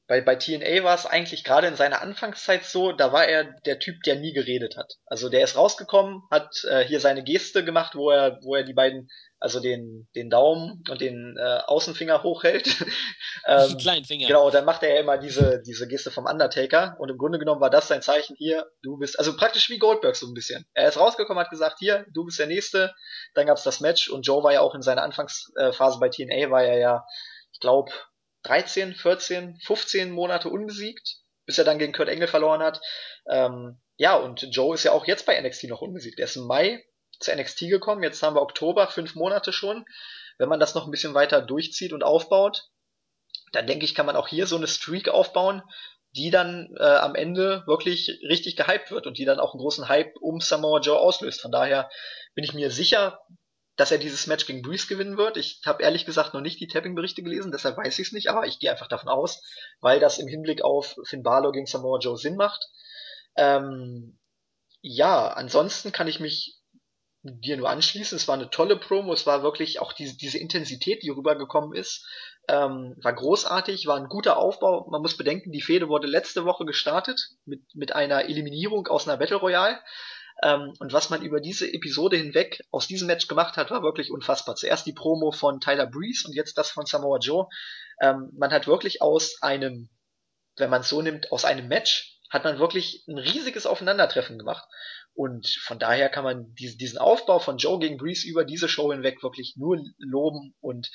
bei, 0.09 0.21
bei 0.21 0.35
TNA 0.35 0.83
war 0.83 0.95
es 0.95 1.07
eigentlich 1.07 1.45
gerade 1.45 1.69
in 1.69 1.77
seiner 1.77 2.03
Anfangszeit 2.03 2.65
so, 2.65 2.93
da 2.93 3.13
war 3.13 3.27
er 3.27 3.45
der 3.65 3.79
Typ, 3.79 4.03
der 4.03 4.17
nie 4.17 4.33
geredet 4.33 4.77
hat. 4.77 4.95
Also 5.07 5.29
der 5.29 5.45
ist 5.45 5.57
rausgekommen, 5.57 6.23
hat 6.31 6.51
äh, 6.69 6.85
hier 6.85 7.01
seine 7.01 7.23
Geste 7.23 7.65
gemacht, 7.65 7.95
wo 7.95 8.11
er, 8.11 8.39
wo 8.43 8.57
er 8.57 8.65
die 8.65 8.75
beiden, 8.75 9.09
also 9.39 9.61
den, 9.61 10.09
den 10.15 10.29
Daumen 10.29 10.83
und 10.91 11.01
den 11.01 11.37
äh, 11.39 11.61
Außenfinger 11.67 12.25
hochhält. 12.25 12.85
ähm, 13.47 13.79
kleinen 13.79 14.05
Finger. 14.05 14.27
Genau, 14.27 14.51
dann 14.51 14.65
macht 14.65 14.83
er 14.83 14.93
ja 14.93 15.01
immer 15.01 15.19
diese, 15.19 15.63
diese 15.65 15.87
Geste 15.87 16.11
vom 16.11 16.27
Undertaker 16.27 16.97
und 16.99 17.09
im 17.09 17.17
Grunde 17.17 17.39
genommen 17.39 17.61
war 17.61 17.71
das 17.71 17.89
sein 17.89 18.03
Zeichen 18.03 18.35
hier, 18.37 18.67
du 18.83 18.99
bist, 18.99 19.19
also 19.19 19.37
praktisch 19.37 19.71
wie 19.71 19.79
Goldberg 19.79 20.17
so 20.17 20.27
ein 20.27 20.35
bisschen. 20.35 20.67
Er 20.75 20.89
ist 20.89 20.99
rausgekommen, 20.99 21.43
hat 21.43 21.51
gesagt, 21.51 21.79
hier, 21.79 22.07
du 22.13 22.25
bist 22.25 22.41
der 22.41 22.49
Nächste, 22.49 22.93
dann 23.35 23.47
gab's 23.47 23.63
das 23.63 23.81
Match 23.81 24.09
und 24.11 24.27
Joe 24.27 24.43
war 24.43 24.53
ja 24.53 24.61
auch 24.63 24.75
in 24.75 24.83
seiner 24.83 25.03
Anfangsphase 25.03 26.01
bei 26.01 26.09
TNA, 26.09 26.51
war 26.51 26.65
er 26.65 26.79
ja, 26.79 27.07
ich 27.53 27.61
glaube, 27.61 27.93
13, 28.45 28.95
14, 28.95 29.59
15 29.65 30.11
Monate 30.11 30.49
unbesiegt, 30.49 31.19
bis 31.47 31.59
er 31.59 31.65
dann 31.65 31.79
gegen 31.79 31.93
Kurt 31.93 32.09
Engel 32.09 32.29
verloren 32.29 32.63
hat. 32.63 32.81
Ähm, 33.29 33.81
ja, 33.97 34.17
und 34.17 34.47
Joe 34.51 34.75
ist 34.75 34.85
ja 34.85 34.93
auch 34.93 35.07
jetzt 35.07 35.27
bei 35.27 35.41
NXT 35.41 35.65
noch 35.65 35.81
unbesiegt. 35.81 36.19
Er 36.19 36.25
ist 36.25 36.37
im 36.37 36.47
Mai 36.47 36.85
zu 37.21 37.35
NXT 37.35 37.61
gekommen, 37.69 38.03
jetzt 38.03 38.23
haben 38.23 38.35
wir 38.35 38.43
Oktober, 38.43 38.89
fünf 38.89 39.15
Monate 39.15 39.53
schon. 39.53 39.85
Wenn 40.39 40.49
man 40.49 40.61
das 40.61 40.75
noch 40.75 40.87
ein 40.87 40.91
bisschen 40.91 41.15
weiter 41.15 41.41
durchzieht 41.41 41.93
und 41.93 42.03
aufbaut, 42.03 42.69
dann 43.53 43.67
denke 43.67 43.85
ich, 43.85 43.95
kann 43.95 44.07
man 44.07 44.17
auch 44.17 44.29
hier 44.29 44.47
so 44.47 44.57
eine 44.57 44.67
Streak 44.67 45.09
aufbauen, 45.09 45.63
die 46.17 46.31
dann 46.31 46.75
äh, 46.79 46.83
am 46.83 47.15
Ende 47.15 47.63
wirklich 47.67 48.09
richtig 48.29 48.57
gehypt 48.57 48.91
wird 48.91 49.07
und 49.07 49.19
die 49.19 49.25
dann 49.25 49.41
auch 49.41 49.55
einen 49.55 49.61
großen 49.61 49.89
Hype 49.89 50.17
um 50.21 50.41
Samoa 50.41 50.81
Joe 50.81 50.99
auslöst. 50.99 51.41
Von 51.41 51.53
daher 51.53 51.91
bin 52.35 52.45
ich 52.45 52.55
mir 52.55 52.71
sicher, 52.71 53.21
dass 53.77 53.91
er 53.91 53.99
dieses 53.99 54.27
Match 54.27 54.47
gegen 54.47 54.63
Breeze 54.63 54.87
gewinnen 54.87 55.17
wird. 55.17 55.37
Ich 55.37 55.61
habe 55.65 55.83
ehrlich 55.83 56.05
gesagt 56.05 56.35
noch 56.35 56.41
nicht 56.41 56.61
die 56.61 56.67
Tapping-Berichte 56.67 57.23
gelesen, 57.23 57.53
deshalb 57.53 57.77
weiß 57.77 57.99
ich 57.99 58.09
es 58.09 58.13
nicht, 58.13 58.29
aber 58.29 58.47
ich 58.47 58.59
gehe 58.59 58.71
einfach 58.71 58.89
davon 58.89 59.09
aus, 59.09 59.43
weil 59.81 59.99
das 59.99 60.19
im 60.19 60.29
Hinblick 60.29 60.63
auf 60.63 60.97
Finn 61.05 61.23
Balor 61.23 61.53
gegen 61.53 61.67
Samoa 61.67 61.99
Joe 61.99 62.19
Sinn 62.19 62.37
macht. 62.37 62.69
Ähm, 63.37 64.19
ja, 64.83 65.29
ansonsten 65.29 65.93
kann 65.93 66.09
ich 66.09 66.21
mich 66.21 66.59
dir 67.23 67.57
nur 67.57 67.71
anschließen. 67.71 68.17
Es 68.17 68.29
war 68.29 68.35
eine 68.35 68.51
tolle 68.51 68.77
Promo, 68.77 69.13
es 69.13 69.27
war 69.27 69.43
wirklich 69.43 69.81
auch 69.81 69.93
diese, 69.93 70.17
diese 70.17 70.39
Intensität, 70.39 71.03
die 71.03 71.11
rübergekommen 71.11 71.73
ist, 71.75 72.07
ähm, 72.49 72.97
war 73.01 73.15
großartig, 73.15 73.87
war 73.87 73.97
ein 73.97 74.09
guter 74.09 74.37
Aufbau. 74.37 74.89
Man 74.91 75.03
muss 75.03 75.17
bedenken, 75.17 75.53
die 75.53 75.63
Fehde 75.63 75.89
wurde 75.89 76.09
letzte 76.09 76.45
Woche 76.45 76.65
gestartet 76.65 77.21
mit, 77.45 77.63
mit 77.75 77.95
einer 77.95 78.25
Eliminierung 78.25 78.89
aus 78.89 79.09
einer 79.09 79.17
Battle 79.17 79.37
Royale. 79.37 79.79
Ähm, 80.43 80.73
und 80.81 80.93
was 80.93 81.11
man 81.11 81.23
über 81.23 81.41
diese 81.41 81.73
Episode 81.73 82.17
hinweg 82.17 82.63
aus 82.71 82.87
diesem 82.87 83.07
Match 83.07 83.29
gemacht 83.29 83.57
hat, 83.57 83.71
war 83.71 83.83
wirklich 83.83 84.11
unfassbar. 84.11 84.57
Zuerst 84.57 84.87
die 84.87 84.93
Promo 84.93 85.31
von 85.31 85.61
Tyler 85.61 85.87
Breeze 85.87 86.27
und 86.27 86.35
jetzt 86.35 86.59
das 86.59 86.71
von 86.71 86.87
Samoa 86.87 87.19
Joe. 87.19 87.47
Ähm, 88.01 88.31
man 88.37 88.51
hat 88.53 88.67
wirklich 88.67 89.01
aus 89.03 89.41
einem, 89.43 89.89
wenn 90.57 90.71
man 90.71 90.81
es 90.81 90.89
so 90.89 91.01
nimmt, 91.01 91.31
aus 91.31 91.45
einem 91.45 91.69
Match, 91.69 92.19
hat 92.31 92.45
man 92.45 92.59
wirklich 92.59 93.05
ein 93.09 93.19
riesiges 93.19 93.67
Aufeinandertreffen 93.67 94.39
gemacht. 94.39 94.67
Und 95.15 95.47
von 95.47 95.79
daher 95.79 96.09
kann 96.09 96.25
man 96.25 96.55
diesen 96.55 96.99
Aufbau 96.99 97.39
von 97.39 97.59
Joe 97.59 97.79
gegen 97.79 97.99
Breeze 97.99 98.27
über 98.27 98.45
diese 98.45 98.69
Show 98.69 98.91
hinweg 98.91 99.23
wirklich 99.23 99.55
nur 99.57 99.79
loben 99.99 100.55
und 100.61 100.91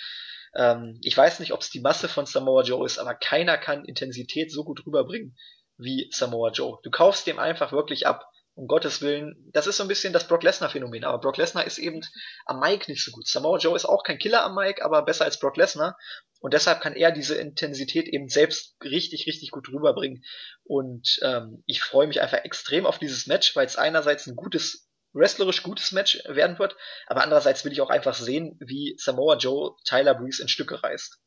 ähm, 0.56 1.00
ich 1.04 1.16
weiß 1.16 1.40
nicht, 1.40 1.54
ob 1.54 1.62
es 1.62 1.70
die 1.70 1.82
Masse 1.82 2.10
von 2.10 2.26
Samoa 2.26 2.64
Joe 2.64 2.86
ist, 2.86 2.98
aber 2.98 3.14
keiner 3.14 3.58
kann 3.58 3.86
Intensität 3.86 4.52
so 4.52 4.64
gut 4.64 4.86
rüberbringen 4.88 5.38
wie 5.78 6.10
Samoa 6.12 6.50
Joe. 6.52 6.80
Du 6.82 6.90
kaufst 6.90 7.28
dem 7.28 7.38
einfach 7.38 7.72
wirklich 7.72 8.08
ab 8.08 8.28
um 8.58 8.68
Gottes 8.68 9.04
Willen, 9.04 9.36
das 9.54 9.68
ist 9.68 9.78
so 9.78 9.84
ein 9.84 9.88
bisschen 9.88 10.14
das 10.14 10.28
Brock 10.28 10.42
Lesnar-Phänomen, 10.42 11.04
aber 11.04 11.20
Brock 11.20 11.38
Lesnar 11.38 11.68
ist 11.68 11.78
eben 11.78 12.02
am 12.48 12.60
Mic 12.60 12.88
nicht 12.88 13.04
so 13.04 13.12
gut. 13.12 13.28
Samoa 13.28 13.60
Joe 13.60 13.76
ist 13.76 13.86
auch 13.86 14.04
kein 14.04 14.18
Killer 14.18 14.44
am 14.44 14.56
Mic, 14.56 14.82
aber 14.84 15.04
besser 15.04 15.26
als 15.26 15.40
Brock 15.40 15.58
Lesnar. 15.58 15.96
Und 16.40 16.56
deshalb 16.56 16.82
kann 16.82 16.96
er 16.96 17.12
diese 17.12 17.36
Intensität 17.36 18.08
eben 18.08 18.30
selbst 18.30 18.76
richtig, 18.84 19.28
richtig 19.28 19.52
gut 19.52 19.70
rüberbringen. 19.70 20.24
Und 20.64 21.20
ähm, 21.22 21.64
ich 21.68 21.84
freue 21.84 22.08
mich 22.08 22.20
einfach 22.20 22.44
extrem 22.46 22.88
auf 22.88 22.98
dieses 22.98 23.28
Match, 23.28 23.56
weil 23.56 23.68
es 23.68 23.76
einerseits 23.76 24.26
ein 24.26 24.36
gutes, 24.36 24.90
wrestlerisch 25.14 25.62
gutes 25.62 25.92
Match 25.92 26.24
werden 26.26 26.58
wird, 26.58 26.76
aber 27.06 27.22
andererseits 27.22 27.64
will 27.64 27.72
ich 27.72 27.82
auch 27.82 27.92
einfach 27.92 28.16
sehen, 28.16 28.58
wie 28.60 28.96
Samoa 28.98 29.38
Joe 29.38 29.76
Tyler 29.86 30.16
Breeze 30.16 30.42
in 30.42 30.48
Stücke 30.48 30.82
reißt 30.82 31.20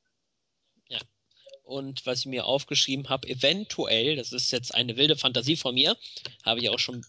und 1.71 2.05
was 2.05 2.21
ich 2.21 2.27
mir 2.27 2.47
aufgeschrieben 2.47 3.09
habe, 3.09 3.29
eventuell, 3.29 4.16
das 4.16 4.33
ist 4.33 4.51
jetzt 4.51 4.75
eine 4.75 4.97
wilde 4.97 5.16
Fantasie 5.16 5.57
von 5.57 5.75
mir, 5.75 5.97
habe 6.45 6.61
ich 6.61 6.68
auch 6.68 6.79
schon 6.79 7.07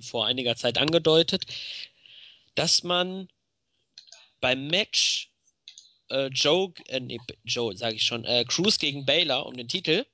vor 0.00 0.26
einiger 0.26 0.54
Zeit 0.54 0.76
angedeutet, 0.76 1.46
dass 2.54 2.82
man 2.82 3.28
beim 4.40 4.66
Match 4.66 5.30
äh, 6.10 6.26
Joe, 6.26 6.72
äh, 6.88 7.00
nee, 7.00 7.18
Joe 7.44 7.74
sage 7.74 7.96
ich 7.96 8.04
schon, 8.04 8.24
äh, 8.24 8.44
Cruz 8.46 8.78
gegen 8.78 9.06
Baylor 9.06 9.46
um 9.46 9.56
den 9.56 9.68
Titel, 9.68 10.04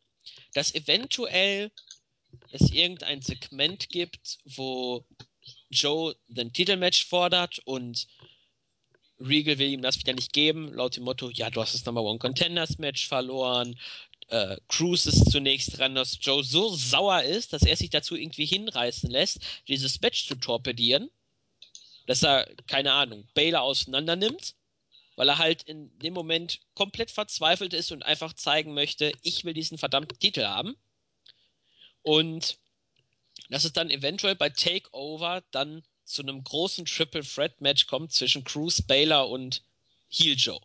dass 0.55 0.75
eventuell 0.75 1.73
es 2.53 2.71
irgendein 2.71 3.21
Segment 3.21 3.89
gibt, 3.89 4.39
wo 4.45 5.05
Joe 5.71 6.15
den 6.29 6.53
Titelmatch 6.53 7.05
fordert 7.07 7.59
und 7.65 8.07
Regal 9.21 9.59
will 9.59 9.73
ihm 9.73 9.83
das 9.83 9.99
wieder 9.99 10.13
nicht 10.13 10.33
geben, 10.33 10.73
laut 10.73 10.97
dem 10.97 11.05
Motto, 11.05 11.31
ja, 11.31 11.51
du 11.51 11.61
hast 11.61 11.75
das 11.75 11.85
Number 11.85 12.03
One 12.03 12.19
Contenders 12.19 12.79
Match 12.79 13.09
verloren. 13.09 13.79
Äh, 14.29 14.57
Cruz 14.69 15.07
ist 15.07 15.31
zunächst 15.31 15.79
dran, 15.79 15.95
dass 15.95 16.19
Joe 16.21 16.45
so 16.45 16.75
sauer 16.75 17.23
ist, 17.23 17.53
dass 17.53 17.63
er 17.63 17.77
sich 17.77 17.91
dazu 17.91 18.15
irgendwie 18.15 18.47
hinreißen 18.47 19.11
lässt, 19.11 19.41
dieses 19.67 20.01
Match 20.01 20.27
zu 20.27 20.37
torpedieren, 20.37 21.11
dass 22.07 22.23
er, 22.23 22.49
keine 22.67 22.93
Ahnung, 22.93 23.27
Baylor 23.35 23.63
auseinander 23.63 24.17
nimmt, 24.17 24.55
weil 25.17 25.29
er 25.29 25.39
halt 25.39 25.65
in 25.65 25.99
dem 25.99 26.15
Moment 26.15 26.61
komplett 26.75 27.11
verzweifelt 27.11 27.75
ist 27.75 27.91
und 27.91 28.05
einfach 28.05 28.35
zeigen 28.35 28.75
möchte, 28.75 29.13
ich 29.23 29.45
will 29.45 29.55
diesen 29.55 29.79
verdammten 29.79 30.19
Titel 30.19 30.45
haben. 30.45 30.77
Und 32.03 32.59
dass 33.51 33.65
es 33.65 33.73
dann 33.73 33.91
eventuell 33.91 34.37
bei 34.37 34.51
Takeover 34.51 35.43
dann 35.51 35.83
zu 36.09 36.23
einem 36.23 36.43
großen 36.43 36.87
Triple 36.87 37.23
Threat 37.23 37.61
Match 37.61 37.87
kommt 37.87 38.13
zwischen 38.13 38.45
Cruz, 38.45 38.83
Baylor 38.83 39.29
und 39.29 39.63
Heel 40.09 40.37
Joe. 40.37 40.61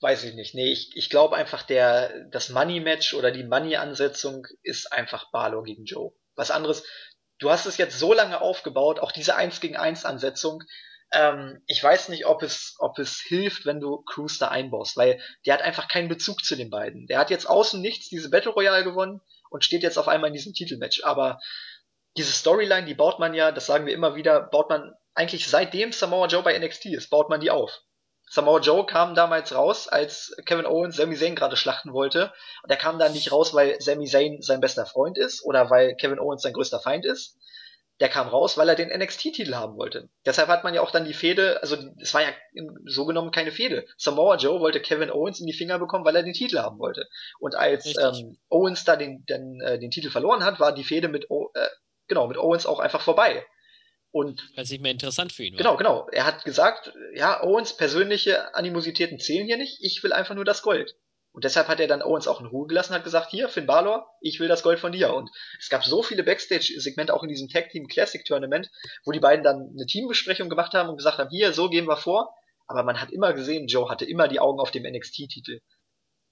Weiß 0.00 0.24
ich 0.24 0.34
nicht. 0.34 0.54
Nee, 0.54 0.70
ich, 0.70 0.96
ich 0.96 1.10
glaube 1.10 1.36
einfach, 1.36 1.62
der, 1.62 2.26
das 2.30 2.48
Money 2.48 2.80
Match 2.80 3.14
oder 3.14 3.30
die 3.30 3.44
Money 3.44 3.76
Ansetzung 3.76 4.46
ist 4.62 4.92
einfach 4.92 5.30
Barlow 5.30 5.62
gegen 5.62 5.84
Joe. 5.84 6.12
Was 6.36 6.50
anderes, 6.50 6.84
du 7.38 7.50
hast 7.50 7.66
es 7.66 7.76
jetzt 7.76 7.98
so 7.98 8.12
lange 8.12 8.40
aufgebaut, 8.40 9.00
auch 9.00 9.12
diese 9.12 9.36
1 9.36 9.60
gegen 9.60 9.76
1 9.76 10.04
Ansetzung, 10.04 10.62
ähm, 11.12 11.62
ich 11.66 11.82
weiß 11.82 12.08
nicht, 12.08 12.26
ob 12.26 12.42
es, 12.42 12.74
ob 12.78 12.98
es 12.98 13.20
hilft, 13.20 13.66
wenn 13.66 13.80
du 13.80 14.02
Cruz 14.02 14.38
da 14.38 14.48
einbaust, 14.48 14.96
weil 14.96 15.20
der 15.46 15.54
hat 15.54 15.62
einfach 15.62 15.88
keinen 15.88 16.08
Bezug 16.08 16.44
zu 16.44 16.56
den 16.56 16.70
beiden. 16.70 17.06
Der 17.06 17.18
hat 17.18 17.30
jetzt 17.30 17.48
außen 17.48 17.80
nichts 17.80 18.08
diese 18.08 18.30
Battle 18.30 18.52
Royale 18.52 18.84
gewonnen 18.84 19.20
und 19.48 19.64
steht 19.64 19.82
jetzt 19.82 19.98
auf 19.98 20.08
einmal 20.08 20.28
in 20.28 20.34
diesem 20.34 20.54
Titelmatch. 20.54 21.04
Aber 21.04 21.40
diese 22.16 22.32
Storyline, 22.32 22.86
die 22.86 22.94
baut 22.94 23.18
man 23.18 23.34
ja, 23.34 23.52
das 23.52 23.66
sagen 23.66 23.86
wir 23.86 23.94
immer 23.94 24.14
wieder, 24.14 24.40
baut 24.40 24.68
man 24.68 24.94
eigentlich 25.14 25.48
seitdem 25.48 25.92
Samoa 25.92 26.26
Joe 26.26 26.42
bei 26.42 26.58
NXT 26.58 26.86
ist, 26.86 27.10
baut 27.10 27.28
man 27.28 27.40
die 27.40 27.50
auf. 27.50 27.82
Samoa 28.30 28.58
Joe 28.60 28.86
kam 28.86 29.14
damals 29.14 29.54
raus, 29.54 29.86
als 29.86 30.34
Kevin 30.46 30.66
Owens 30.66 30.96
Sami 30.96 31.14
Zayn 31.14 31.36
gerade 31.36 31.56
schlachten 31.56 31.92
wollte. 31.92 32.32
Und 32.62 32.70
er 32.70 32.76
kam 32.76 32.98
da 32.98 33.08
nicht 33.08 33.30
raus, 33.30 33.54
weil 33.54 33.80
Sami 33.80 34.06
Zayn 34.06 34.40
sein 34.40 34.60
bester 34.60 34.86
Freund 34.86 35.18
ist 35.18 35.44
oder 35.44 35.70
weil 35.70 35.94
Kevin 35.96 36.18
Owens 36.18 36.42
sein 36.42 36.52
größter 36.52 36.80
Feind 36.80 37.04
ist. 37.04 37.36
der 38.00 38.08
kam 38.08 38.26
raus, 38.26 38.58
weil 38.58 38.68
er 38.68 38.74
den 38.74 38.88
NXT-Titel 38.88 39.54
haben 39.54 39.76
wollte. 39.76 40.08
Deshalb 40.26 40.48
hat 40.48 40.64
man 40.64 40.74
ja 40.74 40.80
auch 40.80 40.90
dann 40.90 41.04
die 41.04 41.14
Fehde, 41.14 41.62
also 41.62 41.76
es 42.00 42.12
war 42.12 42.22
ja 42.22 42.28
so 42.86 43.06
genommen 43.06 43.30
keine 43.30 43.52
Fehde. 43.52 43.86
Samoa 43.96 44.36
Joe 44.36 44.58
wollte 44.58 44.80
Kevin 44.80 45.12
Owens 45.12 45.38
in 45.38 45.46
die 45.46 45.52
Finger 45.52 45.78
bekommen, 45.78 46.04
weil 46.04 46.16
er 46.16 46.24
den 46.24 46.32
Titel 46.32 46.58
haben 46.58 46.80
wollte. 46.80 47.06
Und 47.38 47.54
als 47.54 47.86
ähm, 47.96 48.36
Owens 48.48 48.84
da 48.84 48.96
den, 48.96 49.24
den, 49.26 49.60
äh, 49.60 49.78
den 49.78 49.92
Titel 49.92 50.10
verloren 50.10 50.42
hat, 50.42 50.58
war 50.58 50.74
die 50.74 50.82
Fehde 50.82 51.06
mit, 51.06 51.30
o 51.30 51.52
äh, 51.54 51.68
genau, 52.08 52.26
mit 52.26 52.38
Owens 52.38 52.66
auch 52.66 52.80
einfach 52.80 53.00
vorbei. 53.00 53.46
Und 54.10 54.48
weil 54.54 54.64
es 54.64 54.70
nicht 54.70 54.80
mehr 54.80 54.92
interessant 54.92 55.32
für 55.32 55.42
ihn 55.42 55.54
war. 55.54 55.58
Genau, 55.58 55.76
genau. 55.76 56.08
Er 56.12 56.24
hat 56.24 56.44
gesagt, 56.44 56.92
ja, 57.14 57.42
Owens 57.42 57.76
persönliche 57.76 58.54
Animositäten 58.54 59.18
zählen 59.18 59.46
hier 59.46 59.56
nicht, 59.56 59.82
ich 59.82 60.02
will 60.04 60.12
einfach 60.12 60.36
nur 60.36 60.44
das 60.44 60.62
Gold. 60.62 60.96
Und 61.32 61.42
deshalb 61.42 61.66
hat 61.66 61.80
er 61.80 61.88
dann 61.88 62.00
Owens 62.00 62.28
auch 62.28 62.40
in 62.40 62.46
Ruhe 62.46 62.68
gelassen, 62.68 62.94
hat 62.94 63.02
gesagt, 63.02 63.32
hier, 63.32 63.48
Finn 63.48 63.66
Balor, 63.66 64.06
ich 64.20 64.38
will 64.38 64.46
das 64.46 64.62
Gold 64.62 64.78
von 64.78 64.92
dir. 64.92 65.12
Und 65.12 65.30
es 65.58 65.68
gab 65.68 65.84
so 65.84 66.04
viele 66.04 66.22
Backstage-Segmente 66.22 67.12
auch 67.12 67.24
in 67.24 67.28
diesem 67.28 67.48
Tag 67.48 67.70
Team 67.70 67.88
Classic 67.88 68.24
Tournament, 68.24 68.70
wo 69.04 69.10
die 69.10 69.18
beiden 69.18 69.42
dann 69.42 69.72
eine 69.74 69.86
Teambesprechung 69.86 70.48
gemacht 70.48 70.74
haben 70.74 70.88
und 70.88 70.96
gesagt 70.96 71.18
haben, 71.18 71.30
hier, 71.30 71.52
so 71.52 71.68
gehen 71.68 71.88
wir 71.88 71.96
vor. 71.96 72.32
Aber 72.68 72.84
man 72.84 73.00
hat 73.00 73.10
immer 73.10 73.32
gesehen, 73.32 73.66
Joe 73.66 73.90
hatte 73.90 74.04
immer 74.04 74.28
die 74.28 74.38
Augen 74.38 74.60
auf 74.60 74.70
dem 74.70 74.84
NXT-Titel. 74.84 75.58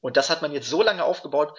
Und 0.00 0.16
das 0.16 0.30
hat 0.30 0.40
man 0.40 0.52
jetzt 0.52 0.70
so 0.70 0.82
lange 0.82 1.02
aufgebaut, 1.02 1.58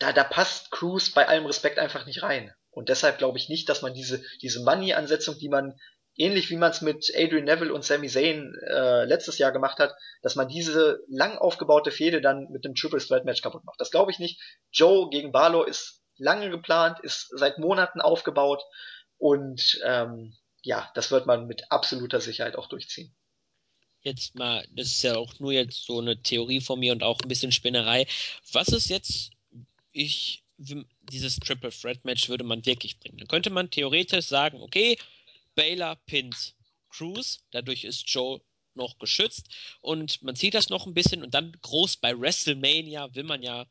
da, 0.00 0.12
da 0.12 0.24
passt 0.24 0.72
Cruz 0.72 1.10
bei 1.10 1.28
allem 1.28 1.46
Respekt 1.46 1.78
einfach 1.78 2.06
nicht 2.06 2.24
rein. 2.24 2.52
Und 2.70 2.88
deshalb 2.88 3.18
glaube 3.18 3.38
ich 3.38 3.48
nicht, 3.48 3.68
dass 3.68 3.82
man 3.82 3.94
diese, 3.94 4.22
diese 4.42 4.62
Money-Ansetzung, 4.62 5.38
die 5.38 5.48
man 5.48 5.78
ähnlich 6.16 6.50
wie 6.50 6.56
man 6.56 6.70
es 6.70 6.82
mit 6.82 7.10
Adrian 7.16 7.44
Neville 7.44 7.72
und 7.72 7.84
Sami 7.84 8.08
Zayn 8.08 8.54
äh, 8.68 9.04
letztes 9.04 9.38
Jahr 9.38 9.52
gemacht 9.52 9.78
hat, 9.78 9.94
dass 10.22 10.36
man 10.36 10.48
diese 10.48 11.00
lang 11.08 11.38
aufgebaute 11.38 11.90
Fehde 11.90 12.20
dann 12.20 12.48
mit 12.50 12.64
einem 12.64 12.74
Triple 12.74 13.00
Threat 13.00 13.24
Match 13.24 13.42
kaputt 13.42 13.64
macht. 13.64 13.80
Das 13.80 13.90
glaube 13.90 14.10
ich 14.10 14.18
nicht. 14.18 14.40
Joe 14.70 15.08
gegen 15.10 15.32
Balor 15.32 15.66
ist 15.66 16.02
lange 16.16 16.50
geplant, 16.50 17.00
ist 17.00 17.28
seit 17.30 17.58
Monaten 17.58 18.00
aufgebaut 18.00 18.62
und 19.16 19.80
ähm, 19.84 20.36
ja, 20.62 20.90
das 20.94 21.10
wird 21.10 21.26
man 21.26 21.46
mit 21.46 21.70
absoluter 21.70 22.20
Sicherheit 22.20 22.56
auch 22.56 22.68
durchziehen. 22.68 23.14
Jetzt 24.02 24.34
mal, 24.34 24.66
das 24.74 24.88
ist 24.88 25.02
ja 25.02 25.16
auch 25.16 25.38
nur 25.40 25.52
jetzt 25.52 25.84
so 25.84 26.00
eine 26.00 26.20
Theorie 26.22 26.60
von 26.60 26.78
mir 26.78 26.92
und 26.92 27.02
auch 27.02 27.18
ein 27.22 27.28
bisschen 27.28 27.52
Spinnerei. 27.52 28.06
Was 28.52 28.68
ist 28.68 28.88
jetzt, 28.88 29.30
ich, 29.92 30.42
dieses 31.10 31.36
Triple 31.36 31.70
Threat 31.70 32.04
Match 32.04 32.28
würde 32.28 32.44
man 32.44 32.64
wirklich 32.64 32.98
bringen? 32.98 33.18
Dann 33.18 33.28
könnte 33.28 33.50
man 33.50 33.70
theoretisch 33.70 34.26
sagen, 34.26 34.60
okay, 34.60 34.96
Baylor 35.54 35.96
pins 36.06 36.54
Cruz, 36.88 37.44
dadurch 37.50 37.84
ist 37.84 38.08
Joe 38.08 38.40
noch 38.74 38.98
geschützt 38.98 39.48
und 39.80 40.22
man 40.22 40.36
sieht 40.36 40.54
das 40.54 40.70
noch 40.70 40.86
ein 40.86 40.94
bisschen 40.94 41.22
und 41.22 41.34
dann 41.34 41.52
groß 41.60 41.98
bei 41.98 42.18
WrestleMania 42.18 43.14
will 43.14 43.24
man 43.24 43.42
ja 43.42 43.66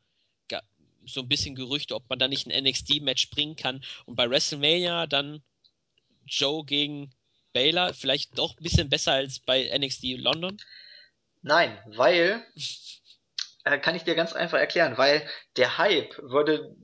so 1.06 1.20
ein 1.20 1.28
bisschen 1.28 1.54
Gerüchte, 1.54 1.94
ob 1.94 2.08
man 2.08 2.18
da 2.18 2.28
nicht 2.28 2.46
ein 2.46 2.64
NXT-Match 2.64 3.30
bringen 3.30 3.56
kann 3.56 3.82
und 4.06 4.16
bei 4.16 4.28
WrestleMania 4.28 5.06
dann 5.06 5.42
Joe 6.26 6.64
gegen 6.64 7.10
Baylor 7.52 7.94
vielleicht 7.94 8.38
doch 8.38 8.56
ein 8.56 8.62
bisschen 8.62 8.88
besser 8.88 9.12
als 9.12 9.40
bei 9.40 9.76
NXT 9.76 10.18
London? 10.18 10.60
Nein, 11.42 11.78
weil 11.86 12.44
äh, 13.64 13.78
kann 13.78 13.96
ich 13.96 14.04
dir 14.04 14.14
ganz 14.14 14.32
einfach 14.32 14.58
erklären, 14.58 14.98
weil 14.98 15.28
der 15.56 15.78
Hype 15.78 16.16
würde 16.18 16.76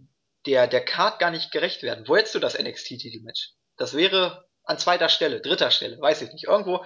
der 0.46 0.66
der 0.66 0.84
Card 0.84 1.18
gar 1.18 1.30
nicht 1.30 1.50
gerecht 1.52 1.82
werden. 1.82 2.06
Wo 2.06 2.16
hättest 2.16 2.34
du 2.34 2.38
das 2.38 2.58
NXT-Titelmatch? 2.58 3.52
Das 3.76 3.94
wäre 3.94 4.46
an 4.64 4.78
zweiter 4.78 5.08
Stelle, 5.08 5.40
dritter 5.40 5.70
Stelle, 5.70 6.00
weiß 6.00 6.22
ich 6.22 6.32
nicht. 6.32 6.44
Irgendwo. 6.44 6.84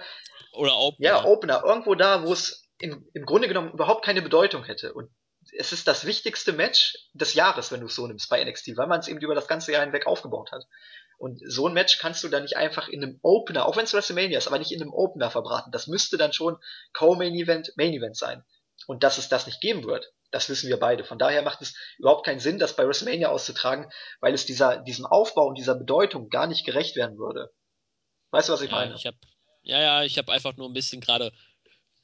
Oder 0.53 0.77
Opener. 0.77 1.07
Ja, 1.07 1.25
Opener. 1.25 1.63
Irgendwo 1.65 1.95
da, 1.95 2.23
wo 2.23 2.33
es 2.33 2.69
im, 2.79 3.07
im 3.13 3.25
Grunde 3.25 3.47
genommen 3.47 3.71
überhaupt 3.71 4.05
keine 4.05 4.21
Bedeutung 4.21 4.63
hätte. 4.63 4.93
Und 4.93 5.09
es 5.57 5.71
ist 5.71 5.87
das 5.87 6.05
wichtigste 6.05 6.53
Match 6.53 6.95
des 7.13 7.33
Jahres, 7.33 7.71
wenn 7.71 7.79
du 7.79 7.87
es 7.87 7.95
so 7.95 8.05
nimmst 8.05 8.29
bei 8.29 8.43
NXT, 8.43 8.77
weil 8.77 8.87
man 8.87 8.99
es 8.99 9.07
eben 9.07 9.19
über 9.19 9.35
das 9.35 9.47
ganze 9.47 9.71
Jahr 9.71 9.83
hinweg 9.83 10.05
aufgebaut 10.05 10.51
hat. 10.51 10.65
Und 11.17 11.39
so 11.45 11.67
ein 11.67 11.73
Match 11.73 11.99
kannst 11.99 12.23
du 12.23 12.29
dann 12.29 12.43
nicht 12.43 12.57
einfach 12.57 12.87
in 12.87 13.03
einem 13.03 13.19
Opener, 13.21 13.65
auch 13.65 13.77
wenn 13.77 13.83
es 13.83 13.93
WrestleMania 13.93 14.37
ist, 14.37 14.47
aber 14.47 14.59
nicht 14.59 14.71
in 14.71 14.81
einem 14.81 14.93
Opener 14.93 15.29
verbraten. 15.29 15.71
Das 15.71 15.87
müsste 15.87 16.17
dann 16.17 16.33
schon 16.33 16.57
Co-Main 16.93 17.35
Event, 17.35 17.73
Main 17.75 17.93
Event 17.93 18.17
sein. 18.17 18.43
Und 18.87 19.03
dass 19.03 19.17
es 19.17 19.29
das 19.29 19.45
nicht 19.45 19.61
geben 19.61 19.83
wird, 19.83 20.11
das 20.31 20.49
wissen 20.49 20.69
wir 20.69 20.79
beide. 20.79 21.03
Von 21.03 21.19
daher 21.19 21.41
macht 21.41 21.61
es 21.61 21.75
überhaupt 21.97 22.25
keinen 22.25 22.39
Sinn, 22.39 22.59
das 22.59 22.75
bei 22.75 22.87
WrestleMania 22.87 23.29
auszutragen, 23.29 23.91
weil 24.19 24.33
es 24.33 24.45
dieser, 24.45 24.77
diesem 24.77 25.05
Aufbau 25.05 25.47
und 25.47 25.57
dieser 25.57 25.75
Bedeutung 25.75 26.29
gar 26.29 26.47
nicht 26.47 26.65
gerecht 26.65 26.95
werden 26.95 27.17
würde. 27.17 27.51
Weißt 28.31 28.49
du, 28.49 28.53
was 28.53 28.61
ich 28.61 28.71
ja, 28.71 28.77
meine? 28.77 28.95
Ich 28.95 29.05
hab, 29.05 29.15
ja, 29.61 29.79
ja, 29.79 30.03
ich 30.03 30.17
habe 30.17 30.31
einfach 30.31 30.55
nur 30.55 30.69
ein 30.69 30.73
bisschen 30.73 31.01
gerade 31.01 31.31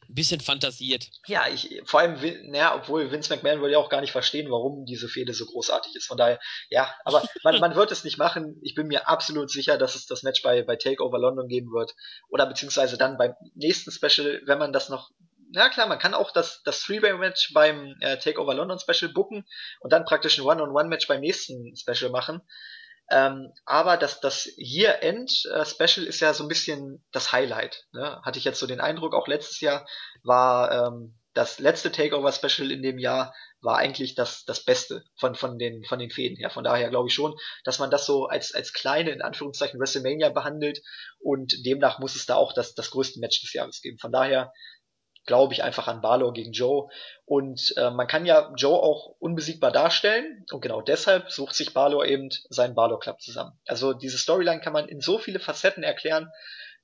ein 0.09 0.15
bisschen 0.15 0.39
fantasiert. 0.39 1.09
Ja, 1.25 1.47
ich, 1.47 1.81
vor 1.85 1.99
allem, 1.99 2.19
naja, 2.49 2.75
obwohl 2.75 3.11
Vince 3.11 3.33
McMahon 3.33 3.59
würde 3.59 3.73
ja 3.73 3.79
auch 3.79 3.89
gar 3.89 4.01
nicht 4.01 4.11
verstehen, 4.11 4.49
warum 4.49 4.85
diese 4.85 5.09
Fehde 5.09 5.33
so 5.33 5.45
großartig 5.45 5.95
ist. 5.95 6.07
Von 6.07 6.17
daher, 6.17 6.39
ja, 6.69 6.93
aber 7.03 7.23
man, 7.43 7.59
man 7.59 7.75
wird 7.75 7.91
es 7.91 8.03
nicht 8.03 8.17
machen. 8.17 8.57
Ich 8.61 8.73
bin 8.73 8.87
mir 8.87 9.09
absolut 9.09 9.51
sicher, 9.51 9.77
dass 9.77 9.95
es 9.95 10.05
das 10.05 10.23
Match 10.23 10.41
bei, 10.43 10.63
bei 10.63 10.77
Takeover 10.77 11.19
London 11.19 11.47
geben 11.47 11.71
wird. 11.71 11.93
Oder 12.29 12.45
beziehungsweise 12.45 12.97
dann 12.97 13.17
beim 13.17 13.33
nächsten 13.53 13.91
Special, 13.91 14.41
wenn 14.45 14.59
man 14.59 14.71
das 14.71 14.89
noch 14.89 15.09
ja 15.51 15.69
klar, 15.69 15.87
man 15.87 15.99
kann 15.99 16.13
auch 16.13 16.31
das, 16.31 16.61
das 16.63 16.81
Three-Way-Match 16.81 17.53
beim 17.53 17.95
äh, 18.01 18.17
Takeover 18.17 18.53
London 18.53 18.79
Special 18.79 19.11
booken 19.11 19.45
und 19.79 19.93
dann 19.93 20.05
praktisch 20.05 20.37
ein 20.37 20.45
One-on-One-Match 20.45 21.07
beim 21.07 21.21
nächsten 21.21 21.75
Special 21.75 22.11
machen. 22.11 22.41
Ähm, 23.09 23.53
aber 23.65 23.95
das, 23.97 24.19
das 24.19 24.49
Year-End-Special 24.57 26.05
ist 26.05 26.19
ja 26.19 26.33
so 26.33 26.43
ein 26.43 26.49
bisschen 26.49 27.05
das 27.11 27.31
Highlight. 27.31 27.85
Ne? 27.93 28.21
Hatte 28.23 28.37
ich 28.37 28.45
jetzt 28.45 28.59
so 28.59 28.67
den 28.67 28.81
Eindruck, 28.81 29.13
auch 29.13 29.27
letztes 29.27 29.61
Jahr 29.61 29.87
war 30.23 30.87
ähm, 30.87 31.17
das 31.33 31.59
letzte 31.59 31.91
Takeover-Special 31.91 32.71
in 32.71 32.81
dem 32.81 32.97
Jahr 32.97 33.33
war 33.61 33.77
eigentlich 33.77 34.15
das, 34.15 34.43
das 34.45 34.63
Beste 34.63 35.03
von, 35.19 35.35
von, 35.35 35.59
den, 35.59 35.83
von 35.83 35.99
den 35.99 36.09
Fäden 36.09 36.37
her. 36.37 36.49
Von 36.49 36.63
daher 36.63 36.89
glaube 36.89 37.09
ich 37.09 37.13
schon, 37.13 37.35
dass 37.63 37.79
man 37.79 37.91
das 37.91 38.05
so 38.05 38.25
als, 38.25 38.53
als 38.53 38.73
kleine, 38.73 39.11
in 39.11 39.21
Anführungszeichen, 39.21 39.79
WrestleMania 39.79 40.29
behandelt 40.29 40.81
und 41.19 41.65
demnach 41.65 41.99
muss 41.99 42.15
es 42.15 42.25
da 42.25 42.35
auch 42.35 42.53
das, 42.53 42.73
das 42.73 42.89
größte 42.89 43.19
Match 43.19 43.41
des 43.41 43.53
Jahres 43.53 43.81
geben. 43.81 43.99
Von 43.99 44.11
daher 44.11 44.51
glaube 45.27 45.53
ich 45.53 45.61
einfach 45.61 45.87
an 45.87 46.01
Balor 46.01 46.33
gegen 46.33 46.53
Joe. 46.53 46.89
Und 47.25 47.73
äh, 47.77 47.91
man 47.91 48.07
kann 48.07 48.25
ja 48.25 48.51
Joe 48.55 48.81
auch 48.81 49.15
unbesiegbar 49.19 49.71
darstellen. 49.71 50.45
Und 50.51 50.61
genau 50.61 50.81
deshalb 50.81 51.29
sucht 51.29 51.53
sich 51.53 51.73
Balor 51.73 52.05
eben 52.05 52.29
seinen 52.49 52.73
Balor 52.73 52.99
Club 52.99 53.21
zusammen. 53.21 53.51
Also 53.67 53.93
diese 53.93 54.17
Storyline 54.17 54.61
kann 54.61 54.73
man 54.73 54.87
in 54.87 55.01
so 55.01 55.19
viele 55.19 55.39
Facetten 55.39 55.83
erklären, 55.83 56.31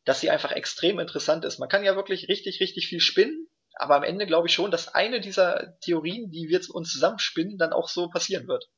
dass 0.06 0.20
sie 0.20 0.30
einfach 0.30 0.52
extrem 0.52 1.00
interessant 1.00 1.46
ist. 1.46 1.58
Man 1.58 1.70
kann 1.70 1.84
ja 1.84 1.96
wirklich 1.96 2.28
richtig, 2.28 2.60
richtig 2.60 2.88
viel 2.88 3.00
spinnen. 3.00 3.48
Aber 3.76 3.96
am 3.96 4.04
Ende 4.04 4.28
glaube 4.28 4.48
ich 4.48 4.54
schon, 4.54 4.70
dass 4.70 4.90
eine 4.90 5.20
dieser 5.20 5.80
Theorien, 5.80 6.30
die 6.30 6.48
wir 6.50 6.62
uns 6.74 6.92
zusammenspinnen, 6.92 7.58
dann 7.58 7.74
auch 7.74 7.90
so 7.90 8.10
passieren 8.10 8.48
wird. 8.48 8.70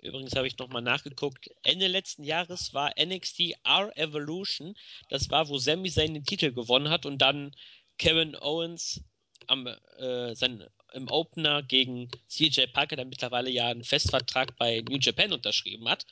Übrigens 0.00 0.34
habe 0.34 0.46
ich 0.46 0.58
nochmal 0.58 0.82
nachgeguckt. 0.82 1.48
Ende 1.62 1.86
letzten 1.86 2.24
Jahres 2.24 2.74
war 2.74 2.92
NXT 2.98 3.54
R 3.64 3.96
Evolution. 3.96 4.74
Das 5.08 5.30
war, 5.30 5.48
wo 5.48 5.56
Sami 5.58 5.88
seinen 5.88 6.24
Titel 6.24 6.52
gewonnen 6.52 6.90
hat 6.90 7.06
und 7.06 7.18
dann 7.22 7.54
Kevin 7.98 8.36
Owens 8.36 9.02
am, 9.46 9.66
äh, 9.66 10.34
sein, 10.34 10.66
im 10.92 11.08
Opener 11.08 11.62
gegen 11.62 12.08
CJ 12.28 12.66
Parker, 12.72 12.96
der 12.96 13.04
mittlerweile 13.04 13.50
ja 13.50 13.68
einen 13.68 13.84
Festvertrag 13.84 14.56
bei 14.56 14.80
New 14.88 14.98
Japan 14.98 15.32
unterschrieben 15.32 15.88
hat, 15.88 16.06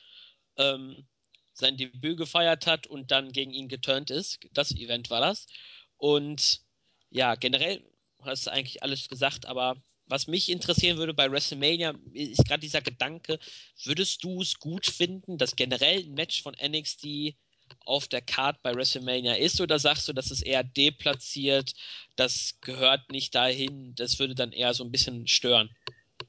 ähm, 0.57 1.07
sein 1.53 1.77
Debüt 1.77 2.17
gefeiert 2.17 2.67
hat 2.67 2.87
und 2.87 3.11
dann 3.11 3.31
gegen 3.31 3.51
ihn 3.51 3.69
geturnt 3.69 4.09
ist. 4.09 4.39
Das 4.51 4.71
Event 4.71 5.09
war 5.09 5.21
das. 5.21 5.45
Und 5.97 6.61
ja, 7.09 7.35
generell 7.35 7.83
hast 8.21 8.47
du 8.47 8.51
eigentlich 8.51 8.81
alles 8.83 9.07
gesagt, 9.07 9.45
aber 9.45 9.81
was 10.05 10.27
mich 10.27 10.49
interessieren 10.49 10.97
würde 10.97 11.13
bei 11.13 11.31
WrestleMania 11.31 11.93
ist 12.11 12.45
gerade 12.45 12.61
dieser 12.61 12.81
Gedanke, 12.81 13.39
würdest 13.83 14.23
du 14.23 14.41
es 14.41 14.59
gut 14.59 14.85
finden, 14.85 15.37
dass 15.37 15.55
generell 15.55 15.99
ein 16.03 16.13
Match 16.13 16.41
von 16.41 16.55
NXT 16.61 17.35
auf 17.85 18.07
der 18.07 18.21
Card 18.21 18.61
bei 18.61 18.73
WrestleMania 18.73 19.35
ist 19.35 19.59
oder 19.61 19.79
sagst 19.79 20.07
du, 20.07 20.13
das 20.13 20.31
ist 20.31 20.41
eher 20.41 20.63
deplatziert, 20.63 21.73
das 22.15 22.57
gehört 22.61 23.11
nicht 23.11 23.35
dahin, 23.35 23.93
das 23.95 24.19
würde 24.19 24.35
dann 24.35 24.51
eher 24.51 24.73
so 24.73 24.83
ein 24.83 24.91
bisschen 24.91 25.27
stören? 25.27 25.69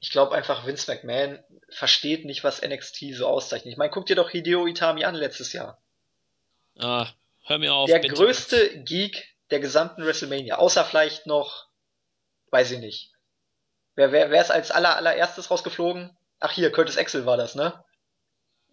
Ich 0.01 0.11
glaube 0.11 0.35
einfach, 0.35 0.65
Vince 0.65 0.91
McMahon 0.91 1.39
versteht 1.69 2.25
nicht, 2.25 2.43
was 2.43 2.61
NXT 2.61 3.13
so 3.13 3.27
auszeichnet. 3.27 3.71
Ich 3.71 3.77
meine, 3.77 3.91
guck 3.91 4.05
dir 4.05 4.15
doch 4.15 4.29
Hideo 4.29 4.67
Itami 4.67 5.05
an 5.05 5.15
letztes 5.15 5.53
Jahr. 5.53 5.81
Ah, 6.77 7.07
hör 7.45 7.57
mir 7.57 7.73
auf. 7.73 7.89
Der 7.89 7.99
bitte. 7.99 8.15
größte 8.15 8.83
Geek 8.83 9.35
der 9.51 9.59
gesamten 9.59 10.05
WrestleMania, 10.05 10.57
außer 10.57 10.83
vielleicht 10.83 11.27
noch, 11.27 11.67
weiß 12.51 12.71
ich 12.71 12.79
nicht. 12.79 13.13
Wer, 13.95 14.11
wer, 14.11 14.29
wer 14.31 14.41
ist 14.41 14.51
als 14.51 14.71
aller, 14.71 14.97
allererstes 14.97 15.49
rausgeflogen? 15.49 16.15
Ach 16.39 16.51
hier, 16.51 16.71
Curtis 16.71 16.97
Axel 16.97 17.25
war 17.25 17.37
das, 17.37 17.55
ne? 17.55 17.84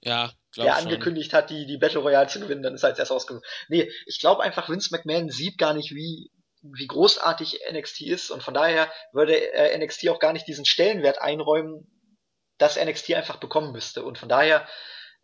Ja, 0.04 0.32
der 0.56 0.76
angekündigt 0.76 1.30
schon. 1.30 1.38
hat, 1.38 1.50
die, 1.50 1.66
die 1.66 1.78
Battle 1.78 2.00
Royale 2.00 2.28
zu 2.28 2.40
gewinnen, 2.40 2.62
dann 2.62 2.74
ist 2.74 2.82
er 2.82 2.90
als 2.90 2.98
erst 2.98 3.10
rausgekommen. 3.10 3.44
Nee, 3.68 3.90
ich 4.06 4.18
glaube 4.20 4.42
einfach, 4.42 4.68
Vince 4.68 4.90
McMahon 4.92 5.30
sieht 5.30 5.56
gar 5.58 5.72
nicht, 5.72 5.94
wie, 5.94 6.30
wie 6.62 6.86
großartig 6.86 7.60
NXT 7.72 8.02
ist 8.02 8.30
und 8.30 8.42
von 8.42 8.54
daher 8.54 8.92
würde 9.12 9.34
äh, 9.54 9.78
NXT 9.78 10.08
auch 10.08 10.18
gar 10.18 10.32
nicht 10.32 10.46
diesen 10.46 10.64
Stellenwert 10.64 11.20
einräumen, 11.22 11.86
dass 12.58 12.82
NXT 12.82 13.14
einfach 13.14 13.36
bekommen 13.36 13.72
müsste. 13.72 14.04
Und 14.04 14.18
von 14.18 14.28
daher 14.28 14.66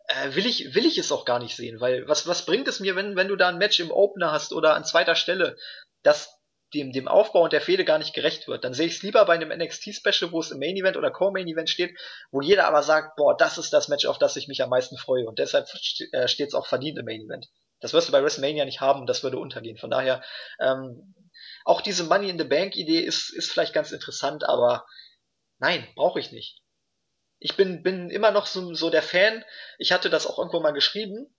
äh, 0.07 0.35
will 0.35 0.45
ich 0.45 0.73
will 0.73 0.85
ich 0.85 0.97
es 0.97 1.11
auch 1.11 1.25
gar 1.25 1.39
nicht 1.39 1.55
sehen, 1.55 1.79
weil 1.79 2.07
was 2.07 2.27
was 2.27 2.45
bringt 2.45 2.67
es 2.67 2.79
mir, 2.79 2.95
wenn 2.95 3.15
wenn 3.15 3.27
du 3.27 3.35
da 3.35 3.49
ein 3.49 3.57
Match 3.57 3.79
im 3.79 3.91
Opener 3.91 4.31
hast 4.31 4.53
oder 4.53 4.75
an 4.75 4.83
zweiter 4.83 5.15
Stelle, 5.15 5.55
das 6.03 6.38
dem, 6.73 6.91
dem 6.91 7.07
Aufbau 7.07 7.43
und 7.43 7.53
der 7.53 7.61
Fehde 7.61 7.85
gar 7.85 7.97
nicht 7.97 8.13
gerecht 8.13 8.47
wird. 8.47 8.63
Dann 8.63 8.73
sehe 8.73 8.87
ich 8.87 8.97
es 8.97 9.03
lieber 9.03 9.25
bei 9.25 9.33
einem 9.33 9.49
NXT-Special, 9.49 10.31
wo 10.31 10.39
es 10.39 10.51
im 10.51 10.59
Main 10.59 10.75
Event 10.75 10.97
oder 10.97 11.11
Co-Main 11.11 11.47
Event 11.47 11.69
steht, 11.69 11.97
wo 12.31 12.41
jeder 12.41 12.67
aber 12.67 12.83
sagt, 12.83 13.15
boah, 13.15 13.35
das 13.35 13.57
ist 13.57 13.73
das 13.73 13.87
Match, 13.87 14.05
auf 14.05 14.17
das 14.17 14.35
ich 14.35 14.47
mich 14.47 14.61
am 14.61 14.69
meisten 14.69 14.97
freue. 14.97 15.27
Und 15.27 15.39
deshalb 15.39 15.67
äh, 16.11 16.27
steht 16.27 16.49
es 16.49 16.53
auch 16.53 16.67
verdient 16.67 16.97
im 16.99 17.05
Main 17.05 17.21
Event. 17.21 17.47
Das 17.79 17.93
wirst 17.93 18.07
du 18.07 18.11
bei 18.11 18.21
WrestleMania 18.21 18.65
nicht 18.65 18.81
haben, 18.81 19.05
das 19.05 19.23
würde 19.23 19.37
untergehen. 19.37 19.77
Von 19.77 19.89
daher, 19.89 20.21
ähm, 20.59 21.15
auch 21.63 21.81
diese 21.81 22.03
Money 22.03 22.29
in 22.29 22.37
the 22.37 22.43
Bank 22.43 22.75
Idee 22.75 22.99
ist, 22.99 23.29
ist 23.29 23.51
vielleicht 23.51 23.73
ganz 23.73 23.91
interessant, 23.91 24.43
aber 24.43 24.85
nein, 25.59 25.87
brauche 25.95 26.19
ich 26.19 26.31
nicht. 26.31 26.61
Ich 27.39 27.55
bin, 27.55 27.83
bin 27.83 28.09
immer 28.09 28.31
noch 28.31 28.45
so, 28.45 28.73
so 28.73 28.89
der 28.89 29.01
Fan. 29.01 29.45
Ich 29.77 29.93
hatte 29.93 30.09
das 30.09 30.27
auch 30.27 30.37
irgendwo 30.37 30.59
mal 30.59 30.71
geschrieben. 30.73 31.33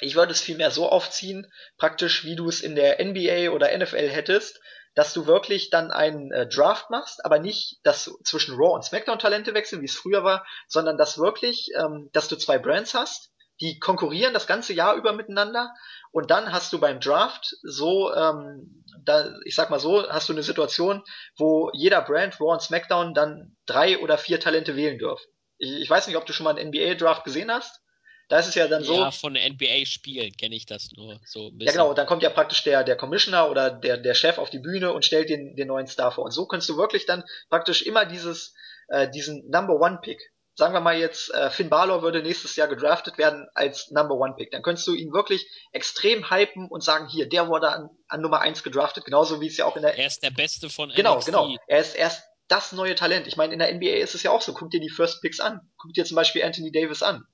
Ich 0.00 0.14
würde 0.16 0.32
es 0.32 0.40
vielmehr 0.40 0.70
so 0.70 0.88
aufziehen, 0.88 1.50
praktisch 1.78 2.24
wie 2.24 2.36
du 2.36 2.48
es 2.48 2.60
in 2.60 2.74
der 2.74 3.04
NBA 3.04 3.50
oder 3.50 3.76
NFL 3.76 4.08
hättest, 4.08 4.60
dass 4.94 5.12
du 5.12 5.26
wirklich 5.26 5.70
dann 5.70 5.90
einen 5.90 6.30
äh, 6.32 6.46
Draft 6.48 6.90
machst, 6.90 7.24
aber 7.24 7.38
nicht, 7.38 7.80
dass 7.82 8.10
zwischen 8.24 8.54
Raw 8.54 8.74
und 8.74 8.84
SmackDown 8.84 9.18
Talente 9.18 9.54
wechseln, 9.54 9.82
wie 9.82 9.86
es 9.86 9.96
früher 9.96 10.24
war, 10.24 10.46
sondern 10.68 10.96
dass 10.96 11.18
wirklich, 11.18 11.70
ähm, 11.76 12.10
dass 12.12 12.28
du 12.28 12.36
zwei 12.36 12.58
Brands 12.58 12.94
hast, 12.94 13.30
die 13.60 13.78
konkurrieren 13.78 14.34
das 14.34 14.46
ganze 14.46 14.72
Jahr 14.72 14.94
über 14.94 15.12
miteinander 15.12 15.72
und 16.10 16.30
dann 16.30 16.52
hast 16.52 16.72
du 16.72 16.80
beim 16.80 17.00
Draft 17.00 17.56
so, 17.62 18.12
ähm, 18.14 18.84
da, 19.04 19.34
ich 19.44 19.54
sag 19.54 19.70
mal 19.70 19.80
so, 19.80 20.08
hast 20.08 20.28
du 20.28 20.32
eine 20.32 20.42
Situation, 20.42 21.02
wo 21.36 21.70
jeder 21.72 22.02
Brand, 22.02 22.40
Raw 22.40 22.52
und 22.52 22.62
SmackDown, 22.62 23.14
dann 23.14 23.56
drei 23.66 23.98
oder 23.98 24.18
vier 24.18 24.40
Talente 24.40 24.76
wählen 24.76 24.98
dürfen. 24.98 25.26
Ich, 25.58 25.72
ich 25.72 25.90
weiß 25.90 26.06
nicht, 26.06 26.16
ob 26.16 26.26
du 26.26 26.32
schon 26.32 26.44
mal 26.44 26.56
einen 26.56 26.68
NBA-Draft 26.68 27.24
gesehen 27.24 27.50
hast. 27.52 27.80
Da 28.28 28.38
ist 28.38 28.48
es 28.48 28.54
ja 28.54 28.68
dann 28.68 28.82
so. 28.82 28.94
Ja, 28.94 29.10
von 29.10 29.34
NBA-Spielen 29.34 30.32
kenne 30.36 30.54
ich 30.54 30.66
das 30.66 30.90
nur 30.96 31.20
so 31.24 31.48
ein 31.48 31.58
bisschen. 31.58 31.66
Ja, 31.66 31.72
genau, 31.72 31.94
dann 31.94 32.06
kommt 32.06 32.22
ja 32.22 32.30
praktisch 32.30 32.62
der, 32.64 32.84
der 32.84 32.96
Commissioner 32.96 33.50
oder 33.50 33.70
der, 33.70 33.98
der 33.98 34.14
Chef 34.14 34.38
auf 34.38 34.50
die 34.50 34.58
Bühne 34.60 34.92
und 34.92 35.04
stellt 35.04 35.28
den, 35.28 35.56
den 35.56 35.68
neuen 35.68 35.86
Star 35.86 36.12
vor. 36.12 36.24
Und 36.24 36.30
so 36.30 36.46
kannst 36.46 36.68
du 36.68 36.76
wirklich 36.76 37.06
dann 37.06 37.24
praktisch 37.50 37.82
immer 37.82 38.06
dieses, 38.06 38.54
äh, 38.88 39.08
diesen 39.10 39.48
Number 39.50 39.74
One 39.80 39.98
Pick 40.02 40.20
sagen 40.56 40.72
wir 40.72 40.80
mal 40.80 40.96
jetzt, 40.96 41.34
äh, 41.34 41.50
Finn 41.50 41.68
Balor 41.68 42.02
würde 42.02 42.22
nächstes 42.22 42.54
Jahr 42.56 42.68
gedraftet 42.68 43.18
werden 43.18 43.48
als 43.54 43.90
Number 43.90 44.14
One 44.14 44.34
Pick, 44.36 44.50
dann 44.52 44.62
könntest 44.62 44.86
du 44.86 44.94
ihn 44.94 45.12
wirklich 45.12 45.46
extrem 45.72 46.30
hypen 46.30 46.68
und 46.68 46.82
sagen, 46.82 47.08
hier, 47.08 47.28
der 47.28 47.48
wurde 47.48 47.68
an, 47.70 47.90
an 48.08 48.20
Nummer 48.20 48.40
eins 48.40 48.62
gedraftet, 48.62 49.04
genauso 49.04 49.40
wie 49.40 49.48
es 49.48 49.56
ja 49.56 49.64
auch 49.64 49.76
in 49.76 49.82
der... 49.82 49.98
Er 49.98 50.06
ist 50.06 50.22
der 50.22 50.30
Beste 50.30 50.70
von 50.70 50.90
Genau, 50.90 51.16
NXT. 51.16 51.26
genau. 51.26 51.56
Er 51.66 51.80
ist 51.80 51.96
erst 51.96 52.22
das 52.48 52.72
neue 52.72 52.94
Talent. 52.94 53.26
Ich 53.26 53.36
meine, 53.36 53.52
in 53.52 53.58
der 53.58 53.72
NBA 53.74 53.96
ist 53.96 54.14
es 54.14 54.22
ja 54.22 54.30
auch 54.30 54.42
so. 54.42 54.52
Guck 54.52 54.70
dir 54.70 54.80
die 54.80 54.90
First 54.90 55.22
Picks 55.22 55.40
an. 55.40 55.60
Guck 55.78 55.94
dir 55.94 56.04
zum 56.04 56.14
Beispiel 56.14 56.42
Anthony 56.42 56.70
Davis 56.70 57.02
an. 57.02 57.24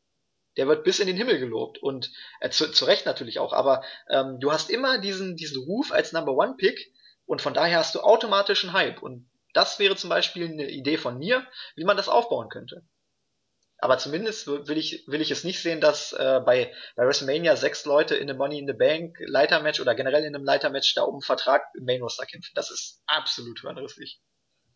Der 0.61 0.69
wird 0.69 0.85
bis 0.85 0.99
in 0.99 1.07
den 1.07 1.17
Himmel 1.17 1.39
gelobt 1.39 1.79
und 1.79 2.13
äh, 2.43 2.51
zu, 2.51 2.71
zu 2.71 2.85
Recht 2.85 3.07
natürlich 3.07 3.39
auch. 3.39 3.55
Aber 3.55 3.83
ähm, 4.11 4.41
du 4.41 4.53
hast 4.53 4.69
immer 4.69 4.99
diesen, 4.99 5.35
diesen 5.35 5.65
Ruf 5.65 5.91
als 5.91 6.13
Number 6.13 6.33
One 6.33 6.57
Pick 6.59 6.93
und 7.25 7.41
von 7.41 7.55
daher 7.55 7.79
hast 7.79 7.95
du 7.95 8.01
automatisch 8.01 8.63
einen 8.63 8.75
Hype. 8.75 9.01
Und 9.01 9.31
das 9.55 9.79
wäre 9.79 9.97
zum 9.97 10.11
Beispiel 10.11 10.45
eine 10.45 10.69
Idee 10.69 10.99
von 10.99 11.17
mir, 11.17 11.47
wie 11.77 11.85
man 11.85 11.97
das 11.97 12.11
aufbauen 12.11 12.51
könnte. 12.51 12.85
Aber 13.79 13.97
zumindest 13.97 14.49
will 14.49 14.77
ich, 14.77 15.03
will 15.07 15.23
ich 15.23 15.31
es 15.31 15.45
nicht 15.45 15.63
sehen, 15.63 15.81
dass 15.81 16.13
äh, 16.13 16.43
bei, 16.45 16.75
bei 16.95 17.07
WrestleMania 17.07 17.57
sechs 17.57 17.87
Leute 17.87 18.15
in 18.17 18.29
einem 18.29 18.37
Money 18.37 18.59
in 18.59 18.67
the 18.67 18.75
Bank 18.75 19.17
Leitermatch 19.21 19.81
oder 19.81 19.95
generell 19.95 20.25
in 20.25 20.35
einem 20.35 20.45
Leitermatch 20.45 20.93
da 20.95 21.05
um 21.05 21.23
Vertrag 21.23 21.63
im 21.73 21.87
Main 21.87 22.03
Roster 22.03 22.27
kämpfen. 22.27 22.53
Das 22.55 22.71
ist 22.71 23.01
absolut 23.07 23.61
hirnrissig. 23.63 24.21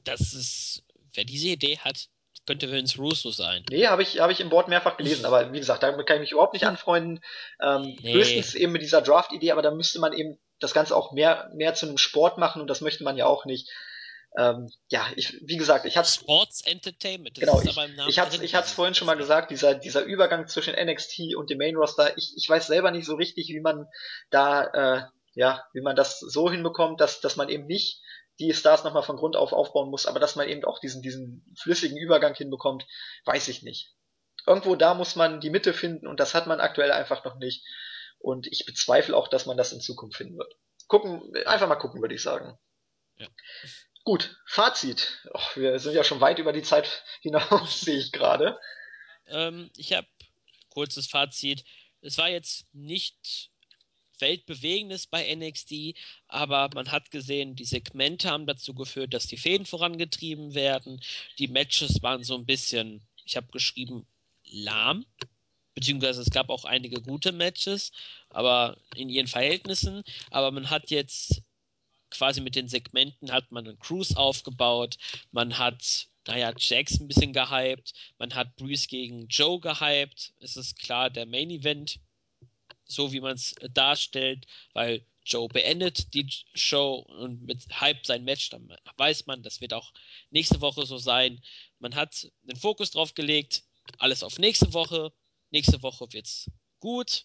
Das 0.05 0.33
ist, 0.33 0.83
wer 1.13 1.25
diese 1.27 1.49
Idee 1.49 1.77
hat, 1.77 2.09
könnte 2.47 2.71
Vince 2.71 2.99
Russo 2.99 3.31
sein. 3.31 3.65
Nee, 3.71 3.87
habe 3.87 4.03
ich, 4.03 4.21
hab 4.21 4.31
ich 4.31 4.41
im 4.41 4.51
Board 4.51 4.69
mehrfach 4.69 4.97
gelesen, 4.97 5.25
aber 5.25 5.53
wie 5.53 5.59
gesagt, 5.59 5.83
damit 5.83 6.07
kann 6.07 6.17
ich 6.17 6.23
mich 6.23 6.33
überhaupt 6.33 6.53
nicht 6.53 6.67
anfreunden. 6.67 7.21
Ähm, 7.63 7.97
nee. 8.01 8.15
Höchstens 8.15 8.55
eben 8.55 8.73
mit 8.73 8.83
dieser 8.83 9.03
Draft-Idee, 9.03 9.53
aber 9.53 9.63
da 9.63 9.71
müsste 9.71 10.01
man 10.01 10.13
eben 10.13 10.39
das 10.61 10.75
Ganze 10.75 10.97
auch 10.97 11.13
mehr, 11.13 11.51
mehr 11.55 11.75
zu 11.75 11.87
einem 11.87 11.99
Sport 11.99 12.39
machen 12.39 12.61
und 12.61 12.69
das 12.69 12.81
möchte 12.81 13.05
man 13.05 13.17
ja 13.17 13.27
auch 13.27 13.45
nicht 13.45 13.71
ähm, 14.37 14.69
ja, 14.91 15.07
ich, 15.15 15.39
wie 15.43 15.57
gesagt, 15.57 15.85
ich 15.85 15.97
hatte 15.97 16.11
Sports 16.11 16.63
Entertainment. 16.63 17.39
genau, 17.39 17.61
ich, 17.61 17.77
ich 18.09 18.19
hatte 18.19 18.45
ich 18.45 18.55
hatte 18.55 18.67
es 18.67 18.73
vorhin 18.73 18.95
schon 18.95 19.07
mal 19.07 19.17
gesagt, 19.17 19.53
dieser 19.53 19.75
dieser 19.75 20.03
Übergang 20.03 20.49
zwischen 20.49 20.75
NXT 20.75 21.37
und 21.37 21.51
dem 21.51 21.59
Main 21.59 21.77
Roster. 21.77 22.17
Ich, 22.19 22.33
ich 22.37 22.49
weiß 22.49 22.67
selber 22.67 22.91
nicht 22.91 23.07
so 23.07 23.15
richtig, 23.15 23.49
wie 23.49 23.61
man 23.61 23.87
da 24.31 24.65
äh, 24.65 25.03
ja, 25.35 25.65
wie 25.73 25.83
man 25.83 25.95
das 25.95 26.19
so 26.19 26.51
hinbekommt, 26.51 27.01
dass 27.01 27.21
dass 27.21 27.37
man 27.37 27.49
eben 27.49 27.67
nicht 27.67 28.01
die 28.39 28.53
Stars 28.53 28.85
nochmal 28.85 29.03
von 29.03 29.17
Grund 29.17 29.37
auf 29.37 29.53
aufbauen 29.53 29.91
muss, 29.91 30.07
aber 30.07 30.21
dass 30.21 30.37
man 30.37 30.49
eben 30.49 30.65
auch 30.65 30.81
diesen 30.81 31.03
diesen 31.03 31.45
flüssigen 31.57 31.97
Übergang 31.97 32.35
hinbekommt, 32.35 32.87
weiß 33.25 33.49
ich 33.49 33.63
nicht. 33.63 33.93
Irgendwo 34.47 34.77
da 34.77 34.95
muss 34.95 35.17
man 35.17 35.41
die 35.41 35.51
Mitte 35.51 35.73
finden 35.73 36.07
und 36.07 36.21
das 36.21 36.35
hat 36.35 36.47
man 36.47 36.61
aktuell 36.61 36.93
einfach 36.93 37.25
noch 37.25 37.37
nicht. 37.37 37.65
Und 38.19 38.47
ich 38.47 38.65
bezweifle 38.67 39.17
auch, 39.17 39.29
dass 39.29 39.47
man 39.47 39.57
das 39.57 39.73
in 39.73 39.81
Zukunft 39.81 40.17
finden 40.17 40.39
wird. 40.39 40.55
Gucken, 40.89 41.33
einfach 41.47 41.69
mal 41.69 41.77
gucken, 41.77 42.01
würde 42.01 42.15
ich 42.15 42.23
sagen. 42.23 42.59
Ja. 43.17 43.29
Gut, 44.05 44.37
Fazit. 44.47 45.19
Och, 45.33 45.57
wir 45.57 45.79
sind 45.79 45.95
ja 45.95 46.05
schon 46.05 46.21
weit 46.21 46.39
über 46.39 46.53
die 46.53 46.63
Zeit 46.63 47.05
hinaus, 47.21 47.81
sehe 47.81 47.99
ich 47.99 48.13
gerade. 48.13 48.59
Ähm, 49.27 49.71
ich 49.77 49.93
habe 49.93 50.09
kurzes 50.69 51.07
Fazit. 51.07 51.65
Es 52.01 52.19
war 52.19 52.29
jetzt 52.29 52.67
nicht 52.75 53.51
weltbewegendes 54.25 55.07
bei 55.07 55.35
NXT, 55.35 55.95
aber 56.29 56.71
man 56.75 56.91
hat 56.91 57.11
gesehen, 57.11 57.57
die 57.57 57.67
Segmente 57.67 58.31
haben 58.31 58.47
dazu 58.47 58.73
geführt, 58.75 59.13
dass 59.13 59.27
die 59.27 59.37
Fäden 59.37 59.67
vorangetrieben 59.67 60.55
werden. 60.55 61.01
Die 61.39 61.49
Matches 61.49 62.03
waren 62.03 62.25
so 62.25 62.35
ein 62.35 62.47
bisschen, 62.47 63.03
ich 63.25 63.37
habe 63.37 63.49
geschrieben, 63.53 64.07
lahm. 64.45 65.05
Beziehungsweise 65.75 66.23
es 66.23 66.31
gab 66.31 66.49
auch 66.49 66.65
einige 66.65 67.03
gute 67.03 67.33
Matches, 67.33 67.93
aber 68.31 68.79
in 68.95 69.09
ihren 69.11 69.27
Verhältnissen. 69.27 70.03
Aber 70.31 70.51
man 70.53 70.71
hat 70.71 70.91
jetzt 70.91 71.43
quasi 72.11 72.41
mit 72.41 72.55
den 72.55 72.69
Segmenten 72.69 73.33
hat 73.33 73.51
man 73.51 73.67
einen 73.67 73.79
Cruise 73.79 74.17
aufgebaut, 74.17 74.97
man 75.33 75.59
hat 75.59 76.09
naja, 76.27 76.55
Jax 76.57 76.99
ein 77.01 77.09
bisschen 77.09 77.33
gehypt, 77.33 77.93
man 78.19 78.35
hat 78.35 78.57
Bruce 78.57 78.89
gegen 78.89 79.27
Joe 79.29 79.61
gehypt. 79.61 80.33
Es 80.41 80.57
ist 80.57 80.79
klar, 80.79 81.11
der 81.11 81.27
Main 81.27 81.51
Event, 81.51 82.01
so 82.85 83.13
wie 83.13 83.21
man 83.21 83.35
es 83.35 83.55
darstellt, 83.73 84.47
weil 84.73 85.07
Joe 85.25 85.49
beendet 85.49 86.13
die 86.15 86.29
Show 86.55 86.97
und 86.97 87.43
mit 87.43 87.63
Hype 87.81 88.05
sein 88.05 88.25
Match, 88.25 88.51
dann 88.51 88.77
weiß 88.97 89.27
man, 89.27 89.43
das 89.43 89.61
wird 89.61 89.73
auch 89.73 89.93
nächste 90.31 90.61
Woche 90.61 90.85
so 90.85 90.99
sein. 90.99 91.41
Man 91.79 91.95
hat 91.95 92.31
den 92.43 92.57
Fokus 92.57 92.91
drauf 92.91 93.15
gelegt, 93.15 93.63
alles 93.99 94.23
auf 94.23 94.39
nächste 94.39 94.73
Woche. 94.75 95.13
Nächste 95.51 95.83
Woche 95.83 96.13
wird's 96.13 96.51
gut. 96.79 97.25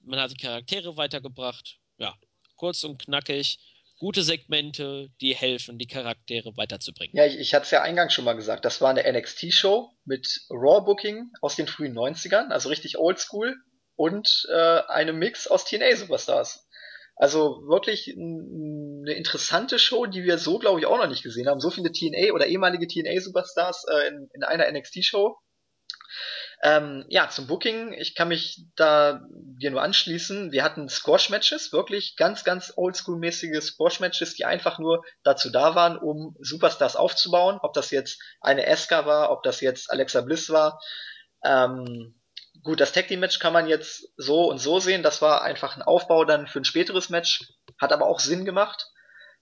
Man 0.00 0.20
hat 0.20 0.30
die 0.30 0.36
Charaktere 0.36 0.96
weitergebracht. 0.96 1.78
Ja, 1.98 2.18
kurz 2.56 2.84
und 2.84 2.98
knackig 2.98 3.58
gute 3.98 4.22
Segmente, 4.22 5.10
die 5.20 5.34
helfen, 5.34 5.78
die 5.78 5.86
Charaktere 5.86 6.56
weiterzubringen. 6.56 7.16
Ja, 7.16 7.24
ich, 7.24 7.38
ich 7.38 7.54
hatte 7.54 7.64
es 7.64 7.70
ja 7.70 7.82
eingangs 7.82 8.12
schon 8.12 8.24
mal 8.24 8.34
gesagt, 8.34 8.64
das 8.64 8.80
war 8.80 8.90
eine 8.90 9.10
NXT-Show 9.10 9.96
mit 10.04 10.46
Raw-Booking 10.50 11.32
aus 11.40 11.56
den 11.56 11.66
frühen 11.66 11.96
90ern, 11.96 12.50
also 12.50 12.68
richtig 12.68 12.98
oldschool, 12.98 13.56
und 13.96 14.46
äh, 14.50 14.82
einem 14.88 15.18
Mix 15.18 15.46
aus 15.48 15.64
TNA-Superstars. 15.64 16.66
Also 17.16 17.62
wirklich 17.66 18.14
eine 18.14 19.14
interessante 19.14 19.78
Show, 19.78 20.04
die 20.04 20.24
wir 20.24 20.36
so, 20.36 20.58
glaube 20.58 20.80
ich, 20.80 20.86
auch 20.86 20.98
noch 20.98 21.08
nicht 21.08 21.22
gesehen 21.22 21.48
haben. 21.48 21.60
So 21.60 21.70
viele 21.70 21.90
TNA 21.90 22.34
oder 22.34 22.46
ehemalige 22.46 22.86
TNA-Superstars 22.86 23.86
äh, 23.90 24.08
in, 24.08 24.28
in 24.34 24.44
einer 24.44 24.70
NXT-Show. 24.70 25.38
Ähm, 26.62 27.04
ja, 27.08 27.28
zum 27.28 27.46
Booking, 27.46 27.92
ich 27.92 28.14
kann 28.14 28.28
mich 28.28 28.64
da 28.76 29.22
dir 29.30 29.70
nur 29.70 29.82
anschließen. 29.82 30.52
Wir 30.52 30.64
hatten 30.64 30.88
Squash-Matches, 30.88 31.72
wirklich 31.72 32.16
ganz, 32.16 32.44
ganz 32.44 32.72
oldschool-mäßige 32.76 33.60
Squash-Matches, 33.62 34.34
die 34.34 34.44
einfach 34.44 34.78
nur 34.78 35.04
dazu 35.22 35.50
da 35.50 35.74
waren, 35.74 35.98
um 35.98 36.34
Superstars 36.40 36.96
aufzubauen. 36.96 37.58
Ob 37.62 37.74
das 37.74 37.90
jetzt 37.90 38.22
eine 38.40 38.66
Eska 38.66 39.06
war, 39.06 39.30
ob 39.30 39.42
das 39.42 39.60
jetzt 39.60 39.90
Alexa 39.90 40.22
Bliss 40.22 40.50
war. 40.50 40.80
Ähm, 41.44 42.20
gut, 42.66 42.80
das 42.80 42.92
Tag 42.92 43.08
Team 43.08 43.20
Match 43.20 43.38
kann 43.38 43.52
man 43.52 43.66
jetzt 43.66 44.12
so 44.16 44.50
und 44.50 44.58
so 44.58 44.78
sehen. 44.78 45.02
Das 45.02 45.22
war 45.22 45.42
einfach 45.42 45.76
ein 45.76 45.82
Aufbau 45.82 46.24
dann 46.24 46.46
für 46.46 46.60
ein 46.60 46.64
späteres 46.64 47.08
Match, 47.08 47.52
hat 47.78 47.92
aber 47.92 48.06
auch 48.06 48.20
Sinn 48.20 48.44
gemacht. 48.44 48.90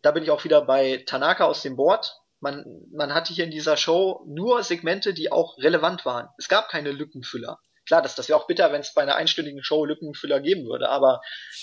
Da 0.02 0.12
bin 0.12 0.22
ich 0.22 0.30
auch 0.30 0.44
wieder 0.44 0.62
bei 0.62 1.02
Tanaka 1.06 1.44
aus 1.44 1.62
dem 1.62 1.76
Board. 1.76 2.14
Man, 2.40 2.64
man 2.92 3.14
hatte 3.14 3.32
hier 3.32 3.44
in 3.44 3.51
dieser 3.51 3.76
Show 3.76 4.22
nur 4.28 4.62
Segmente, 4.62 5.14
die 5.14 5.32
auch 5.32 5.56
relevant 5.59 6.05
waren. 6.05 6.28
Es 6.38 6.48
gab 6.48 6.68
keine 6.68 6.92
Lückenfüller. 6.92 7.59
Klar, 7.86 8.02
das, 8.02 8.14
das 8.14 8.28
wäre 8.28 8.38
auch 8.38 8.46
bitter, 8.46 8.70
wenn 8.72 8.80
es 8.80 8.94
bei 8.94 9.02
einer 9.02 9.16
einstündigen 9.16 9.64
Show 9.64 9.84
Lückenfüller 9.84 10.40
geben 10.40 10.66
würde, 10.66 10.88
aber 10.88 11.20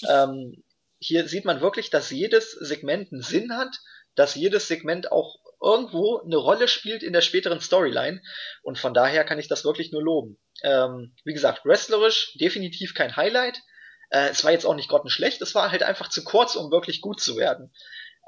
ähm, 0.08 0.64
hier 1.00 1.28
sieht 1.28 1.46
man 1.46 1.62
wirklich, 1.62 1.90
dass 1.90 2.12
jedes 2.12 2.52
Segment 2.52 3.12
einen 3.12 3.24
Sinn 3.24 3.58
hat, 3.58 3.80
dass 4.16 4.36
jedes 4.36 4.68
Segment 4.68 5.12
auch 5.12 5.38
irgendwo 5.62 6.20
eine 6.20 6.38
Rolle 6.38 6.68
spielt 6.68 7.04
in 7.04 7.14
der 7.14 7.22
späteren 7.22 7.60
Storyline 7.60 8.22
und 8.62 8.78
von 8.78 8.94
daher 8.94 9.24
kann 9.24 9.40
ich 9.40 9.48
das 9.48 9.64
wirklich 9.64 9.92
nur 9.92 10.04
loben. 10.04 10.38
Ähm, 10.64 11.16
wie 11.24 11.34
gesagt, 11.34 11.66
wrestlerisch 11.66 12.38
definitiv 12.40 12.94
kein 12.94 13.16
Highlight. 13.16 13.62
Äh, 14.10 14.30
es 14.30 14.44
war 14.44 14.52
jetzt 14.52 14.66
auch 14.66 14.76
nicht 14.76 14.90
grottenschlecht, 14.90 15.42
es 15.42 15.56
war 15.56 15.72
halt 15.72 15.84
einfach 15.84 16.10
zu 16.10 16.24
kurz, 16.24 16.56
um 16.56 16.72
wirklich 16.72 17.02
gut 17.02 17.20
zu 17.20 17.38
werden. 17.38 17.72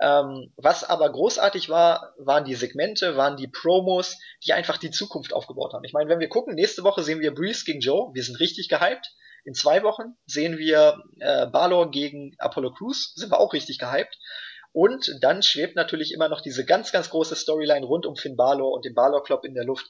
Ähm, 0.01 0.51
was 0.57 0.83
aber 0.83 1.11
großartig 1.11 1.69
war, 1.69 2.13
waren 2.17 2.45
die 2.45 2.55
Segmente, 2.55 3.15
waren 3.15 3.37
die 3.37 3.47
Promos, 3.47 4.17
die 4.45 4.53
einfach 4.53 4.77
die 4.77 4.91
Zukunft 4.91 5.33
aufgebaut 5.33 5.73
haben. 5.73 5.83
Ich 5.83 5.93
meine, 5.93 6.09
wenn 6.09 6.19
wir 6.19 6.29
gucken, 6.29 6.55
nächste 6.55 6.83
Woche 6.83 7.03
sehen 7.03 7.19
wir 7.19 7.33
Breeze 7.33 7.63
gegen 7.65 7.79
Joe, 7.79 8.11
wir 8.13 8.23
sind 8.23 8.39
richtig 8.39 8.69
gehypt. 8.69 9.13
In 9.45 9.53
zwei 9.53 9.83
Wochen 9.83 10.15
sehen 10.25 10.57
wir 10.57 11.03
äh, 11.19 11.45
Balor 11.47 11.91
gegen 11.91 12.33
Apollo 12.39 12.73
Crews, 12.73 13.13
sind 13.15 13.31
wir 13.31 13.39
auch 13.39 13.53
richtig 13.53 13.77
gehypt. 13.77 14.17
Und 14.71 15.11
dann 15.21 15.43
schwebt 15.43 15.75
natürlich 15.75 16.11
immer 16.13 16.29
noch 16.29 16.41
diese 16.41 16.65
ganz, 16.65 16.91
ganz 16.91 17.09
große 17.11 17.35
Storyline 17.35 17.85
rund 17.85 18.07
um 18.07 18.15
Finn 18.15 18.35
Balor 18.35 18.71
und 18.71 18.85
den 18.85 18.95
Balor 18.95 19.23
Club 19.23 19.45
in 19.45 19.53
der 19.53 19.65
Luft, 19.65 19.85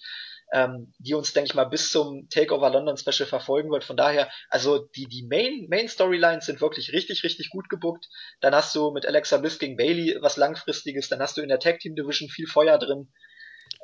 ähm, 0.51 0.93
die 0.99 1.13
uns, 1.13 1.33
denke 1.33 1.47
ich 1.47 1.53
mal, 1.55 1.65
bis 1.65 1.91
zum 1.91 2.27
Takeover 2.29 2.69
London 2.69 2.97
Special 2.97 3.27
verfolgen 3.27 3.71
wird. 3.71 3.83
Von 3.83 3.97
daher, 3.97 4.29
also 4.49 4.79
die, 4.79 5.07
die 5.07 5.23
Main, 5.23 5.67
Main 5.69 5.87
Storylines 5.87 6.45
sind 6.45 6.61
wirklich 6.61 6.93
richtig, 6.93 7.23
richtig 7.23 7.49
gut 7.49 7.69
gebuckt. 7.69 8.07
Dann 8.41 8.53
hast 8.53 8.75
du 8.75 8.91
mit 8.91 9.05
Alexa 9.05 9.37
Bliss 9.37 9.59
gegen 9.59 9.77
Bailey 9.77 10.17
was 10.21 10.37
langfristiges, 10.37 11.09
dann 11.09 11.19
hast 11.19 11.37
du 11.37 11.41
in 11.41 11.49
der 11.49 11.59
Tag 11.59 11.79
Team 11.79 11.95
Division 11.95 12.29
viel 12.29 12.47
Feuer 12.47 12.77
drin. 12.77 13.11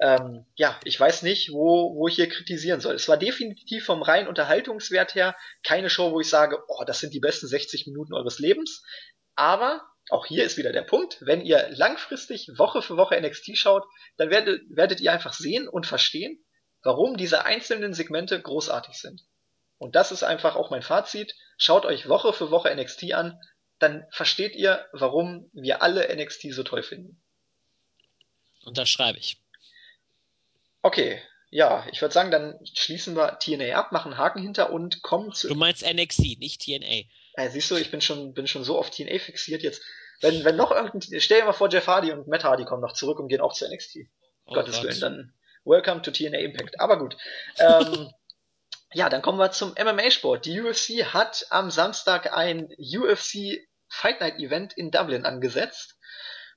Ähm, 0.02 0.45
ja, 0.56 0.80
ich 0.84 0.99
weiß 0.99 1.23
nicht, 1.23 1.52
wo, 1.52 1.95
wo 1.95 2.07
ich 2.07 2.15
hier 2.15 2.30
kritisieren 2.30 2.80
soll. 2.80 2.95
Es 2.95 3.10
war 3.10 3.18
definitiv 3.18 3.86
vom 3.86 4.02
reinen 4.02 4.27
Unterhaltungswert 4.27 5.15
her 5.15 5.36
keine 5.64 5.90
Show, 5.90 6.11
wo 6.11 6.19
ich 6.19 6.30
sage, 6.30 6.57
oh, 6.68 6.84
das 6.86 6.99
sind 6.99 7.14
die 7.14 7.19
besten 7.19 7.48
60 7.48 7.88
Minuten 7.88 8.14
eures 8.14 8.40
Lebens. 8.40 8.84
Aber 9.36 9.81
auch 10.10 10.26
hier 10.26 10.44
ist 10.44 10.57
wieder 10.57 10.72
der 10.72 10.81
Punkt, 10.81 11.18
wenn 11.22 11.41
ihr 11.41 11.68
langfristig 11.72 12.49
Woche 12.57 12.81
für 12.81 12.98
Woche 12.98 13.19
NXT 13.19 13.57
schaut, 13.57 13.84
dann 14.18 14.30
werdet, 14.30 14.61
werdet 14.69 15.02
ihr 15.02 15.11
einfach 15.11 15.34
sehen 15.34 15.68
und 15.68 15.86
verstehen, 15.86 16.44
warum 16.84 17.18
diese 17.18 17.46
einzelnen 17.46 17.94
Segmente 17.94 18.42
großartig 18.42 18.96
sind. 18.96 19.24
Und 19.78 19.96
das 19.96 20.12
ist 20.12 20.24
einfach 20.24 20.56
auch 20.56 20.70
mein 20.70 20.82
Fazit. 20.82 21.36
Schaut 21.58 21.86
euch 21.86 22.10
Woche 22.10 22.34
für 22.34 22.52
Woche 22.52 22.74
NXT 22.74 23.14
an, 23.14 23.40
dann 23.80 24.06
versteht 24.12 24.56
ihr, 24.56 24.86
warum 24.92 25.50
wir 25.54 25.82
alle 25.82 26.14
NXT 26.14 26.54
so 26.54 26.64
toll 26.64 26.84
finden. 26.84 27.22
Und 28.66 28.78
das 28.78 28.90
schreibe 28.90 29.18
ich. 29.18 29.42
Okay, 30.82 31.22
ja, 31.50 31.86
ich 31.92 32.02
würde 32.02 32.14
sagen, 32.14 32.30
dann 32.30 32.60
schließen 32.64 33.16
wir 33.16 33.40
TNA 33.40 33.76
ab, 33.76 33.92
machen 33.92 34.18
Haken 34.18 34.42
hinter 34.42 34.72
und 34.72 35.02
kommen 35.02 35.32
zu. 35.32 35.48
Du 35.48 35.56
meinst 35.56 35.84
NXT, 35.84 36.40
nicht 36.40 36.62
TNA. 36.62 37.08
Ja, 37.38 37.50
siehst 37.50 37.72
du, 37.72 37.76
ich 37.76 37.90
bin 37.90 38.02
schon, 38.02 38.34
bin 38.34 38.48
schon 38.48 38.64
so 38.64 38.78
auf 38.78 38.90
TNA 38.90 39.20
fixiert 39.20 39.64
jetzt. 39.64 39.82
Wenn, 40.22 40.44
wenn 40.44 40.58
noch 40.58 40.72
irgendein, 40.72 41.22
stell 41.22 41.40
dir 41.40 41.46
mal 41.46 41.54
vor, 41.54 41.70
Jeff 41.70 41.88
Hardy 41.88 42.12
und 42.12 42.28
Matt 42.28 42.44
Hardy 42.44 42.66
kommen 42.66 42.82
noch 42.82 42.94
zurück 42.94 43.20
und 43.20 43.30
gehen 43.30 43.42
auch 43.42 43.54
zu 43.54 43.66
NXT. 43.68 44.00
Oh 44.46 44.54
Gottes 44.54 44.76
Gott. 44.76 44.84
Willen, 44.84 45.00
dann 45.00 45.34
Welcome 45.65 46.02
to 46.02 46.11
TNA 46.11 46.40
Impact. 46.40 46.80
Aber 46.80 46.98
gut. 46.98 47.18
Ähm, 47.57 48.11
ja, 48.94 49.10
dann 49.10 49.22
kommen 49.22 49.40
wir 49.40 49.52
zum 49.52 49.72
MMA-Sport. 49.72 50.45
Die 50.45 50.61
UFC 50.61 51.03
hat 51.14 51.45
am 51.49 51.72
Samstag 51.72 52.34
ein 52.34 52.69
UFC 52.80 53.60
Fight 53.88 54.22
Night 54.22 54.40
Event 54.40 54.73
in 54.73 54.91
Dublin 54.91 55.26
angesetzt. 55.26 55.95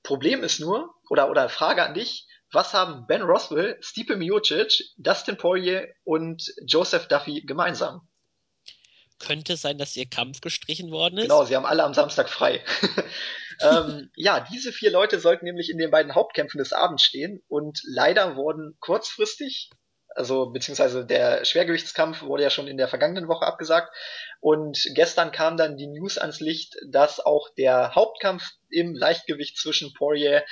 Problem 0.03 0.43
ist 0.43 0.59
nur, 0.59 0.93
oder, 1.09 1.29
oder 1.29 1.49
Frage 1.49 1.83
an 1.83 1.93
dich, 1.93 2.27
was 2.51 2.73
haben 2.73 3.07
Ben 3.07 3.23
Roswell, 3.23 3.77
Stipe 3.81 4.15
Miocic, 4.15 4.83
Dustin 4.97 5.37
Poirier 5.37 5.87
und 6.03 6.53
Joseph 6.67 7.07
Duffy 7.07 7.41
gemeinsam? 7.41 8.07
Könnte 9.19 9.57
sein, 9.57 9.77
dass 9.77 9.95
ihr 9.95 10.07
Kampf 10.07 10.41
gestrichen 10.41 10.91
worden 10.91 11.17
ist. 11.17 11.23
Genau, 11.23 11.45
sie 11.45 11.55
haben 11.55 11.65
alle 11.65 11.83
am 11.83 11.93
Samstag 11.93 12.29
frei. 12.29 12.63
ähm, 13.61 14.09
ja, 14.15 14.45
diese 14.51 14.71
vier 14.71 14.91
Leute 14.91 15.19
sollten 15.19 15.45
nämlich 15.45 15.69
in 15.69 15.77
den 15.77 15.91
beiden 15.91 16.15
Hauptkämpfen 16.15 16.57
des 16.57 16.73
Abends 16.73 17.03
stehen 17.03 17.43
und 17.47 17.81
leider 17.83 18.35
wurden 18.35 18.77
kurzfristig 18.79 19.69
also 20.15 20.47
beziehungsweise 20.51 21.05
der 21.05 21.45
Schwergewichtskampf 21.45 22.21
wurde 22.21 22.43
ja 22.43 22.49
schon 22.49 22.67
in 22.67 22.77
der 22.77 22.87
vergangenen 22.87 23.27
Woche 23.27 23.45
abgesagt. 23.45 23.93
Und 24.39 24.89
gestern 24.93 25.31
kam 25.31 25.57
dann 25.57 25.77
die 25.77 25.87
News 25.87 26.17
ans 26.17 26.39
Licht, 26.39 26.75
dass 26.87 27.19
auch 27.19 27.49
der 27.57 27.95
Hauptkampf 27.95 28.43
im 28.69 28.93
Leichtgewicht 28.95 29.57
zwischen 29.57 29.93
Poirier 29.93 30.43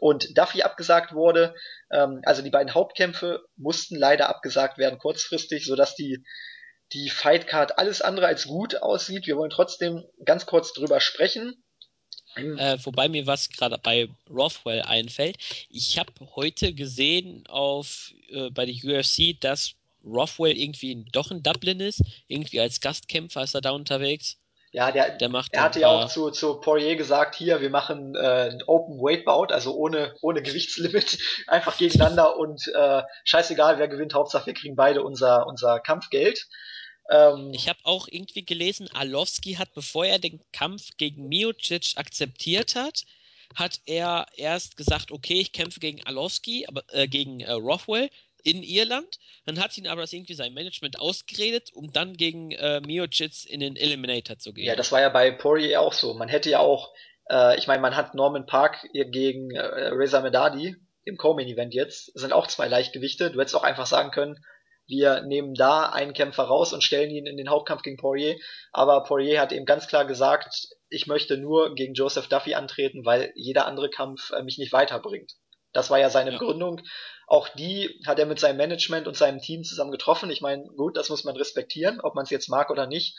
und 0.00 0.36
Duffy 0.36 0.62
abgesagt 0.62 1.12
wurde. 1.12 1.54
Ähm, 1.90 2.22
also 2.24 2.42
die 2.42 2.50
beiden 2.50 2.74
Hauptkämpfe 2.74 3.44
mussten 3.56 3.96
leider 3.96 4.28
abgesagt 4.28 4.78
werden 4.78 4.98
kurzfristig, 4.98 5.66
sodass 5.66 5.94
die 5.94 6.24
die 6.92 7.08
Fightcard 7.08 7.78
alles 7.78 8.02
andere 8.02 8.26
als 8.26 8.46
gut 8.46 8.76
aussieht. 8.76 9.26
Wir 9.26 9.36
wollen 9.36 9.50
trotzdem 9.50 10.04
ganz 10.24 10.46
kurz 10.46 10.72
drüber 10.72 11.00
sprechen. 11.00 11.63
Äh, 12.36 12.78
wobei 12.82 13.08
mir 13.08 13.26
was 13.26 13.48
gerade 13.48 13.78
bei 13.78 14.08
Rothwell 14.30 14.82
einfällt. 14.82 15.38
Ich 15.70 15.98
habe 15.98 16.12
heute 16.34 16.72
gesehen 16.74 17.46
auf 17.46 18.12
äh, 18.30 18.50
bei 18.50 18.66
der 18.66 18.74
UFC, 18.74 19.40
dass 19.40 19.74
Rothwell 20.04 20.56
irgendwie 20.56 21.04
doch 21.12 21.30
in 21.30 21.42
Dublin 21.42 21.80
ist. 21.80 22.02
Irgendwie 22.28 22.60
als 22.60 22.80
Gastkämpfer 22.80 23.42
ist 23.42 23.54
er 23.54 23.60
da 23.60 23.70
unterwegs. 23.70 24.36
Ja, 24.74 24.90
der, 24.90 25.10
der 25.10 25.28
macht 25.28 25.54
er 25.54 25.62
hatte 25.62 25.78
ja 25.78 25.88
auch 25.88 26.08
zu, 26.08 26.32
zu 26.32 26.54
Poirier 26.56 26.96
gesagt, 26.96 27.36
hier, 27.36 27.60
wir 27.60 27.70
machen 27.70 28.16
äh, 28.16 28.50
ein 28.50 28.62
Open 28.66 28.98
Weight 28.98 29.24
Bout, 29.24 29.52
also 29.52 29.72
ohne, 29.72 30.16
ohne 30.20 30.42
Gewichtslimit, 30.42 31.18
einfach 31.46 31.78
gegeneinander 31.78 32.36
und 32.36 32.66
äh, 32.74 33.02
scheißegal, 33.22 33.78
wer 33.78 33.86
gewinnt, 33.86 34.14
Hauptsache 34.14 34.46
wir 34.46 34.54
kriegen 34.54 34.74
beide 34.74 35.04
unser, 35.04 35.46
unser 35.46 35.78
Kampfgeld. 35.78 36.48
Ähm, 37.10 37.52
ich 37.52 37.68
habe 37.68 37.78
auch 37.84 38.08
irgendwie 38.10 38.44
gelesen, 38.44 38.88
Alowski 38.94 39.54
hat, 39.54 39.74
bevor 39.74 40.06
er 40.06 40.18
den 40.18 40.40
Kampf 40.52 40.96
gegen 40.96 41.28
Miocic 41.28 41.92
akzeptiert 41.96 42.74
hat, 42.74 43.04
hat 43.54 43.80
er 43.86 44.26
erst 44.36 44.76
gesagt, 44.76 45.12
okay, 45.12 45.40
ich 45.40 45.52
kämpfe 45.52 45.80
gegen 45.80 46.04
Alowski, 46.06 46.66
aber 46.66 46.82
äh, 46.88 47.06
gegen 47.06 47.40
äh, 47.40 47.52
Rothwell 47.52 48.10
in 48.42 48.62
Irland. 48.62 49.18
Dann 49.46 49.60
hat 49.60 49.76
ihn 49.76 49.86
aber 49.86 50.02
das 50.02 50.12
irgendwie 50.12 50.34
sein 50.34 50.54
Management 50.54 50.98
ausgeredet, 50.98 51.70
um 51.72 51.92
dann 51.92 52.16
gegen 52.16 52.52
äh, 52.52 52.80
Miocic 52.80 53.48
in 53.48 53.60
den 53.60 53.76
Eliminator 53.76 54.38
zu 54.38 54.52
gehen. 54.52 54.66
Ja, 54.66 54.76
das 54.76 54.92
war 54.92 55.00
ja 55.00 55.08
bei 55.08 55.30
Poirier 55.30 55.80
auch 55.80 55.92
so. 55.92 56.14
Man 56.14 56.28
hätte 56.28 56.50
ja 56.50 56.58
auch, 56.58 56.92
äh, 57.30 57.58
ich 57.58 57.66
meine, 57.66 57.80
man 57.80 57.96
hat 57.96 58.14
Norman 58.14 58.46
Park 58.46 58.86
gegen 58.92 59.50
äh, 59.50 59.60
Reza 59.60 60.20
Medadi 60.20 60.76
im 61.04 61.16
Co-Main-Event 61.16 61.74
jetzt, 61.74 62.12
das 62.14 62.22
sind 62.22 62.32
auch 62.32 62.46
zwei 62.46 62.66
Leichtgewichte. 62.66 63.30
Du 63.30 63.40
hättest 63.40 63.54
auch 63.56 63.62
einfach 63.62 63.86
sagen 63.86 64.10
können, 64.10 64.42
wir 64.86 65.22
nehmen 65.22 65.54
da 65.54 65.86
einen 65.86 66.12
Kämpfer 66.12 66.44
raus 66.44 66.72
und 66.72 66.84
stellen 66.84 67.10
ihn 67.10 67.26
in 67.26 67.36
den 67.36 67.48
Hauptkampf 67.48 67.82
gegen 67.82 67.96
Poirier. 67.96 68.36
Aber 68.72 69.02
Poirier 69.04 69.40
hat 69.40 69.52
eben 69.52 69.64
ganz 69.64 69.86
klar 69.86 70.04
gesagt, 70.04 70.68
ich 70.88 71.06
möchte 71.06 71.38
nur 71.38 71.74
gegen 71.74 71.94
Joseph 71.94 72.28
Duffy 72.28 72.54
antreten, 72.54 73.04
weil 73.04 73.32
jeder 73.34 73.66
andere 73.66 73.90
Kampf 73.90 74.30
äh, 74.30 74.42
mich 74.42 74.58
nicht 74.58 74.72
weiterbringt. 74.72 75.32
Das 75.72 75.90
war 75.90 75.98
ja 75.98 76.10
seine 76.10 76.32
ja. 76.32 76.38
Begründung. 76.38 76.80
Auch 77.26 77.48
die 77.48 78.00
hat 78.06 78.18
er 78.18 78.26
mit 78.26 78.38
seinem 78.38 78.58
Management 78.58 79.08
und 79.08 79.16
seinem 79.16 79.40
Team 79.40 79.64
zusammen 79.64 79.90
getroffen. 79.90 80.30
Ich 80.30 80.40
meine, 80.40 80.64
gut, 80.76 80.96
das 80.96 81.08
muss 81.08 81.24
man 81.24 81.36
respektieren, 81.36 82.00
ob 82.00 82.14
man 82.14 82.24
es 82.24 82.30
jetzt 82.30 82.48
mag 82.48 82.70
oder 82.70 82.86
nicht. 82.86 83.16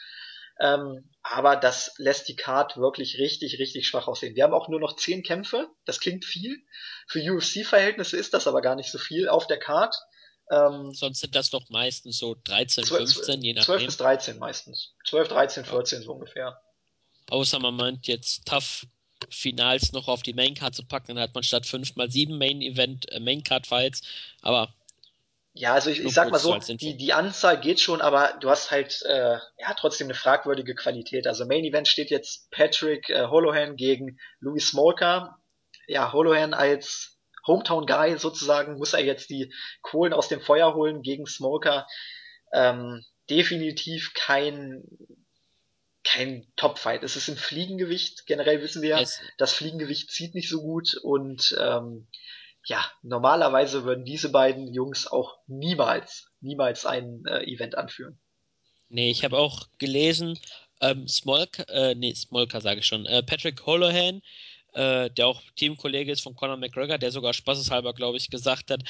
Ähm, 0.59 1.09
aber 1.21 1.57
das 1.57 1.93
lässt 1.97 2.29
die 2.29 2.35
Card 2.35 2.77
wirklich 2.77 3.17
richtig, 3.17 3.59
richtig 3.59 3.87
schwach 3.87 4.07
aussehen. 4.07 4.35
Wir 4.35 4.43
haben 4.43 4.53
auch 4.53 4.69
nur 4.69 4.79
noch 4.79 4.95
zehn 4.95 5.21
Kämpfe. 5.21 5.67
Das 5.85 5.99
klingt 5.99 6.23
viel. 6.23 6.57
Für 7.07 7.19
UFC-Verhältnisse 7.19 8.15
ist 8.15 8.33
das 8.33 8.47
aber 8.47 8.61
gar 8.61 8.75
nicht 8.75 8.91
so 8.91 8.97
viel 8.97 9.27
auf 9.27 9.47
der 9.47 9.59
Card. 9.59 9.93
Ähm, 10.51 10.93
Sonst 10.93 11.21
sind 11.21 11.35
das 11.35 11.49
doch 11.49 11.69
meistens 11.69 12.17
so 12.17 12.35
13, 12.43 12.83
12, 12.83 13.13
15, 13.13 13.41
je 13.41 13.53
nachdem. 13.53 13.65
12 13.65 13.85
bis 13.85 13.97
13 13.97 14.39
meistens. 14.39 14.93
12, 15.07 15.27
13, 15.29 15.65
14 15.65 16.01
so 16.03 16.13
ungefähr. 16.13 16.61
Außer 17.29 17.59
man 17.59 17.75
meint 17.75 18.07
jetzt 18.07 18.45
tough 18.45 18.85
Finals 19.29 19.91
noch 19.91 20.07
auf 20.07 20.21
die 20.21 20.33
Maincard 20.33 20.75
zu 20.75 20.85
packen, 20.85 21.15
dann 21.15 21.19
hat 21.19 21.33
man 21.33 21.43
statt 21.43 21.65
5 21.65 21.95
mal 21.95 22.11
7 22.11 22.37
Main 22.37 22.61
Event, 22.61 23.11
äh, 23.11 23.19
Maincard 23.19 23.65
Fights, 23.65 24.01
aber 24.41 24.73
ja, 25.57 25.73
also 25.73 25.89
ich, 25.89 26.03
ich 26.03 26.13
sag 26.13 26.31
mal 26.31 26.37
so, 26.37 26.53
die, 26.57 26.97
die 26.97 27.13
Anzahl 27.13 27.57
geht 27.57 27.79
schon, 27.79 28.01
aber 28.01 28.33
du 28.41 28.49
hast 28.49 28.71
halt 28.71 29.01
äh, 29.03 29.37
ja 29.57 29.73
trotzdem 29.79 30.07
eine 30.07 30.13
fragwürdige 30.13 30.75
Qualität. 30.75 31.27
Also 31.27 31.45
Main 31.45 31.63
Event 31.63 31.87
steht 31.87 32.11
jetzt 32.11 32.51
Patrick 32.51 33.09
äh, 33.09 33.27
Holohan 33.27 33.77
gegen 33.77 34.19
Louis 34.41 34.67
Smolka. 34.67 35.39
Ja, 35.87 36.11
Holohan 36.11 36.53
als 36.53 37.14
Hometown 37.47 37.85
Guy 37.85 38.17
sozusagen, 38.17 38.77
muss 38.77 38.93
er 38.93 39.03
jetzt 39.03 39.29
die 39.29 39.53
Kohlen 39.81 40.13
aus 40.13 40.27
dem 40.27 40.41
Feuer 40.41 40.73
holen 40.73 41.01
gegen 41.01 41.25
Smoker. 41.25 41.87
Ähm, 42.53 43.03
definitiv 43.29 44.13
kein 44.13 44.83
kein 46.05 46.45
Top-Fight. 46.55 47.03
Es 47.03 47.15
ist 47.15 47.27
im 47.27 47.35
Fliegengewicht. 47.35 48.27
Generell 48.27 48.61
wissen 48.61 48.81
wir, 48.81 48.99
yes. 48.99 49.19
das 49.37 49.53
Fliegengewicht 49.53 50.11
zieht 50.11 50.35
nicht 50.35 50.49
so 50.49 50.61
gut 50.61 50.95
und 51.01 51.57
ähm, 51.59 52.07
ja, 52.65 52.83
normalerweise 53.01 53.83
würden 53.83 54.05
diese 54.05 54.29
beiden 54.29 54.71
Jungs 54.71 55.07
auch 55.07 55.37
niemals, 55.47 56.31
niemals 56.41 56.85
ein 56.85 57.23
äh, 57.27 57.43
Event 57.43 57.75
anführen. 57.75 58.19
Nee, 58.87 59.09
ich 59.09 59.23
habe 59.23 59.37
auch 59.37 59.67
gelesen, 59.79 60.39
ähm, 60.81 61.07
Smolka, 61.07 61.63
äh, 61.63 61.95
nee, 61.95 62.13
Smolka 62.13 62.61
sage 62.61 62.79
ich 62.79 62.85
schon, 62.85 63.05
äh, 63.05 63.23
Patrick 63.23 63.65
Holohan 63.65 64.21
äh, 64.75 65.09
der 65.09 65.27
auch 65.27 65.41
Teamkollege 65.55 66.11
ist 66.11 66.21
von 66.21 66.35
Conor 66.35 66.57
McGregor, 66.57 66.97
der 66.97 67.11
sogar 67.11 67.33
spaßeshalber, 67.33 67.93
glaube 67.93 68.17
ich, 68.17 68.29
gesagt 68.29 68.71
hat, 68.71 68.83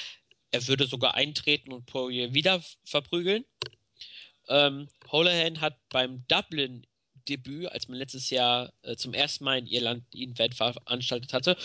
er 0.52 0.68
würde 0.68 0.88
sogar 0.88 1.14
eintreten 1.14 1.72
und 1.72 1.86
Poirier 1.86 2.34
wieder 2.34 2.62
verprügeln. 2.86 3.46
Ähm, 4.48 4.88
Holohan 5.12 5.62
hat 5.62 5.78
beim 5.90 6.26
Dublin-Debüt, 6.28 7.72
als 7.72 7.88
man 7.88 7.98
letztes 7.98 8.30
Jahr 8.30 8.74
äh, 8.82 8.96
zum 8.96 9.14
ersten 9.14 9.44
Mal 9.44 9.60
in 9.60 9.68
Irland 9.68 10.04
ihn 10.12 10.36
veranstaltet 10.36 11.34
hatte, 11.34 11.56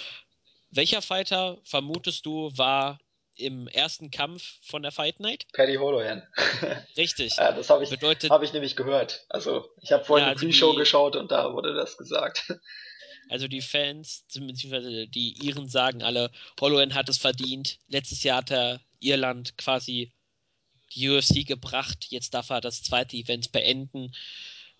welcher 0.71 1.03
Fighter 1.03 1.59
vermutest 1.65 2.27
du 2.27 2.51
war 2.57 2.99
im 3.35 3.69
ersten 3.69 4.11
Kampf 4.11 4.59
von 4.63 4.83
der 4.83 4.93
Fight 4.93 5.19
Night? 5.19 5.47
Paddy 5.55 5.77
Holohan. 5.77 6.23
Richtig. 6.97 7.37
ja, 7.37 7.53
das 7.53 7.71
habe 7.71 7.85
ich, 7.85 7.91
hab 7.91 8.43
ich 8.43 8.53
nämlich 8.53 8.77
gehört. 8.77 9.25
Also 9.31 9.71
ich 9.81 9.93
habe 9.93 10.05
vorhin 10.05 10.27
ja, 10.27 10.33
also 10.33 10.41
die 10.41 10.53
Pre-Show 10.53 10.75
geschaut 10.75 11.17
und 11.17 11.31
da 11.31 11.53
wurde 11.55 11.75
das 11.75 11.97
gesagt. 11.97 12.53
Also 13.31 13.47
die 13.47 13.62
Fans, 13.62 14.24
beziehungsweise 14.35 15.07
die 15.07 15.35
Iren 15.47 15.69
sagen 15.69 16.02
alle, 16.02 16.32
Holloway 16.61 16.90
hat 16.90 17.09
es 17.09 17.16
verdient. 17.19 17.78
Letztes 17.86 18.24
Jahr 18.24 18.39
hat 18.39 18.51
er 18.51 18.81
Irland 18.98 19.57
quasi 19.57 20.12
die 20.94 21.09
UFC 21.09 21.47
gebracht. 21.47 22.07
Jetzt 22.11 22.35
darf 22.35 22.51
er 22.51 22.61
das 22.61 22.82
zweite 22.82 23.16
Event 23.16 23.52
beenden. 23.52 24.12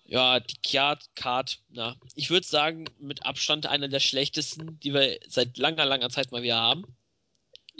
Ja, 0.03 0.41
die 0.41 0.57
Card, 0.61 1.59
na, 1.69 1.95
ich 2.15 2.29
würde 2.29 2.45
sagen, 2.45 2.85
mit 2.99 3.25
Abstand 3.25 3.67
einer 3.67 3.87
der 3.87 4.01
schlechtesten, 4.01 4.77
die 4.81 4.93
wir 4.93 5.17
seit 5.29 5.57
langer, 5.57 5.85
langer 5.85 6.09
Zeit 6.09 6.33
mal 6.33 6.43
wieder 6.43 6.57
haben. 6.57 6.83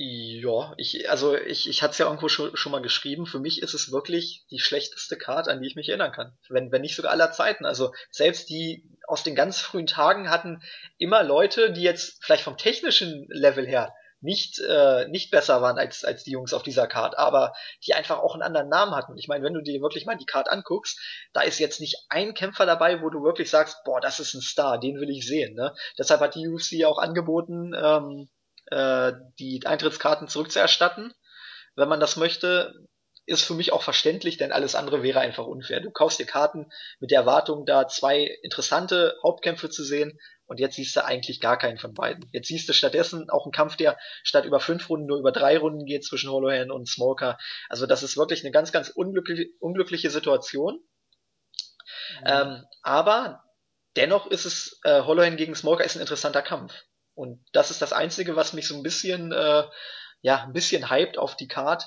Ja, 0.04 0.74
ich, 0.78 1.12
also 1.12 1.36
ich, 1.36 1.70
ich 1.70 1.84
hatte 1.84 1.92
es 1.92 2.00
ja 2.00 2.08
irgendwo 2.08 2.28
schon, 2.28 2.58
schon 2.58 2.72
mal 2.72 2.82
geschrieben, 2.82 3.28
für 3.28 3.38
mich 3.38 3.62
ist 3.62 3.76
es 3.76 3.92
wirklich 3.92 4.44
die 4.50 4.58
schlechteste 4.58 5.16
Card, 5.16 5.48
an 5.48 5.62
die 5.62 5.68
ich 5.68 5.76
mich 5.76 5.90
erinnern 5.90 6.12
kann. 6.12 6.36
Wenn, 6.50 6.72
wenn 6.72 6.82
nicht 6.82 6.96
sogar 6.96 7.12
aller 7.12 7.32
Zeiten. 7.32 7.66
Also 7.66 7.94
selbst 8.10 8.50
die 8.50 8.84
aus 9.08 9.22
den 9.22 9.36
ganz 9.36 9.60
frühen 9.60 9.86
Tagen 9.86 10.32
hatten 10.32 10.64
immer 10.98 11.22
Leute, 11.22 11.72
die 11.72 11.84
jetzt 11.84 12.18
vielleicht 12.24 12.42
vom 12.42 12.58
technischen 12.58 13.28
Level 13.30 13.68
her 13.68 13.94
nicht, 14.22 14.58
äh, 14.68 15.08
nicht 15.08 15.30
besser 15.30 15.62
waren 15.62 15.78
als, 15.78 16.04
als 16.04 16.24
die 16.24 16.32
Jungs 16.32 16.54
auf 16.56 16.64
dieser 16.64 16.88
Card, 16.88 17.20
aber 17.20 17.54
die 17.86 17.94
einfach 17.94 18.18
auch 18.18 18.34
einen 18.34 18.42
anderen 18.42 18.70
Namen 18.70 18.96
hatten. 18.96 19.16
Ich 19.20 19.28
meine, 19.28 19.44
wenn 19.44 19.54
du 19.54 19.62
dir 19.62 19.82
wirklich 19.82 20.08
mal 20.08 20.18
die 20.18 20.26
Card 20.26 20.50
anguckst, 20.50 21.00
da 21.32 21.42
ist 21.42 21.60
jetzt 21.60 21.80
nicht 21.80 22.08
ein 22.10 22.34
Kämpfer 22.34 22.66
dabei, 22.66 23.04
wo 23.04 23.12
du 23.12 23.22
wirklich 23.22 23.52
sagst, 23.52 23.78
boah, 23.86 24.02
das 24.02 24.20
ist 24.20 24.34
ein 24.34 24.42
Star, 24.42 24.80
den 24.80 25.00
will 25.00 25.12
ich 25.12 25.28
sehen. 25.28 25.54
Ne? 25.54 25.76
Deshalb 26.00 26.22
hat 26.22 26.34
die 26.34 26.48
UFC 26.48 26.86
auch 26.86 26.98
angeboten, 26.98 27.74
ähm, 27.76 28.30
äh, 28.72 29.14
die 29.40 29.62
Eintrittskarten 29.66 30.28
zurückzuerstatten, 30.28 31.14
wenn 31.76 31.90
man 31.90 32.00
das 32.00 32.16
möchte. 32.16 32.74
Ist 33.28 33.44
für 33.44 33.54
mich 33.54 33.72
auch 33.72 33.84
verständlich, 33.84 34.38
denn 34.38 34.52
alles 34.52 34.74
andere 34.74 35.04
wäre 35.04 35.20
einfach 35.20 35.46
unfair. 35.46 35.80
Du 35.80 35.92
kaufst 35.92 36.20
dir 36.20 36.26
Karten 36.26 36.72
mit 37.00 37.12
der 37.12 37.20
Erwartung, 37.20 37.66
da 37.68 37.88
zwei 37.88 38.24
interessante 38.42 39.16
Hauptkämpfe 39.24 39.70
zu 39.70 39.84
sehen 39.84 40.20
und 40.48 40.60
jetzt 40.60 40.76
siehst 40.76 40.96
du 40.96 41.06
eigentlich 41.06 41.40
gar 41.40 41.58
keinen 41.58 41.78
von 41.78 41.94
beiden. 41.94 42.28
Jetzt 42.34 42.48
siehst 42.48 42.68
du 42.68 42.74
stattdessen 42.74 43.30
auch 43.30 43.46
einen 43.46 43.54
Kampf, 43.54 43.78
der 43.78 43.98
statt 44.24 44.44
über 44.44 44.60
fünf 44.60 44.90
Runden 44.90 45.06
nur 45.06 45.20
über 45.20 45.32
drei 45.32 45.58
Runden 45.58 45.86
geht 45.86 46.04
zwischen 46.04 46.32
Holohan 46.32 46.72
und 46.72 46.90
Smoker. 46.90 47.38
Also 47.70 47.86
das 47.86 48.04
ist 48.04 48.18
wirklich 48.18 48.44
eine 48.44 48.52
ganz, 48.52 48.72
ganz 48.72 48.90
unglückliche, 48.90 49.50
unglückliche 49.60 50.10
Situation. 50.10 50.82
Mhm. 52.20 52.26
Ähm, 52.26 52.66
aber 52.82 53.44
dennoch 53.96 54.28
ist 54.28 54.46
es, 54.46 54.80
äh, 54.84 55.04
Holohan 55.04 55.38
gegen 55.38 55.56
Smoker 55.56 55.86
ist 55.86 55.96
ein 55.96 56.02
interessanter 56.02 56.42
Kampf. 56.42 56.74
Und 57.14 57.44
das 57.52 57.72
ist 57.72 57.82
das 57.82 57.94
Einzige, 57.94 58.36
was 58.36 58.54
mich 58.54 58.68
so 58.68 58.76
ein 58.76 58.84
bisschen, 58.84 59.32
äh, 59.32 59.64
ja, 60.22 60.44
ein 60.44 60.54
bisschen 60.54 60.90
hypt 60.90 61.18
auf 61.18 61.36
die 61.36 61.48
Card. 61.48 61.84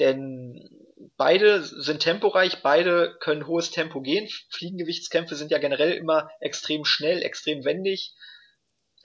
Denn 0.00 0.68
beide 1.16 1.62
sind 1.62 2.00
temporeich, 2.00 2.62
beide 2.62 3.16
können 3.20 3.46
hohes 3.46 3.70
Tempo 3.70 4.00
gehen. 4.00 4.28
Fliegengewichtskämpfe 4.50 5.36
sind 5.36 5.50
ja 5.50 5.58
generell 5.58 5.92
immer 5.92 6.28
extrem 6.40 6.84
schnell, 6.84 7.22
extrem 7.22 7.64
wendig. 7.64 8.14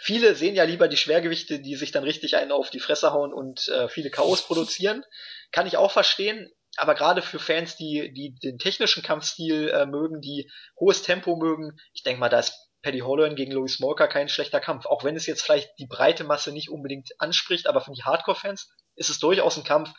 Viele 0.01 0.33
sehen 0.33 0.55
ja 0.55 0.63
lieber 0.63 0.87
die 0.87 0.97
Schwergewichte, 0.97 1.59
die 1.59 1.75
sich 1.75 1.91
dann 1.91 2.03
richtig 2.03 2.37
einen 2.37 2.51
auf 2.51 2.69
die 2.69 2.79
Fresse 2.79 3.11
hauen 3.11 3.33
und 3.33 3.67
äh, 3.67 3.89
viele 3.89 4.09
Chaos 4.09 4.41
produzieren. 4.41 5.03
Kann 5.51 5.67
ich 5.67 5.77
auch 5.77 5.91
verstehen. 5.91 6.49
Aber 6.77 6.95
gerade 6.95 7.21
für 7.21 7.39
Fans, 7.39 7.75
die, 7.75 8.13
die 8.13 8.35
den 8.41 8.57
technischen 8.57 9.03
Kampfstil 9.03 9.69
äh, 9.69 9.85
mögen, 9.85 10.21
die 10.21 10.49
hohes 10.79 11.01
Tempo 11.01 11.35
mögen, 11.35 11.77
ich 11.93 12.03
denke 12.03 12.21
mal, 12.21 12.29
da 12.29 12.39
ist 12.39 12.68
Paddy 12.81 12.99
Holland 12.99 13.35
gegen 13.35 13.51
Louis 13.51 13.73
Smoker 13.73 14.07
kein 14.07 14.29
schlechter 14.29 14.59
Kampf. 14.59 14.85
Auch 14.85 15.03
wenn 15.03 15.15
es 15.15 15.25
jetzt 15.25 15.41
vielleicht 15.41 15.69
die 15.79 15.87
breite 15.87 16.23
Masse 16.23 16.51
nicht 16.51 16.69
unbedingt 16.69 17.09
anspricht, 17.19 17.67
aber 17.67 17.81
für 17.81 17.91
die 17.91 18.03
Hardcore-Fans 18.03 18.69
ist 18.95 19.09
es 19.09 19.19
durchaus 19.19 19.57
ein 19.57 19.63
Kampf, 19.63 19.91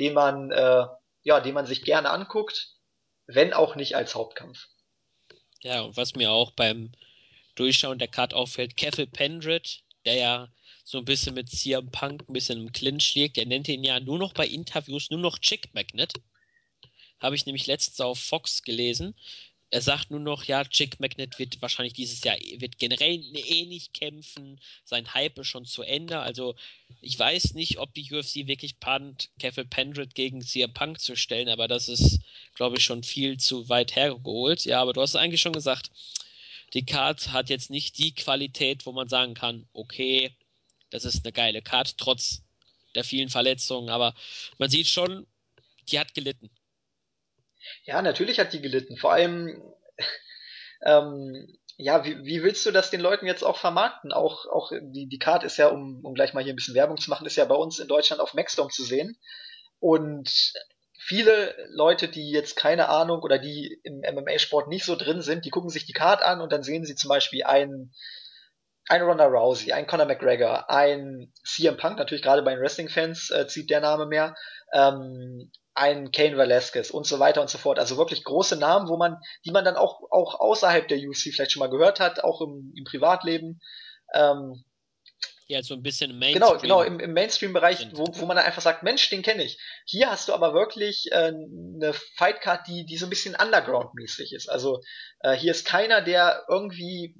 den 0.00 0.14
man, 0.14 0.50
äh, 0.50 0.84
ja, 1.22 1.40
den 1.40 1.54
man 1.54 1.66
sich 1.66 1.82
gerne 1.82 2.10
anguckt, 2.10 2.68
wenn 3.26 3.52
auch 3.52 3.76
nicht 3.76 3.96
als 3.96 4.14
Hauptkampf. 4.14 4.66
Ja, 5.60 5.82
und 5.82 5.96
was 5.96 6.14
mir 6.14 6.30
auch 6.30 6.52
beim 6.52 6.92
Durchschauen 7.54 7.98
der 7.98 8.08
Card 8.08 8.34
auffällt, 8.34 8.76
Kevin 8.76 9.10
Pendred, 9.10 9.82
der 10.04 10.14
ja 10.14 10.48
so 10.84 10.98
ein 10.98 11.04
bisschen 11.04 11.34
mit 11.34 11.50
CM 11.50 11.90
Punk 11.90 12.28
ein 12.28 12.32
bisschen 12.32 12.58
im 12.58 12.72
Clinch 12.72 13.14
liegt, 13.14 13.36
der 13.36 13.46
nennt 13.46 13.68
ihn 13.68 13.84
ja 13.84 14.00
nur 14.00 14.18
noch 14.18 14.32
bei 14.32 14.46
Interviews 14.46 15.10
nur 15.10 15.20
noch 15.20 15.38
Chick 15.38 15.72
Magnet. 15.74 16.14
Habe 17.20 17.36
ich 17.36 17.46
nämlich 17.46 17.66
letztens 17.66 18.00
auf 18.00 18.18
Fox 18.18 18.62
gelesen 18.62 19.14
er 19.72 19.80
sagt 19.80 20.10
nur 20.10 20.20
noch, 20.20 20.44
ja, 20.44 20.66
Chick 20.66 21.00
Magnet 21.00 21.38
wird 21.38 21.62
wahrscheinlich 21.62 21.94
dieses 21.94 22.22
Jahr, 22.22 22.36
wird 22.58 22.78
generell 22.78 23.24
eh 23.34 23.64
nicht 23.64 23.94
kämpfen, 23.94 24.60
sein 24.84 25.14
Hype 25.14 25.38
ist 25.38 25.46
schon 25.46 25.64
zu 25.64 25.82
Ende, 25.82 26.20
also 26.20 26.54
ich 27.00 27.18
weiß 27.18 27.54
nicht, 27.54 27.78
ob 27.78 27.94
die 27.94 28.12
UFC 28.12 28.46
wirklich 28.46 28.80
plant, 28.80 29.30
Kevin 29.38 29.70
Pendred 29.70 30.14
gegen 30.14 30.42
CM 30.42 30.74
Punk 30.74 31.00
zu 31.00 31.16
stellen, 31.16 31.48
aber 31.48 31.68
das 31.68 31.88
ist, 31.88 32.20
glaube 32.54 32.76
ich, 32.76 32.84
schon 32.84 33.02
viel 33.02 33.38
zu 33.38 33.70
weit 33.70 33.96
hergeholt. 33.96 34.66
Ja, 34.66 34.82
aber 34.82 34.92
du 34.92 35.00
hast 35.00 35.16
eigentlich 35.16 35.40
schon 35.40 35.54
gesagt, 35.54 35.90
die 36.74 36.84
Card 36.84 37.32
hat 37.32 37.48
jetzt 37.48 37.70
nicht 37.70 37.96
die 37.96 38.14
Qualität, 38.14 38.84
wo 38.84 38.92
man 38.92 39.08
sagen 39.08 39.32
kann, 39.32 39.66
okay, 39.72 40.36
das 40.90 41.06
ist 41.06 41.24
eine 41.24 41.32
geile 41.32 41.62
Card, 41.62 41.96
trotz 41.96 42.42
der 42.94 43.04
vielen 43.04 43.30
Verletzungen, 43.30 43.88
aber 43.88 44.14
man 44.58 44.68
sieht 44.68 44.88
schon, 44.88 45.26
die 45.88 45.98
hat 45.98 46.12
gelitten. 46.12 46.50
Ja, 47.84 48.02
natürlich 48.02 48.38
hat 48.38 48.52
die 48.52 48.60
gelitten. 48.60 48.96
Vor 48.96 49.12
allem, 49.12 49.62
ähm, 50.84 51.58
ja, 51.76 52.04
wie, 52.04 52.24
wie 52.24 52.42
willst 52.42 52.64
du 52.66 52.70
das 52.70 52.90
den 52.90 53.00
Leuten 53.00 53.26
jetzt 53.26 53.42
auch 53.42 53.56
vermarkten? 53.56 54.12
Auch, 54.12 54.46
auch 54.46 54.72
die, 54.80 55.08
die 55.08 55.18
Card 55.18 55.44
ist 55.44 55.56
ja, 55.56 55.68
um, 55.68 56.00
um 56.04 56.14
gleich 56.14 56.32
mal 56.32 56.42
hier 56.42 56.52
ein 56.52 56.56
bisschen 56.56 56.74
Werbung 56.74 56.96
zu 56.96 57.10
machen, 57.10 57.26
ist 57.26 57.36
ja 57.36 57.44
bei 57.44 57.54
uns 57.54 57.78
in 57.78 57.88
Deutschland 57.88 58.20
auf 58.20 58.34
Maxdome 58.34 58.70
zu 58.70 58.84
sehen. 58.84 59.18
Und 59.78 60.30
viele 60.98 61.54
Leute, 61.70 62.08
die 62.08 62.30
jetzt 62.30 62.56
keine 62.56 62.88
Ahnung 62.88 63.20
oder 63.22 63.38
die 63.38 63.80
im 63.82 64.00
MMA-Sport 64.00 64.68
nicht 64.68 64.84
so 64.84 64.94
drin 64.94 65.22
sind, 65.22 65.44
die 65.44 65.50
gucken 65.50 65.70
sich 65.70 65.86
die 65.86 65.92
Card 65.92 66.22
an 66.22 66.40
und 66.40 66.52
dann 66.52 66.62
sehen 66.62 66.84
sie 66.84 66.94
zum 66.94 67.08
Beispiel 67.08 67.42
einen, 67.44 67.92
ein 68.88 69.02
Ronda 69.02 69.26
Rousey, 69.26 69.72
ein 69.72 69.86
Conor 69.86 70.06
McGregor, 70.06 70.70
ein 70.70 71.32
CM 71.44 71.76
Punk, 71.76 71.98
natürlich 71.98 72.22
gerade 72.22 72.42
bei 72.42 72.52
den 72.52 72.60
Wrestling-Fans 72.60 73.30
äh, 73.30 73.46
zieht 73.48 73.70
der 73.70 73.80
Name 73.80 74.06
mehr, 74.06 74.36
ähm, 74.72 75.50
ein 75.74 76.12
Kane 76.12 76.36
Velasquez 76.36 76.90
und 76.90 77.06
so 77.06 77.18
weiter 77.18 77.40
und 77.40 77.48
so 77.48 77.58
fort. 77.58 77.78
Also 77.78 77.96
wirklich 77.96 78.24
große 78.24 78.56
Namen, 78.56 78.88
wo 78.88 78.96
man, 78.96 79.18
die 79.44 79.50
man 79.50 79.64
dann 79.64 79.76
auch, 79.76 80.02
auch 80.10 80.38
außerhalb 80.38 80.86
der 80.88 80.98
UFC 80.98 81.32
vielleicht 81.32 81.52
schon 81.52 81.60
mal 81.60 81.70
gehört 81.70 82.00
hat, 82.00 82.22
auch 82.24 82.40
im, 82.40 82.72
im 82.76 82.84
Privatleben. 82.84 83.60
Ähm, 84.14 84.64
ja, 85.48 85.62
so 85.62 85.74
ein 85.74 85.82
bisschen 85.82 86.10
im 86.10 86.18
Mainstream. 86.18 86.48
Genau, 86.48 86.60
genau, 86.60 86.82
im, 86.82 87.00
im 87.00 87.12
Mainstream-Bereich, 87.12 87.88
wo, 87.92 88.06
wo 88.12 88.26
man 88.26 88.36
dann 88.36 88.46
einfach 88.46 88.62
sagt, 88.62 88.82
Mensch, 88.82 89.10
den 89.10 89.22
kenne 89.22 89.44
ich. 89.44 89.58
Hier 89.84 90.10
hast 90.10 90.28
du 90.28 90.32
aber 90.32 90.54
wirklich 90.54 91.10
äh, 91.10 91.32
eine 91.32 91.92
Fightcard, 92.16 92.66
die, 92.68 92.86
die 92.86 92.96
so 92.96 93.06
ein 93.06 93.10
bisschen 93.10 93.34
Underground-mäßig 93.34 94.32
ist. 94.32 94.48
Also 94.48 94.80
äh, 95.20 95.34
hier 95.34 95.50
ist 95.50 95.66
keiner, 95.66 96.00
der 96.00 96.44
irgendwie 96.48 97.14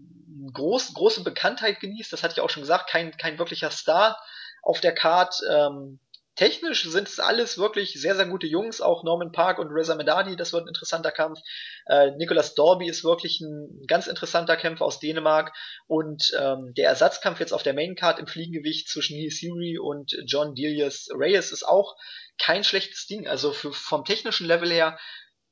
groß, 0.53 0.95
große 0.95 1.25
Bekanntheit 1.25 1.81
genießt. 1.81 2.13
Das 2.13 2.23
hatte 2.23 2.35
ich 2.35 2.41
auch 2.41 2.51
schon 2.51 2.63
gesagt, 2.63 2.89
kein, 2.89 3.15
kein 3.17 3.39
wirklicher 3.39 3.71
Star 3.71 4.19
auf 4.63 4.81
der 4.81 4.95
Card. 4.95 5.35
Ähm, 5.51 5.99
technisch 6.35 6.85
sind 6.85 7.09
es 7.09 7.21
alles 7.21 7.59
wirklich 7.59 7.93
sehr, 7.93 8.17
sehr 8.17 8.27
gute 8.27 8.47
Jungs, 8.47 8.81
auch 8.81 9.05
Norman 9.05 9.33
Park 9.33 9.59
und 9.59 9.71
Reza 9.71 9.95
Medadi, 9.95 10.37
das 10.37 10.53
wird 10.53 10.65
ein 10.65 10.69
interessanter 10.69 11.13
Kampf. 11.13 11.39
Äh, 11.87 12.13
Nicholas 12.13 12.55
Dorby 12.55 12.89
ist 12.89 13.05
wirklich 13.05 13.41
ein 13.41 13.85
ganz 13.87 14.07
interessanter 14.07 14.57
Kämpfer 14.57 14.85
aus 14.85 14.99
Dänemark 14.99 15.53
und 15.87 16.33
ähm, 16.39 16.73
der 16.77 16.89
Ersatzkampf 16.89 17.41
jetzt 17.41 17.53
auf 17.53 17.63
der 17.63 17.75
Maincard 17.75 18.19
im 18.19 18.27
Fliegengewicht 18.27 18.89
zwischen 18.89 19.17
Neil 19.17 19.31
Siri 19.31 19.79
und 19.79 20.17
John 20.27 20.55
Delius 20.55 21.09
Reyes 21.13 21.53
ist 21.53 21.65
auch 21.65 21.97
kein 22.39 22.65
schlechtes 22.65 23.07
Ding. 23.07 23.29
Also 23.29 23.53
für, 23.53 23.73
vom 23.73 24.05
technischen 24.05 24.47
Level 24.47 24.71
her 24.71 24.99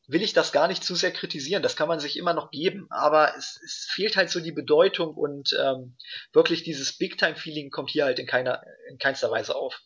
will 0.06 0.22
ich 0.22 0.32
das 0.32 0.50
gar 0.50 0.66
nicht 0.66 0.82
zu 0.82 0.94
sehr 0.94 1.12
kritisieren. 1.12 1.62
Das 1.62 1.76
kann 1.76 1.88
man 1.88 2.00
sich 2.00 2.16
immer 2.16 2.34
noch 2.34 2.50
geben, 2.50 2.86
aber 2.90 3.36
es, 3.36 3.60
es 3.64 3.86
fehlt 3.90 4.16
halt 4.16 4.30
so 4.30 4.40
die 4.40 4.50
Bedeutung 4.50 5.14
und 5.14 5.56
ähm, 5.60 5.96
wirklich 6.32 6.64
dieses 6.64 6.96
Big-Time-Feeling 6.96 7.70
kommt 7.70 7.90
hier 7.90 8.06
halt 8.06 8.18
in 8.18 8.26
keiner, 8.26 8.62
in 8.88 8.98
keinster 8.98 9.30
Weise 9.30 9.54
auf 9.54 9.80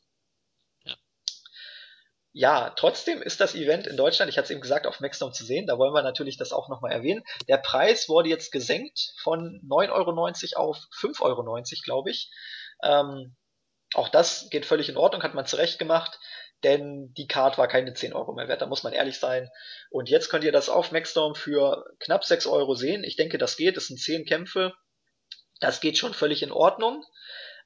ja, 2.37 2.71
trotzdem 2.71 3.23
ist 3.23 3.41
das 3.41 3.55
Event 3.55 3.87
in 3.87 3.97
Deutschland, 3.97 4.29
ich 4.29 4.37
hatte 4.37 4.47
es 4.47 4.51
eben 4.51 4.61
gesagt, 4.61 4.89
auf 4.89 4.99
Maxdome 4.99 5.31
zu 5.31 5.45
sehen. 5.45 5.69
Da 5.69 5.79
wollen 5.79 5.95
wir 5.95 6.03
natürlich 6.03 6.37
das 6.37 6.53
auch 6.53 6.69
nochmal 6.69 6.91
erwähnen. 6.91 7.23
Der 7.47 7.59
Preis 7.59 8.09
wurde 8.09 8.29
jetzt 8.29 8.51
gesenkt 8.51 9.15
von 9.23 9.61
9,90 9.65 10.57
Euro 10.57 10.71
auf 10.71 10.79
5,90 11.01 11.23
Euro, 11.23 11.65
glaube 11.85 12.11
ich. 12.11 12.33
Ähm, 12.83 13.37
auch 13.95 14.09
das 14.09 14.49
geht 14.51 14.67
völlig 14.67 14.89
in 14.89 14.97
Ordnung, 14.97 15.23
hat 15.23 15.35
man 15.35 15.47
zurecht 15.47 15.79
gemacht, 15.79 16.19
denn 16.65 17.15
die 17.17 17.29
Card 17.29 17.57
war 17.57 17.69
keine 17.69 17.95
10 17.95 18.13
Euro 18.13 18.33
mehr 18.33 18.49
wert, 18.49 18.63
da 18.63 18.67
muss 18.67 18.83
man 18.83 18.93
ehrlich 18.93 19.21
sein. 19.21 19.49
Und 19.91 20.09
jetzt 20.09 20.29
könnt 20.29 20.43
ihr 20.43 20.51
das 20.51 20.69
auf 20.69 20.91
Maxdome 20.91 21.37
für 21.37 21.85
knapp 22.01 22.25
6 22.25 22.49
Euro 22.49 22.75
sehen. 22.75 23.05
Ich 23.05 23.15
denke, 23.15 23.39
das 23.39 23.57
geht, 23.57 23.77
das 23.77 23.87
sind 23.87 24.01
10 24.01 24.25
Kämpfe. 24.25 24.75
Das 25.61 25.81
geht 25.81 25.99
schon 25.99 26.15
völlig 26.15 26.43
in 26.43 26.51
Ordnung. 26.51 27.05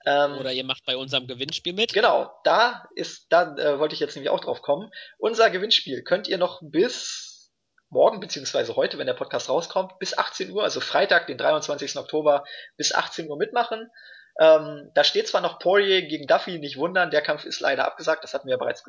Ähm, 0.09 0.39
Oder 0.39 0.52
ihr 0.52 0.64
macht 0.64 0.86
bei 0.86 0.97
unserem 0.97 1.26
Gewinnspiel 1.26 1.74
mit. 1.74 1.93
Genau, 1.93 2.32
da 2.43 2.89
ist, 2.94 3.26
da 3.28 3.55
äh, 3.56 3.78
wollte 3.78 3.94
ich 3.94 4.01
jetzt 4.01 4.14
nämlich 4.14 4.30
auch 4.30 4.40
drauf 4.40 4.62
kommen. 4.62 4.90
Unser 5.18 5.51
Gewinnspiel 5.51 6.02
könnt 6.02 6.28
ihr 6.28 6.39
noch 6.39 6.60
bis 6.62 7.52
morgen, 7.90 8.18
beziehungsweise 8.18 8.76
heute, 8.76 8.97
wenn 8.97 9.06
der 9.06 9.14
Podcast 9.14 9.51
rauskommt, 9.51 9.98
bis 9.98 10.16
18 10.16 10.51
Uhr, 10.51 10.62
also 10.62 10.80
Freitag, 10.80 11.26
den 11.26 11.36
23. 11.36 11.97
Oktober, 11.97 12.44
bis 12.76 12.94
18 12.94 13.28
Uhr 13.28 13.36
mitmachen. 13.36 13.90
Ähm, 14.40 14.90
da 14.94 15.05
steht 15.05 15.28
zwar 15.28 15.43
noch 15.43 15.59
Poirier 15.59 16.02
gegen 16.02 16.26
Duffy, 16.26 16.59
nicht 16.59 16.78
wundern, 16.78 17.10
der 17.10 17.22
Kampf 17.22 17.44
ist 17.44 17.60
leider 17.60 17.85
abgesagt, 17.85 18.24
das 18.24 18.32
hatten 18.32 18.47
wir 18.47 18.52
ja 18.52 18.59
bereits 18.59 18.85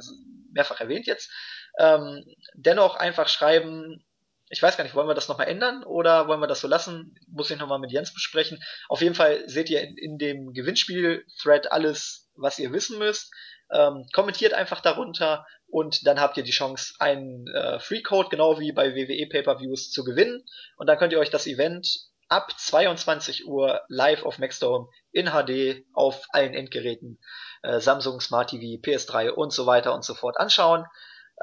mehrfach 0.53 0.79
erwähnt 0.79 1.05
jetzt. 1.07 1.31
Ähm, 1.79 2.23
dennoch 2.53 2.95
einfach 2.95 3.27
schreiben, 3.27 4.05
ich 4.49 4.61
weiß 4.61 4.77
gar 4.77 4.83
nicht, 4.83 4.95
wollen 4.95 5.07
wir 5.07 5.13
das 5.13 5.27
nochmal 5.27 5.47
ändern 5.47 5.83
oder 5.83 6.27
wollen 6.27 6.39
wir 6.39 6.47
das 6.47 6.61
so 6.61 6.67
lassen? 6.67 7.15
Muss 7.27 7.51
ich 7.51 7.59
nochmal 7.59 7.79
mit 7.79 7.91
Jens 7.91 8.13
besprechen. 8.13 8.61
Auf 8.87 9.01
jeden 9.01 9.15
Fall 9.15 9.47
seht 9.47 9.69
ihr 9.69 9.81
in, 9.81 9.97
in 9.97 10.17
dem 10.17 10.53
Gewinnspiel-Thread 10.53 11.71
alles, 11.71 12.29
was 12.35 12.57
ihr 12.57 12.73
wissen 12.73 12.97
müsst. 12.97 13.31
Ähm, 13.71 14.07
kommentiert 14.13 14.53
einfach 14.53 14.81
darunter 14.81 15.45
und 15.67 16.07
dann 16.07 16.19
habt 16.19 16.37
ihr 16.37 16.43
die 16.43 16.51
Chance, 16.51 16.95
einen 16.97 17.47
äh, 17.47 17.79
Free 17.79 18.01
Code, 18.01 18.29
genau 18.29 18.59
wie 18.59 18.71
bei 18.71 18.95
WWE 18.95 19.27
Pay-Per-Views, 19.29 19.91
zu 19.91 20.03
gewinnen. 20.03 20.43
Und 20.77 20.87
dann 20.87 20.97
könnt 20.97 21.13
ihr 21.13 21.19
euch 21.19 21.29
das 21.29 21.45
Event 21.45 21.87
ab 22.27 22.51
22 22.57 23.47
Uhr 23.47 23.81
live 23.87 24.23
auf 24.23 24.39
Maxdome 24.39 24.87
in 25.11 25.27
HD 25.27 25.85
auf 25.93 26.25
allen 26.29 26.55
Endgeräten, 26.55 27.19
äh, 27.61 27.79
Samsung, 27.79 28.19
Smart 28.19 28.49
TV, 28.49 28.81
PS3 28.81 29.29
und 29.29 29.53
so 29.53 29.67
weiter 29.67 29.93
und 29.93 30.03
so 30.03 30.15
fort 30.15 30.39
anschauen. 30.39 30.85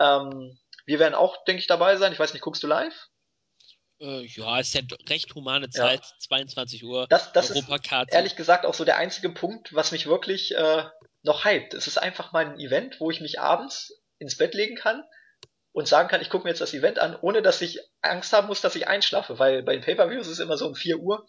Ähm, 0.01 0.59
wir 0.87 0.99
werden 0.99 1.15
auch, 1.15 1.45
denke 1.45 1.61
ich, 1.61 1.67
dabei 1.67 1.97
sein. 1.97 2.13
Ich 2.13 2.19
weiß 2.19 2.33
nicht, 2.33 2.43
guckst 2.43 2.63
du 2.63 2.67
live? 2.67 3.09
Äh, 4.01 4.27
ja, 4.27 4.59
ist 4.59 4.75
ja 4.75 4.83
recht 5.09 5.35
humane 5.35 5.71
Zeit, 5.71 6.01
ja. 6.01 6.19
22 6.21 6.85
Uhr. 6.85 7.07
Das, 7.09 7.33
das 7.33 7.51
ist 7.51 7.67
ehrlich 8.11 8.37
gesagt 8.37 8.67
auch 8.67 8.75
so 8.75 8.85
der 8.85 8.97
einzige 8.97 9.31
Punkt, 9.31 9.75
was 9.75 9.93
mich 9.93 10.07
wirklich 10.07 10.55
äh, 10.55 10.85
noch 11.23 11.45
hypt. 11.45 11.75
Es 11.75 11.87
ist 11.87 11.99
einfach 11.99 12.33
mal 12.33 12.47
ein 12.47 12.61
Event, 12.61 13.01
wo 13.01 13.11
ich 13.11 13.21
mich 13.21 13.41
abends 13.41 14.01
ins 14.19 14.37
Bett 14.37 14.55
legen 14.55 14.77
kann 14.77 15.03
und 15.73 15.89
sagen 15.89 16.09
kann, 16.09 16.21
ich 16.21 16.31
gucke 16.31 16.45
mir 16.45 16.51
jetzt 16.51 16.61
das 16.61 16.75
Event 16.75 16.99
an, 16.99 17.17
ohne 17.21 17.43
dass 17.43 17.61
ich 17.63 17.81
Angst 18.01 18.33
haben 18.33 18.47
muss, 18.47 18.61
dass 18.61 18.77
ich 18.77 18.87
einschlafe, 18.87 19.39
weil 19.39 19.63
bei 19.63 19.75
den 19.75 19.83
Pay-Per-Views 19.83 20.27
ist 20.27 20.35
es 20.35 20.39
immer 20.39 20.57
so 20.57 20.67
um 20.67 20.75
4 20.75 20.99
Uhr. 20.99 21.27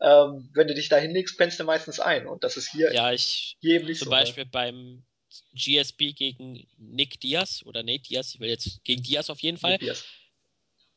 Ähm, 0.00 0.50
wenn 0.54 0.68
du 0.68 0.74
dich 0.74 0.88
da 0.88 0.96
hinlegst, 0.96 1.38
pennst 1.38 1.60
du 1.60 1.64
meistens 1.64 2.00
ein. 2.00 2.26
Und 2.26 2.44
das 2.44 2.56
ist 2.56 2.70
hier, 2.70 2.92
ja, 2.92 3.12
ich, 3.12 3.56
hier 3.60 3.76
eben 3.76 3.86
nicht 3.86 3.98
zum 3.98 4.06
so. 4.06 4.10
Zum 4.10 4.18
Beispiel 4.18 4.44
ne? 4.44 4.50
beim 4.50 5.06
GSP 5.54 6.12
gegen 6.12 6.66
Nick 6.76 7.20
Diaz 7.20 7.62
oder 7.64 7.82
Nate 7.82 8.02
Diaz, 8.02 8.34
ich 8.34 8.40
will 8.40 8.48
jetzt 8.48 8.82
gegen 8.84 9.02
Diaz 9.02 9.30
auf 9.30 9.40
jeden 9.40 9.58
Fall. 9.58 9.78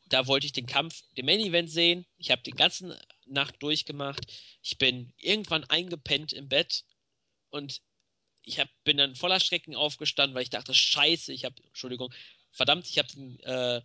Da 0.09 0.27
wollte 0.27 0.47
ich 0.47 0.53
den 0.53 0.65
Kampf, 0.65 1.03
den 1.17 1.25
Main 1.25 1.39
Event 1.39 1.69
sehen. 1.69 2.05
Ich 2.17 2.31
habe 2.31 2.41
die 2.41 2.51
ganze 2.51 2.99
Nacht 3.27 3.61
durchgemacht. 3.61 4.25
Ich 4.63 4.77
bin 4.77 5.13
irgendwann 5.17 5.63
eingepennt 5.65 6.33
im 6.33 6.49
Bett 6.49 6.83
und 7.51 7.81
ich 8.43 8.59
hab, 8.59 8.69
bin 8.83 8.97
dann 8.97 9.15
voller 9.15 9.39
Schrecken 9.39 9.75
aufgestanden, 9.75 10.35
weil 10.35 10.43
ich 10.43 10.49
dachte, 10.49 10.73
scheiße, 10.73 11.31
ich 11.31 11.45
habe, 11.45 11.55
Entschuldigung, 11.67 12.11
verdammt, 12.51 12.87
ich 12.89 12.97
habe 12.97 13.07
den 13.09 13.39
äh, 13.41 13.81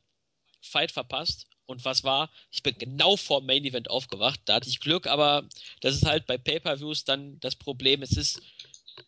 Fight 0.61 0.93
verpasst. 0.93 1.47
Und 1.67 1.85
was 1.85 2.05
war? 2.05 2.31
Ich 2.51 2.63
bin 2.63 2.77
genau 2.77 3.17
vor 3.17 3.41
dem 3.41 3.47
Main 3.47 3.65
Event 3.65 3.89
aufgewacht. 3.89 4.41
Da 4.45 4.55
hatte 4.55 4.69
ich 4.69 4.81
Glück, 4.81 5.07
aber 5.07 5.49
das 5.81 5.95
ist 5.95 6.05
halt 6.05 6.27
bei 6.27 6.37
Pay-Per-Views 6.37 7.05
dann 7.05 7.41
das 7.41 7.57
Problem. 7.57 8.03
Es 8.03 8.17
ist, 8.19 8.43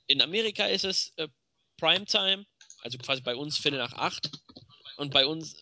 in 0.06 0.22
Amerika 0.22 0.66
ist 0.66 0.84
es 0.84 1.12
äh, 1.16 1.28
Primetime, 1.78 2.46
also 2.82 2.98
quasi 2.98 3.22
bei 3.22 3.34
uns 3.34 3.58
Viertel 3.58 3.78
nach 3.78 3.92
acht. 3.92 4.30
Und 4.96 5.12
bei 5.12 5.26
uns, 5.26 5.56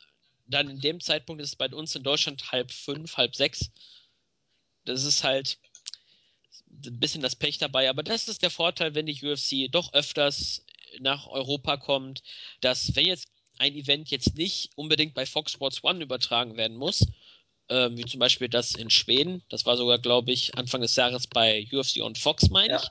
dann 0.47 0.69
in 0.69 0.81
dem 0.81 1.01
Zeitpunkt 1.01 1.43
ist 1.43 1.51
es 1.51 1.57
bei 1.57 1.69
uns 1.69 1.95
in 1.95 2.03
Deutschland 2.03 2.53
halb 2.53 2.71
fünf, 2.71 3.17
halb 3.17 3.35
sechs. 3.35 3.71
Das 4.85 5.05
ist 5.05 5.25
halt 5.25 5.59
ein 6.87 7.01
bisschen 7.01 7.23
das 7.23 7.37
Pech 7.37 7.59
dabei, 7.59 7.89
aber 7.89 8.03
das 8.03 8.29
ist 8.29 8.43
der 8.43 8.51
Vorteil, 8.51 8.95
wenn 8.95 9.07
die 9.07 9.25
UFC 9.25 9.71
doch 9.71 9.93
öfters 9.93 10.65
nach 11.01 11.27
Europa 11.27 11.77
kommt, 11.77 12.23
dass 12.61 12.95
wenn 12.95 13.07
jetzt 13.07 13.29
ein 13.59 13.75
Event 13.75 14.11
jetzt 14.11 14.37
nicht 14.37 14.71
unbedingt 14.77 15.15
bei 15.15 15.27
Fox 15.27 15.53
Sports 15.53 15.83
One 15.83 16.03
übertragen 16.03 16.57
werden 16.57 16.77
muss, 16.77 17.07
äh, 17.69 17.91
wie 17.93 18.05
zum 18.05 18.21
Beispiel 18.21 18.49
das 18.49 18.75
in 18.75 18.91
Schweden. 18.91 19.43
Das 19.49 19.65
war 19.67 19.77
sogar, 19.77 19.99
glaube 19.99 20.33
ich, 20.33 20.57
Anfang 20.57 20.81
des 20.81 20.97
Jahres 20.97 21.27
bei 21.27 21.67
UFC 21.73 22.01
on 22.01 22.15
Fox, 22.15 22.51
meine 22.51 22.75
ja. 22.75 22.83
ich. 22.83 22.89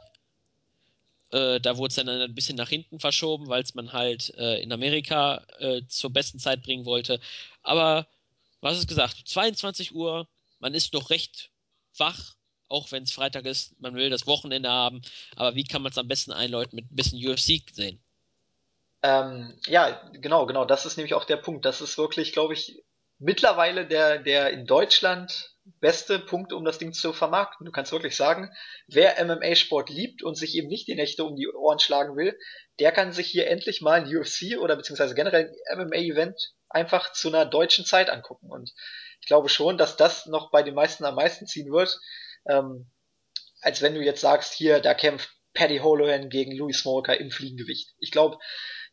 Äh, 1.33 1.59
da 1.59 1.77
wurde 1.77 1.89
es 1.89 1.95
dann 1.95 2.07
ein 2.07 2.35
bisschen 2.35 2.55
nach 2.55 2.69
hinten 2.69 2.99
verschoben, 2.99 3.47
weil 3.47 3.63
es 3.63 3.73
man 3.73 3.91
halt 3.91 4.33
äh, 4.37 4.61
in 4.61 4.71
Amerika 4.71 5.43
äh, 5.57 5.81
zur 5.87 6.11
besten 6.11 6.37
Zeit 6.37 6.61
bringen 6.61 6.85
wollte. 6.85 7.19
Aber 7.63 8.07
was 8.61 8.77
ist 8.77 8.87
gesagt? 8.87 9.17
22 9.25 9.95
Uhr, 9.95 10.27
man 10.59 10.75
ist 10.75 10.93
noch 10.93 11.09
recht 11.09 11.49
wach, 11.97 12.35
auch 12.69 12.91
wenn 12.91 13.03
es 13.03 13.11
Freitag 13.11 13.45
ist. 13.45 13.79
Man 13.81 13.95
will 13.95 14.11
das 14.11 14.27
Wochenende 14.27 14.69
haben. 14.69 15.01
Aber 15.35 15.55
wie 15.55 15.63
kann 15.63 15.81
man 15.81 15.91
es 15.91 15.97
am 15.97 16.07
besten 16.07 16.31
einläuten 16.31 16.75
mit 16.75 16.91
ein 16.91 16.95
bisschen 16.95 17.27
UFC 17.27 17.63
sehen? 17.73 17.99
Ähm, 19.01 19.57
ja, 19.65 20.01
genau, 20.13 20.45
genau. 20.45 20.65
Das 20.65 20.85
ist 20.85 20.97
nämlich 20.97 21.15
auch 21.15 21.25
der 21.25 21.37
Punkt. 21.37 21.65
Das 21.65 21.81
ist 21.81 21.97
wirklich, 21.97 22.31
glaube 22.31 22.53
ich, 22.53 22.83
mittlerweile 23.19 23.87
der, 23.87 24.19
der 24.19 24.51
in 24.51 24.65
Deutschland 24.65 25.53
beste 25.79 26.19
Punkt, 26.19 26.51
um 26.51 26.65
das 26.65 26.77
Ding 26.77 26.93
zu 26.93 27.13
vermarkten. 27.13 27.65
Du 27.65 27.71
kannst 27.71 27.91
wirklich 27.91 28.15
sagen, 28.15 28.51
wer 28.87 29.23
MMA-Sport 29.23 29.89
liebt 29.89 30.21
und 30.21 30.35
sich 30.35 30.55
eben 30.55 30.67
nicht 30.67 30.87
die 30.87 30.95
Nächte 30.95 31.23
um 31.23 31.35
die 31.35 31.47
Ohren 31.47 31.79
schlagen 31.79 32.17
will, 32.17 32.37
der 32.79 32.91
kann 32.91 33.13
sich 33.13 33.27
hier 33.27 33.47
endlich 33.47 33.81
mal 33.81 34.01
ein 34.01 34.15
UFC 34.15 34.57
oder 34.59 34.75
beziehungsweise 34.75 35.15
generell 35.15 35.53
ein 35.69 35.87
MMA-Event 35.87 36.53
einfach 36.69 37.13
zu 37.13 37.29
einer 37.29 37.45
deutschen 37.45 37.85
Zeit 37.85 38.09
angucken. 38.09 38.51
Und 38.51 38.73
ich 39.21 39.27
glaube 39.27 39.47
schon, 39.47 39.77
dass 39.77 39.95
das 39.95 40.25
noch 40.25 40.51
bei 40.51 40.63
den 40.63 40.73
meisten 40.73 41.05
am 41.05 41.15
meisten 41.15 41.47
ziehen 41.47 41.71
wird, 41.71 41.97
ähm, 42.49 42.91
als 43.61 43.81
wenn 43.81 43.95
du 43.95 44.01
jetzt 44.01 44.21
sagst, 44.21 44.53
hier, 44.53 44.81
da 44.81 44.93
kämpft 44.93 45.29
Paddy 45.53 45.77
Holohan 45.77 46.29
gegen 46.29 46.55
Louis 46.55 46.79
Smolka 46.79 47.13
im 47.13 47.31
Fliegengewicht. 47.31 47.93
Ich 47.99 48.11
glaube, 48.11 48.37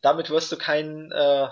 damit 0.01 0.29
wirst 0.29 0.51
du 0.51 0.57
keinen, 0.57 1.11
äh, 1.11 1.47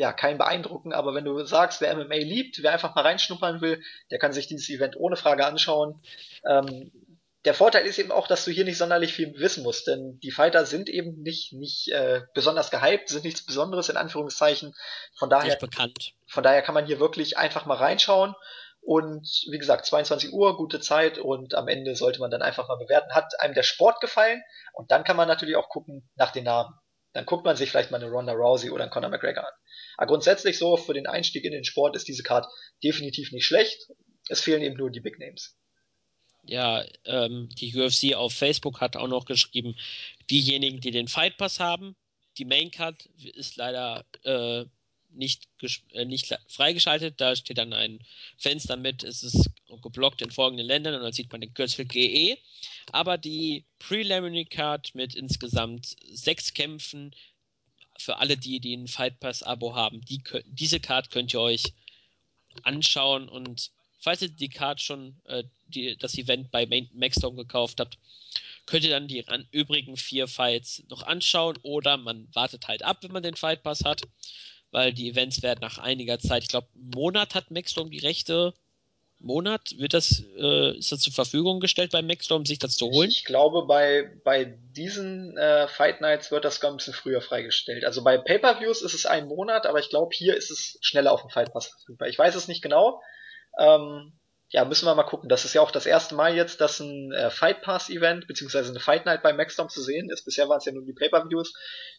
ja, 0.00 0.14
keinen 0.14 0.38
beeindrucken, 0.38 0.94
aber 0.94 1.14
wenn 1.14 1.26
du 1.26 1.44
sagst, 1.44 1.82
wer 1.82 1.94
MMA 1.94 2.14
liebt, 2.14 2.62
wer 2.62 2.72
einfach 2.72 2.94
mal 2.94 3.02
reinschnuppern 3.02 3.60
will, 3.60 3.82
der 4.10 4.18
kann 4.18 4.32
sich 4.32 4.46
dieses 4.46 4.70
Event 4.70 4.96
ohne 4.96 5.16
Frage 5.16 5.44
anschauen. 5.44 6.00
Ähm, 6.48 6.90
der 7.44 7.52
Vorteil 7.52 7.84
ist 7.84 7.98
eben 7.98 8.10
auch, 8.10 8.26
dass 8.26 8.46
du 8.46 8.50
hier 8.50 8.64
nicht 8.64 8.78
sonderlich 8.78 9.12
viel 9.12 9.34
wissen 9.36 9.62
musst, 9.62 9.88
denn 9.88 10.18
die 10.20 10.30
Fighter 10.30 10.64
sind 10.64 10.88
eben 10.88 11.20
nicht, 11.20 11.52
nicht 11.52 11.88
äh, 11.92 12.22
besonders 12.32 12.70
gehypt, 12.70 13.10
sind 13.10 13.24
nichts 13.24 13.44
Besonderes 13.44 13.90
in 13.90 13.98
Anführungszeichen. 13.98 14.74
Von 15.18 15.28
daher, 15.28 15.56
bekannt. 15.56 16.14
von 16.26 16.42
daher 16.44 16.62
kann 16.62 16.74
man 16.74 16.86
hier 16.86 16.98
wirklich 16.98 17.36
einfach 17.36 17.66
mal 17.66 17.76
reinschauen. 17.76 18.34
Und 18.80 19.28
wie 19.50 19.58
gesagt, 19.58 19.84
22 19.84 20.32
Uhr, 20.32 20.56
gute 20.56 20.80
Zeit 20.80 21.18
und 21.18 21.54
am 21.54 21.68
Ende 21.68 21.94
sollte 21.94 22.20
man 22.20 22.30
dann 22.30 22.40
einfach 22.40 22.68
mal 22.68 22.78
bewerten, 22.78 23.14
hat 23.14 23.38
einem 23.38 23.52
der 23.52 23.64
Sport 23.64 24.00
gefallen? 24.00 24.42
Und 24.72 24.90
dann 24.90 25.04
kann 25.04 25.18
man 25.18 25.28
natürlich 25.28 25.56
auch 25.56 25.68
gucken 25.68 26.08
nach 26.16 26.30
den 26.30 26.44
Namen 26.44 26.72
dann 27.12 27.26
guckt 27.26 27.44
man 27.44 27.56
sich 27.56 27.70
vielleicht 27.70 27.90
mal 27.90 28.02
eine 28.02 28.10
Ronda 28.10 28.32
Rousey 28.32 28.70
oder 28.70 28.84
einen 28.84 28.92
Conor 28.92 29.10
McGregor 29.10 29.46
an. 29.46 29.52
Aber 29.96 30.06
grundsätzlich 30.06 30.58
so, 30.58 30.76
für 30.76 30.94
den 30.94 31.06
Einstieg 31.06 31.44
in 31.44 31.52
den 31.52 31.64
Sport 31.64 31.96
ist 31.96 32.08
diese 32.08 32.22
Card 32.22 32.46
definitiv 32.82 33.32
nicht 33.32 33.44
schlecht. 33.44 33.90
Es 34.28 34.40
fehlen 34.40 34.62
eben 34.62 34.76
nur 34.76 34.90
die 34.90 35.00
Big 35.00 35.18
Names. 35.18 35.56
Ja, 36.44 36.84
ähm, 37.04 37.48
die 37.50 37.76
UFC 37.76 38.14
auf 38.14 38.32
Facebook 38.32 38.80
hat 38.80 38.96
auch 38.96 39.08
noch 39.08 39.24
geschrieben, 39.24 39.76
diejenigen, 40.30 40.80
die 40.80 40.90
den 40.90 41.08
Fight 41.08 41.36
Pass 41.36 41.60
haben, 41.60 41.96
die 42.38 42.44
Main 42.44 42.70
Card 42.70 43.06
ist 43.34 43.56
leider 43.56 44.04
äh, 44.22 44.64
nicht, 45.12 45.48
äh, 45.92 46.04
nicht 46.04 46.34
freigeschaltet. 46.48 47.20
Da 47.20 47.36
steht 47.36 47.58
dann 47.58 47.72
ein 47.72 48.00
Fenster 48.36 48.76
mit, 48.76 49.02
es 49.02 49.22
ist 49.22 49.50
geblockt 49.82 50.22
in 50.22 50.30
folgenden 50.30 50.66
Ländern 50.66 50.94
und 50.94 51.02
dann 51.02 51.12
sieht 51.12 51.30
man 51.30 51.40
den 51.40 51.54
Kürzel 51.54 51.84
GE. 51.84 52.36
Aber 52.92 53.18
die 53.18 53.64
Preliminary 53.78 54.44
Card 54.44 54.94
mit 54.94 55.14
insgesamt 55.14 55.96
sechs 56.12 56.54
Kämpfen 56.54 57.14
für 57.98 58.18
alle 58.18 58.36
die, 58.36 58.60
die 58.60 58.74
ein 58.74 58.88
Fight 58.88 59.20
Pass 59.20 59.42
Abo 59.42 59.74
haben, 59.74 60.00
die, 60.02 60.22
diese 60.46 60.80
Card 60.80 61.10
könnt 61.10 61.32
ihr 61.34 61.40
euch 61.40 61.62
anschauen 62.62 63.28
und 63.28 63.70
falls 63.98 64.22
ihr 64.22 64.30
die 64.30 64.48
Card 64.48 64.80
schon, 64.80 65.20
äh, 65.24 65.44
die, 65.68 65.96
das 65.96 66.16
Event 66.16 66.50
bei 66.50 66.66
Maxdome 66.94 67.36
gekauft 67.36 67.78
habt, 67.78 67.98
könnt 68.66 68.84
ihr 68.84 68.90
dann 68.90 69.08
die 69.08 69.24
übrigen 69.52 69.96
vier 69.96 70.28
Fights 70.28 70.82
noch 70.88 71.02
anschauen 71.02 71.58
oder 71.62 71.96
man 71.96 72.28
wartet 72.34 72.68
halt 72.68 72.82
ab, 72.82 73.02
wenn 73.02 73.12
man 73.12 73.22
den 73.22 73.36
Fight 73.36 73.62
Pass 73.62 73.84
hat 73.84 74.02
weil 74.70 74.92
die 74.92 75.08
Events 75.08 75.42
werden 75.42 75.60
nach 75.60 75.78
einiger 75.78 76.18
Zeit, 76.18 76.42
ich 76.42 76.48
glaube, 76.48 76.68
Monat 76.74 77.34
hat 77.34 77.50
Maxstorm 77.50 77.90
die 77.90 77.98
Rechte. 77.98 78.54
Monat 79.22 79.78
wird 79.78 79.92
das, 79.92 80.24
äh, 80.38 80.78
ist 80.78 80.92
das 80.92 81.00
zur 81.00 81.12
Verfügung 81.12 81.60
gestellt 81.60 81.92
bei 81.92 82.00
Maxstorm, 82.00 82.46
sich 82.46 82.58
das 82.58 82.76
zu 82.76 82.86
holen? 82.86 83.10
Ich 83.10 83.24
glaube, 83.24 83.66
bei, 83.66 84.10
bei 84.24 84.44
diesen 84.44 85.36
äh, 85.36 85.68
Fight 85.68 86.00
Nights 86.00 86.30
wird 86.30 86.46
das 86.46 86.60
gar 86.60 86.70
ein 86.70 86.78
bisschen 86.78 86.94
früher 86.94 87.20
freigestellt. 87.20 87.84
Also 87.84 88.02
bei 88.02 88.16
Pay-Per-Views 88.16 88.80
ist 88.80 88.94
es 88.94 89.04
ein 89.04 89.28
Monat, 89.28 89.66
aber 89.66 89.78
ich 89.78 89.90
glaube, 89.90 90.14
hier 90.16 90.36
ist 90.36 90.50
es 90.50 90.78
schneller 90.80 91.12
auf 91.12 91.20
dem 91.20 91.30
Fight 91.30 91.52
Pass. 91.52 91.70
Ich 92.06 92.18
weiß 92.18 92.34
es 92.34 92.48
nicht 92.48 92.62
genau. 92.62 93.02
Ähm, 93.58 94.18
ja, 94.52 94.64
müssen 94.64 94.86
wir 94.86 94.94
mal 94.96 95.04
gucken. 95.04 95.28
Das 95.28 95.44
ist 95.44 95.54
ja 95.54 95.60
auch 95.60 95.70
das 95.70 95.86
erste 95.86 96.16
Mal 96.16 96.34
jetzt, 96.34 96.60
dass 96.60 96.80
ein 96.80 97.12
äh, 97.12 97.30
Fight 97.30 97.62
Pass 97.62 97.88
Event 97.88 98.26
beziehungsweise 98.26 98.70
eine 98.70 98.80
Fight 98.80 99.06
Night 99.06 99.22
bei 99.22 99.32
Maxdom 99.32 99.68
zu 99.68 99.80
sehen 99.80 100.10
ist. 100.10 100.24
Bisher 100.24 100.48
waren 100.48 100.58
es 100.58 100.64
ja 100.64 100.72
nur 100.72 100.84
die 100.84 100.92
Pay-per-Views. 100.92 101.54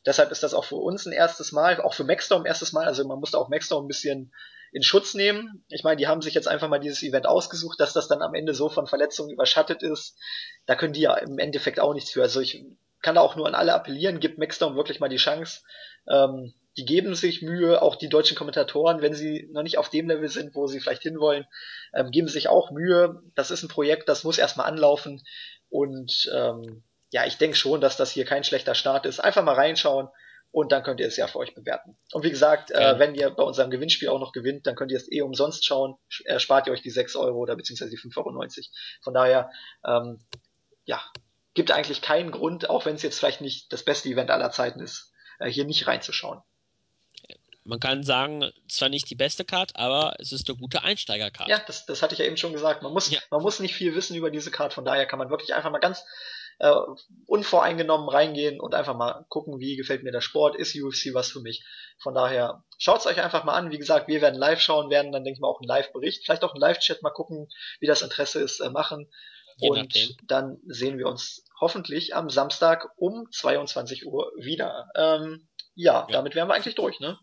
Deshalb 0.06 0.32
ist 0.32 0.44
das 0.44 0.54
auch 0.54 0.66
für 0.66 0.76
uns 0.76 1.06
ein 1.06 1.14
erstes 1.14 1.54
Mal, 1.54 1.80
auch 1.80 1.94
für 1.94 2.04
Maxdom 2.04 2.42
ein 2.42 2.46
erstes 2.46 2.74
Mal. 2.74 2.86
Also 2.86 3.08
man 3.08 3.20
musste 3.20 3.38
auch 3.38 3.48
Maxdom 3.48 3.86
ein 3.86 3.88
bisschen 3.88 4.34
in 4.74 4.84
Schutz 4.84 5.14
nehmen. 5.14 5.64
Ich 5.70 5.86
meine, 5.86 5.96
die 5.96 6.08
haben 6.08 6.22
sich 6.22 6.34
jetzt 6.34 6.50
einfach 6.50 6.68
mal 6.68 6.80
dieses 6.80 7.04
Event 7.04 7.26
ausgesucht, 7.26 7.80
dass 7.80 7.94
das 7.94 8.10
dann 8.10 8.22
am 8.22 8.34
Ende 8.34 8.54
so 8.54 8.68
von 8.68 8.86
Verletzungen 8.86 9.32
überschattet 9.32 9.82
ist. 9.82 10.18
Da 10.66 10.76
können 10.76 10.94
die 10.94 11.02
ja 11.02 11.14
im 11.16 11.40
Endeffekt 11.40 11.80
auch 11.80 11.94
nichts 11.94 12.12
für. 12.12 12.22
Also 12.22 12.42
ich 12.42 12.66
kann 13.02 13.16
da 13.16 13.22
auch 13.22 13.38
nur 13.38 13.48
an 13.48 13.56
alle 13.56 13.74
appellieren, 13.74 14.20
gibt 14.20 14.40
Maxdom 14.40 14.76
wirklich 14.76 15.00
mal 15.00 15.10
die 15.10 15.16
Chance. 15.18 15.62
Ähm, 16.10 16.54
die 16.78 16.86
geben 16.86 17.16
sich 17.16 17.42
Mühe, 17.42 17.82
auch 17.82 17.96
die 17.96 18.10
deutschen 18.10 18.38
Kommentatoren, 18.38 19.02
wenn 19.02 19.14
sie 19.14 19.50
noch 19.52 19.64
nicht 19.64 19.78
auf 19.78 19.90
dem 19.90 20.08
Level 20.08 20.30
sind, 20.30 20.56
wo 20.56 20.68
sie 20.68 20.80
vielleicht 20.80 21.04
hinwollen, 21.04 21.46
ähm, 21.94 22.12
geben 22.12 22.28
sich 22.28 22.48
auch 22.48 22.72
Mühe. 22.72 23.22
Das 23.36 23.52
ist 23.52 23.64
ein 23.64 23.70
Projekt, 23.70 24.08
das 24.08 24.24
muss 24.24 24.38
erstmal 24.38 24.68
anlaufen. 24.68 25.22
Und 25.70 26.32
ähm, 26.34 26.84
ja, 27.12 27.26
ich 27.26 27.38
denke 27.38 27.58
schon, 27.58 27.82
dass 27.82 27.98
das 27.98 28.12
hier 28.12 28.26
kein 28.26 28.44
schlechter 28.44 28.76
Start 28.76 29.06
ist. 29.06 29.20
Einfach 29.20 29.44
mal 29.44 29.56
reinschauen 29.56 30.08
und 30.52 30.72
dann 30.72 30.84
könnt 30.84 31.00
ihr 31.00 31.08
es 31.08 31.18
ja 31.18 31.28
für 31.28 31.40
euch 31.40 31.54
bewerten. 31.54 31.98
Und 32.14 32.24
wie 32.24 32.30
gesagt, 32.30 32.72
äh, 32.72 33.00
wenn 33.00 33.16
ihr 33.16 33.30
bei 33.32 33.44
unserem 33.44 33.70
Gewinnspiel 33.70 34.10
auch 34.10 34.20
noch 34.20 34.32
gewinnt, 34.32 34.66
dann 34.66 34.76
könnt 34.76 34.92
ihr 34.92 34.98
es 34.98 35.12
eh 35.12 35.22
umsonst 35.22 35.66
schauen. 35.66 35.96
Spart 36.38 36.68
ihr 36.68 36.74
euch 36.74 36.82
die 36.82 36.90
6 36.90 37.16
Euro 37.18 37.38
oder 37.40 37.56
beziehungsweise 37.56 37.92
die 37.92 37.98
5,90 37.98 38.18
Euro. 38.18 38.48
Von 39.02 39.14
daher, 39.14 39.50
ähm, 39.86 40.20
ja, 40.86 41.02
gibt 41.54 41.72
eigentlich 41.72 42.02
keinen 42.02 42.32
Grund, 42.32 42.70
auch 42.70 42.86
wenn 42.86 42.96
es 42.96 43.02
jetzt 43.02 43.20
vielleicht 43.20 43.42
nicht 43.42 43.72
das 43.74 43.84
beste 43.84 44.10
Event 44.10 44.30
aller 44.30 44.52
Zeiten 44.52 44.80
ist, 44.80 45.12
äh, 45.40 45.50
hier 45.50 45.66
nicht 45.66 45.88
reinzuschauen. 45.88 46.42
Man 47.64 47.80
kann 47.80 48.04
sagen, 48.04 48.52
zwar 48.68 48.90
nicht 48.90 49.10
die 49.10 49.16
beste 49.16 49.46
Card, 49.46 49.76
aber 49.76 50.16
es 50.20 50.32
ist 50.32 50.50
eine 50.50 50.58
gute 50.58 50.84
Einsteigercard. 50.84 51.48
Ja, 51.48 51.62
das, 51.68 51.86
das 51.86 52.02
hatte 52.02 52.14
ich 52.14 52.20
ja 52.20 52.26
eben 52.26 52.38
schon 52.38 52.54
gesagt. 52.54 52.82
Man 52.82 52.92
muss, 52.92 53.10
ja. 53.12 53.20
man 53.30 53.42
muss 53.42 53.60
nicht 53.60 53.76
viel 53.76 53.96
wissen 53.96 54.16
über 54.16 54.32
diese 54.32 54.50
Card, 54.50 54.74
von 54.74 54.86
daher 54.86 55.06
kann 55.06 55.20
man 55.20 55.30
wirklich 55.30 55.54
einfach 55.54 55.72
mal 55.72 55.80
ganz 55.80 56.04
äh, 56.62 56.74
unvoreingenommen 57.26 58.10
reingehen 58.10 58.60
und 58.60 58.76
einfach 58.76 58.96
mal 58.96 59.26
gucken, 59.30 59.60
wie 59.60 59.76
gefällt 59.76 60.04
mir 60.04 60.12
der 60.12 60.22
Sport, 60.22 60.56
ist 60.56 60.76
UFC 60.76 61.14
was 61.14 61.32
für 61.32 61.40
mich. 61.40 61.64
Von 61.98 62.14
daher 62.14 62.64
schaut 62.78 63.00
es 63.00 63.08
euch 63.08 63.22
einfach 63.22 63.44
mal 63.44 63.54
an. 63.54 63.72
Wie 63.72 63.78
gesagt, 63.78 64.08
wir 64.08 64.22
werden 64.22 64.40
live 64.40 64.60
schauen, 64.60 64.90
werden 64.90 65.12
dann 65.12 65.24
denke 65.24 65.38
ich 65.38 65.42
mal 65.42 65.48
auch 65.48 65.60
einen 65.60 65.68
Live-Bericht, 65.68 66.24
vielleicht 66.24 66.44
auch 66.44 66.54
einen 66.54 66.62
Live-Chat 66.62 67.02
mal 67.02 67.10
gucken, 67.10 67.48
wie 67.80 67.88
das 67.88 68.02
Interesse 68.02 68.40
ist, 68.42 68.60
äh, 68.60 68.70
machen. 68.70 69.08
Je 69.58 69.70
und 69.70 69.78
nachdem. 69.78 70.10
dann 70.28 70.60
sehen 70.66 70.98
wir 70.98 71.08
uns 71.08 71.46
hoffentlich 71.60 72.16
am 72.16 72.30
Samstag 72.30 72.90
um 72.96 73.28
22 73.32 74.06
Uhr 74.06 74.32
wieder. 74.38 74.90
Ähm, 74.96 75.48
ja, 75.76 76.06
ja, 76.08 76.08
damit 76.12 76.36
wären 76.36 76.48
wir 76.48 76.56
eigentlich 76.56 76.76
durch, 76.76 77.00
ne? 77.00 77.20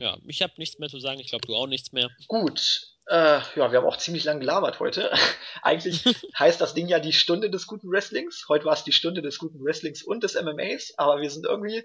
Ja, 0.00 0.16
ich 0.26 0.40
habe 0.40 0.54
nichts 0.56 0.78
mehr 0.78 0.88
zu 0.88 0.98
sagen. 0.98 1.20
Ich 1.20 1.28
glaube, 1.28 1.46
du 1.46 1.54
auch 1.54 1.66
nichts 1.66 1.92
mehr. 1.92 2.08
Gut. 2.26 2.86
Äh, 3.06 3.40
ja, 3.54 3.70
wir 3.70 3.78
haben 3.78 3.86
auch 3.86 3.98
ziemlich 3.98 4.24
lang 4.24 4.40
gelabert 4.40 4.80
heute. 4.80 5.12
Eigentlich 5.62 6.04
heißt 6.38 6.58
das 6.58 6.72
Ding 6.72 6.88
ja 6.88 7.00
die 7.00 7.12
Stunde 7.12 7.50
des 7.50 7.66
guten 7.66 7.90
Wrestlings. 7.90 8.46
Heute 8.48 8.64
war 8.64 8.72
es 8.72 8.82
die 8.82 8.92
Stunde 8.92 9.20
des 9.20 9.38
guten 9.38 9.62
Wrestlings 9.62 10.02
und 10.02 10.22
des 10.22 10.40
MMAs, 10.40 10.94
aber 10.96 11.20
wir 11.20 11.30
sind 11.30 11.44
irgendwie 11.44 11.84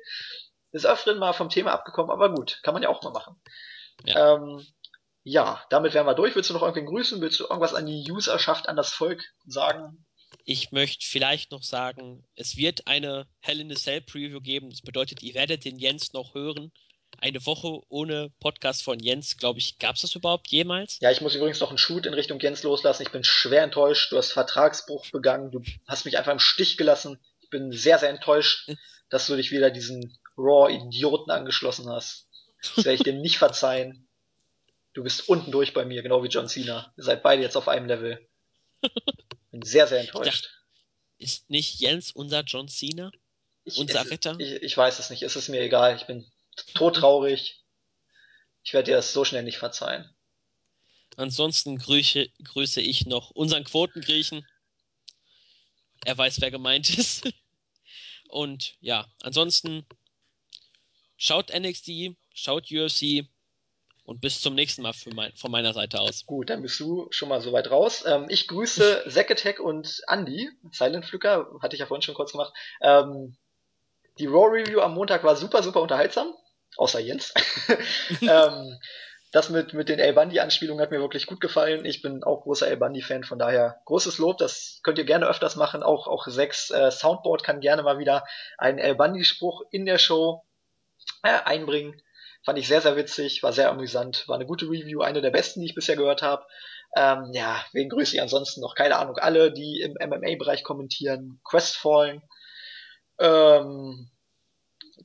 des 0.71 0.85
Öfteren 0.85 1.19
mal 1.19 1.33
vom 1.33 1.49
Thema 1.49 1.73
abgekommen, 1.73 2.09
aber 2.09 2.33
gut, 2.33 2.59
kann 2.63 2.73
man 2.73 2.83
ja 2.83 2.89
auch 2.89 3.03
mal 3.03 3.11
machen. 3.11 3.35
Ja. 4.05 4.35
Ähm, 4.35 4.65
ja, 5.23 5.61
damit 5.69 5.93
wären 5.93 6.05
wir 6.05 6.13
durch. 6.13 6.35
Willst 6.35 6.49
du 6.49 6.53
noch 6.53 6.61
irgendwen 6.61 6.85
grüßen? 6.85 7.19
Willst 7.19 7.41
du 7.41 7.45
irgendwas 7.45 7.73
an 7.73 7.85
die 7.85 8.09
Userschaft, 8.09 8.69
an 8.69 8.77
das 8.77 8.93
Volk 8.93 9.23
sagen? 9.45 10.05
Ich 10.45 10.71
möchte 10.71 11.05
vielleicht 11.05 11.51
noch 11.51 11.63
sagen, 11.63 12.23
es 12.35 12.55
wird 12.55 12.87
eine 12.87 13.27
Hell 13.39 13.59
in 13.59 13.71
a 13.71 13.75
Cell 13.75 14.01
Preview 14.01 14.39
geben. 14.39 14.69
Das 14.69 14.81
bedeutet, 14.81 15.21
ihr 15.21 15.33
werdet 15.33 15.65
den 15.65 15.79
Jens 15.79 16.13
noch 16.13 16.33
hören. 16.33 16.71
Eine 17.19 17.45
Woche 17.45 17.81
ohne 17.89 18.31
Podcast 18.39 18.83
von 18.83 18.99
Jens, 18.99 19.37
glaube 19.37 19.59
ich, 19.59 19.79
gab 19.79 19.95
es 19.95 20.01
das 20.01 20.15
überhaupt 20.15 20.47
jemals? 20.49 20.99
Ja, 21.01 21.11
ich 21.11 21.21
muss 21.21 21.35
übrigens 21.35 21.59
noch 21.59 21.69
einen 21.69 21.77
Shoot 21.77 22.05
in 22.05 22.13
Richtung 22.13 22.39
Jens 22.39 22.63
loslassen. 22.63 23.03
Ich 23.03 23.11
bin 23.11 23.23
schwer 23.23 23.63
enttäuscht. 23.63 24.11
Du 24.11 24.17
hast 24.17 24.31
Vertragsbruch 24.31 25.09
begangen. 25.11 25.51
Du 25.51 25.61
hast 25.87 26.05
mich 26.05 26.17
einfach 26.17 26.31
im 26.31 26.39
Stich 26.39 26.77
gelassen. 26.77 27.19
Ich 27.41 27.49
bin 27.49 27.71
sehr, 27.71 27.99
sehr 27.99 28.09
enttäuscht, 28.09 28.69
dass 29.09 29.27
du 29.27 29.35
dich 29.35 29.51
wieder 29.51 29.71
diesen 29.71 30.17
Raw-Idioten 30.37 31.31
angeschlossen 31.31 31.89
hast. 31.89 32.27
Das 32.75 32.85
werde 32.85 32.95
ich 32.95 33.03
dir 33.03 33.13
nicht 33.13 33.37
verzeihen. 33.37 34.07
Du 34.93 35.03
bist 35.03 35.27
unten 35.27 35.51
durch 35.51 35.73
bei 35.73 35.85
mir, 35.85 36.01
genau 36.03 36.23
wie 36.23 36.29
John 36.29 36.47
Cena. 36.47 36.93
Ihr 36.97 37.03
seid 37.03 37.21
beide 37.21 37.41
jetzt 37.41 37.57
auf 37.57 37.67
einem 37.67 37.85
Level. 37.85 38.27
Bin 39.51 39.61
sehr, 39.61 39.87
sehr 39.87 40.01
enttäuscht. 40.01 40.49
ist 41.17 41.49
nicht 41.49 41.79
Jens 41.79 42.11
unser 42.11 42.41
John 42.41 42.67
Cena? 42.67 43.11
Ich, 43.63 43.77
unser 43.77 44.01
es, 44.01 44.11
Retter? 44.11 44.35
Ich, 44.39 44.61
ich, 44.61 44.77
weiß 44.77 44.99
es 44.99 45.09
nicht. 45.09 45.23
Es 45.23 45.35
ist 45.35 45.49
mir 45.49 45.61
egal. 45.61 45.95
Ich 45.95 46.05
bin 46.05 46.25
todtraurig. 46.73 47.63
Ich 48.63 48.73
werde 48.73 48.91
dir 48.91 48.97
das 48.97 49.13
so 49.13 49.25
schnell 49.25 49.43
nicht 49.43 49.57
verzeihen. 49.57 50.09
Ansonsten 51.17 51.77
grüße, 51.77 52.27
grüße 52.43 52.81
ich 52.81 53.05
noch 53.05 53.31
unseren 53.31 53.63
Quotengriechen. 53.63 54.45
Er 56.03 56.17
weiß, 56.17 56.41
wer 56.41 56.51
gemeint 56.51 56.89
ist. 56.97 57.29
Und 58.27 58.75
ja, 58.81 59.07
ansonsten 59.21 59.85
schaut 61.15 61.53
NXT, 61.53 62.15
schaut 62.33 62.71
UFC, 62.71 63.27
und 64.05 64.21
bis 64.21 64.39
zum 64.39 64.53
nächsten 64.53 64.83
Mal 64.83 64.93
mein, 65.13 65.33
von 65.33 65.51
meiner 65.51 65.73
Seite 65.73 65.99
aus. 65.99 66.25
Gut, 66.25 66.49
dann 66.49 66.61
bist 66.61 66.79
du 66.79 67.07
schon 67.09 67.29
mal 67.29 67.41
soweit 67.41 67.71
raus. 67.71 68.03
Ähm, 68.05 68.27
ich 68.29 68.47
grüße 68.47 69.05
Zack 69.35 69.59
und 69.59 70.01
Andy, 70.07 70.49
Silent 70.71 71.05
Pflücker, 71.05 71.49
hatte 71.61 71.75
ich 71.75 71.79
ja 71.79 71.87
vorhin 71.87 72.03
schon 72.03 72.13
kurz 72.13 72.31
gemacht. 72.31 72.53
Ähm, 72.81 73.35
die 74.19 74.27
Raw 74.27 74.47
Review 74.47 74.79
am 74.79 74.93
Montag 74.93 75.23
war 75.23 75.35
super, 75.35 75.63
super 75.63 75.81
unterhaltsam, 75.81 76.33
außer 76.77 76.99
Jens. 76.99 77.33
ähm, 78.21 78.79
das 79.31 79.49
mit, 79.49 79.73
mit 79.73 79.89
den 79.89 79.99
El 79.99 80.13
Bundy-Anspielungen 80.13 80.81
hat 80.81 80.91
mir 80.91 81.01
wirklich 81.01 81.25
gut 81.25 81.41
gefallen. 81.41 81.83
Ich 81.83 82.01
bin 82.01 82.23
auch 82.23 82.43
großer 82.43 82.67
El 82.67 82.77
Bundy-Fan, 82.77 83.25
von 83.25 83.37
daher 83.37 83.81
großes 83.83 84.17
Lob. 84.17 84.37
Das 84.37 84.79
könnt 84.81 84.97
ihr 84.97 85.03
gerne 85.03 85.27
öfters 85.27 85.57
machen. 85.57 85.83
Auch, 85.83 86.07
auch 86.07 86.25
sechs 86.27 86.69
äh, 86.69 86.89
Soundboard 86.89 87.43
kann 87.43 87.59
gerne 87.59 87.83
mal 87.83 87.99
wieder 87.99 88.23
einen 88.57 88.77
El 88.77 88.95
Bundy-Spruch 88.95 89.63
in 89.71 89.85
der 89.85 89.97
Show 89.97 90.45
äh, 91.23 91.37
einbringen. 91.43 92.01
Fand 92.45 92.59
ich 92.59 92.67
sehr, 92.67 92.79
sehr 92.79 92.95
witzig, 92.95 93.43
war 93.43 93.51
sehr 93.51 93.69
amüsant, 93.69 94.27
war 94.27 94.35
eine 94.35 94.45
gute 94.45 94.67
Review, 94.67 95.01
eine 95.01 95.21
der 95.21 95.31
besten, 95.31 95.59
die 95.59 95.65
ich 95.65 95.75
bisher 95.75 95.95
gehört 95.95 96.21
habe. 96.21 96.45
Ähm, 96.95 97.31
ja, 97.33 97.65
wen 97.73 97.89
grüße 97.89 98.15
ich 98.15 98.21
ansonsten 98.21 98.61
noch? 98.61 98.75
Keine 98.75 98.97
Ahnung, 98.97 99.17
alle, 99.17 99.51
die 99.51 99.81
im 99.81 99.95
MMA-Bereich 99.99 100.63
kommentieren. 100.63 101.41
Questfallen, 101.43 102.21
ähm, 103.19 104.11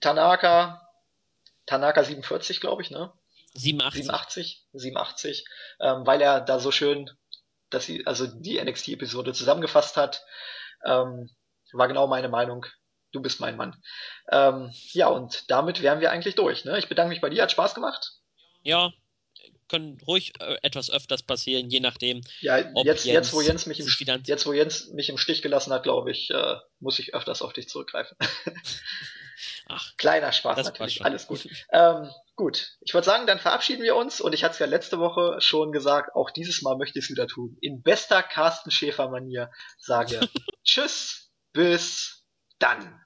Tanaka, 0.01 0.87
Tanaka 1.71 2.05
47, 2.05 2.61
glaube 2.61 2.83
ich, 2.83 2.91
ne? 2.91 3.13
87. 3.55 4.03
87, 4.05 4.67
87, 4.73 5.45
ähm, 5.81 6.07
weil 6.07 6.21
er 6.21 6.41
da 6.41 6.61
so 6.61 6.71
schön, 6.71 7.11
dass 7.71 7.85
sie, 7.85 8.07
also 8.07 8.27
die 8.27 8.63
NXT-Episode 8.63 9.33
zusammengefasst 9.33 9.97
hat. 9.97 10.25
Ähm, 10.85 11.31
war 11.73 11.89
genau 11.89 12.07
meine 12.07 12.29
Meinung 12.29 12.67
du 13.13 13.21
bist 13.21 13.41
mein 13.41 13.57
Mann. 13.57 13.77
Ähm, 14.31 14.73
ja, 14.93 15.09
und 15.09 15.51
damit 15.51 15.83
wären 15.83 16.01
wir 16.01 16.11
eigentlich 16.11 16.35
durch. 16.35 16.65
Ne? 16.65 16.79
Ich 16.79 16.89
bedanke 16.89 17.11
mich 17.11 17.21
bei 17.21 17.31
dir, 17.31 17.43
hat 17.43 17.53
Spaß 17.53 17.75
gemacht. 17.75 18.13
Ja, 18.63 18.93
können 19.69 19.99
ruhig 20.07 20.33
äh, 20.41 20.59
etwas 20.63 20.91
öfters 20.91 21.23
passieren, 21.23 21.71
je 21.71 21.81
nachdem. 21.81 22.23
Ja, 22.41 22.59
jetzt, 22.85 23.05
jetzt, 23.05 23.33
wo 23.33 23.41
Jens 23.41 23.67
mich 23.67 23.81
im, 23.81 23.89
jetzt, 24.25 24.47
wo 24.47 24.53
Jens 24.53 24.89
mich 24.89 25.09
im 25.09 25.19
Stich 25.19 25.43
gelassen 25.43 25.73
hat, 25.73 25.85
glaube 25.85 26.11
ich, 26.11 26.31
äh, 26.31 26.57
muss 26.81 26.99
ich 26.99 27.15
öfters 27.15 27.43
auf 27.43 27.53
dich 27.53 27.69
zurückgreifen. 27.69 28.17
Ach, 29.69 29.97
Kleiner 29.97 30.33
Spaß 30.33 30.65
natürlich, 30.65 31.05
alles 31.05 31.27
gut. 31.27 31.49
ähm, 31.73 32.11
gut, 32.37 32.77
ich 32.81 32.95
würde 32.95 33.05
sagen, 33.05 33.27
dann 33.27 33.39
verabschieden 33.39 33.83
wir 33.83 33.97
uns 33.97 34.21
und 34.21 34.33
ich 34.33 34.45
hatte 34.45 34.55
es 34.55 34.59
ja 34.59 34.67
letzte 34.67 34.99
Woche 34.99 35.41
schon 35.41 35.73
gesagt, 35.73 36.15
auch 36.15 36.31
dieses 36.31 36.63
Mal 36.63 36.77
möchte 36.77 36.99
ich 36.99 37.07
es 37.07 37.11
wieder 37.11 37.27
tun. 37.27 37.57
In 37.61 37.83
bester 37.83 38.23
Carsten 38.23 38.71
Schäfer-Manier 38.71 39.51
sage 39.79 40.21
Tschüss, 40.65 41.31
bis 41.53 42.25
dann. 42.59 43.01